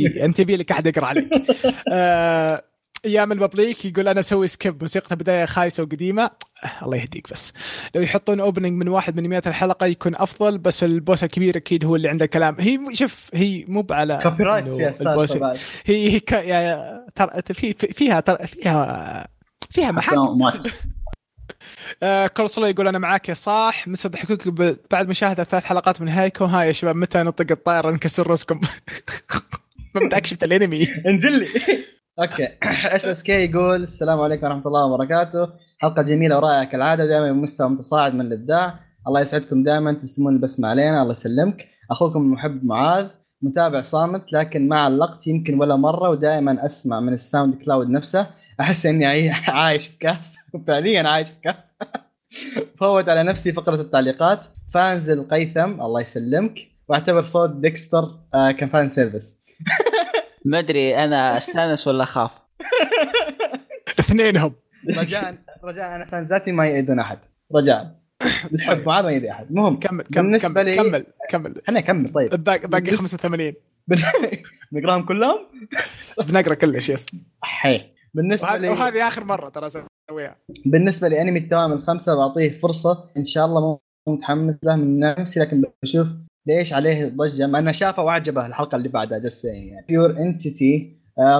أنت 0.24 0.38
يبي 0.38 0.56
لك 0.56 0.70
أحد 0.70 0.86
يقرأ 0.86 1.06
عليك. 1.06 1.28
آه 1.92 2.62
أيام 3.04 3.32
البابليك 3.32 3.84
يقول 3.84 4.08
أنا 4.08 4.20
أسوي 4.20 4.46
سكيب 4.46 4.82
موسيقى 4.82 5.16
بداية 5.16 5.44
خايسة 5.44 5.82
وقديمة. 5.82 6.30
الله 6.82 6.96
يهديك 6.96 7.30
بس. 7.32 7.52
لو 7.94 8.02
يحطون 8.02 8.40
اوبننج 8.40 8.72
من 8.72 8.88
واحد 8.88 9.16
من 9.20 9.28
100 9.28 9.42
الحلقة 9.46 9.86
يكون 9.86 10.14
أفضل 10.16 10.58
بس 10.58 10.84
البوس 10.84 11.24
الكبير 11.24 11.56
أكيد 11.56 11.84
هو 11.84 11.96
اللي 11.96 12.08
عنده 12.08 12.26
كلام. 12.26 12.56
هي 12.60 12.78
شوف 12.92 13.30
هي 13.34 13.64
مو 13.68 13.86
على 13.90 14.20
كوبي 14.22 14.44
رايت 14.44 14.68
فيها 14.68 14.92
هي 15.86 16.12
هي 16.12 16.20
ك... 16.20 16.32
يعني 16.32 17.00
ترى 17.14 17.42
في 17.54 17.72
في- 17.72 17.92
فيها 17.92 18.20
ترى 18.20 18.46
فيها 18.46 19.28
فيها 19.70 19.90
مات. 19.90 20.66
آه 22.02 22.26
كولسلو 22.26 22.66
يقول 22.66 22.88
أنا 22.88 22.98
معاك 22.98 23.28
يا 23.28 23.34
صاح. 23.34 23.88
مستر 23.88 24.08
ضحكوك 24.08 24.48
بعد 24.90 25.08
مشاهدة 25.08 25.44
ثلاث 25.44 25.64
حلقات 25.64 26.00
من 26.00 26.08
هايكو. 26.08 26.44
ها 26.44 26.62
يا 26.62 26.72
شباب 26.72 26.96
متى 26.96 27.18
نطق 27.22 27.46
الطائرة 27.50 27.90
نكسر 27.90 28.26
راسكم؟ 28.30 28.60
ما 29.94 30.00
بدك 30.06 30.26
شفت 30.26 30.44
الأنمي. 30.44 30.88
انزل 31.06 31.38
لي. 31.38 31.46
okay. 32.20 32.48
SSK 32.96 33.32
يقول 33.50 33.82
السلام 33.82 34.20
عليكم 34.20 34.46
ورحمة 34.46 34.66
الله 34.66 34.84
وبركاته. 34.86 35.48
حلقة 35.78 36.02
جميلة 36.02 36.36
ورائعة 36.36 36.64
كالعادة 36.64 37.06
دائما 37.06 37.32
بمستوى 37.32 37.68
متصاعد 37.68 38.14
من 38.14 38.20
الإبداع. 38.20 38.78
الله 39.08 39.20
يسعدكم 39.20 39.62
دائما 39.62 39.92
تسمون 39.92 40.32
البسمة 40.32 40.68
علينا 40.68 41.02
الله 41.02 41.12
يسلمك. 41.12 41.66
أخوكم 41.90 42.18
المحب 42.20 42.64
معاذ 42.64 43.06
متابع 43.42 43.80
صامت 43.80 44.32
لكن 44.32 44.68
ما 44.68 44.80
علقت 44.80 45.26
يمكن 45.26 45.60
ولا 45.60 45.76
مرة 45.76 46.10
ودائما 46.10 46.66
أسمع 46.66 47.00
من 47.00 47.12
ال 47.12 47.54
SoundCloud 47.54 47.90
نفسه. 47.90 48.26
أحس 48.60 48.86
إني 48.86 49.06
عاي- 49.06 49.30
عايش 49.60 49.96
بكهف. 49.96 50.20
فعليا 50.66 51.08
عايش 51.08 51.28
بكهف. 51.30 51.56
فوت 52.80 53.08
على 53.08 53.22
نفسي 53.22 53.52
فقرة 53.52 53.80
التعليقات. 53.80 54.46
fans 54.74 55.10
القيثم 55.10 55.80
الله 55.80 56.00
يسلمك. 56.00 56.54
واعتبر 56.88 57.22
صوت 57.22 57.50
ديكستر 57.50 58.10
آه 58.34 58.50
كان 58.50 58.68
fan 58.68 58.88
service. 58.88 59.44
ما 60.46 60.58
أدري 60.58 61.04
أنا 61.04 61.36
أستأنس 61.36 61.88
ولا 61.88 62.02
أخاف. 62.02 62.30
اثنينهم. 64.00 64.52
رجاء 64.96 65.38
رجاء 65.64 65.96
أنا 65.96 66.04
فانزاتي 66.04 66.52
ما 66.52 66.66
يأذون 66.66 66.98
أحد. 67.00 67.18
رجاء. 67.54 67.96
الحب 68.54 68.86
معاه 68.86 69.02
ما 69.02 69.10
يأذي 69.10 69.30
أحد. 69.30 69.50
المهم 69.50 69.78
كمل 69.80 70.04
كمل 70.04 70.22
بالنسبة 70.24 70.62
كمل 70.62 70.64
لي- 70.70 70.76
كمل 70.76 71.06
كمل. 71.30 71.62
خليني 71.66 71.78
أكمل 71.80 72.12
طيب. 72.12 72.44
باقي 72.44 72.68
باقي 72.68 72.84
بالنسبة- 72.96 73.16
85 73.16 73.54
نقراهم 74.72 75.02
كلهم؟ 75.06 75.38
بنقرأ 76.28 76.54
كلش 76.54 76.88
yes. 76.88 77.06
حي. 77.42 77.80
بالنسبة 78.14 78.56
لي 78.56 78.68
وهذه 78.68 79.08
آخر 79.08 79.24
مرة 79.24 79.48
ترى 79.48 79.66
أسويها. 79.66 80.36
بالنسبة 80.66 81.08
لأنمي 81.08 81.38
التوأم 81.38 81.72
الخمسة 81.72 82.14
بعطيه 82.16 82.58
فرصة. 82.58 83.10
إن 83.16 83.24
شاء 83.24 83.46
الله 83.46 83.60
مو 83.60 83.80
متحمس 84.14 84.54
له 84.62 84.76
من 84.76 84.98
نفسي 84.98 85.40
لكن 85.40 85.62
بشوف 85.82 86.06
ليش 86.46 86.72
عليه 86.72 87.08
ضجة؟ 87.08 87.46
مع 87.46 87.58
إنه 87.58 87.72
شافه 87.72 88.04
وأعجبه 88.04 88.46
الحلقة 88.46 88.76
اللي 88.76 88.88
بعدها 88.88 89.18
جس 89.18 89.44
يعني. 89.44 89.86
Pure 89.88 90.10
Entity 90.10 90.96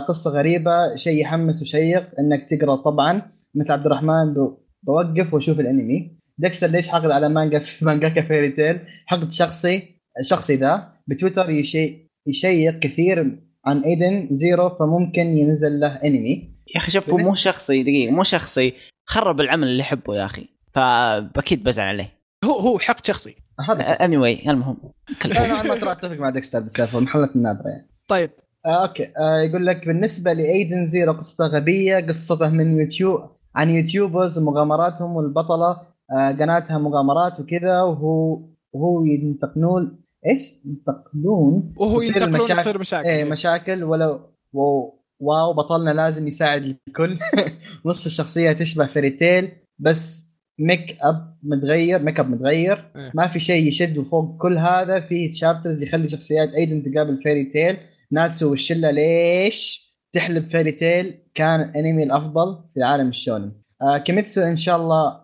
قصة 0.08 0.30
غريبة 0.30 0.96
شيء 0.96 1.20
يحمس 1.20 1.62
وشيق 1.62 2.20
إنك 2.20 2.50
تقرأ. 2.50 2.76
طبعا 2.76 3.22
مثل 3.54 3.72
عبد 3.72 3.86
الرحمن 3.86 4.34
بوقف 4.82 5.34
واشوف 5.34 5.60
الأنمي. 5.60 6.16
ديكستر 6.38 6.66
ليش 6.66 6.88
حقد 6.88 7.10
على 7.10 7.28
مانجا 7.28 7.58
في 7.58 7.84
مانجاكا 7.86 8.22
Fairy 8.22 8.50
Tail؟ 8.50 8.80
حقد 9.06 9.32
شخصي 9.32 9.82
شخصي 10.22 10.56
ذا 10.56 10.92
بتويتر 11.06 11.50
يشي 11.50 12.10
يشيق 12.26 12.78
كثير 12.78 13.38
عن 13.66 13.82
Edens 13.82 14.28
Zero 14.30 14.70
فممكن 14.70 15.38
ينزل 15.38 15.80
له 15.80 15.88
أنمي. 15.88 16.56
يا 16.74 16.80
أخي 16.80 16.90
شوف 16.90 17.10
هو 17.10 17.16
مو 17.16 17.34
شخصي 17.34 17.82
دقيقة 17.82 18.12
مو 18.12 18.22
شخصي 18.22 18.72
خرب 19.04 19.40
العمل 19.40 19.68
اللي 19.68 19.80
يحبه 19.80 20.16
يا 20.16 20.24
أخي. 20.24 20.48
فأكيد 20.74 21.64
بزعل 21.64 21.86
عليه. 21.86 22.12
هو 22.44 22.58
هو 22.58 22.78
حق 22.78 23.06
شخصي. 23.06 23.45
anyway, 23.60 24.48
المهم 24.48 24.76
أنا 25.24 25.46
نوعا 25.48 25.62
ما 25.62 25.76
ترى 25.80 25.92
أتفق 25.92 26.16
مع 26.16 26.30
ديكستر 26.30 26.60
بالسالفة 26.60 27.00
محلة 27.00 27.30
النادرة 27.36 27.68
يعني. 27.68 27.88
طيب. 28.08 28.30
آه 28.66 28.86
okay. 28.88 29.04
آه 29.18 29.40
يقول 29.50 29.66
لك 29.66 29.86
بالنسبة 29.86 30.32
ل 30.32 30.41
Edens 30.41 30.86
Zero 30.86 31.12
قصته 31.12 31.46
غبية 31.46 32.06
قصته 32.06 32.48
من 32.48 32.78
يوتيوب 32.80 33.20
عن 33.54 33.70
YouTubers 33.70 34.38
ومغامراتهم 34.38 35.16
والبطلة 35.16 35.70
آه 36.18 36.30
قناتها 36.32 36.78
مغامرات 36.78 37.40
وكذا 37.40 37.82
وهو 37.82 38.40
وهو 38.72 39.04
ينتقلون 39.04 39.98
إيش؟ 40.26 40.52
ينتقلون 40.64 41.74
وهو 41.76 41.96
يصير 41.96 42.08
ينتقلون 42.16 42.34
المشاكل- 42.40 42.60
تصير 42.60 42.78
مشاكل. 42.78 43.08
إيه 43.08 43.24
مشاكل 43.24 43.84
ولو 43.84 44.20
و- 44.52 44.90
واو 45.20 45.52
بطلنا 45.52 45.90
لازم 45.90 46.26
يساعد 46.26 46.76
الكل. 46.88 47.18
نص 47.86 48.06
الشخصية 48.06 48.52
تشبه 48.52 48.86
فيريتيل 48.86 49.52
بس 49.78 50.35
ميك 50.58 50.96
اب 51.00 51.36
متغير 51.42 51.98
ميك 52.02 52.20
اب 52.20 52.30
متغير. 52.30 52.92
إيه. 52.96 53.12
ما 53.14 53.28
في 53.28 53.40
شيء 53.40 53.68
يشد 53.68 53.98
وفوق 53.98 54.36
كل 54.42 54.58
هذا. 54.58 55.00
في 55.00 55.28
تشابترز 55.28 55.82
يخلي 55.82 56.08
شخصيات 56.08 56.48
ايدن 56.48 56.82
تقابل 56.82 57.22
فيري 57.22 57.44
تيل 57.44 57.76
ناتسو 58.12 58.50
والشله 58.50 58.90
ليش 58.90 59.86
تحلب 60.12 60.44
فيري 60.44 60.72
تيل 60.72 61.18
كان 61.34 61.60
الأنمي 61.60 62.02
الأفضل 62.02 62.64
في 62.74 62.82
عالم 62.82 63.08
الشونن. 63.08 63.52
آه 63.82 63.98
كيميتسو 63.98 64.42
إن 64.42 64.56
شاء 64.56 64.76
الله 64.76 65.20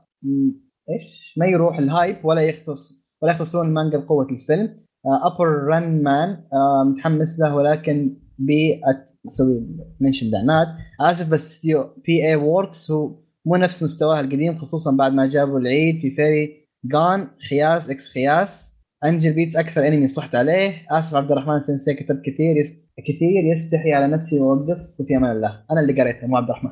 إيش؟ 0.90 1.34
ما 1.36 1.46
يروح 1.46 1.78
الهايب 1.78 2.24
ولا 2.24 2.40
يختص 2.40 3.06
ولا 3.22 3.32
يختصرون 3.32 3.66
المانجا 3.68 3.98
بقوة 3.98 4.26
الفيلم. 4.30 4.82
ابر 5.06 5.46
ران 5.46 6.02
مان 6.02 6.44
متحمس 6.86 7.40
له 7.40 7.54
ولكن 7.54 8.16
بي 8.38 8.80
أسوي 9.28 9.66
منشن 10.00 10.30
دعنات 10.30 10.68
آسف 11.00 11.32
بس 11.32 11.46
استديو 11.46 11.94
بي 12.04 12.28
اي 12.28 12.36
ووركس 12.36 12.90
هو 12.90 13.22
مو 13.46 13.56
نفس 13.56 13.82
مستواه 13.82 14.20
القديم 14.20 14.58
خصوصا 14.58 14.96
بعد 14.96 15.12
ما 15.12 15.26
جابوا 15.26 15.58
العيد 15.58 16.00
في 16.00 16.10
فيري. 16.10 16.68
جان 16.84 17.28
خياس 17.50 17.90
إكس 17.90 18.14
خياس. 18.14 18.80
أنجل 19.04 19.32
بيتس 19.32 19.56
أكثر 19.56 19.88
إنمي 19.88 20.08
صحت 20.08 20.34
عليه. 20.34 20.86
آسف 20.90 21.14
عبد 21.14 21.32
الرحمن 21.32 21.60
سensei 21.60 22.02
كتب 22.02 22.22
كثير 22.26 22.56
يست... 22.56 22.88
كثير 22.98 23.52
يستحي 23.52 23.92
على 23.92 24.06
نفسي 24.06 24.40
وأوقف 24.40 24.78
وفي 24.98 25.16
أمان 25.16 25.36
الله. 25.36 25.64
أنا 25.70 25.80
اللي 25.80 26.02
قريتها 26.02 26.26
مو 26.26 26.36
عبد 26.36 26.50
الرحمن. 26.50 26.70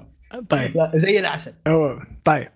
طيب. 0.49 0.77
لا 0.77 0.93
زي 0.95 1.21
العسل. 1.21 1.53
هو 1.69 1.99
طيب. 2.25 2.49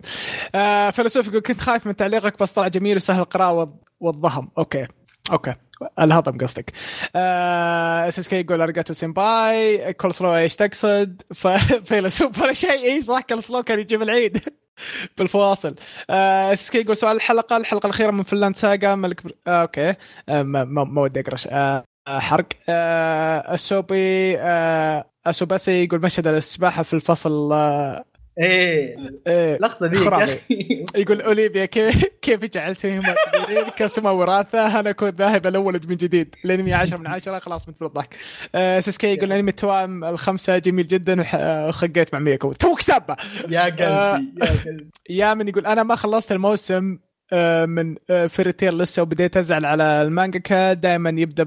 آه 0.55 0.91
فيلسوف 0.91 1.29
يقول 1.29 1.41
كنت 1.41 1.61
خايف 1.61 1.87
من 1.87 1.97
تعليقك 1.97 2.41
بس 2.41 2.53
طلع 2.53 2.69
جميل 2.69 2.97
وسهل 2.97 3.21
القراءة 3.21 3.65
والض- 3.65 3.85
والضهم. 4.01 4.51
أوكي. 4.59 4.87
أوكي. 5.33 5.55
الهضم 5.99 6.39
قصدك. 6.39 6.73
آه 7.17 8.09
اس 8.09 8.19
اس 8.19 8.29
كي 8.29 8.41
يقول 8.41 8.63
أرجاتو 8.63 8.93
سيمباي 8.93 9.93
كول 9.95 10.15
سلو 10.15 10.37
إيش 10.37 10.57
تقصد؟ 10.57 11.23
فيلسوف 11.89 12.43
ولا 12.43 12.53
شيء. 12.53 12.71
إي 12.85 13.03
صح 13.03 13.21
كول 13.21 13.43
سلو 13.43 13.63
كان 13.63 13.79
يجيب 13.79 14.03
العيد 14.03 14.43
بالفواصل. 15.19 15.75
آه 16.11 16.53
اس 16.53 16.71
كي 16.71 16.79
يقول 16.81 16.97
سؤال 16.97 17.17
الحلقة 17.17 17.57
الحلقة 17.57 17.87
الأخيرة 17.87 18.11
من 18.11 18.23
فنلاند 18.23 18.57
ساجا 18.57 18.95
ملك 18.95 19.25
بر... 19.25 19.33
آه 19.47 19.63
أوكي. 19.63 19.95
آه 20.29 20.43
ما, 20.43 20.65
ما, 20.65 21.01
ودي 21.03 21.21
أقرأ 21.21 21.37
آه 21.49 21.85
آه، 22.09 22.19
حرق. 22.19 22.47
آه 22.69 23.55
السوبي 23.55 23.97
آه 24.41 25.11
أسوباسي 25.27 25.85
يقول 25.85 26.01
مشهد 26.01 26.27
السباحة 26.27 26.83
في 26.83 26.95
الفصل 26.95 27.53
آه 27.53 28.05
إيه. 28.39 28.97
إيه. 29.27 29.57
اللقطه 29.57 29.87
ذيك 29.87 29.99
يا 30.01 30.05
خرافي. 30.05 30.33
أخي. 30.35 30.85
يقول 30.97 31.21
أوليفيا 31.23 31.65
كيف 31.65 32.05
كيف 32.23 32.45
جعلتهم 32.45 33.03
كبيرين 33.33 33.65
كسمة 33.77 34.13
وراثة 34.13 34.81
أنا 34.81 34.93
كنت 34.93 35.19
ذاهب 35.19 35.47
الاولد 35.47 35.89
من 35.91 35.97
جديد. 35.97 36.35
الأنمي 36.45 36.73
10 36.75 36.97
من 36.99 37.07
10 37.07 37.39
خلاص 37.39 37.69
مثل 37.69 37.77
الضحك 37.87 38.15
آه، 38.55 38.81
سيسكي 38.81 39.07
يقول 39.15 39.33
انمي 39.33 39.51
التوام 39.51 40.05
الخمسة 40.05 40.59
جميل 40.59 40.87
جدا 40.87 41.21
وح- 41.21 41.35
آه، 41.35 41.69
وخقيت 41.69 42.15
مع 42.15 42.21
ميكو 42.21 42.53
توك 42.53 42.81
سابه 42.81 43.17
يا 43.49 43.63
قلبي 43.65 43.83
يا 43.83 44.13
قلبي. 44.13 44.87
يامن 45.11 45.49
يقول 45.49 45.67
أنا 45.67 45.83
ما 45.83 45.97
خلصت 45.97 46.33
الموسم 46.33 46.99
آه، 47.33 47.65
من 47.67 47.95
فيريتير 48.29 48.75
لسه 48.75 49.03
وبديت 49.03 49.37
أزعل 49.37 49.65
على 49.65 50.03
المانجاكا. 50.03 50.73
دائما 50.73 51.11
يبدأ 51.11 51.45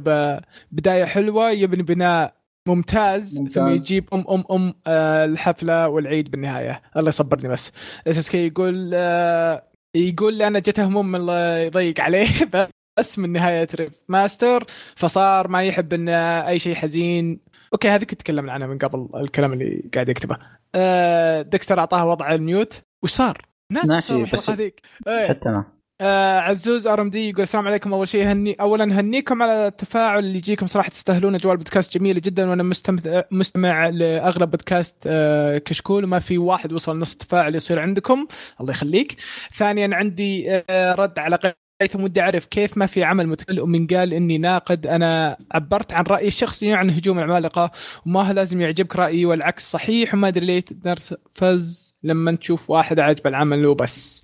ببدايه 0.72 1.06
حلوة 1.06 1.52
يبني 1.52 1.84
بناء 1.84 2.37
ممتاز, 2.68 3.40
ممتاز. 3.40 3.54
ثم 3.54 3.68
يجيب 3.68 4.14
أم 4.14 4.26
أم 4.30 4.44
أم 4.52 4.74
آه، 4.88 5.26
الحفلة 5.26 5.88
والعيد 5.88 6.32
بالنهاية. 6.32 6.82
الله 6.98 7.10
يصبرني 7.10 7.48
بس. 7.50 7.72
SSK 8.08 8.48
يقول 8.48 8.92
آه، 8.94 9.64
يقول 9.96 10.34
لي 10.38 10.48
أنا 10.48 10.60
جته 10.60 10.86
هموم 10.88 11.16
الله 11.16 11.58
يضيق 11.58 12.02
عليه 12.02 12.28
بس 13.00 13.20
من 13.20 13.32
نهاية 13.32 13.68
Rave 13.76 13.94
Master 14.10 14.64
فصار 14.96 15.48
ما 15.48 15.64
يحب 15.64 15.94
ان 15.94 16.10
أي 16.10 16.60
شيء 16.60 16.76
حزين. 16.76 17.40
أوكي 17.74 17.90
هذه 17.90 18.04
كنت 18.04 18.20
تكلمنا 18.22 18.52
عنها 18.52 18.68
من 18.68 18.78
قبل 18.78 19.10
الكلام 19.22 19.54
اللي 19.54 19.90
قاعد 19.94 20.10
يكتبه. 20.10 20.38
آه، 20.76 21.42
ديكستر 21.42 21.80
أعطاه 21.80 22.06
وضع 22.06 22.34
ال 22.34 22.43
mute 22.43 22.82
وش 23.04 23.12
صار؟ 23.12 23.42
ناسي، 23.86 24.24
بس- 24.24 24.50
هذيك. 24.50 24.82
إيه. 25.08 25.28
حتى 25.28 25.50
أنا 25.50 25.66
آه 26.02 26.40
عزوز 26.40 26.88
RMD 26.88 27.30
يقول 27.30 27.44
السلام 27.44 27.68
عليكم. 27.68 27.94
أول 27.94 28.08
شيء 28.08 28.24
هني 28.32 28.54
اولا 28.62 29.00
هنيكم 29.00 29.44
على 29.44 29.68
التفاعل 29.68 30.20
اللي 30.20 30.38
يجيكم. 30.38 30.68
صراحة 30.68 30.90
تستاهلون 30.90 31.36
أجواء 31.36 31.54
البودكاست. 31.54 31.98
جميلة 31.98 32.20
جدا 32.20 32.50
وأنا 32.50 32.64
مستمتع 32.64 33.22
مستمع 33.32 33.90
لأغلب 33.90 34.52
بودكاست 34.52 34.96
آه 35.08 35.58
كشكول 35.58 36.04
وما 36.04 36.20
في 36.20 36.38
واحد 36.38 36.74
وصل 36.74 37.00
نص 37.00 37.12
التفاعل 37.12 37.56
يصير 37.56 37.80
عندكم. 37.80 38.28
الله 38.62 38.72
يخليك. 38.72 39.16
ثانيا 39.54 39.90
عندي 39.96 40.46
آه 40.70 40.94
رد 40.96 41.20
على 41.20 41.40
قيثم 41.82 42.04
ودي 42.04 42.22
أعرف 42.22 42.46
كيف 42.46 42.78
ما 42.78 42.86
في 42.86 43.04
عمل 43.04 43.28
متكلم. 43.28 43.64
ومن 43.64 43.88
قال 43.88 44.14
إني 44.14 44.38
ناقد. 44.38 44.88
أنا 44.88 45.38
عبرت 45.52 45.94
عن 45.94 46.04
رأيي 46.04 46.28
الشخصي 46.28 46.74
عن 46.74 46.90
هجوم 46.90 47.20
العمالقه 47.20 47.72
وما 48.06 48.34
لازم 48.34 48.62
يعجبك 48.62 48.96
رأيي 48.96 49.26
والعكس 49.26 49.72
صحيح. 49.72 50.14
وما 50.14 50.28
أدري 50.28 50.46
ليه 50.46 50.60
تنرفز 50.60 51.96
لما 52.04 52.36
تشوف 52.36 52.70
واحد 52.70 53.00
عاجب 53.00 53.28
العمل 53.28 53.66
وبس. 53.66 54.24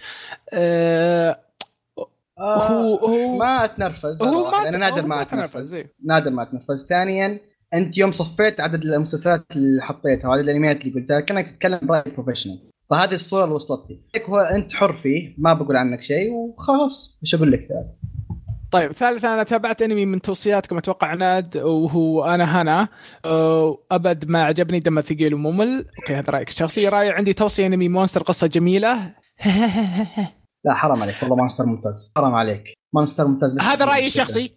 آه 0.54 1.40
آه، 2.44 2.68
هو 2.68 2.96
هو 2.96 3.38
ما 3.38 3.66
أتنرفز 3.66 4.22
هو 4.24 4.52
ما 4.52 4.70
أنا 4.70 4.78
نادر 4.78 5.06
ما 5.06 5.22
أتنرفز. 5.22 5.52
تنرفز، 5.52 5.74
إيه. 5.74 5.94
نادر 6.06 6.32
ما 6.32 6.44
أتنرفز. 6.44 6.86
ثانيا 6.86 7.40
أنت 7.74 7.98
يوم 7.98 8.12
صفيت 8.12 8.60
عدد 8.60 8.84
المسلسلات 8.84 9.46
اللي 9.56 9.82
حطيتها 9.82 10.28
وعدد 10.28 10.44
الأنميات 10.44 10.82
اللي 10.82 11.00
قلتها 11.02 11.20
كأنك 11.20 11.48
تتكلم 11.48 11.80
برايت 11.84 12.14
professional. 12.16 12.60
فهذه 12.90 13.14
الصورة 13.14 13.44
اللي 13.44 13.56
وصلت 13.56 13.90
لي. 13.90 14.02
هيك 14.16 14.30
هو 14.30 14.38
أنت 14.40 14.74
حر 14.74 14.94
فيه 14.94 15.36
ما 15.38 15.54
بقول 15.54 15.76
عنك 15.76 16.02
شيء 16.02 16.32
وخلاص 16.32 17.20
إيش 17.24 17.36
أقول 17.36 17.52
لك 17.52 17.68
طيب 18.72 18.92
ثالثا 18.92 19.34
أنا 19.34 19.44
تابعت 19.44 19.82
أنمي 19.82 20.06
من 20.06 20.22
توصياتكم 20.22 20.78
أتوقع 20.78 21.08
عناد 21.08 21.58
وهو 21.58 22.24
أنا 22.24 22.60
هانا 22.60 22.88
أه، 23.26 23.78
أبد 23.92 24.26
ما 24.26 24.44
عجبني 24.44 24.80
دمه 24.80 25.02
ثقيل 25.02 25.34
وممل. 25.34 25.86
أوكي 26.00 26.16
هذا 26.16 26.30
رأيك 26.30 26.50
الشخصي. 26.50 26.88
رأي 26.88 27.10
عندي 27.10 27.34
توصية 27.34 27.66
أنمي 27.66 27.90
مونستر 27.90 28.24
قصة 28.24 28.48
جميلة. 28.48 29.14
لا 30.66 30.74
حرام 30.74 31.02
عليك. 31.04 31.16
والله 31.22 31.36
مونستر 31.36 31.66
ممتاز. 31.66 32.14
حرام 32.18 32.36
عليك. 32.36 32.74
مونستر 32.94 33.28
ممتاز. 33.28 33.60
هذا 33.60 33.86
رأيي. 33.86 34.08
الشخصي. 34.08 34.56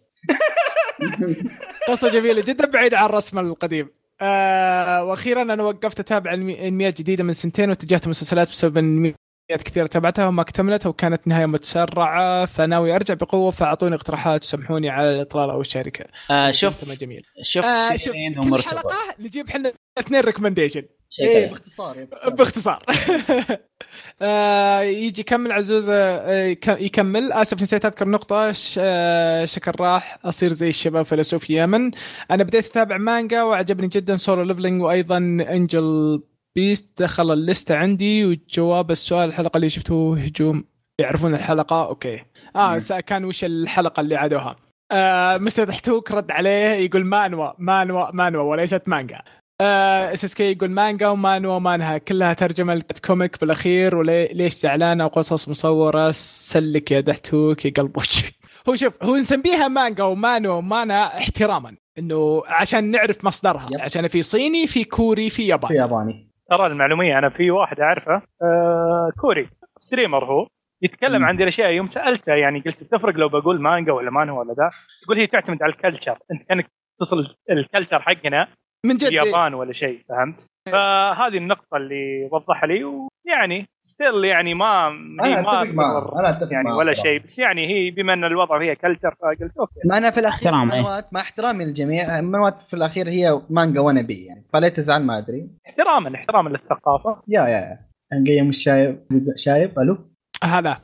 قصة 1.89 2.09
جميلة 2.09 2.43
جدا 2.43 2.67
بعيد 2.67 2.95
عن 2.95 3.05
الرسم 3.05 3.39
القديم. 3.39 3.89
آه 4.21 5.05
وأخيرا 5.05 5.43
أنا 5.43 5.63
وقفت 5.63 6.01
أتابع 6.01 6.33
انميات 6.33 6.99
جديده 6.99 7.25
من 7.25 7.33
سنتين 7.33 7.71
واتجهت 7.71 8.09
مسلسلات 8.09 8.49
بسبب 8.49 8.79
انميات 8.79 9.15
كثيرة 9.55 9.87
تابعتها 9.87 10.27
وما 10.27 10.43
اكتملت 10.43 10.87
وكانت 10.87 11.27
نهاية 11.27 11.47
متسرعة 11.47 12.47
فناوي 12.47 12.95
أرجع 12.95 13.15
بقوة 13.15 13.51
فأعطوني 13.51 13.95
اقتراحات 13.95 14.43
وسامحوني 14.43 14.89
على 14.91 15.15
الإطلالة 15.15 15.53
أو 15.53 15.61
الشركة. 15.61 16.05
آه 16.31 16.51
شوف 16.51 16.93
جميل. 17.01 17.23
شوف 17.43 17.65
آه 17.65 17.89
شوف 17.91 18.01
سيرين 18.01 18.35
كل 18.35 18.41
ومرتبط. 18.41 18.69
حلقة 18.69 18.95
نجيب 19.19 19.49
إحنا 19.49 19.73
اثنين 19.99 20.21
recommendation 20.21 20.83
شيء 21.11 21.27
إيه 21.29 21.35
كذا. 21.45 21.51
باختصار 21.53 22.07
باختصار. 22.29 22.83
آه 24.23 24.81
يجي 24.81 25.23
كمل 25.23 25.53
عزوز 25.53 25.89
آه 25.91 26.39
يك- 26.45 26.69
يكمل. 26.81 27.33
آسف 27.33 27.63
نسيت 27.63 27.85
أذكر 27.85 28.09
نقطة. 28.09 28.53
ش- 28.53 28.79
آه 28.83 29.45
شكل 29.45 29.73
راح. 29.81 30.19
أصير 30.25 30.53
زي 30.53 30.69
الشباب 30.69 31.05
فيلسوف 31.05 31.51
يمن. 31.51 31.91
أنا 32.31 32.45
بديت 32.45 32.67
أتابع 32.67 32.99
مانجا 32.99 33.43
وعجبني 33.43 33.89
جدا 33.89 34.17
Solo 34.17 34.43
Leveling 34.43 34.83
وأيضا 34.83 35.17
Angel 35.19 36.23
Beats 36.57 37.03
دخل 37.03 37.33
ال 37.33 37.42
list 37.42 37.77
عندي 37.77 38.27
وجواب 38.27 38.91
السؤال 38.91 39.29
الحلقة 39.29 39.57
اللي 39.57 39.69
شفته 39.69 40.17
هجوم. 40.19 40.65
يعرفون 41.01 41.35
الحلقة؟ 41.35 41.87
أوكي. 41.87 42.23
آه 42.57 42.81
مم. 42.91 43.01
كان 43.01 43.25
وش 43.25 43.45
الحلقة 43.45 44.01
اللي 44.01 44.17
عادوها؟ 44.17 44.57
آه 44.93 45.39
مستر 45.39 45.73
حتوك 45.73 46.13
رد 46.13 46.31
عليه 46.31 46.69
يقول 46.73 47.05
manhwa 47.05 47.53
manhwa 47.59 48.11
manhwa 48.11 48.43
وليست 48.43 48.83
مانجا. 48.87 49.23
SSK 49.61 50.53
يقول 50.53 50.71
مانجا 50.71 51.09
و 51.09 51.16
manhwa 51.16 51.57
و 51.57 51.63
manhua 51.63 51.99
كلها 51.99 52.33
ترجمة 52.33 52.75
ل 52.75 52.86
comic 52.86 53.41
بالأخير 53.41 53.97
وليش 53.97 54.55
زعلانه 54.55 55.05
وقصص 55.05 55.49
مصورة. 55.49 56.11
سلك 56.13 56.91
يا 56.91 57.01
دحتوك 57.01 57.65
يا 57.65 57.71
قلب 57.71 57.97
وجهك. 57.97 58.35
هو 58.69 58.75
شوف 58.75 58.93
هو 59.03 59.17
نسميها 59.17 59.69
مانجا 59.69 60.05
و 60.05 60.12
manhwa 60.12 60.55
و 60.55 60.64
manhua 60.64 61.19
احتراما 61.19 61.77
إنه 61.99 62.43
عشان 62.47 62.91
نعرف 62.91 63.25
مصدرها. 63.25 63.69
yep. 63.73 63.81
عشان 63.81 64.09
في 64.09 64.23
صيني 64.23 64.67
في 64.67 64.85
كوري 64.85 65.31
في 65.31 65.37
في 65.37 65.47
ياباني 65.47 65.77
ياباني. 65.77 66.26
ترى 66.51 66.67
المعلومية 66.67 67.19
أنا 67.19 67.29
في 67.29 67.51
واحد 67.51 67.81
أعرفه 67.81 68.23
آه 68.43 69.11
كوري 69.21 69.49
streamer 69.79 70.25
هو 70.25 70.47
يتكلم. 70.83 71.25
عن 71.25 71.43
الأشياء 71.43 71.71
يوم 71.71 71.87
سألته 71.87 72.33
يعني 72.35 72.61
قلت 72.61 72.83
تفرق 72.85 73.15
لو 73.17 73.29
بقول 73.29 73.61
مانجا 73.61 73.93
ولا 73.93 74.11
manhwa 74.11 74.31
ولا 74.31 74.53
ذا 74.55 74.71
يقول 75.03 75.17
هي 75.19 75.27
تعتمد 75.27 75.63
على 75.63 75.73
الكلتشر 75.73 76.19
أنت 76.33 76.43
كأنك 76.49 76.71
تصل 77.01 77.37
الكلتشر 77.51 78.03
حقنا 78.03 78.49
من 78.85 78.97
جد 78.97 79.07
اليابان 79.07 79.55
ولا 79.55 79.73
شيء 79.73 80.05
فهمت؟ 80.09 80.47
فهذه 80.73 81.37
النقطة 81.37 81.77
اللي 81.77 82.29
وضحها 82.33 82.67
لي 82.67 82.85
ويعني 83.27 83.69
ستيل 83.83 84.25
يعني 84.25 84.55
ما 84.55 84.89
هي 85.25 85.33
أنا 85.33 85.43
ما 85.43 85.63
أتفق 85.63 85.75
معه 85.75 86.21
أنا 86.21 86.31
أتفق 86.31 86.53
يعني 86.53 86.73
ولا. 86.73 86.95
شيء. 86.95 87.23
بس 87.23 87.39
يعني 87.39 87.67
هي 87.67 87.91
بما 87.91 88.13
أن 88.13 88.25
الوضع 88.25 88.59
فيها 88.59 88.75
كلتشر 88.75 89.15
فقلت 89.23 89.57
أوكي. 89.59 89.81
ما 89.85 89.99
أنا 89.99 90.11
في 90.11 90.21
الأخير 90.21 90.49
احترام، 90.49 90.71
إيه. 90.73 90.81
منوات 90.81 91.13
مع 91.13 91.21
احترامي 91.21 91.65
للجميع 91.65 92.21
منوات 92.21 92.63
في 92.63 92.75
الأخير 92.75 93.09
هي 93.09 93.41
مانجا 93.51 93.81
وأنا 93.81 94.03
بي 94.03 94.25
يعني 94.25 94.45
فليه 94.53 94.69
تزعل 94.69 95.03
ما 95.03 95.19
أدري. 95.19 95.51
احتراما 95.69 96.15
احتراما 96.15 96.49
للثقافة. 96.49 97.23
يا 97.29 97.43
يا 97.43 97.49
يا. 97.49 97.79
نقيم 98.21 98.49
الشايب 98.49 99.01
شايب 99.37 99.79
ألو؟ 99.79 99.99
هلا 100.45 100.77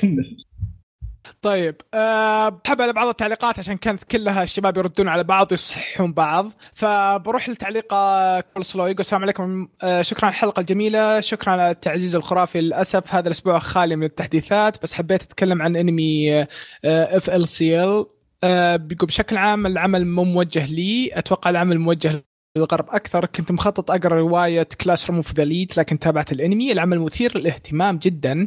كمل. 0.00 0.36
طيب 1.42 1.76
أه 1.94 2.48
بحب 2.48 2.82
على 2.82 2.92
بعض 2.92 3.08
التعليقات 3.08 3.58
عشان 3.58 3.76
كانت 3.76 4.04
كلها 4.04 4.42
الشباب 4.42 4.76
يردون 4.76 5.08
على 5.08 5.24
بعض 5.24 5.52
يصححون 5.52 6.12
بعض. 6.12 6.52
فبروح 6.74 7.48
لتعليق 7.48 7.94
آه، 7.94 8.40
Cool 8.40 8.64
Slow. 8.64 8.86
يقول 8.86 9.00
السلام 9.00 9.22
عليكم 9.22 9.68
أه 9.82 10.02
شكرا 10.02 10.24
على 10.24 10.32
الحلقة 10.32 10.60
الجميلة 10.60 11.20
شكرا 11.20 11.52
على 11.52 11.70
التعزيز 11.70 12.16
الخرافي 12.16 12.60
للأسف. 12.60 13.14
هذا 13.14 13.26
الأسبوع 13.26 13.58
خالي 13.58 13.96
من 13.96 14.06
التحديثات 14.06 14.82
بس 14.82 14.94
حبيت 14.94 15.22
أتكلم 15.22 15.62
عن 15.62 15.76
أنمي 15.76 16.46
FLCL 16.84 18.06
بشكل 18.78 19.36
عام 19.36 19.66
العمل 19.66 20.06
مو 20.06 20.24
موجه 20.24 20.66
لي 20.66 21.10
أتوقع 21.12 21.50
العمل 21.50 21.78
موجه 21.78 22.24
للغرب 22.56 22.86
أكثر 22.90 23.26
كنت 23.26 23.52
مخطط 23.52 23.90
أقرأ 23.90 24.18
رواية 24.18 24.68
Classroom 24.80 25.16
of 25.16 25.34
the 25.34 25.44
لكن 25.76 25.98
تابعت 25.98 26.32
الأنمي. 26.32 26.72
العمل 26.72 27.00
مثير 27.00 27.38
للاهتمام 27.38 27.98
جدا. 27.98 28.46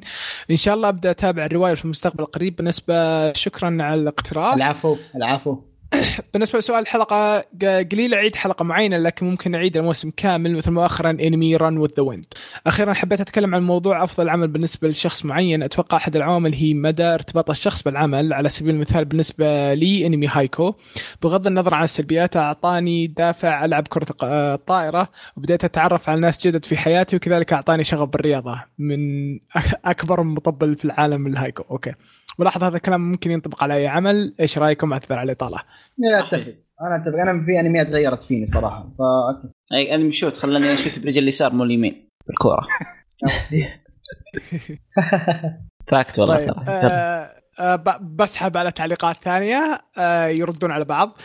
إن 0.52 0.56
شاء 0.56 0.76
الله 0.76 0.90
أبدأ 0.90 1.12
أتابع 1.12 1.46
الرواية 1.46 1.74
في 1.74 1.86
المستقبل 1.86 2.24
القريب. 2.24 2.56
بالنسبة 2.56 3.34
شكرا 3.34 3.78
على 3.80 4.02
الاقتراح. 4.02 4.54
العفو 4.54 4.96
العفو. 5.16 5.69
بالنسبة 6.34 6.60
لسؤال 6.60 6.80
الحلقة 6.82 7.40
قليل 7.92 8.14
أعيد 8.14 8.36
حلقة 8.36 8.64
معينة 8.64 8.98
لكن 8.98 9.26
ممكن 9.26 9.56
أعيد 9.56 9.78
الموسم 9.78 10.12
كامل 10.18 10.56
مثل 10.58 10.72
مؤخرا 10.72 11.10
انمي 11.12 11.56
Run 11.56 11.78
with 11.78 11.90
the 11.98 12.04
Wind 12.04 12.26
أخيرا 12.68 12.94
حبيت 12.94 13.22
أتكلم 13.22 13.56
عن 13.56 13.64
موضوع 13.64 14.04
أفضل 14.04 14.30
عمل 14.30 14.48
بالنسبة 14.48 14.88
لشخص 14.88 15.26
معين. 15.26 15.64
أتوقع 15.64 15.98
أحد 15.98 16.16
العوامل 16.16 16.54
هي 16.54 16.74
مدى 16.74 17.04
ارتباط 17.04 17.50
الشخص 17.50 17.84
بالعمل. 17.84 18.34
على 18.34 18.50
سبيل 18.50 18.76
المثال 18.76 19.06
بالنسبة 19.06 19.74
لي 19.74 20.06
انمي 20.06 20.28
هايكو 20.28 20.74
بغض 21.22 21.48
النظر 21.48 21.74
عن 21.74 21.84
السلبيات 21.84 22.38
أعطاني 22.38 23.08
دافع 23.08 23.66
ألعب 23.66 23.88
كرة 23.88 24.06
الق- 24.10 24.24
آه، 24.26 24.56
الطائره 24.56 25.10
وبديت 25.38 25.64
أتعرف 25.64 26.10
على 26.10 26.20
ناس 26.22 26.48
جدد 26.48 26.66
في 26.66 26.78
حياتي 26.78 27.16
وكذلك 27.16 27.54
أعطاني 27.54 27.84
شغف 27.84 28.10
بالرياضة 28.10 28.64
من 28.80 29.00
أكبر 29.86 30.24
مطبل 30.24 30.76
في 30.76 30.86
العالم 30.86 31.28
الهايكو. 31.28 31.64
okay. 31.72 31.94
ولاحظ 32.40 32.64
هذا 32.64 32.76
الكلام 32.76 33.12
ممكن 33.12 33.32
ينطبق 33.32 33.64
على 33.64 33.74
أي 33.74 33.88
عمل. 33.88 34.36
إيش 34.40 34.58
رأيكم؟ 34.58 34.94
اعتذر 34.94 35.18
على 35.18 35.26
الإطالة. 35.26 35.58
لا 35.98 36.20
أتفق. 36.20 36.54
أنا 36.82 36.96
أتفق. 36.96 37.18
أنا 37.20 37.46
في 37.46 37.60
انميات 37.60 37.90
غيرت 37.90 38.22
فيني 38.22 38.46
صراحة. 38.46 38.82
فأتفق. 38.82 39.50
أنمي 39.74 40.04
Shoot 40.04 40.38
خلاني 40.38 40.74
أشوت 40.74 41.00
برجل 41.00 41.24
اليسار 41.24 41.54
مو 41.54 41.64
اليمين 41.64 42.10
بالكورة. 42.28 42.68
fact 45.88 46.20
والله 46.20 46.36
طيب 46.36 46.46
ترى. 46.48 46.64
آه 46.68 47.36
آه 47.60 48.00
بسحب 48.02 48.58
على 48.58 48.72
تعليقات 48.72 49.24
ثانية. 49.24 49.82
آه 49.98 50.28
يردون 50.28 50.72
على 50.72 50.86
بعض. 50.86 51.18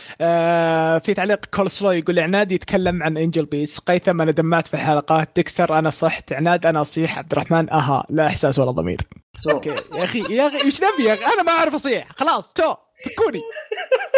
في 0.99 1.13
تعليق 1.15 1.45
كول 1.45 1.69
سلو 1.69 1.91
يقول 1.91 2.19
عناد 2.19 2.51
يتكلم 2.51 3.03
عن 3.03 3.17
Angel 3.17 3.45
Beats. 3.45 3.79
قيثم 3.79 4.21
أنا 4.21 4.31
دمعت 4.31 4.67
في 4.67 4.73
الحلقات. 4.73 5.29
ديكستر 5.35 5.79
أنا 5.79 5.89
صحت. 5.89 6.33
عناد 6.33 6.65
أنا 6.65 6.81
أصيح. 6.81 7.17
عبد 7.17 7.31
الرحمن 7.31 7.69
أها 7.69 8.05
لا 8.09 8.27
إحساس 8.27 8.59
ولا 8.59 8.71
ضمير. 8.71 9.01
okay. 9.49 9.69
يا 9.69 10.03
أخي 10.03 10.35
يا 10.35 10.47
أخي 10.47 10.61
إيش 10.61 10.81
نبي؟ 10.83 11.03
يا 11.03 11.13
أخي 11.13 11.33
أنا 11.33 11.43
ما 11.43 11.51
أعرف 11.51 11.73
أصيح. 11.73 12.07
خلاص 12.17 12.53
تو 12.53 12.75
فكوني. 13.05 13.41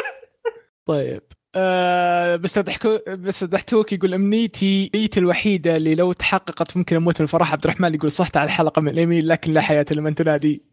طيب. 0.86 1.22
آه 1.56 2.36
بس 2.36 2.60
ضحكو 2.60 3.00
بس 3.08 3.44
ضحكوك 3.44 3.94
يقول 3.94 4.14
أمنيتي 4.14 4.92
أمنيتي 4.96 5.20
الوحيدة 5.20 5.76
اللي 5.76 5.96
لو 5.96 6.14
تحققت 6.14 6.78
ممكن 6.78 6.96
أموت 6.96 7.22
من 7.22 7.24
الفرح. 7.24 7.52
عبد 7.52 7.64
الرحمن 7.66 7.96
يقول 7.96 8.12
صحت 8.12 8.38
على 8.38 8.46
الحلقة 8.46 8.82
من 8.82 8.90
اليمين 8.90 9.26
لكن 9.26 9.54
لا 9.54 9.62
حياة 9.62 9.86
لمن 9.92 10.16
تنادي. 10.16 10.64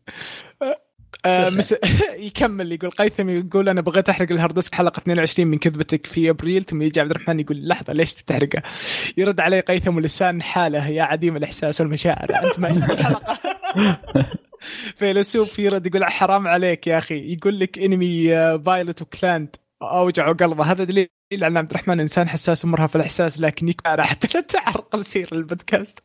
آه 1.25 1.51
مس... 1.51 1.75
يكمل 2.29 2.73
يقول 2.73 2.91
قيثم 2.91 3.29
يقول 3.29 3.69
أنا 3.69 3.81
بغيت 3.81 4.09
أحرق 4.09 4.33
ال 4.33 4.37
hard 4.37 4.55
disk 4.55 4.75
حلقة 4.75 4.99
22 4.99 5.49
من 5.49 5.59
كذبتك 5.59 6.07
في 6.07 6.31
أبريل 6.31 6.65
ثم 6.65 6.83
يجي 6.83 7.01
عبد 7.01 7.11
الرحمن 7.11 7.41
يقول 7.41 7.69
لحظة 7.69 7.93
ليش 7.93 8.15
بتحرقه؟ 8.15 8.63
يرد 9.17 9.41
عليه 9.41 9.61
قيثم 9.61 9.97
ولسان 9.97 10.43
حالة 10.43 10.89
يا 10.89 11.03
عديم 11.03 11.37
الإحساس 11.37 11.81
والمشاعر 11.81 12.29
أنت 12.45 12.59
ما 12.59 12.69
الحلقة 12.69 13.39
فيلسوف 14.99 15.59
يرد 15.59 15.87
يقول 15.87 16.05
حرام 16.05 16.49
عليك 16.49 16.87
يا 16.87 16.99
أخي 16.99 17.33
يقول 17.33 17.61
لك 17.61 17.79
انمي 17.79 18.29
Violet 18.59 19.03
و 19.03 19.10
Clannad 19.10 19.57
أوجعوا 19.83 20.33
قلبه 20.33 20.65
هذا 20.65 20.85
دليل 20.85 21.09
على 21.33 21.59
عبد 21.59 21.71
الرحمن 21.71 22.01
إنسان 22.01 22.29
حساس 22.29 22.65
ومرهف 22.65 22.91
في 22.91 22.97
الإحساس 22.97 23.41
لكن 23.41 23.69
يكفى 23.69 24.03
حتى 24.03 24.29
لا 24.35 24.41
تعرقل 24.41 25.05
سير 25.05 25.29
البودكاست. 25.33 25.99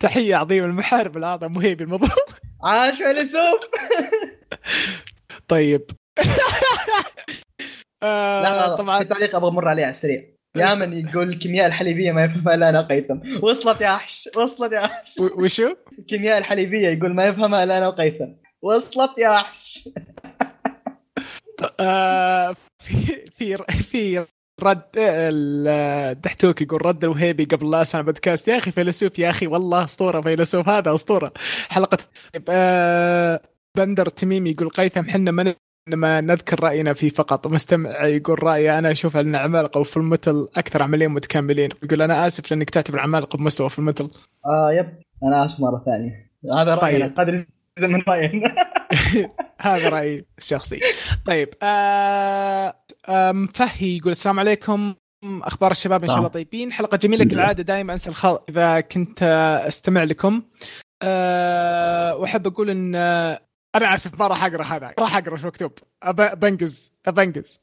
تحية 0.00 0.36
عظيمة 0.36 0.66
المحارب 0.66 1.16
الأعظم 1.16 1.56
وهيبي 1.56 1.84
المضروب 1.84 2.28
عاش 2.64 2.98
فيلسوف 3.02 3.60
طيب. 5.48 5.82
آه 8.02 8.42
لا 8.42 8.66
طبعا 8.66 8.76
طبعا 8.76 8.98
في 8.98 9.04
تعليق 9.04 9.36
أبغى 9.36 9.50
أمر 9.50 9.68
عليه 9.68 9.82
على 9.82 9.90
السريع. 9.90 10.22
يا 10.56 10.74
من 10.74 11.08
يقول 11.08 11.28
الكيمياء 11.28 11.66
الحليبية 11.66 12.12
ما 12.12 12.24
يفهمها. 12.24 12.54
الا 12.54 12.68
أنا 12.68 12.80
قيثم. 12.82 13.18
وصلت 13.42 13.80
يا 13.80 13.92
وحش. 13.94 14.28
وصلت 14.36 14.72
يا 14.72 14.80
وحش. 14.80 15.18
و- 15.18 15.42
وشو؟ 15.42 15.74
الكيمياء 15.98 16.38
الحليبية 16.38 16.88
يقول 16.88 17.14
ما 17.14 17.26
يفهمها. 17.26 17.64
الا 17.64 17.78
أنا 17.78 17.88
وقيثم 17.88 18.26
وصلت 18.62 19.18
يا 19.18 19.30
وحش. 19.30 19.88
آه 21.80 22.56
في 22.82 22.94
في 23.36 23.58
في 23.72 24.26
رد 24.62 24.82
الدحتوك 24.96 26.62
يقول 26.62 26.86
رد 26.86 27.04
الوهيبي 27.04 27.44
قبل 27.44 27.70
لا 27.70 27.82
أسمع 27.82 28.00
البودكاست. 28.00 28.48
يا 28.48 28.56
أخي 28.56 28.70
فيلسوف 28.70 29.18
يا 29.18 29.30
أخي 29.30 29.46
والله 29.46 29.84
أسطورة 29.84 30.20
فيلسوف. 30.20 30.68
هذا 30.68 30.94
أسطورة. 30.94 31.32
حلقه 31.68 31.98
طيب، 32.34 32.44
آه 32.48 33.40
بندر 33.76 34.06
تميم 34.06 34.46
يقول 34.46 34.68
قيثم 34.68 35.08
حنا 35.08 35.30
ما 35.30 35.54
لما 35.88 36.20
نذكر 36.20 36.64
رأينا 36.64 36.92
فيه 36.92 37.10
فقط. 37.10 37.46
مستمع 37.46 38.06
يقول 38.06 38.42
رأيي 38.42 38.78
أنا 38.78 38.90
أشوف 38.90 39.16
أن 39.16 39.36
عمالقه 39.36 39.80
وفي 39.80 39.96
المثل 39.96 40.48
أكثر 40.56 40.82
عملين 40.82 41.10
متكاملين. 41.10 41.68
يقول 41.82 42.02
أنا 42.02 42.26
آسف 42.26 42.50
لأنك 42.50 42.70
تعتبر 42.70 43.00
عمالقه 43.00 43.36
بمستوى 43.36 43.70
في 43.70 43.78
المثل. 43.78 44.10
آه 44.46 44.72
يب. 44.72 44.86
أنا 45.24 45.44
آسف 45.44 45.60
مرة 45.60 45.84
ثانية. 45.86 46.30
هذا 46.62 46.74
رايي 46.74 47.08
طيب. 47.08 47.28
يزن 47.78 47.92
من 47.92 48.02
رايي 48.08 48.42
هذا 49.60 49.88
رأيي 49.88 50.24
الشخصي. 50.38 50.80
طيب 51.26 51.48
آه 51.62 52.76
آه 53.08 53.48
فهي 53.54 53.96
يقول 53.96 54.12
السلام 54.12 54.40
عليكم. 54.40 54.94
أخبار 55.24 55.70
الشباب 55.70 56.02
إن 56.02 56.08
شاء 56.08 56.18
الله. 56.18 56.28
طيبين. 56.28 56.72
حلقة 56.72 56.96
جميلة 56.96 57.24
كالعادة 57.24 57.62
دائما 57.62 57.92
انسى 57.92 58.08
الخط 58.10 58.50
إذا 58.50 58.80
كنت 58.80 59.22
آه، 59.22 59.68
أستمع 59.68 60.04
لكم. 60.04 60.42
أه 61.02 62.16
وأحب 62.16 62.46
أقول 62.46 62.70
إن 62.70 62.94
آه، 62.94 63.40
أنا 63.74 63.94
أسف 63.94 64.20
ما 64.20 64.26
راح 64.26 64.44
أقرأ 64.44 64.62
هذا. 64.64 64.94
راح 64.98 65.16
أقرأ 65.16 65.36
شو 65.36 65.46
مكتوب. 65.46 65.72
بنجز 66.16 66.92
بنجز 67.06 67.60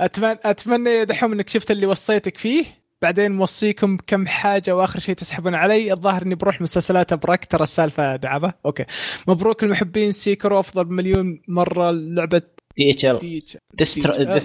اتمنى 0.00 0.38
أتمنى 0.44 0.90
يا 0.90 1.04
دحوم 1.04 1.32
إنك 1.32 1.48
شفت 1.48 1.70
اللي 1.70 1.86
وصيتك 1.86 2.38
فيه. 2.38 2.85
بعدين 3.02 3.32
موصيكم 3.32 3.96
بكم 3.96 4.26
حاجة 4.26 4.76
وآخر 4.76 4.98
شيء 4.98 5.14
تسحبون 5.14 5.54
علي. 5.54 5.92
الظاهر 5.92 6.22
إني 6.22 6.34
بروح 6.34 6.60
مسلسلات 6.60 7.12
ابرك 7.12 7.46
ترى 7.46 7.62
السالفة 7.62 8.16
دعبة. 8.16 8.52
أوكي. 8.66 8.84
مبروك 9.28 9.62
المحبين 9.62 10.12
سيكرو 10.12 10.60
أفضل 10.60 10.84
بمليون 10.84 11.42
مرة 11.48 11.90
لعبة 11.90 12.42
دي 12.76 12.90
اتش 12.90 13.06
ال 13.06 13.18
دي 13.18 13.46
ديث 13.74 13.88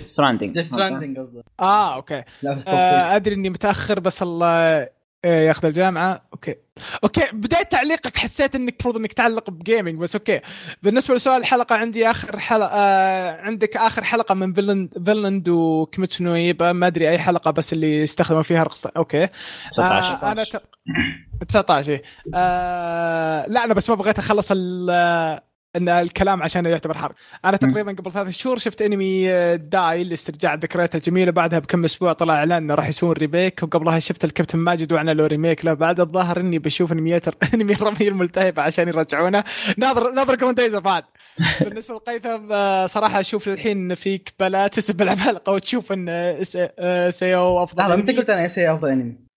ستراندنج 0.05 0.53
ديث 0.53 0.67
ستراندنج 0.67 1.19
قصدي 1.19 1.41
آه 1.59 1.95
أوكي. 1.95 2.23
آه 2.45 3.15
أدري 3.15 3.35
إني 3.35 3.49
متأخر 3.49 3.99
بس 3.99 4.21
الله 4.21 4.87
آه، 5.25 5.41
ياخذ 5.41 5.65
الجامعة. 5.67 6.21
أوكي. 6.33 6.55
أوكي 7.03 7.21
بداية 7.33 7.63
تعليقك 7.63 8.17
حسيت 8.17 8.55
إنك 8.55 8.73
المفروض 8.73 8.97
إنك 8.97 9.13
تعلق 9.13 9.49
بجيمنج 9.49 9.95
بس 9.99 10.15
أوكي. 10.15 10.41
بالنسبة 10.83 11.15
لسؤال 11.15 11.41
الحلقة 11.41 11.75
عندي 11.75 12.09
آخر 12.11 12.39
حلقة 12.39 12.69
آه 12.73 13.41
عندك 13.41 13.77
آخر 13.77 14.03
حلقة 14.03 14.35
من 14.35 14.53
فيلند 14.53 15.03
فيلند 15.05 15.49
وكيميتسو 15.49 16.23
نو 16.23 16.35
يايبا 16.35 16.71
ما 16.71 16.87
أدري 16.87 17.09
أي 17.09 17.19
حلقة 17.19 17.51
بس 17.51 17.73
اللي 17.73 18.03
استخدموا 18.03 18.41
فيها 18.41 18.63
رقص 18.63 18.85
أوكي. 18.85 19.27
19 19.71 20.07
آه 20.27 20.31
أنا 20.31 20.43
ت... 20.43 20.61
19 21.49 21.91
إيه. 21.91 22.01
آه 22.35 23.45
لا 23.47 23.63
أنا 23.63 23.73
بس 23.73 23.89
ما 23.89 23.95
بغيت 23.95 24.19
أخلص 24.19 24.47
ال 24.51 24.89
إن 25.75 25.89
الكلام 25.89 26.43
عشان 26.43 26.65
يعتبر 26.65 26.97
حرق 26.97 27.15
أنا. 27.45 27.57
تقريبا 27.57 27.91
قبل 27.91 28.11
ثلاث 28.11 28.29
شهور 28.29 28.57
شفت 28.57 28.81
أنمي 28.81 29.27
داي 29.57 30.03
لاسترجاع 30.03 30.53
الذكريات 30.53 30.95
الجميله 30.95 31.31
بعدها 31.31 31.59
بكم 31.59 31.85
أسبوع 31.85 32.13
طلع 32.13 32.33
إعلان 32.33 32.63
إنه 32.63 32.75
راح 32.75 32.87
يسوون 32.87 33.13
ريميك 33.13 33.63
وقبلها 33.63 33.99
شفت 33.99 34.25
الكابتن 34.25 34.59
ماجد 34.59 34.93
وعنا 34.93 35.11
له 35.11 35.27
ريميك 35.27 35.65
له 35.65 35.73
بعد 35.73 35.99
الظاهر 35.99 36.39
إني 36.39 36.59
بشوف 36.59 36.91
انميات 36.91 37.23
أنمي 37.53 37.73
الرمي 37.73 38.07
الملتهبه 38.07 38.61
عشان 38.61 38.87
يرجعونه 38.87 39.43
ناظر 39.77 40.11
ناظر 40.11 40.35
جرانديزا 40.35 40.79
بعد 40.79 41.03
بالنسبة 41.61 41.95
لقيثم 41.95 42.51
آه، 42.51 42.85
صراحة 42.85 43.19
أشوف 43.19 43.47
الحين 43.47 43.95
فيك 43.95 44.33
بلا 44.39 44.67
تسب 44.67 45.01
العمالقه 45.01 45.53
وتشوف 45.53 45.91
إن 45.91 46.05
آه، 46.09 46.43
آه، 46.79 47.09
سيو 47.09 47.63
أفضل 47.63 47.79
لحظة 47.83 47.95
متى. 47.95 48.17
قلت 48.17 48.29
أنا 48.29 48.45
اس 48.45 48.59
أفضل 48.59 48.89
أنمي؟ 48.89 49.30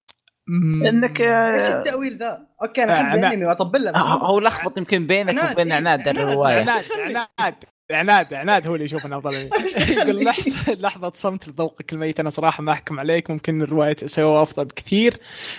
إنك 0.48 1.20
إيش 1.20 1.62
آه، 1.62 1.78
التأويل 1.78 2.18
ذا؟ 2.18 2.46
أوكي 2.62 2.84
أنا 2.84 3.00
آه، 3.00 3.02
احب 3.02 3.20
أنا- 3.20 3.24
الأنمي 3.24 3.44
واطبل 3.46 3.84
له 3.84 3.90
بس 3.90 3.98
هو 3.98 4.38
لخبط 4.38 4.78
يمكن 4.78 5.06
بينك 5.06 5.50
وبين 5.52 5.72
إيه، 5.72 5.76
عناد 5.78 6.08
الرواية 6.08 6.54
عناد 6.60 6.84
عناد 6.98 7.54
عناد 7.92 8.34
عناد 8.34 8.66
هو 8.66 8.74
اللي 8.74 8.84
يشوف 8.84 9.06
انه 9.06 9.18
أفضل. 9.18 9.34
يقول 9.96 10.24
لحظة 10.24 10.72
لحظة 10.74 11.12
صمت 11.14 11.48
لذوقك 11.48 11.92
الميت 11.92 12.20
أنا 12.20 12.30
صراحة 12.30 12.62
ما 12.62 12.72
أحكم 12.72 13.00
عليك 13.00 13.30
ممكن 13.30 13.62
روايه 13.62 13.96
سيو 14.04 14.42
أفضل 14.42 14.64
بكثير 14.64 15.14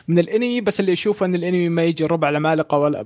من 0.07 0.19
الأنمي 0.19 0.61
بس 0.61 0.79
اللي 0.79 0.91
يشوفه 0.91 1.25
إن 1.25 1.35
الأنمي 1.35 1.69
ما 1.69 1.83
يجي 1.83 2.05
ربع 2.05 2.29
العمالقه 2.29 2.77
ولا. 2.77 3.05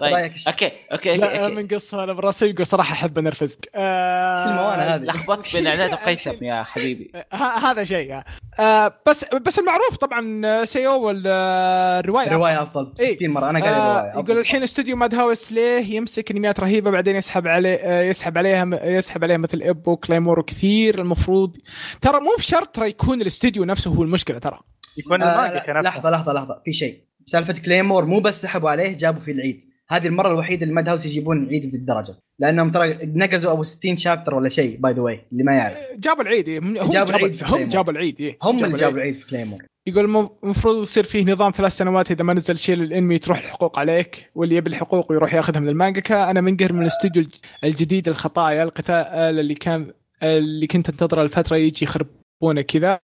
طيب. 0.00 0.14
إيش؟ 0.14 0.48
أوكي 0.48 0.70
أوكي 0.92 1.16
لا 1.16 1.42
أوكي, 1.42 1.54
من 1.54 1.60
أوكي. 1.62 1.74
قصه 1.74 2.04
أنا 2.04 2.12
براسي 2.12 2.46
يقول 2.50 2.66
صراحة 2.66 2.92
أحب 2.92 3.18
انرفزك 3.18 3.68
آه 3.74 4.44
الموانع 4.50 4.94
هذه؟ 4.94 5.02
لخبطت 5.02 5.52
بين 5.56 5.66
عناد 5.66 5.92
وقيثم 5.92 6.44
يا 6.44 6.62
حبيبي. 6.62 7.12
هذا 7.64 7.84
شيء 7.84 8.20
آه. 8.60 8.94
بس 9.06 9.24
بس 9.34 9.58
المعروف 9.58 9.96
طبعا 9.96 10.64
سيو 10.64 10.92
والروايه 11.06 12.32
روايه 12.32 12.62
أفضل. 12.62 12.92
إيه. 13.00 13.16
60 13.16 13.30
مرة. 13.30 13.50
أنا 13.50 13.60
قاعد 13.60 13.74
آه 13.74 14.00
روايه 14.12 14.24
يقول 14.24 14.38
الحين 14.38 14.62
استوديو 14.62 14.96
ماد 14.96 15.14
هاوس 15.14 15.52
ليه 15.52 15.94
يمسك 15.94 16.30
انميات 16.30 16.60
رهيبة 16.60 16.90
بعدين 16.90 17.16
يسحب 17.16 17.46
عليه 17.46 17.74
آه 17.74 18.02
يسحب 18.02 18.38
عليها 18.38 18.84
يسحب 18.84 19.24
عليها 19.24 19.36
مثل 19.36 19.62
ابو 19.62 19.96
كلايمور 19.96 20.38
وكثير. 20.38 20.98
المفروض 20.98 21.56
ترى 22.00 22.20
مو 22.20 22.30
بشرط 22.38 22.68
ترى 22.76 22.88
يكون 22.88 23.22
الاستوديو 23.22 23.64
نفسه 23.64 23.90
هو 23.90 24.02
المشكلة 24.02 24.38
ترى. 24.38 24.58
يكون 24.98 25.22
آه 25.22 25.34
المانجا 25.46 25.72
لا، 25.72 25.80
نفسه. 25.80 25.80
لحظة 25.80 26.10
لحظة 26.10 26.32
لحظة. 26.32 26.62
في 26.64 26.72
شيء. 26.72 27.11
سالفة 27.26 27.52
كليمور 27.52 28.04
مو 28.04 28.20
بس 28.20 28.42
سحبوا 28.42 28.70
عليه 28.70 28.96
جابوا 28.96 29.20
في 29.20 29.30
العيد 29.32 29.64
هذه 29.88 30.06
المرة 30.06 30.28
الوحيدة 30.32 30.62
اللي 30.62 30.74
Madhouse 30.74 31.06
يجيبون 31.06 31.42
العيد 31.44 31.70
في 31.70 31.76
الدرجة 31.76 32.14
لأنهم 32.38 32.70
ترى 32.70 32.98
نقزوا 33.02 33.52
أبو 33.52 33.62
60 33.62 33.96
chapter 33.96 34.34
ولا 34.34 34.48
شيء 34.48 34.76
by 34.80 34.92
the 34.92 35.00
way 35.02 35.20
اللي 35.32 35.42
ما 35.44 35.54
يعرف 35.54 35.76
جابوا 35.98 36.22
العيد 36.22 36.48
إيه. 36.48 36.58
هم 36.58 36.74
جابوا 36.74 37.10
العيد 37.16 37.32
في 37.32 37.44
هم. 37.44 37.68
جابوا 37.68 37.92
العيد 37.92 38.20
إيه. 38.20 38.38
هم 38.42 38.64
اللي 38.64 38.76
جابوا 38.76 38.96
العيد. 38.98 39.14
في 39.14 39.30
كليمور 39.30 39.62
يقول 39.86 40.04
الم- 40.04 40.30
المفروض 40.44 40.82
يصير 40.82 41.04
فيه 41.04 41.24
نظام 41.32 41.50
ثلاث 41.50 41.72
سنوات 41.72 42.10
إذا 42.10 42.24
ما 42.24 42.34
نزل 42.34 42.56
شيء 42.58 42.76
للإنمي 42.76 43.18
تروح 43.18 43.38
الحقوق 43.38 43.78
عليك 43.78 44.30
واللي 44.34 44.56
يبي 44.56 44.70
الحقوق 44.70 45.12
يروح 45.12 45.34
ياخذها 45.34 45.60
من 45.60 45.68
المانجاكا 45.68 46.30
أنا 46.30 46.40
منقهر 46.40 46.72
من 46.72 46.82
الاستوديو 46.82 47.24
الجديد 47.64 48.08
الخطايا 48.08 48.62
القتال 48.62 48.94
اللي 49.40 49.54
كان 49.54 49.92
اللي 50.22 50.66
كنت 50.66 50.88
أنتظره 50.88 51.22
الفترة 51.22 51.56
يجي 51.56 51.84
يخربونه 51.84 52.62
كذا 52.68 52.98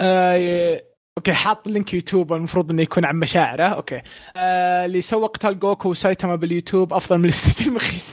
آه 0.00 0.82
okay 1.18 1.32
حاط 1.32 1.66
link 1.68 1.94
يوتيوب 1.94 2.32
المفروض 2.32 2.70
إنه 2.70 2.82
يكون 2.82 3.04
عن 3.04 3.16
مشاعره. 3.16 3.64
okay. 3.64 4.02
آه 4.36 4.84
اللي 4.86 5.00
سوى 5.00 5.26
قتال 5.28 5.58
جوكو 5.58 5.88
وسايتاما 5.90 6.36
باليوتيوب 6.36 6.92
أفضل 6.92 7.18
من 7.18 7.24
الاستوديو 7.28 7.68
المخيس 7.68 8.12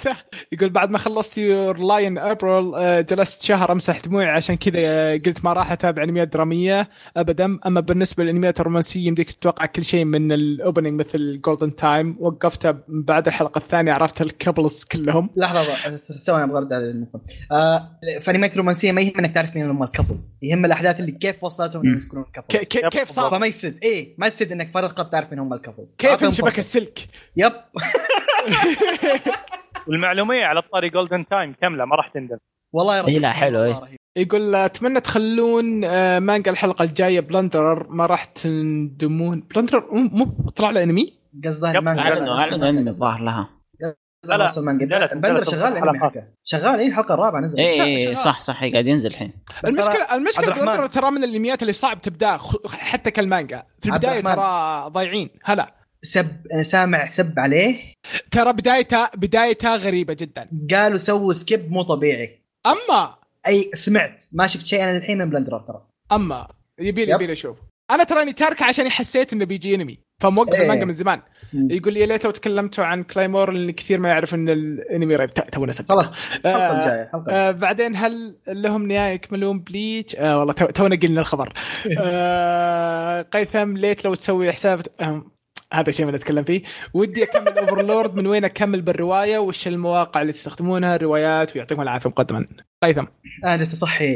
يقول 0.51 0.69
بعد 0.69 0.89
ما 0.89 0.97
خلصت 0.97 1.37
Your 1.37 1.77
Lie 1.79 2.02
in 2.02 2.17
April 2.17 2.75
آه 2.75 3.01
جلست 3.01 3.41
شهر 3.43 3.71
امسح 3.71 3.99
دموعي 3.99 4.25
عشان 4.29 4.55
كذا 4.55 4.73
آه، 4.77 5.11
قلت 5.25 5.45
ما 5.45 5.53
راح 5.53 5.71
أتابع 5.71 6.03
أنميات 6.03 6.27
درامية 6.27 6.89
ابدا. 7.17 7.59
أما 7.65 7.79
بالنسبة 7.79 8.23
للأنميات 8.23 8.59
الرومانسية 8.59 9.07
يمديك 9.07 9.31
تتوقع 9.31 9.65
كل 9.65 9.83
شيء 9.83 10.05
من 10.05 10.31
ال 10.31 10.40
opening 10.40 10.99
مثل 10.99 11.41
Golden 11.45 11.75
Time 11.75 12.17
وقفتها 12.19 12.83
بعد 12.87 13.27
الحلقة 13.27 13.59
الثانية 13.59 13.93
عرفت 13.93 14.21
ال 14.21 14.29
couples 14.29 14.83
كلهم. 14.83 15.29
لحظة 15.35 15.63
ثواني 16.23 16.43
أبغى 16.43 16.57
أرد 16.57 16.73
على 16.73 16.89
النقطه 16.89 17.21
آه 17.51 17.89
في 18.21 18.31
أنميات 18.31 18.57
رومانسية 18.57 18.91
ما 18.91 19.01
يهم 19.01 19.13
إنك 19.19 19.31
تعرف 19.35 19.55
مين 19.55 19.69
هم 19.69 19.83
ال 19.83 19.89
couples. 19.89 20.33
يهم 20.41 20.65
الأحداث 20.65 20.99
اللي 20.99 21.11
كيف 21.11 21.43
وصلتهم 21.43 21.81
إنهم 21.85 21.97
يكونون 22.05 22.25
ك- 22.35 22.86
كيف 22.89 23.09
صار؟ 23.09 23.31
فما 23.31 23.47
يسد 23.47 23.79
إيه 23.83 24.15
ما 24.17 24.29
تسد 24.29 24.51
إنك 24.51 24.71
فقط 24.71 25.11
تعرف 25.11 25.31
مين 25.31 25.39
هم 25.39 25.53
ال 25.53 25.58
couples 25.59 25.95
كيف 25.95 26.23
انشبك. 26.23 26.59
السلك؟ 26.59 26.99
yep. 27.37 27.53
والمعلومية 29.87 30.45
على 30.45 30.59
الطاري 30.59 30.89
Golden 30.89 31.27
Time 31.27 31.53
كاملة 31.61 31.85
ما 31.85 31.95
راح 31.95 32.07
تندم. 32.07 32.37
والله 32.73 33.01
رهيب 33.01 33.09
إيه، 33.09 33.19
لا، 33.19 33.31
حلو، 33.31 33.63
إيه. 33.63 33.79
رهيب. 33.79 33.97
يقول 34.17 34.55
أتمنى 34.55 35.01
تخلون 35.01 35.83
آه، 35.83 36.19
مانجا 36.19 36.51
الحلقة 36.51 36.83
الجاية 36.83 37.19
Plunderer 37.19 37.87
ما 37.89 38.05
راح 38.05 38.25
تندمون. 38.25 39.39
Plunderer 39.55 39.93
مو 39.93 40.25
مو 40.25 40.49
طلع 40.49 40.69
له 40.69 40.83
انمي 40.83 41.13
قصده 41.45 41.71
المانجا. 41.71 42.01
أعلنوا 42.01 42.39
أعلنوا 42.41 42.69
انمي 42.69 42.89
الظاهر 42.89 43.21
لها. 43.21 43.49
لا، 44.25 44.37
لا، 44.37 44.45
نزلت 44.45 45.49
شغال 45.49 45.77
الانمي 45.77 46.11
شغال 46.43 46.79
إيه 46.79 46.87
الحلقة 46.87 47.13
الرابعة 47.13 47.39
نزلت. 47.39 47.59
اي 47.59 48.07
اي. 48.09 48.15
صح 48.15 48.41
صح 48.41 48.63
قاعد 48.63 48.87
ينزل 48.87 49.09
الحين. 49.09 49.33
المشكلة 49.65 50.15
المشكلة 50.15 50.47
الرحمن. 50.47 50.65
بلندرر 50.65 50.87
ترى 50.87 51.11
من 51.11 51.23
الانميات 51.23 51.61
اللي 51.61 51.73
صعب 51.73 52.01
تبدأ 52.01 52.37
حتى 52.69 53.11
كالمانجا. 53.11 53.63
في 53.81 53.89
البداية. 53.89 54.21
ترى 54.21 54.89
ضايعين. 54.89 55.29
هلا. 55.43 55.73
سب 56.01 56.27
أنا 56.53 56.63
سامع 56.63 57.07
سب 57.07 57.39
عليه. 57.39 57.93
ترى 58.31 58.53
بدايتها 58.53 59.11
بدايتها 59.15 59.75
غريبة 59.75 60.13
جدا. 60.13 60.49
قالوا 60.71 60.97
سووا 60.97 61.33
سكيب 61.33 61.71
مو 61.71 61.83
طبيعي. 61.83 62.41
أما! 62.65 63.15
أي 63.47 63.71
سمعت. 63.73 64.25
ما 64.31 64.47
شفت 64.47 64.65
شيء 64.65 64.83
أنا 64.83 64.97
الحين 64.97 65.17
من 65.17 65.29
بلندر 65.29 65.59
ترى. 65.59 65.87
أما! 66.11 66.47
يبي 66.79 67.05
لي. 67.05 67.11
يبي 67.11 67.27
لي 67.27 67.33
أشوف. 67.33 67.57
أنا 67.91 68.03
تراني 68.03 68.33
تاركه 68.33 68.65
عشان 68.65 68.89
حسيت 68.89 69.33
إنه 69.33 69.45
بيجي 69.45 69.75
انمي 69.75 69.99
فموقف 70.21 70.53
إيه. 70.53 70.61
المانجا 70.61 70.85
من 70.85 70.91
زمان. 70.91 71.21
يقول 71.53 71.93
لي 71.93 71.99
يا 71.99 72.05
ليت 72.05 72.25
لو 72.25 72.31
تكلمتوا 72.31 72.83
عن 72.83 73.03
Claymore 73.03 73.49
اللي 73.49 73.73
كثير 73.73 73.99
ما 73.99 74.09
يعرف 74.09 74.33
إن 74.35 74.49
الانمي 74.49 75.15
ريب 75.15 75.33
تو- 75.33 75.41
تونا 75.51 75.71
سبق. 75.71 75.89
خلاص 75.89 76.11
الحلقة 76.11 76.55
آه، 76.57 76.79
الجاية 76.81 77.11
آه 77.29 77.51
بعدين 77.51 77.95
هل 77.95 78.37
لهم 78.47 78.87
نهاية 78.87 79.13
يكملون 79.13 79.59
Bleach؟ 79.59 80.15
آه 80.15 80.39
والله 80.39 80.53
تو- 80.53 80.65
تونا 80.65 80.95
قلنا 80.95 81.21
الخبر. 81.21 81.53
آه 81.99 83.21
قيثم 83.21 83.77
ليت 83.77 84.05
لو 84.05 84.15
تسوي 84.15 84.51
حساب 84.51 84.81
آه 84.99 85.25
هذا 85.73 85.91
شيء 85.91 86.05
ما 86.05 86.11
نتكلم 86.11 86.43
فيه 86.43 86.61
ودي 86.93 87.23
أكمل 87.23 87.57
Overlord 87.59 88.15
من 88.15 88.27
وين 88.27 88.45
أكمل 88.45 88.81
بالرواية 88.81 89.37
وش 89.37 89.67
المواقع 89.67 90.21
اللي 90.21 90.33
تستخدمونها 90.33 90.95
الروايات 90.95 91.55
ويعطيكم 91.55 91.81
العافية 91.81 92.09
مقدما 92.09 92.47
قيثم 92.83 93.05
أنا 93.45 93.55
جالس 93.57 93.73
اصحي 93.73 94.13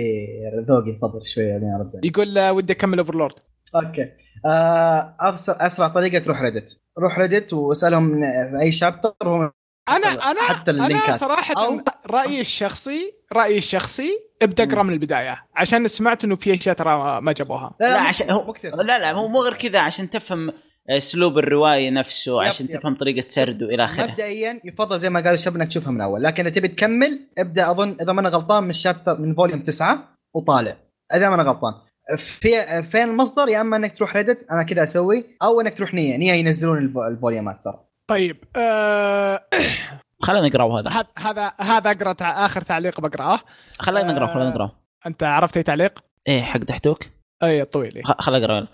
ذوقي 0.70 0.92
تفضل 0.92 1.22
شوي 1.36 1.52
بعدين 1.52 1.70
أرد 1.74 1.92
عليك. 1.96 2.06
يقول 2.06 2.38
آه 2.38 2.52
ودي 2.54 2.74
أكمل 2.74 3.00
Overlord 3.00 3.34
okay. 3.76 4.10
آه 4.46 5.16
أسرع, 5.20 5.66
أسرع 5.66 5.88
طريقة 5.88 6.20
تروح 6.24 6.42
Reddit 6.42 6.82
روح 7.00 7.20
Reddit 7.20 7.54
واسألهم 7.54 8.22
في 8.22 8.58
أي 8.62 8.72
chapter 8.72 9.14
هم 9.24 9.52
أنا 9.90 10.08
أنا 10.08 10.42
حتى 10.42 10.72
أنا 10.72 10.86
اللينكات. 10.88 11.20
صراحة 11.20 11.54
أو- 11.54 11.82
رأيي 12.08 12.42
الشخصي 12.42 13.14
رأيي 13.34 13.58
الشخصي 13.58 14.10
ابدا 14.42 14.64
اقرا 14.64 14.84
من 14.84 14.94
البداية. 14.94 15.46
عشان 15.56 15.88
سمعت 15.88 16.24
إنه 16.24 16.36
في 16.36 16.54
اشياء 16.54 16.76
ترى 16.76 17.22
ما 17.22 17.32
جابوها. 17.32 17.74
لا 17.80 18.02
عشان 18.02 18.30
هو 18.30 18.54
لا 18.64 19.00
لا 19.00 19.12
هو 19.12 19.28
مو 19.28 19.42
غير 19.42 19.54
كذا 19.54 19.80
عشان 19.80 20.10
تفهم 20.10 20.54
أسلوب 20.90 21.38
الرواية 21.38 21.90
نفسه 21.90 22.42
yep، 22.44 22.48
عشان 22.48 22.66
yep. 22.70 22.80
تفهم 22.80 22.96
طريقة 22.96 23.26
سرده 23.30 23.66
إلى 23.66 23.86
آخره. 23.86 24.04
مبدئيا 24.12 24.62
يفضل 24.66 25.00
زي 25.00 25.10
ما 25.10 25.20
قال 25.20 25.34
الشباب 25.34 25.56
إنك 25.56 25.68
تشوفها 25.68 25.92
من 25.92 25.98
الأول 25.98 26.24
لكن 26.24 26.46
إذا 26.46 26.56
تبي 26.56 26.68
تكمل 26.68 27.20
ابدأ 27.38 27.72
أظن 27.72 27.98
إذا 28.02 28.14
ما 28.14 28.22
أنا 28.22 28.30
غلطان 28.30 28.64
من 28.64 28.74
chapter 28.74 29.18
من 29.22 29.36
volume 29.36 29.62
9 29.64 30.10
وطالع. 30.36 30.78
إذا 31.14 31.30
ما 31.30 31.36
أنا 31.36 31.44
غلطان. 31.44 31.74
في 32.18 32.84
فين 32.84 33.04
المصدر؟ 33.10 33.50
يا 33.50 33.62
أما 33.62 33.78
إنك 33.78 33.98
تروح 33.98 34.16
Reddit 34.16 34.46
أنا 34.52 34.64
كذا 34.64 34.84
أسوي 34.84 35.26
أو 35.44 35.62
إنك 35.62 35.78
تروح 35.78 35.94
Nyaa 35.94 36.18
Nyaa 36.18 36.36
ينزلون 36.36 36.78
الفو- 36.78 37.08
الفوليومات 37.08 37.60
ترى 37.66 37.80
طيب 38.08 38.38
آه 38.56 39.42
خلينا 40.26 40.48
نقراه 40.48 40.80
هذا. 40.80 40.90
هذا 40.90 41.08
هذا 41.18 41.52
هذا 41.62 41.92
أقرأ 41.92 42.14
تع... 42.14 42.46
آخر 42.46 42.62
تعليق 42.62 43.02
بقرأه. 43.02 43.40
خلينا 43.80 44.14
نقراه 44.14 44.28
خلينا 44.34 44.48
آه. 44.50 44.52
نقراه 44.52 44.72
أنت 45.08 45.24
عرفت 45.24 45.58
أي 45.58 45.64
تعليق؟ 45.64 46.00
إيه 46.28 46.42
حق 46.42 46.60
دحتوك 46.60 47.04
اي 47.44 47.66
طويل 47.66 47.96
إيه. 47.96 48.04
خ- 48.04 48.22
خل 48.22 48.36
أقرأ. 48.36 48.68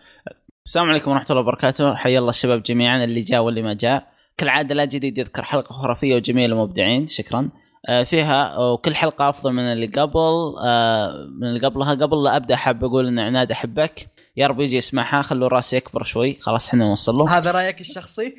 السلام 0.65 0.89
عليكم 0.89 1.11
ورحمة 1.11 1.25
الله 1.29 1.41
وبركاته. 1.41 1.95
حيا 1.95 2.19
الله 2.19 2.29
الشباب 2.29 2.63
جميعا 2.63 3.03
اللي 3.03 3.19
جاء 3.21 3.41
واللي 3.43 3.61
ما 3.61 3.73
جاء. 3.73 4.07
كالعاده 4.37 4.75
لا 4.75 4.85
جديد 4.85 5.17
يذكر 5.17 5.43
حلقة 5.43 5.73
خرافية 5.73 6.15
وجميلة 6.15 6.55
ومبدعين. 6.55 7.07
شكرا. 7.07 7.39
آه، 7.39 7.49
فيها 8.05 8.57
وكل 8.57 8.95
حلقة 8.95 9.29
أفضل 9.29 9.51
من 9.53 9.63
اللي 9.63 9.87
قبل 9.87 10.55
آه، 10.65 11.27
من 11.41 11.47
اللي 11.47 11.67
قبلها. 11.67 11.93
قبل 11.93 12.23
لا 12.23 12.35
أبدأ 12.35 12.55
حاب 12.55 12.83
أقول 12.83 13.07
إن 13.07 13.19
عناد 13.19 13.51
أحبك. 13.51 14.07
يا 14.37 14.47
رب 14.47 14.59
يجي 14.59 14.75
يسمعها. 14.75 15.21
خلوا 15.21 15.47
رأسي 15.49 15.77
يكبر 15.77 16.03
شوي. 16.03 16.37
خلاص 16.41 16.69
إحنا 16.69 16.85
نوصل 16.85 17.13
له. 17.15 17.29
هذا 17.37 17.51
رأيك 17.51 17.81
الشخصي؟ 17.81 18.35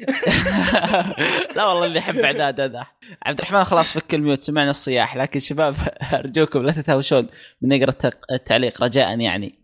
لا 1.56 1.66
والله 1.66 1.84
اللي 1.86 1.98
يحب 1.98 2.18
عناد 2.24 2.60
هذا. 2.60 2.86
عبد 3.22 3.38
الرحمن 3.38 3.64
خلاص 3.64 3.98
فك 3.98 4.14
ال 4.14 4.19
mute. 4.19 4.42
سمعنا 4.42 4.70
الصياح. 4.70 5.16
لكن 5.16 5.40
شباب 5.40 5.74
أرجوكم 6.14 6.62
لا 6.62 6.72
تتهاوشون 6.72 7.26
من 7.62 7.78
نقرأ 7.78 7.90
التق- 7.90 8.32
التعليق 8.32 8.82
رجاء 8.82 9.20
يعني. 9.20 9.58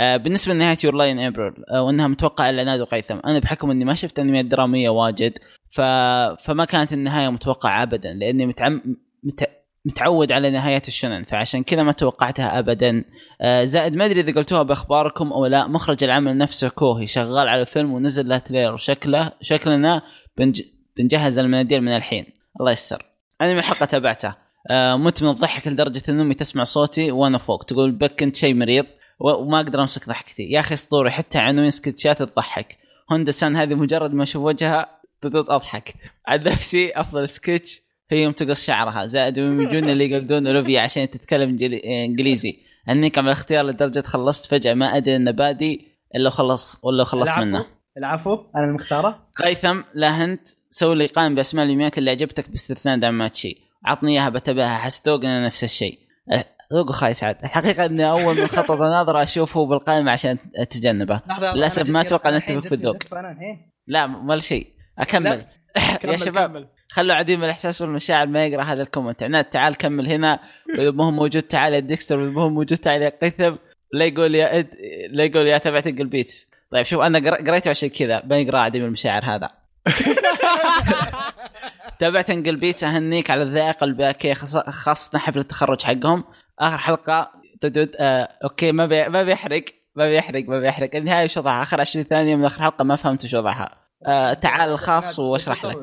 آه، 0.00 0.16
بالنسبة 0.16 0.54
لنهاية 0.54 0.76
Your 0.84 0.94
Lie 0.94 1.08
in 1.08 1.18
April 1.18 1.52
وإنها 1.72 2.06
متوقعة 2.06 2.50
لعناد 2.50 2.80
وقيثم. 2.80 3.18
أنا 3.26 3.38
بحكم 3.38 3.70
إني 3.70 3.84
ما 3.84 3.94
شفت 3.94 4.18
أنميات 4.18 4.44
درامية 4.44 4.88
واجد 4.90 5.38
ف... 5.70 5.80
فما 6.44 6.64
كانت 6.64 6.92
النهاية 6.92 7.28
متوقعة 7.28 7.82
ابدا 7.82 8.12
لأني 8.12 8.46
متعم... 8.46 8.82
مت... 9.26 9.50
متعود 9.84 10.32
على 10.32 10.50
نهايات 10.50 10.88
الشنن 10.88 11.24
فعشان 11.24 11.62
كذا 11.62 11.82
ما 11.82 11.92
توقعتها 11.92 12.58
ابدا. 12.58 13.04
آه، 13.40 13.64
زائد 13.64 13.94
ما 13.94 14.06
أدري 14.06 14.20
إذا 14.20 14.32
قلتوها 14.32 14.62
بأخباركم 14.62 15.32
أو 15.32 15.46
لا 15.46 15.66
مخرج 15.66 16.04
العمل 16.04 16.38
نفسه 16.38 16.68
كوهي 16.68 17.06
شغال 17.06 17.48
على 17.48 17.66
فيلم 17.66 17.92
ونزل 17.92 18.28
له 18.28 18.38
تريلر 18.38 18.76
شكله 18.76 19.32
شكلنا 19.40 20.02
بنج... 20.38 20.62
بنجهز 20.96 21.38
المناديل 21.38 21.80
من 21.80 21.96
الحين. 21.96 22.26
الله 22.60 22.72
يسر 22.72 23.02
أنا 23.40 23.52
من 23.52 23.58
الحلقة 23.58 23.86
تابعته. 23.86 24.34
آه، 24.70 24.96
مت 24.96 25.22
من 25.22 25.28
الضحك 25.28 25.68
لدرجة 25.68 26.02
إن 26.08 26.20
أمي 26.20 26.34
تسمع 26.34 26.64
صوتي 26.64 27.10
وأنا 27.10 27.38
فوق 27.38 27.64
تقول 27.64 27.92
بك 27.92 28.22
أنت 28.22 28.36
شيء 28.36 28.54
مريض 28.54 28.86
وما 29.20 29.60
أقدر 29.60 29.80
أمسك 29.80 30.08
ضحكتي 30.08 30.42
يا 30.42 30.60
أخي 30.60 30.74
أسطوري 30.74 31.10
حتى 31.10 31.38
عناوين 31.38 31.70
سكتشات 31.70 32.22
تضحك. 32.22 32.78
هوندا 33.12 33.30
سان 33.30 33.56
هذه 33.56 33.74
مجرد 33.74 34.14
ما 34.14 34.22
أشوف 34.22 34.42
وجهها 34.42 35.00
بدأت 35.22 35.50
أضحك. 35.50 35.94
عن 36.26 36.42
نفسي 36.42 36.90
أفضل 36.90 37.28
سكتش 37.28 37.85
هي 38.10 38.22
يوم 38.22 38.32
تقص 38.32 38.66
شعرها. 38.66 39.06
زائد 39.06 39.36
يوم 39.36 39.60
يجون 39.60 39.90
اللي 39.90 40.10
يقلدون 40.10 40.64
اولivia 40.64 40.76
عشان 40.76 41.10
تتكلم 41.10 41.58
إنجليزي. 41.84 42.56
انك 42.88 43.18
على 43.18 43.24
الاختيار 43.24 43.64
لدرجة 43.64 44.00
خلصت 44.00 44.50
فجأة. 44.50 44.74
ما 44.74 44.96
أدري 44.96 45.16
انه 45.16 45.30
بادي 45.30 45.88
إلا 46.14 46.30
خلص 46.30 46.80
ولا 46.84 47.04
خلص 47.04 47.22
العفو. 47.22 47.44
منه. 47.44 47.66
العفو. 47.98 48.38
أنا 48.56 48.64
المختارة. 48.64 49.26
قيثم 49.44 49.80
لا 49.94 50.24
هنت. 50.24 50.48
سوي 50.70 50.94
لي 50.94 51.06
قائمه 51.06 51.34
بأسماء 51.34 51.66
الانميات 51.66 51.98
اللي 51.98 52.10
عجبتك 52.10 52.50
باستثناء 52.50 52.98
داماتشي. 52.98 53.58
عطني 53.84 54.12
إياها 54.12 54.28
بتابعها 54.28 54.76
حس 54.76 55.08
ذوقنا 55.08 55.46
نفس 55.46 55.64
الشيء. 55.64 55.98
ذوقه 56.72 56.92
خايس 56.92 57.24
عاد 57.24 57.36
الحقيقة 57.44 57.84
إني 57.84 58.10
أول 58.10 58.40
من 58.40 58.46
خطط 58.46 58.80
ناظره 58.80 59.22
أشوفه 59.22 59.66
بالقائمة 59.66 60.12
عشان 60.12 60.38
أتجنبه. 60.56 61.20
أنا 61.30 61.54
ما 61.88 62.00
أنا 62.26 62.38
نتفق 62.38 62.60
في 62.60 62.74
الذوق. 62.74 62.96
لا 63.86 64.16
ولا 64.28 64.40
شيء. 64.40 64.66
أكمل. 64.98 65.44
يا 66.04 66.16
شباب. 66.16 66.68
خلوا 66.96 67.14
عديم 67.14 67.44
الإحساس 67.44 67.82
والمشاعر 67.82 68.26
ما 68.26 68.46
يقرأ 68.46 68.62
هذا 68.62 68.82
ال 68.82 68.86
comment. 68.86 69.22
عناد 69.22 69.44
تعال 69.44 69.76
كمل 69.76 70.08
هنا. 70.08 70.38
وإذا 70.78 70.90
ما 70.90 71.04
هو 71.04 71.10
موجود 71.10 71.42
تعال 71.42 71.74
يا 71.74 71.78
ديكستر. 71.78 72.18
وإذا 72.18 72.30
ما 72.30 72.42
هو 72.42 72.48
موجود 72.48 72.78
تعال 72.78 73.02
يا 73.02 73.12
قيثم. 73.22 73.56
لا 73.92 74.04
يقول 74.04 74.34
يا 74.34 74.58
إد... 74.58 74.68
لا 75.10 75.24
يقول 75.24 75.46
يا 75.46 75.58
تبعت 75.58 75.86
البيت 75.86 76.46
طيب 76.70 76.82
شوف 76.82 77.00
أنا 77.00 77.18
قر- 77.18 77.48
قريته 77.50 77.68
عشان 77.70 77.88
كذا. 77.88 78.22
ما 78.26 78.36
يقرأ 78.36 78.60
عديم 78.60 78.84
المشاعر 78.84 79.24
هذا. 79.24 79.50
تابعت 82.00 82.30
Angel 82.30 82.56
Beats 82.56 82.84
أهنيك 82.84 83.30
على 83.30 83.42
الذائقة 83.42 83.84
الباكيه 83.84 84.34
خاص- 84.34 84.68
خاصه 84.70 85.18
حفل 85.18 85.38
التخرج 85.38 85.82
حقهم. 85.82 86.24
آخر 86.58 86.78
حلقة 86.78 87.30
تدود 87.60 87.90
آه 88.00 88.28
أوكي 88.44 88.72
ما 88.72 88.86
بي... 88.86 89.08
ما 89.08 89.22
بيحرق. 89.22 89.64
ما 89.96 90.08
بيحرق 90.08 90.44
ما 90.48 90.60
بيحرق. 90.60 90.90
النهاية 90.94 91.24
وش 91.24 91.36
وضعها؟ 91.36 91.62
آخر 91.62 91.80
20 91.80 92.04
ثانية 92.04 92.36
من 92.36 92.44
آخر 92.44 92.62
حلقة 92.62 92.84
ما 92.84 92.96
فهمت 92.96 93.24
وش 93.24 93.34
وضعها. 93.34 93.85
آه 94.06 94.32
تعال 94.34 94.70
الخاص 94.70 95.18
وأشرح 95.18 95.64
لك. 95.64 95.76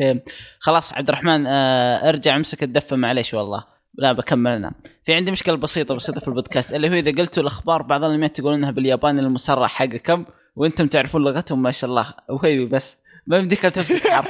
إيه. 0.00 0.24
خلاص 0.58 0.94
عبد 0.94 1.08
الرحمن 1.08 1.46
آه 1.46 2.08
ارجع 2.08 2.36
امسك 2.36 2.62
الدفة 2.62 2.96
معليش 2.96 3.34
والله. 3.34 3.64
لا 3.98 4.12
بكملنا 4.12 4.72
في 5.06 5.14
عندي 5.14 5.30
مشكلة 5.32 5.56
بسيطة 5.56 5.94
بسيطة 5.94 6.20
في 6.20 6.28
البودكاست 6.28 6.74
اللي 6.74 6.88
هو 6.88 6.92
إذا 6.92 7.10
قلتوا 7.10 7.42
الأخبار 7.42 7.82
بعض 7.82 8.04
الانميات 8.04 8.36
تقول 8.36 8.54
إنها 8.54 8.70
بالياباني 8.70 9.20
المسرح 9.20 9.70
حقكم 9.70 10.24
وأنتم 10.56 10.86
تعرفون 10.86 11.24
لغتهم 11.24 11.62
ما 11.62 11.70
شاء 11.70 11.90
الله. 11.90 12.14
وهي 12.28 12.64
بس 12.64 12.98
ما 13.26 13.38
يمديك 13.38 13.60
تمسك 13.60 14.08
حرف 14.08 14.28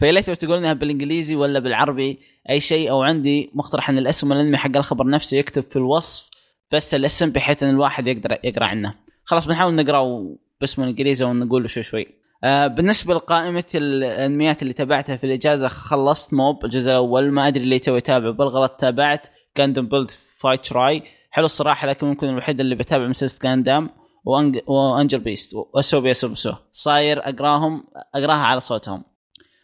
فيا 0.00 0.12
ليت 0.12 0.28
لو 0.28 0.34
تقول 0.34 0.58
إنها 0.58 0.72
بالإنجليزي 0.72 1.36
ولا 1.36 1.58
بالعربي 1.60 2.18
أي 2.50 2.60
شيء 2.60 2.90
أو 2.90 3.02
عندي 3.02 3.50
مقترح 3.54 3.90
أن 3.90 3.98
الاسم 3.98 4.32
الانمي 4.32 4.56
حق 4.56 4.76
الخبر 4.76 5.08
نفسه 5.08 5.36
يكتب 5.36 5.64
في 5.70 5.76
الوصف 5.76 6.30
بس 6.72 6.94
الاسم 6.94 7.30
بحيث 7.30 7.62
إن 7.62 7.70
الواحد 7.70 8.06
يقدر 8.06 8.38
يقرأ 8.44 8.64
عنه. 8.64 8.94
خلاص 9.24 9.46
بنحاول 9.46 9.74
نقراه 9.74 10.36
باسمه 10.62 10.84
الانجليزي 10.84 11.24
ونقول 11.24 11.70
شوي 11.70 11.82
شوي. 11.82 12.06
آه 12.44 12.66
بالنسبة 12.66 13.14
لقائمة 13.14 13.64
الأنميات 13.74 14.62
اللي 14.62 14.72
تابعتها 14.72 15.16
في 15.16 15.24
الإجازة 15.24 15.68
خلصت 15.68 16.34
Mob 16.34 16.64
الجزء 16.64 16.90
الأول 16.90 17.30
ما 17.30 17.48
أدري 17.48 17.64
اللي 17.64 17.78
تو 17.78 17.96
يتابع 17.96 18.30
بالغلط 18.30 18.72
تابعت 18.72 19.26
Gundam 19.56 19.88
Build 19.88 20.10
Fighters 20.38 20.64
Try 20.64 21.02
حلو 21.30 21.44
الصراحة 21.44 21.86
لكن 21.88 22.06
ممكن 22.06 22.28
الوحيد 22.28 22.60
اللي 22.60 22.74
بتابع 22.74 23.06
مسلسل 23.06 23.38
Gundam 23.42 23.90
وأنج... 24.24 24.58
و 24.66 24.75
Angel 24.75 25.18
Beats 25.18 25.54
واسوبيا 25.74 26.12
سوبسو 26.12 26.52
صاير 26.72 27.28
اقراهم 27.28 27.84
أقراها 28.14 28.44
على 28.44 28.60
صوتهم. 28.60 29.02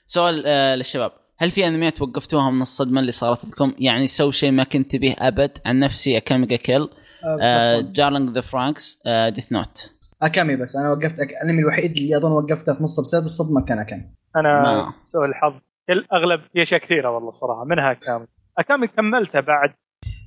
سؤال 0.07 0.43
آه 0.47 0.75
للشباب. 0.75 1.13
هل 1.39 1.51
في 1.51 1.67
أنميات 1.67 2.03
وقفتوها 2.03 2.51
من 2.51 2.63
الصدمة 2.63 3.01
اللي 3.01 3.13
صارت 3.13 3.45
لكم؟ 3.45 3.75
يعني 3.79 4.07
سووا 4.07 4.33
شيء 4.33 4.51
ما 4.51 4.65
كنت 4.65 4.97
به 4.97 5.17
أبد 5.19 5.59
عن 5.67 5.79
نفسي 5.79 6.17
Akame 6.17 6.57
ga 6.57 6.67
Kill 6.67 6.89
آه، 7.43 7.81
Darling 7.81 8.31
in 8.31 8.35
the 8.35 8.41
Franxx 8.41 9.03
Death 9.29 9.53
Note 9.53 9.91
أكامي 10.23 10.57
بس 10.57 10.77
أنا 10.77 10.91
وقفت 10.91 11.17
أك- 11.17 11.43
الانمي 11.43 11.63
الوحيد 11.63 11.97
اللي 11.99 12.17
أظن 12.17 12.33
وقفته 12.33 12.75
في 12.75 12.83
نص 12.83 13.01
بسبب 13.01 13.25
الصدمة 13.25 13.65
كان 13.65 13.79
أكامي 13.79 14.05
أنا. 14.37 14.93
سوء 15.07 15.25
الحظ 15.25 15.55
كل 15.89 16.07
أغلب 16.13 16.41
في 16.53 16.63
أشياء 16.63 16.81
كثيرة 16.81 17.11
والله 17.11 17.31
صراحة 17.31 17.65
منها 17.65 17.91
أكامي 17.91 18.27
أكامي 18.59 18.87
كملته 18.89 19.41
بعد 19.41 19.71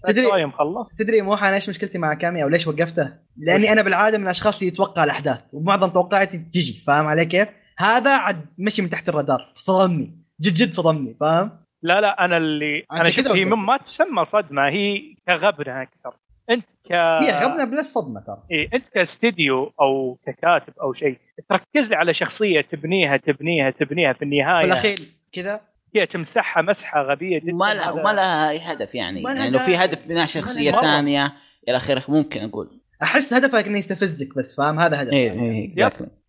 تدري- 0.08 0.30
تدري 0.32 0.46
مخلص 0.46 0.96
تدري 0.98 1.22
مو 1.22 1.34
أنا 1.34 1.56
إيش 1.56 1.70
مشكلتي 1.70 1.98
مع 1.98 2.12
أكامي 2.12 2.44
أو 2.44 2.48
ليش 2.50 2.68
وقفته؟ 2.68 3.14
لأني 3.38 3.72
أنا 3.72 3.82
بالعادة 3.82 4.18
من 4.18 4.24
الأشخاص 4.24 4.60
اللي 4.60 4.68
يتوقع 4.74 5.04
الأحداث 5.04 5.42
ومعظم 5.54 5.90
توقعاتي 5.90 6.38
تجي 6.38 6.84
فاهم 6.88 7.06
علي 7.08 7.26
كيف؟ 7.26 7.50
هذا 7.78 8.18
عاد 8.18 8.46
مشي 8.58 8.82
من 8.82 8.90
تحت 8.90 9.10
الرادار 9.10 9.54
صدمني 9.56 10.18
جد 10.42 10.54
جد 10.54 10.74
صدمني 10.74 11.14
فاهم؟ 11.20 11.52
لا 11.84 12.02
لا 12.02 12.26
أنا 12.26 12.38
اللي 12.38 12.84
أنا 12.92 13.10
شفت 13.10 13.28
هي. 13.28 13.44
ما 13.46 13.78
تسمى 13.78 14.26
صدمة 14.26 14.62
هي 14.70 15.16
كغبنه 15.28 15.82
أكثر 15.82 16.16
أنت 16.52 16.66
ك 16.86 16.92
هي 16.92 17.46
غبنا 17.46 17.64
بلا 17.64 17.82
صدمة 17.82 18.20
ترى 18.20 18.44
إيه 18.52 18.70
أنت 18.74 18.84
كاستديو 18.94 19.74
أو 19.82 20.18
ككاتب 20.26 20.74
أو 20.82 20.94
شيء 20.94 21.18
تركز 21.50 21.90
لي 21.90 21.96
على 21.96 22.14
شخصية 22.14 22.62
تبنيها 22.62 23.18
تبنيها 23.18 23.70
تبنيها 23.70 24.14
في 24.14 24.22
النهاية 24.22 24.66
بالاخير 24.66 24.98
كذا 25.34 25.62
هي 25.96 26.06
تمسحها 26.06 26.64
مسحة 26.64 27.02
غبية 27.02 27.40
جدا 27.40 27.54
وما 27.54 27.74
لها 27.74 27.92
وما 27.92 28.14
لها 28.14 28.50
أي 28.50 28.60
هدف 28.60 28.96
يعني 28.96 29.22
ما 29.22 29.34
يعني 29.34 29.50
لو 29.50 29.60
في. 29.60 29.76
هدف 29.76 30.08
بناء 30.08 30.26
شخصية. 30.26 30.72
ثانية 30.72 31.34
إلى 31.68 31.78
آخره 31.78 32.04
ممكن 32.08 32.42
أقول 32.42 32.82
أحس 33.04 33.34
هدفك 33.34 33.68
إنه 33.68 33.78
يستفزك 33.78 34.38
بس 34.38 34.56
فاهم 34.56 34.80
هذا 34.80 35.02
هدف 35.02 35.14
إيه 35.14 35.32
إيه 35.32 35.74
exactly. 35.74 36.02
مم. 36.02 36.21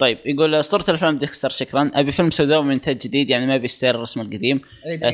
طيب 0.00 0.18
يقول 0.24 0.54
اسطوره 0.54 0.84
الافلام 0.88 1.16
ديكستر 1.16 1.50
شكرا. 1.50 1.90
أبي 1.94 2.12
فيلم 2.12 2.30
سوداوي 2.30 2.64
من 2.64 2.70
انتاج 2.70 2.98
جديد 2.98 3.30
يعني 3.30 3.46
ما 3.46 3.56
بي 3.56 3.67
style 3.67 3.94
الرسم 3.94 4.20
القديم. 4.20 4.60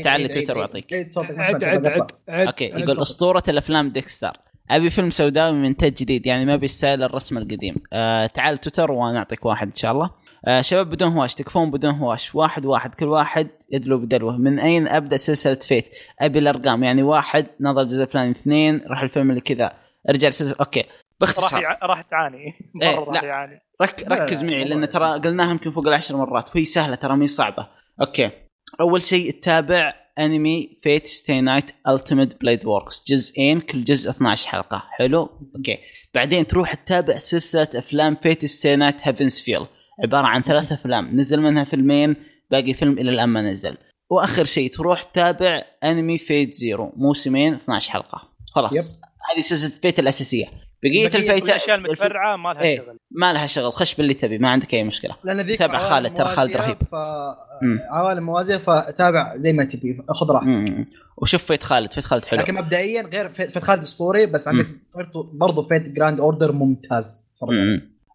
تعال 0.04 0.22
لتويتر 0.22 0.58
ما 0.58 0.64
عد 0.64 1.64
عد 1.64 1.64
عد 1.64 1.86
عد 1.86 2.10
okay 2.28 2.64
يقول. 2.64 3.02
أسطورة 3.02 3.42
الأفلام 3.48 3.90
ديكستر. 3.90 4.36
أبي 4.70 4.90
فيلم 4.90 5.10
سوداوي 5.10 5.52
من 5.52 5.64
انتاج 5.64 5.92
جديد 5.92 6.26
يعني 6.26 6.44
ما 6.44 6.56
بي 6.56 6.69
style 6.69 7.02
الرسم 7.02 7.38
القديم. 7.38 7.76
آه 7.92 8.26
تعال 8.26 8.58
تويتر 8.58 8.92
ونعطيك 8.92 9.44
واحد 9.44 9.66
إن 9.66 9.74
شاء 9.74 9.92
الله. 9.92 10.10
آه 10.44 10.60
شباب 10.60 10.90
بدون 10.90 11.12
هواش 11.12 11.34
تكفون 11.34 11.70
بدون 11.70 11.94
هواش. 11.94 12.34
واحد 12.34 12.66
واحد 12.66 12.94
كل 12.94 13.06
واحد 13.06 13.48
يدلو 13.72 13.98
بدلوه. 13.98 14.36
من 14.36 14.58
أين 14.58 14.88
أبدأ 14.88 15.16
سلسلة 15.16 15.54
Fate؟ 15.54 15.84
أبي 16.20 16.38
الأرقام 16.38 16.84
يعني 16.84 17.02
واحد 17.02 17.46
نظر 17.60 17.80
الجزء 17.80 18.02
الفلاني 18.02 18.30
اثنين 18.30 18.80
راح 18.86 19.02
الفيلم 19.02 19.30
اللي 19.30 19.40
كذا. 19.40 19.72
ارجع 20.08 20.30
okay. 20.60 20.84
باختصار. 21.20 21.62
يع... 21.62 21.78
راح 21.82 22.00
تعاني. 22.00 22.44
إيه، 22.82 22.96
مره 22.96 23.04
راح 23.04 23.22
لا. 23.22 23.28
يعاني. 23.28 23.58
رك 23.82 24.04
ركز 24.08 24.44
معي 24.44 24.64
لأن 24.64 24.90
ترى 24.90 25.18
قلناها 25.18 25.50
يمكن 25.50 25.70
فوق 25.70 25.86
العشر 25.86 26.16
مرات. 26.16 26.56
وهي 26.56 26.64
سهلة 26.64 26.94
ترى 26.94 27.16
مي 27.16 27.26
صعبة. 27.26 27.68
okay. 28.00 28.30
أول 28.80 29.02
شيء 29.02 29.30
تتابع 29.30 29.94
أنمي 30.18 30.78
Fate/stay 30.82 31.40
night 31.40 31.64
Unlimited 31.88 32.40
Blade 32.40 32.66
Works 32.66 33.04
جزئين 33.08 33.60
كل 33.60 33.84
جزء 33.84 34.10
12 34.10 34.48
حلقة. 34.48 34.82
حلو؟ 34.90 35.20
okay. 35.56 35.78
بعدين 36.14 36.46
تروح 36.46 36.74
تتابع 36.74 37.18
سلسلة 37.18 37.68
أفلام 37.74 38.16
Fate/stay 38.22 38.76
night 38.76 38.96
Heaven's 39.02 39.40
Feel 39.40 39.66
عبارة 40.04 40.26
عن 40.26 40.42
ثلاث 40.42 40.72
أفلام. 40.72 41.20
نزل 41.20 41.40
منها 41.42 41.64
فيلمين 41.64 42.16
باقي 42.50 42.74
فيلم 42.74 42.98
إلى 42.98 43.10
الآن 43.10 43.28
ما 43.28 43.42
نزل. 43.50 43.76
وآخر 44.10 44.44
شيء 44.44 44.70
تروح 44.70 45.02
تتابع 45.02 45.62
أنمي 45.84 46.18
Fate 46.18 46.54
Zero 46.54 46.92
موسمين 46.96 47.54
12 47.54 47.92
حلقة. 47.92 48.28
خلاص. 48.54 49.00
هذه 49.32 49.40
سلسلة 49.40 49.80
Fate 49.80 49.98
الأساسية. 49.98 50.46
بقية 50.82 51.08
بقية 51.08 51.18
ال 51.18 51.24
Fate 51.24 51.48
الأشياء 51.48 51.76
المتفرعة 51.76 52.36
ما 52.36 52.48
لها 52.52 52.62
إيه. 52.62 52.78
شغل. 52.78 52.98
ما 53.10 53.32
لها 53.32 53.46
شغل. 53.46 53.72
خش 53.72 53.94
باللي 53.94 54.14
تبي 54.14 54.38
ما 54.38 54.48
عندك 54.48 54.74
أي 54.74 54.84
مشكلة. 54.84 55.16
لأن 55.24 55.40
ذيك 55.40 55.58
تابع 55.58 55.78
Kaleid، 55.78 56.14
ترى 56.14 56.28
Kaleid 56.28 56.56
رهيب. 56.56 56.76
ف... 56.92 56.94
عوالم 57.90 58.26
موازية 58.26 58.56
فتابع 58.56 59.36
زي 59.36 59.52
ما 59.52 59.64
تبي. 59.64 59.98
خذ 60.08 60.30
راحتك. 60.30 60.86
وشوف 61.16 61.44
Fate 61.44 61.62
Kaleid. 61.62 61.92
Fate 61.92 62.04
Kaleid 62.04 62.24
حلو. 62.24 62.40
لكن 62.40 62.54
مبدئيا 62.54 63.02
غير 63.02 63.28
Fate 63.28 63.50
Fate 63.50 63.64
Kaleid 63.64 63.82
أسطوري 63.82 64.26
بس 64.26 64.48
عندك 64.48 64.66
برضو- 64.94 65.30
برضو 65.32 65.62
Fate 65.62 65.82
Grand 65.82 66.20
Order 66.20 66.52
ممتاز. 66.52 67.30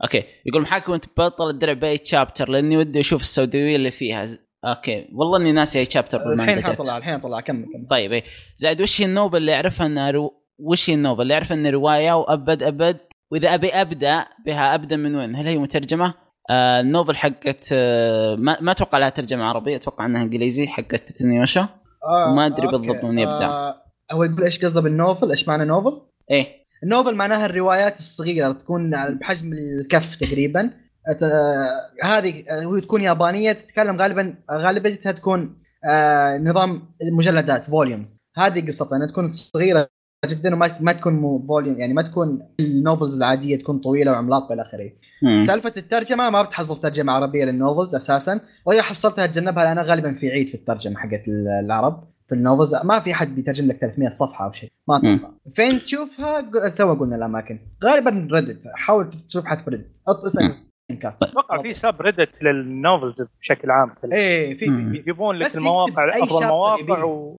okay. 0.03 0.23
يقول 0.45 0.61
محاكم 0.61 0.93
انت 0.93 1.05
بطل 1.17 1.49
الدرع 1.49 1.73
بأي 1.73 1.97
chapter 1.97 2.49
لأني 2.49 2.77
ودي 2.77 2.99
أشوف 2.99 3.21
السوداويه 3.21 3.75
اللي 3.75 3.91
فيها. 3.91 4.27
okay. 4.65 5.07
والله 5.13 5.37
إني 5.37 5.51
ناسي 5.51 5.79
أي 5.79 5.85
chapter 5.85 6.17
الحين 6.17 6.29
بالمانجا 6.29 6.59
الحين 6.59 6.73
جت. 6.73 6.81
طلع 6.81 6.97
الحين 6.97 7.19
طلع 7.19 7.39
كمل 7.39 7.65
كمل. 7.65 7.87
طيب 7.89 8.13
إيه. 8.13 8.23
زائد 8.57 8.81
وش 8.81 9.01
هي 9.01 9.05
ال 9.05 9.11
novel 9.11 9.37
اللي 9.37 9.53
اعرفها 9.53 9.85
انها 9.87 10.11
رو... 10.11 10.40
وش 10.61 10.89
هي 10.89 10.93
ال 10.93 10.98
novel 10.98 11.21
اللي 11.21 11.33
اعرف 11.33 11.53
انها 11.53 11.71
رواية 11.71 12.13
وأبد 12.13 12.63
أبد 12.63 12.97
وإذا 13.31 13.53
أبي 13.53 13.69
أبدأ 13.69 14.25
بها 14.45 14.75
أبدأ 14.75 14.95
من 14.95 15.15
وين؟ 15.15 15.35
هل 15.35 15.47
هي 15.47 15.57
مترجمة؟ 15.57 16.13
آه 16.49 16.79
ال 16.81 16.87
novel 16.87 17.15
حقت 17.15 17.69
آه 17.73 18.35
ما, 18.35 18.71
أتوقع 18.71 18.97
لها 18.97 19.09
ترجمة 19.09 19.43
عربية 19.43 19.75
أتوقع 19.75 20.05
أنها 20.05 20.23
انجليزي 20.23 20.67
حقت 20.67 20.95
Tate 21.09 21.27
no 21.27 21.35
Yuusha 21.35 21.61
آه 21.61 22.33
ما 22.35 22.47
okay. 22.47 22.61
بالضبط 22.61 23.03
من 23.03 23.19
يبدأ. 23.19 23.45
آه 23.45 23.75
هو 24.11 24.23
يقول 24.23 24.43
إيش 24.43 24.65
قصده 24.65 24.81
بال 24.81 24.95
novel 24.95 25.29
إيش 25.29 25.47
معنى 25.47 25.65
novel؟ 25.65 26.01
إيه 26.31 26.47
ال 26.83 26.89
novel 26.89 27.15
معناها 27.15 27.45
الروايات 27.45 27.99
الصغيرة 27.99 28.51
تكون 28.51 28.91
بحجم 29.19 29.51
الكف 29.53 30.15
تقريبا 30.15 30.69
أت- 31.09 31.23
آه، 31.23 31.69
هذه 32.03 32.43
آه، 32.49 32.63
هو 32.63 32.79
تكون 32.79 33.01
يابانية 33.01 33.51
تتكلم 33.51 34.01
غالبا 34.01 34.35
غالبيتها 34.51 35.11
تكون 35.11 35.61
آه، 35.89 36.37
نظام 36.37 36.89
المجلدات 37.01 37.65
volumes 37.65 38.19
هذه 38.37 38.67
قصتها 38.67 38.95
إنها 38.97 39.07
تكون 39.07 39.27
صغيرة 39.27 39.89
جدا 40.25 40.55
وما 40.55 40.77
ما 40.79 40.93
تكون 40.93 41.45
volume 41.47 41.79
يعني 41.79 41.93
ما 41.93 42.01
تكون 42.01 42.47
ال 42.59 42.68
novels 42.68 43.17
العادية 43.17 43.55
تكون 43.57 43.79
طويلة 43.79 44.11
وعملاقة 44.11 44.53
إلى 44.53 44.61
آخره. 44.61 44.91
سالفة 45.39 45.73
الترجمة 45.77 46.29
ما 46.29 46.41
بتحصل 46.41 46.81
ترجمة 46.81 47.13
عربية 47.13 47.45
لل 47.45 47.58
novels 47.58 47.95
أساسا. 47.95 48.39
وإذا 48.65 48.81
حصلتها 48.81 49.25
تجنبها 49.25 49.63
لأن 49.63 49.79
غالبا 49.79 50.13
في 50.13 50.29
عيب 50.29 50.47
في 50.47 50.55
الترجمة 50.55 50.97
حقت 50.99 51.27
العرب 51.63 52.03
في 52.27 52.35
ال 52.35 52.41
novels 52.41 52.75
ما 52.75 52.99
في 52.99 53.13
حد 53.13 53.35
بيترجم 53.35 53.67
لك 53.67 53.77
300 53.77 54.09
صفحة 54.09 54.45
أو 54.45 54.51
شيء. 54.51 54.71
ما 54.87 54.97
أتوقع. 54.97 55.29
فين 55.55 55.83
تشوفها؟ 55.83 56.41
تو 56.77 56.93
قلنا 56.93 57.15
الأماكن. 57.15 57.59
غالبا 57.83 58.27
Reddit 58.31 58.61
حاول 58.73 59.09
تبحث 59.09 59.63
في 59.63 59.69
Reddit 59.69 59.87
اسأل. 60.25 60.55
link 60.89 61.16
ات 61.16 61.23
أتوقع 61.23 61.61
في 61.61 61.73
subreddit 61.73 62.01
لل 62.01 62.29
novels 62.41 63.27
بشكل 63.41 63.71
عام 63.71 63.95
إيه 64.11 64.53
في. 64.57 64.65
يجيبون 64.65 65.35
لك 65.35 65.55
المواقع 65.55 66.09
أفضل 66.23 66.47
مواقع. 66.47 67.03
و... 67.03 67.35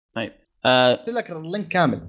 آه. 0.66 0.96
قلت 0.96 1.10
لك 1.10 1.32
ال 1.32 1.39
link 1.39 1.68
كامل. 1.68 2.02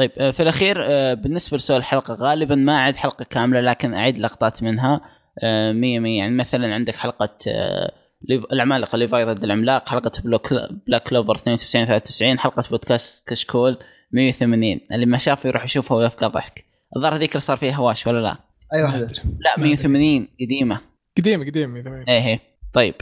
طيب 0.00 0.10
آه، 0.18 0.30
في 0.30 0.42
الأخير 0.42 0.76
آه، 0.84 1.14
بالنسبة 1.14 1.56
لسؤال 1.56 1.78
الحلقة 1.78 2.14
غالبا 2.14 2.54
ما 2.54 2.76
أعيد 2.78 2.96
حلقة 2.96 3.24
كاملة 3.24 3.60
لكن 3.60 3.94
أعيد 3.94 4.18
لقطات 4.18 4.62
منها. 4.62 5.00
آه، 5.42 5.72
مية 5.72 5.98
مية. 5.98 6.18
يعني 6.18 6.34
مثلا 6.34 6.74
عندك 6.74 6.94
حلقة 6.96 7.28
آه، 7.48 7.92
العمالقة 8.52 8.98
ليفاي 8.98 9.24
ضد 9.24 9.44
العملاق 9.44 9.88
حلقة 9.88 10.22
بلاك 10.24 11.02
Black 11.02 11.16
Clover 11.16 11.34
92 11.34 11.86
93 11.86 12.38
حلقة 12.38 12.64
بودكاست 12.70 13.28
كشكول 13.28 13.78
180 14.12 14.80
اللي 14.92 15.06
ما 15.06 15.18
شافه 15.18 15.48
يروح 15.48 15.64
يشوفها 15.64 15.96
ويبقى 15.96 16.28
ضحك. 16.30 16.64
الظاهر 16.96 17.14
هذيك 17.14 17.30
اللي 17.30 17.40
صار 17.40 17.56
فيها 17.56 17.74
هواش 17.74 18.06
ولا 18.06 18.18
لا؟ 18.22 18.36
اي 18.74 18.82
واحدة 18.82 19.04
أدري. 19.04 19.20
لا 19.40 19.58
ما 19.58 19.64
180 19.64 20.28
قديمة. 20.40 20.80
قديم 21.18 21.44
قديم 21.44 21.82
تمام. 21.82 22.04
إيه 22.08 22.26
إيه. 22.26 22.40
طيب 22.74 22.94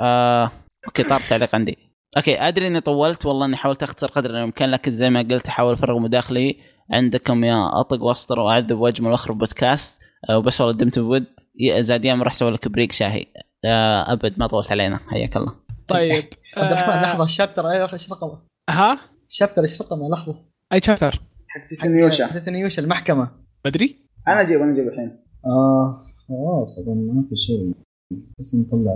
آه... 0.00 0.50
okay 0.86 1.02
طار 1.02 1.20
تعليق 1.20 1.54
عندي. 1.54 1.78
okay 2.16 2.40
أدري 2.40 2.66
إني 2.66 2.80
طولت 2.80 3.26
والله 3.26 3.46
إني 3.46 3.56
حاولت 3.56 3.82
أختصر 3.82 4.06
قدر 4.06 4.30
الإمكان 4.30 4.70
لكن 4.70 4.90
زي 4.90 5.10
ما 5.10 5.20
قلت 5.20 5.46
أحاول 5.46 5.72
أفرغ 5.72 5.98
مداخلي 5.98 6.56
عندكم 6.92 7.44
يا 7.44 7.80
أطلق 7.80 8.02
وأسطر 8.02 8.40
وأعذب 8.40 8.78
وأجمل 8.78 9.10
وأخرب 9.10 9.38
بودكاست. 9.38 10.00
آه، 10.30 10.38
وبس 10.38 10.60
والله 10.60 10.76
دمت 10.76 10.98
بود. 10.98 11.24
زاد 11.80 12.04
يوم 12.04 12.22
راح 12.22 12.32
أسوي 12.32 12.50
لك 12.50 12.68
break 12.68 12.92
شاهي. 12.92 13.26
آه 13.64 14.12
أبد 14.12 14.38
ما 14.38 14.46
طولت 14.46 14.72
علينا. 14.72 15.00
حياك 15.08 15.36
الله. 15.36 15.54
طيب 15.88 16.24
عبد 16.56 16.72
الرحمن 16.72 16.94
آه، 16.94 17.02
لحظه 17.02 17.24
ال 17.24 17.30
chapter 17.30 17.68
أيوه 17.68 17.92
إيش 17.92 18.12
رقمه؟ 18.12 18.38
ها؟ 18.70 18.98
ال 19.28 19.32
chapter 19.32 19.62
إيش 19.62 19.82
رقمه؟ 19.82 20.08
لحظة. 20.10 20.44
أي 20.72 20.80
chapter؟ 20.80 21.20
حق 21.48 22.48
نيوشا 22.48 22.82
المحكمة. 22.82 23.30
بدري؟ 23.64 23.96
أنا 24.28 24.40
أجيب 24.40 24.60
أنا 24.62 24.72
أجيب 24.72 24.88
الحين. 24.88 25.18
آه 25.46 26.06
خلاص 26.28 26.78
اظن 26.78 27.14
ما 27.14 27.22
في 27.30 27.36
شيء. 27.36 27.72
بس 28.38 28.54
نطلع. 28.54 28.92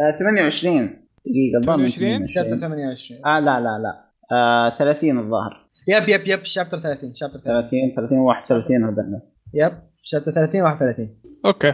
هذا 0.00 0.18
28 0.18 0.90
دقيقة 1.26 1.58
الظاهر 1.58 1.88
28 1.88 2.26
chapter 2.28 2.56
28 2.58 3.26
آه 3.26 3.40
لا 3.40 3.60
لا 3.60 3.78
لا. 3.78 4.04
آه 4.32 4.78
30 4.78 5.18
الظاهر. 5.18 5.66
yep 5.88 6.08
yep 6.08 6.26
yep 6.26 6.44
chapter 6.44 6.80
30 6.80 7.14
chapter 7.14 7.38
30 7.38 7.70
30 7.70 7.94
30 7.96 8.18
31 8.18 8.84
هذا 8.84 9.20
يب 9.54 9.72
شابتر 10.02 10.32
30 10.32 10.62
31 10.62 11.16
أوكي. 11.46 11.72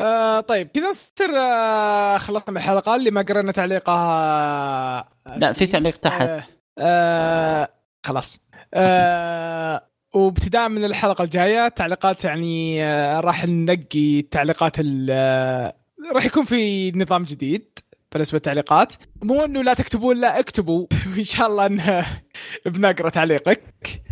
آه 0.00 0.40
طيب 0.40 0.68
كذا 0.68 0.90
نصير 0.90 1.28
آه 1.40 2.16
خلصنا 2.18 2.50
من 2.50 2.56
الحلقة 2.56 2.96
اللي 2.96 3.10
ما 3.10 3.22
قرينا 3.22 3.52
تعليقها. 3.52 5.08
لا 5.36 5.52
في 5.52 5.66
تعليق 5.66 5.96
تحت. 5.96 6.22
آه 6.28 6.44
آه 6.78 7.68
خلاص. 8.04 8.40
آه 8.74 9.82
وابتداء 10.14 10.68
من 10.68 10.84
الحلقة 10.84 11.24
الجاية 11.24 11.68
تعليقات 11.68 12.24
يعني 12.24 12.84
آه 12.84 13.20
راح 13.20 13.46
ننقي 13.46 14.20
التعليقات 14.20 14.80
ال- 14.80 15.08
آه 15.10 15.74
راح 16.14 16.26
يكون 16.26 16.44
في 16.44 16.92
نظام 16.92 17.24
جديد. 17.24 17.78
بالنسبة 18.12 18.36
للتعليقات. 18.36 18.92
مو 19.22 19.44
إنه 19.44 19.62
لا 19.62 19.74
تكتبون 19.74 20.16
لا 20.16 20.38
اكتبوا. 20.38 20.86
وإن 21.12 21.24
شاء 21.24 21.46
الله 21.48 21.66
إن 21.66 22.04
بنقرأ 22.72 23.08
تعليقك. 23.08 24.02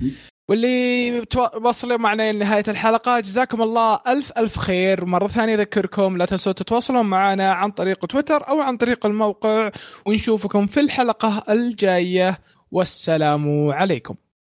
واللي 0.49 1.23
وصلوا 1.63 1.97
معنا 1.97 2.33
لنهاية 2.33 2.65
الحلقة 2.69 3.21
جزاكم 3.21 3.63
الله 3.63 4.01
ألف 4.07 4.33
ألف 4.39 4.59
خير. 4.59 5.05
مرة 5.05 5.29
ثانية 5.29 5.55
أذكركم 5.55 6.17
لا 6.17 6.25
تنسوا 6.25 6.53
تتواصلون 6.53 7.07
معنا 7.07 7.53
عن 7.53 7.71
طريق 7.71 8.07
تويتر 8.07 8.49
أو 8.49 8.61
عن 8.61 8.77
طريق 8.77 9.07
الموقع. 9.07 9.71
ونشوفكم 10.07 10.67
في 10.67 10.81
الحلقة 10.81 11.43
الجاية. 11.49 12.41
والسلام 12.71 13.71
عليكم. 13.71 14.15